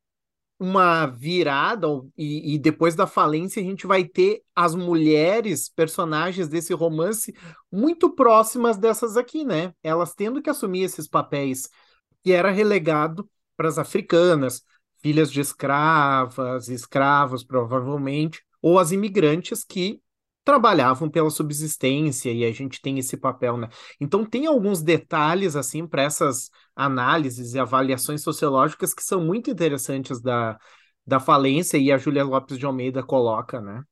uma 0.60 1.06
virada, 1.06 1.88
e, 2.18 2.56
e, 2.56 2.60
depois 2.60 2.94
da 2.94 3.08
falência, 3.08 3.62
a 3.62 3.66
gente 3.66 3.88
vai 3.88 4.04
ter 4.04 4.44
as 4.54 4.76
mulheres, 4.76 5.70
personagens 5.70 6.50
desse 6.50 6.74
romance, 6.74 7.34
muito 7.72 8.14
próximas 8.14 8.78
dessas 8.78 9.16
aqui, 9.16 9.46
né? 9.46 9.74
Elas 9.82 10.14
tendo 10.14 10.42
que 10.42 10.50
assumir 10.50 10.84
esses 10.84 11.08
papéis 11.08 11.70
que 12.22 12.34
era 12.34 12.52
relegado 12.52 13.30
para 13.56 13.70
as 13.70 13.78
africanas, 13.78 14.62
filhas 15.02 15.32
de 15.32 15.40
escravas, 15.40 16.68
escravos, 16.68 17.42
provavelmente, 17.44 18.44
ou 18.62 18.78
as 18.78 18.92
imigrantes 18.92 19.64
que 19.64 20.02
trabalhavam 20.50 21.08
pela 21.08 21.30
subsistência 21.30 22.32
e 22.32 22.44
a 22.44 22.52
gente 22.52 22.82
tem 22.82 22.98
esse 22.98 23.16
papel, 23.16 23.56
né? 23.56 23.70
Então 24.02 24.26
tem 24.26 24.48
alguns 24.48 24.82
detalhes 24.82 25.56
assim 25.56 25.86
para 25.86 26.02
essas 26.02 26.50
análises 26.76 27.54
e 27.54 27.60
avaliações 27.60 28.24
sociológicas 28.24 28.92
que 28.92 29.04
são 29.04 29.24
muito 29.24 29.52
interessantes 29.52 30.20
da, 30.20 30.58
da 31.06 31.20
falência 31.20 31.78
e 31.78 31.92
a 31.92 32.00
Júlia 32.00 32.24
Lopes 32.24 32.58
de 32.58 32.66
Almeida 32.66 33.04
coloca, 33.04 33.62
né? 33.62 33.84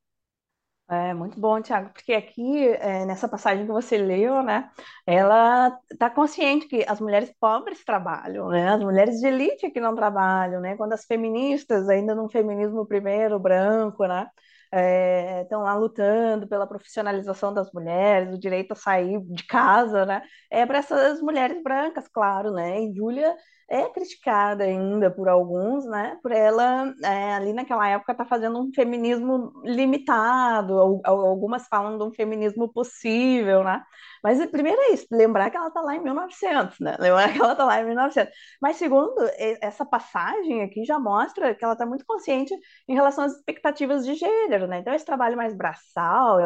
É 0.90 1.14
muito 1.14 1.40
bom, 1.40 1.62
Tiago, 1.62 1.92
porque 1.94 2.14
aqui, 2.14 2.66
é, 2.70 3.06
nessa 3.06 3.28
passagem 3.28 3.66
que 3.66 3.72
você 3.72 3.98
leu, 3.98 4.42
né, 4.42 4.72
ela 5.06 5.78
está 5.92 6.10
consciente 6.10 6.66
que 6.66 6.84
as 6.88 7.00
mulheres 7.00 7.32
pobres 7.40 7.84
trabalham, 7.84 8.48
né, 8.48 8.70
as 8.70 8.82
mulheres 8.82 9.20
de 9.20 9.28
elite 9.28 9.70
que 9.70 9.82
não 9.82 9.94
trabalham, 9.94 10.60
né, 10.62 10.76
quando 10.78 10.94
as 10.94 11.06
feministas, 11.06 11.88
ainda 11.90 12.16
num 12.16 12.30
feminismo 12.30 12.88
primeiro, 12.88 13.38
branco, 13.38 14.08
né, 14.08 14.28
estão 14.72 15.62
é, 15.62 15.64
lá 15.64 15.76
lutando 15.76 16.48
pela 16.48 16.68
profissionalização 16.68 17.54
das 17.54 17.72
mulheres, 17.72 18.34
o 18.34 18.40
direito 18.40 18.74
a 18.74 18.76
sair 18.76 19.20
de 19.22 19.44
casa, 19.46 20.06
né? 20.06 20.22
É 20.52 20.66
para 20.66 20.80
essas 20.80 21.22
mulheres 21.22 21.62
brancas, 21.64 22.08
claro, 22.08 22.52
né? 22.52 22.82
E 22.82 22.94
Júlia 22.94 23.36
é 23.70 23.84
criticada 23.90 24.64
ainda 24.64 25.12
por 25.12 25.28
alguns, 25.28 25.86
né? 25.86 26.18
Por 26.22 26.32
ela, 26.32 26.94
é, 27.04 27.34
ali 27.34 27.54
naquela 27.54 27.88
época, 27.88 28.16
tá 28.16 28.26
fazendo 28.26 28.60
um 28.60 28.72
feminismo 28.74 29.52
limitado, 29.64 31.02
algumas 31.04 31.68
falam 31.68 31.98
de 31.98 32.04
um 32.04 32.14
feminismo 32.14 32.72
possível, 32.72 33.64
né? 33.64 33.84
Mas 34.24 34.44
primeiro 34.48 34.80
é 34.82 34.94
isso, 34.94 35.06
lembrar 35.12 35.50
que 35.50 35.58
ela 35.58 35.68
está 35.68 35.82
lá 35.82 35.96
em 35.96 36.02
1900, 36.02 36.80
né? 36.80 36.96
Lembrar 37.00 37.32
que 37.32 37.40
ela 37.40 37.52
está 37.52 37.66
lá 37.66 37.82
em 37.82 37.86
1900. 37.86 38.34
Mas 38.62 38.78
segundo, 38.78 39.16
essa 39.62 39.86
passagem 39.86 40.64
aqui 40.64 40.84
já 40.84 41.00
mostra 41.00 41.54
que 41.56 41.64
ela 41.64 41.74
está 41.74 41.86
muito 41.86 42.06
consciente 42.06 42.54
em 42.88 42.94
relação 42.94 43.24
às 43.24 43.34
expectativas 43.34 44.06
de 44.06 44.16
gênero, 44.16 44.68
né? 44.68 44.80
Então 44.80 44.94
esse 44.94 45.06
trabalho 45.06 45.38
mais 45.38 45.54
braçal, 45.56 46.38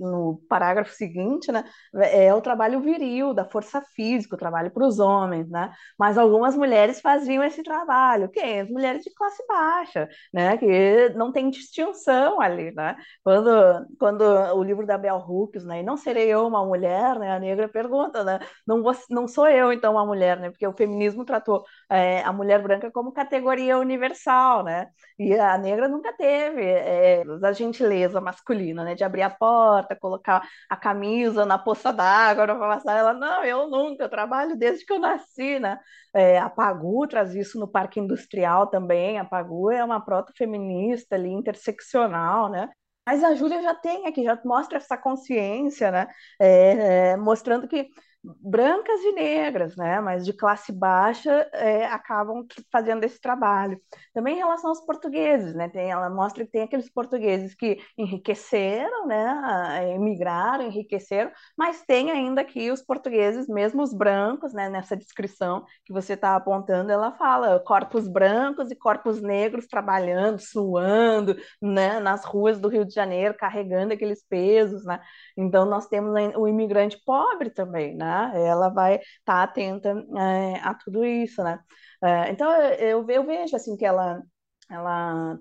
no 0.00 0.40
parágrafo 0.48 0.92
seguinte, 0.92 1.50
né, 1.52 1.64
é 1.94 2.32
o 2.34 2.40
trabalho 2.40 2.80
viril, 2.80 3.34
da 3.34 3.44
força 3.44 3.80
física, 3.94 4.34
o 4.34 4.38
trabalho 4.38 4.70
para 4.70 4.86
os 4.86 4.98
homens, 4.98 5.48
né? 5.50 5.72
Mas 5.98 6.18
algumas 6.18 6.56
mulheres 6.56 7.00
faziam 7.00 7.42
esse 7.42 7.62
trabalho, 7.62 8.28
quem? 8.30 8.60
As 8.60 8.70
mulheres 8.70 9.02
de 9.02 9.12
classe 9.14 9.44
baixa, 9.46 10.08
né? 10.32 10.56
Que 10.56 11.10
não 11.10 11.32
tem 11.32 11.50
distinção 11.50 12.40
ali, 12.40 12.72
né? 12.74 12.96
Quando, 13.22 13.86
quando 13.98 14.22
o 14.22 14.62
livro 14.62 14.86
da 14.86 14.98
Bell 14.98 15.16
Hooks, 15.18 15.64
né? 15.64 15.80
E 15.80 15.82
não 15.82 15.96
serei 15.96 16.28
eu 16.28 16.46
uma 16.46 16.64
mulher, 16.64 17.17
né? 17.18 17.32
A 17.32 17.38
negra 17.38 17.68
pergunta, 17.68 18.24
né? 18.24 18.38
Não, 18.66 18.82
vou, 18.82 18.92
não 19.10 19.26
sou 19.28 19.48
eu, 19.48 19.72
então, 19.72 19.92
uma 19.92 20.06
mulher, 20.06 20.38
né? 20.38 20.50
Porque 20.50 20.66
o 20.66 20.72
feminismo 20.72 21.24
tratou 21.24 21.64
é, 21.90 22.22
a 22.22 22.32
mulher 22.32 22.62
branca 22.62 22.90
como 22.90 23.12
categoria 23.12 23.78
universal, 23.78 24.64
né? 24.64 24.88
E 25.18 25.34
a 25.34 25.56
negra 25.58 25.88
nunca 25.88 26.12
teve 26.12 26.62
é, 26.64 27.22
a 27.42 27.52
gentileza 27.52 28.20
masculina, 28.20 28.84
né? 28.84 28.94
De 28.94 29.04
abrir 29.04 29.22
a 29.22 29.30
porta, 29.30 29.96
colocar 29.96 30.46
a 30.68 30.76
camisa 30.76 31.44
na 31.44 31.58
poça 31.58 31.92
d'água 31.92 32.44
para 32.44 32.58
passar. 32.58 32.96
Ela, 32.98 33.12
não, 33.12 33.44
eu 33.44 33.68
nunca, 33.68 34.04
eu 34.04 34.08
trabalho 34.08 34.56
desde 34.56 34.84
que 34.84 34.92
eu 34.92 34.98
nasci, 34.98 35.58
né? 35.58 35.78
É, 36.14 36.38
a 36.38 36.48
Pagu 36.48 37.06
traz 37.06 37.34
isso 37.34 37.58
no 37.58 37.68
Parque 37.68 38.00
Industrial 38.00 38.66
também. 38.68 39.18
A 39.18 39.24
Pagu 39.24 39.70
é 39.70 39.84
uma 39.84 40.00
proto-feminista 40.04 41.14
ali, 41.14 41.30
interseccional, 41.30 42.48
né? 42.50 42.68
Mas 43.08 43.24
a 43.24 43.34
Júlia 43.34 43.62
já 43.62 43.74
tem 43.74 44.06
aqui, 44.06 44.22
já 44.22 44.38
mostra 44.44 44.76
essa 44.76 44.94
consciência, 44.94 45.90
né? 45.90 46.08
É, 46.38 47.12
é, 47.12 47.16
mostrando 47.16 47.66
que 47.66 47.88
brancas 48.24 49.00
e 49.02 49.12
negras, 49.12 49.76
né, 49.76 50.00
mas 50.00 50.24
de 50.24 50.32
classe 50.32 50.72
baixa, 50.72 51.48
é, 51.52 51.86
acabam 51.86 52.44
fazendo 52.70 53.04
esse 53.04 53.20
trabalho. 53.20 53.80
Também 54.12 54.34
em 54.34 54.38
relação 54.38 54.70
aos 54.70 54.80
portugueses, 54.80 55.54
né, 55.54 55.68
tem, 55.68 55.90
ela 55.90 56.10
mostra 56.10 56.44
que 56.44 56.50
tem 56.50 56.62
aqueles 56.62 56.90
portugueses 56.90 57.54
que 57.54 57.78
enriqueceram, 57.96 59.06
né, 59.06 59.92
emigraram, 59.94 60.64
enriqueceram, 60.64 61.30
mas 61.56 61.82
tem 61.86 62.10
ainda 62.10 62.40
aqui 62.40 62.70
os 62.70 62.82
portugueses, 62.82 63.46
mesmo 63.48 63.82
os 63.82 63.94
brancos, 63.94 64.52
né, 64.52 64.68
nessa 64.68 64.96
descrição 64.96 65.64
que 65.84 65.92
você 65.92 66.14
está 66.14 66.34
apontando, 66.34 66.90
ela 66.90 67.12
fala 67.12 67.60
corpos 67.60 68.08
brancos 68.08 68.70
e 68.70 68.76
corpos 68.76 69.22
negros 69.22 69.68
trabalhando, 69.68 70.40
suando, 70.40 71.36
né, 71.62 72.00
nas 72.00 72.24
ruas 72.24 72.60
do 72.60 72.68
Rio 72.68 72.84
de 72.84 72.92
Janeiro, 72.94 73.34
carregando 73.38 73.94
aqueles 73.94 74.24
pesos, 74.26 74.84
né, 74.84 75.00
então 75.36 75.64
nós 75.64 75.86
temos 75.86 76.12
o 76.36 76.48
imigrante 76.48 77.00
pobre 77.06 77.50
também, 77.50 77.94
né, 77.96 78.07
ela 78.34 78.68
vai 78.68 78.96
estar 78.96 79.02
tá 79.24 79.42
atenta 79.42 79.90
é, 80.16 80.60
a 80.60 80.74
tudo 80.74 81.04
isso, 81.04 81.42
né? 81.42 81.58
É, 82.02 82.30
então 82.30 82.50
eu, 82.52 83.08
eu 83.08 83.24
vejo 83.24 83.56
assim 83.56 83.76
que 83.76 83.84
ela, 83.84 84.22
ela 84.70 85.38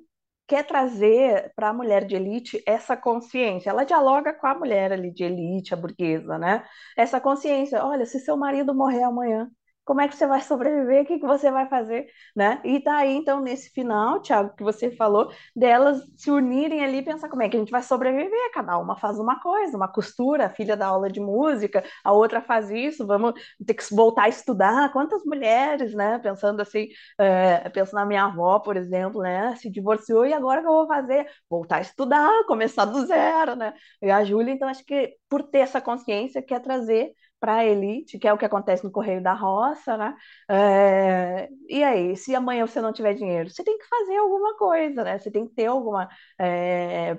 quer 0.48 0.66
trazer 0.66 1.52
para 1.56 1.70
a 1.70 1.74
mulher 1.74 2.06
de 2.06 2.16
elite 2.16 2.64
essa 2.66 2.96
consciência. 2.98 3.70
Ela 3.70 3.84
dialoga 3.84 4.34
com 4.34 4.48
a 4.48 4.56
mulher 4.56 4.92
ali 4.94 5.12
de 5.12 5.24
elite, 5.24 5.74
a 5.74 5.78
burguesa, 5.78 6.38
né? 6.38 6.66
Essa 6.98 7.20
consciência, 7.20 7.84
olha, 7.86 8.06
se 8.06 8.20
seu 8.20 8.38
marido 8.38 8.74
morrer 8.74 9.04
amanhã, 9.04 9.50
como 9.88 10.02
é 10.02 10.08
que 10.10 10.16
você 10.16 10.28
vai 10.28 10.42
sobreviver, 10.42 11.04
o 11.04 11.06
que, 11.06 11.18
que 11.20 11.26
você 11.26 11.50
vai 11.50 11.68
fazer, 11.70 12.08
né? 12.36 12.60
E 12.66 12.80
tá 12.82 12.98
aí, 12.98 13.16
então, 13.16 13.40
nesse 13.42 13.70
final, 13.72 14.22
Tiago, 14.22 14.54
que 14.56 14.64
você 14.64 14.92
falou, 14.92 15.32
delas 15.56 16.02
se 16.18 16.30
unirem 16.30 16.84
ali 16.84 16.98
e 16.98 17.02
pensar 17.04 17.30
como 17.30 17.42
é 17.42 17.48
que 17.50 17.56
a 17.56 17.60
gente 17.60 17.72
vai 17.72 17.82
sobreviver, 17.82 18.52
cada 18.54 18.78
uma 18.78 18.98
faz 18.98 19.18
uma 19.18 19.40
coisa, 19.40 19.78
uma 19.78 19.88
costura, 19.88 20.48
a 20.48 20.50
filha 20.50 20.76
da 20.76 20.88
aula 20.88 21.10
de 21.10 21.22
música, 21.22 21.84
a 22.04 22.12
outra 22.12 22.42
faz 22.42 22.70
isso, 22.70 23.08
vamos 23.08 23.34
ter 23.66 23.74
que 23.74 23.96
voltar 23.96 24.24
a 24.24 24.30
estudar, 24.30 24.92
quantas 24.92 25.24
mulheres, 25.24 25.94
né, 25.94 26.20
pensando 26.20 26.62
assim, 26.62 26.88
é, 27.18 27.70
penso 27.70 27.96
na 27.96 28.06
minha 28.06 28.26
avó, 28.26 28.60
por 28.60 28.76
exemplo, 28.76 29.22
né, 29.22 29.56
se 29.56 29.70
divorciou 29.70 30.26
e 30.26 30.34
agora 30.34 30.60
o 30.60 30.64
que 30.64 30.70
eu 30.70 30.74
vou 30.74 30.88
fazer? 30.88 31.28
Voltar 31.50 31.78
a 31.78 31.82
estudar, 31.82 32.44
começar 32.46 32.84
do 32.86 33.06
zero, 33.06 33.56
né? 33.56 33.74
E 34.02 34.10
a 34.12 34.24
Júlia, 34.24 34.52
então, 34.54 34.68
acho 34.68 34.84
que 34.86 35.16
por 35.30 35.44
ter 35.44 35.60
essa 35.60 35.80
consciência, 35.82 36.42
quer 36.42 36.60
trazer 36.62 37.14
para 37.40 37.58
a 37.58 37.66
elite, 37.66 38.18
que 38.18 38.28
é 38.28 38.34
o 38.34 38.38
que 38.38 38.46
acontece 38.46 38.84
no 38.84 38.92
Correio 38.92 39.22
da 39.22 39.34
Roça, 39.34 39.96
né? 39.98 40.16
É, 40.50 41.50
e 41.70 41.84
aí, 41.84 42.16
se 42.16 42.34
amanhã 42.36 42.66
você 42.66 42.82
não 42.82 42.94
tiver 42.94 43.14
dinheiro, 43.14 43.50
você 43.50 43.64
tem 43.64 43.78
que 43.78 43.88
fazer 43.88 44.18
alguma 44.18 44.58
coisa, 44.58 45.04
né? 45.04 45.20
Você 45.20 45.30
tem 45.32 45.48
que 45.48 45.54
ter 45.54 45.68
alguma 45.68 46.10
é, 46.40 47.16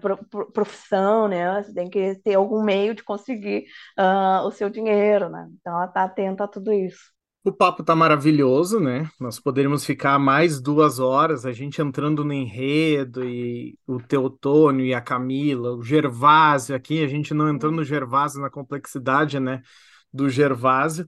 profissão, 0.53 1.29
né? 1.29 1.63
Você 1.63 1.73
tem 1.73 1.89
que 1.89 2.17
ter 2.17 2.35
algum 2.35 2.63
meio 2.63 2.95
de 2.95 3.03
conseguir 3.05 3.67
uh, 3.99 4.47
o 4.47 4.51
seu 4.51 4.69
dinheiro, 4.69 5.29
né? 5.29 5.49
Então, 5.61 5.75
ela 5.75 5.87
está 5.87 6.05
atenta 6.05 6.45
a 6.45 6.49
tudo 6.49 6.73
isso. 6.73 7.17
O 7.45 7.53
papo 7.53 7.83
tá 7.83 7.95
maravilhoso, 7.95 8.79
né? 8.79 9.09
Nós 9.19 9.41
poderíamos 9.41 9.85
ficar 9.85 10.19
mais 10.19 10.61
duas 10.61 10.99
horas, 10.99 11.47
a 11.47 11.53
gente 11.53 11.81
entrando 11.81 12.25
no 12.25 12.33
enredo, 12.33 13.25
e 13.25 13.79
o 13.87 13.99
Teotônio 14.03 14.85
e 14.85 14.93
a 14.93 15.01
Camila, 15.01 15.75
o 15.75 15.83
Gervásio 15.83 16.77
aqui, 16.77 17.03
a 17.03 17.07
gente 17.07 17.33
não 17.33 17.49
entrando 17.49 17.77
no 17.77 17.85
Gervásio 17.85 18.43
na 18.43 18.51
complexidade, 18.51 19.41
né? 19.41 19.63
Do 20.19 20.29
Gervásio, 20.29 21.07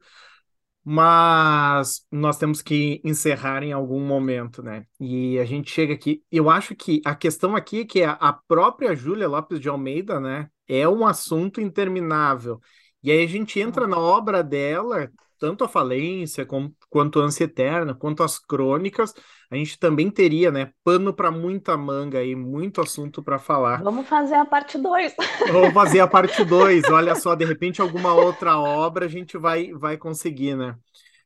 mas 0.85 2.07
nós 2.11 2.39
temos 2.39 2.62
que 2.62 3.01
encerrar 3.05 3.62
em 3.62 3.73
algum 3.73 4.01
momento, 4.01 4.62
né? 4.62 4.87
E 4.99 5.39
a 5.39 5.45
gente 5.45 5.70
chega 5.70 5.93
aqui. 5.93 6.23
Eu 6.31 6.49
acho 6.49 6.74
que 6.74 7.03
a 7.05 7.15
questão 7.15 7.55
aqui 7.55 7.81
é 7.81 7.85
que 7.85 8.03
a 8.03 8.32
própria 8.32 8.95
Júlia 8.95 9.28
Lopes 9.28 9.61
de 9.61 9.69
Almeida, 9.69 10.19
né, 10.19 10.49
é 10.66 10.89
um 10.89 11.07
assunto 11.07 11.61
interminável. 11.61 12.61
E 13.03 13.11
aí 13.11 13.24
a 13.24 13.28
gente 13.28 13.61
entra 13.61 13.87
na 13.87 13.99
obra 13.99 14.43
dela, 14.43 15.11
tanto 15.39 15.65
a 15.65 15.69
falência 15.69 16.47
como, 16.47 16.74
quanto 16.89 17.20
a 17.20 17.24
ânsia 17.24 17.45
eterna, 17.45 17.95
quanto 17.95 18.23
as 18.23 18.39
crônicas, 18.39 19.15
a 19.51 19.56
gente 19.56 19.78
também 19.78 20.09
teria, 20.10 20.51
né, 20.51 20.70
pano 20.85 21.12
para 21.12 21.31
muita 21.31 21.77
manga 21.77 22.22
e 22.22 22.36
muito 22.36 22.81
assunto 22.81 23.22
para 23.22 23.39
falar. 23.39 23.82
Vamos 23.82 24.09
fazer 24.09 24.36
a 24.36 24.44
parte 24.44 24.78
2. 24.78 25.14
Vamos 25.51 25.74
fazer 25.74 26.01
a 26.01 26.06
parte 26.06 26.44
2. 26.44 26.85
Olha 26.90 27.16
só, 27.16 27.35
de 27.35 27.44
repente 27.44 27.81
alguma 27.81 28.14
outra 28.14 28.59
obra 28.59 29.06
a 29.06 29.09
gente 29.09 29.36
vai 29.36 29.72
vai 29.72 29.97
conseguir, 29.97 30.55
né? 30.55 30.77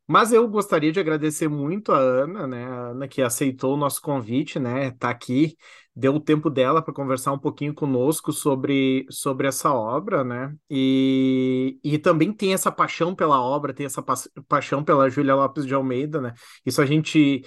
Mas 0.07 0.33
eu 0.33 0.47
gostaria 0.49 0.93
de 0.93 1.01
agradecer 1.01 1.49
muito 1.49 1.93
a 1.93 1.99
Ana, 1.99 2.47
né? 2.47 2.65
A 2.65 2.89
Ana 2.91 3.09
que 3.09 3.23
aceitou 3.23 3.75
o 3.75 3.77
nosso 3.77 4.01
convite, 4.03 4.59
né? 4.59 4.91
Tá 4.93 5.09
aqui, 5.11 5.57
deu 5.97 6.15
o 6.15 6.21
tempo 6.21 6.51
dela 6.51 6.83
para 6.83 6.93
conversar 6.93 7.33
um 7.33 7.39
pouquinho 7.39 7.75
conosco 7.75 8.33
sobre, 8.33 9.07
sobre 9.11 9.49
essa 9.49 9.73
obra, 9.73 10.23
né? 10.23 10.55
E, 10.69 11.79
e 11.83 11.99
também 11.99 12.33
tem 12.33 12.53
essa 12.53 12.71
paixão 12.71 13.15
pela 13.15 13.41
obra, 13.41 13.73
tem 13.73 13.87
essa 13.87 14.03
pa 14.03 14.15
paixão 14.49 14.85
pela 14.85 15.09
Júlia 15.09 15.35
Lopes 15.35 15.67
de 15.67 15.75
Almeida, 15.75 16.21
né? 16.21 16.35
Isso 16.67 16.83
a 16.83 16.87
gente 16.87 17.43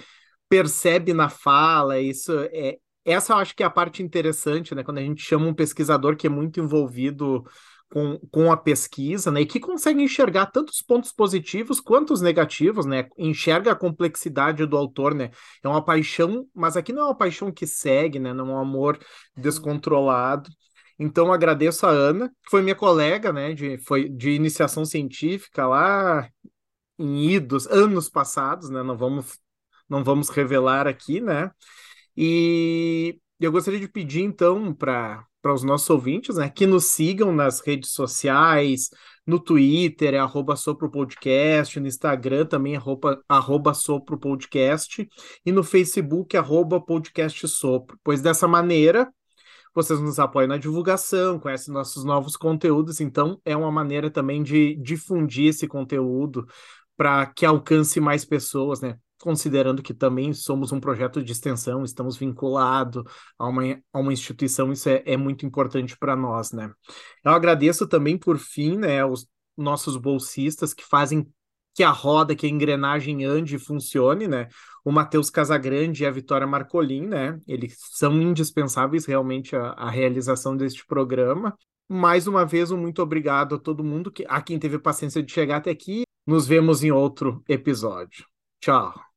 percebe 0.48 1.12
na 1.12 1.28
fala, 1.28 1.98
isso 1.98 2.32
é 2.52 2.78
essa 3.04 3.32
eu 3.32 3.38
acho 3.38 3.56
que 3.56 3.62
é 3.62 3.66
a 3.66 3.70
parte 3.70 4.02
interessante, 4.02 4.74
né? 4.74 4.84
Quando 4.84 4.98
a 4.98 5.02
gente 5.02 5.22
chama 5.22 5.46
um 5.46 5.54
pesquisador 5.54 6.14
que 6.14 6.26
é 6.26 6.30
muito 6.30 6.60
envolvido 6.60 7.42
com, 7.90 8.18
com 8.30 8.52
a 8.52 8.56
pesquisa, 8.56 9.30
né? 9.30 9.40
E 9.40 9.46
que 9.46 9.58
consegue 9.58 10.02
enxergar 10.02 10.46
tanto 10.46 10.70
os 10.70 10.82
pontos 10.82 11.10
positivos 11.12 11.80
quanto 11.80 12.12
os 12.12 12.20
negativos, 12.20 12.84
né? 12.84 13.08
Enxerga 13.16 13.72
a 13.72 13.76
complexidade 13.76 14.66
do 14.66 14.76
autor, 14.76 15.14
né? 15.14 15.30
É 15.62 15.68
uma 15.68 15.82
paixão, 15.82 16.46
mas 16.54 16.76
aqui 16.76 16.92
não 16.92 17.02
é 17.02 17.06
uma 17.06 17.16
paixão 17.16 17.50
que 17.50 17.66
segue, 17.66 18.18
né? 18.18 18.34
Não 18.34 18.50
é 18.50 18.52
um 18.54 18.58
amor 18.58 18.98
descontrolado. 19.36 20.50
Então 20.98 21.32
agradeço 21.32 21.86
a 21.86 21.90
Ana, 21.90 22.28
que 22.28 22.50
foi 22.50 22.60
minha 22.60 22.74
colega, 22.74 23.32
né? 23.32 23.54
De, 23.54 23.78
foi 23.78 24.08
de 24.08 24.30
iniciação 24.32 24.84
científica 24.84 25.66
lá 25.66 26.28
em 26.98 27.30
idos, 27.30 27.66
anos 27.68 28.10
passados, 28.10 28.68
né? 28.68 28.82
Não 28.82 28.96
vamos 28.98 29.38
não 29.88 30.04
vamos 30.04 30.28
revelar 30.28 30.86
aqui, 30.86 31.20
né? 31.20 31.50
E 32.16 33.18
eu 33.40 33.52
gostaria 33.52 33.78
de 33.78 33.88
pedir, 33.88 34.22
então, 34.22 34.74
para 34.74 35.24
os 35.44 35.62
nossos 35.62 35.88
ouvintes, 35.88 36.36
né, 36.36 36.50
que 36.50 36.66
nos 36.66 36.86
sigam 36.86 37.32
nas 37.32 37.60
redes 37.60 37.92
sociais, 37.92 38.90
no 39.26 39.38
Twitter, 39.38 40.14
é 40.14 40.18
arroba 40.18 40.54
Podcast, 40.90 41.78
no 41.78 41.86
Instagram 41.86 42.46
também, 42.46 42.76
arroba, 42.76 43.22
arroba 43.28 43.72
Podcast, 44.20 45.08
e 45.44 45.52
no 45.52 45.62
Facebook, 45.62 46.36
arroba 46.36 46.80
Podcast 46.80 47.46
Sopro, 47.46 47.98
pois 48.02 48.20
dessa 48.20 48.48
maneira 48.48 49.08
vocês 49.74 50.00
nos 50.00 50.18
apoiam 50.18 50.48
na 50.48 50.56
divulgação, 50.56 51.38
conhecem 51.38 51.72
nossos 51.72 52.04
novos 52.04 52.36
conteúdos, 52.36 53.00
então 53.00 53.40
é 53.44 53.56
uma 53.56 53.70
maneira 53.70 54.10
também 54.10 54.42
de 54.42 54.74
difundir 54.76 55.50
esse 55.50 55.68
conteúdo 55.68 56.46
para 56.96 57.26
que 57.26 57.46
alcance 57.46 58.00
mais 58.00 58.24
pessoas, 58.24 58.80
né? 58.80 58.98
Considerando 59.18 59.82
que 59.82 59.92
também 59.92 60.32
somos 60.32 60.72
um 60.72 60.80
projeto 60.80 61.22
de 61.22 61.32
extensão, 61.32 61.84
estamos 61.84 62.16
vinculados 62.16 63.02
a 63.38 63.46
uma, 63.46 63.62
a 63.92 63.98
uma 63.98 64.12
instituição, 64.12 64.72
isso 64.72 64.88
é, 64.88 65.02
é 65.04 65.16
muito 65.16 65.44
importante 65.44 65.96
para 65.98 66.16
nós, 66.16 66.52
né? 66.52 66.70
Eu 67.24 67.32
agradeço 67.32 67.86
também, 67.86 68.16
por 68.16 68.38
fim, 68.38 68.76
né, 68.76 69.04
os 69.04 69.26
nossos 69.56 69.96
bolsistas 69.96 70.72
que 70.72 70.84
fazem 70.84 71.26
que 71.74 71.84
a 71.84 71.90
roda, 71.90 72.34
que 72.34 72.44
a 72.44 72.48
engrenagem 72.48 73.24
ande 73.24 73.54
e 73.54 73.58
funcione, 73.58 74.26
né? 74.26 74.48
O 74.84 74.90
Matheus 74.90 75.30
Casagrande 75.30 76.02
e 76.02 76.06
a 76.06 76.10
Vitória 76.10 76.46
Marcolin, 76.46 77.06
né? 77.06 77.38
Eles 77.46 77.76
são 77.92 78.20
indispensáveis 78.20 79.06
realmente 79.06 79.54
à, 79.54 79.70
à 79.70 79.88
realização 79.88 80.56
deste 80.56 80.84
programa. 80.84 81.56
Mais 81.88 82.26
uma 82.26 82.44
vez, 82.44 82.72
um 82.72 82.76
muito 82.76 83.00
obrigado 83.00 83.54
a 83.54 83.58
todo 83.58 83.84
mundo, 83.84 84.10
que, 84.10 84.24
a 84.28 84.42
quem 84.42 84.58
teve 84.58 84.78
paciência 84.78 85.22
de 85.22 85.32
chegar 85.32 85.58
até 85.58 85.70
aqui. 85.70 86.02
Nos 86.26 86.48
vemos 86.48 86.82
em 86.82 86.90
outro 86.90 87.42
episódio. 87.48 88.26
Tchau. 88.60 89.07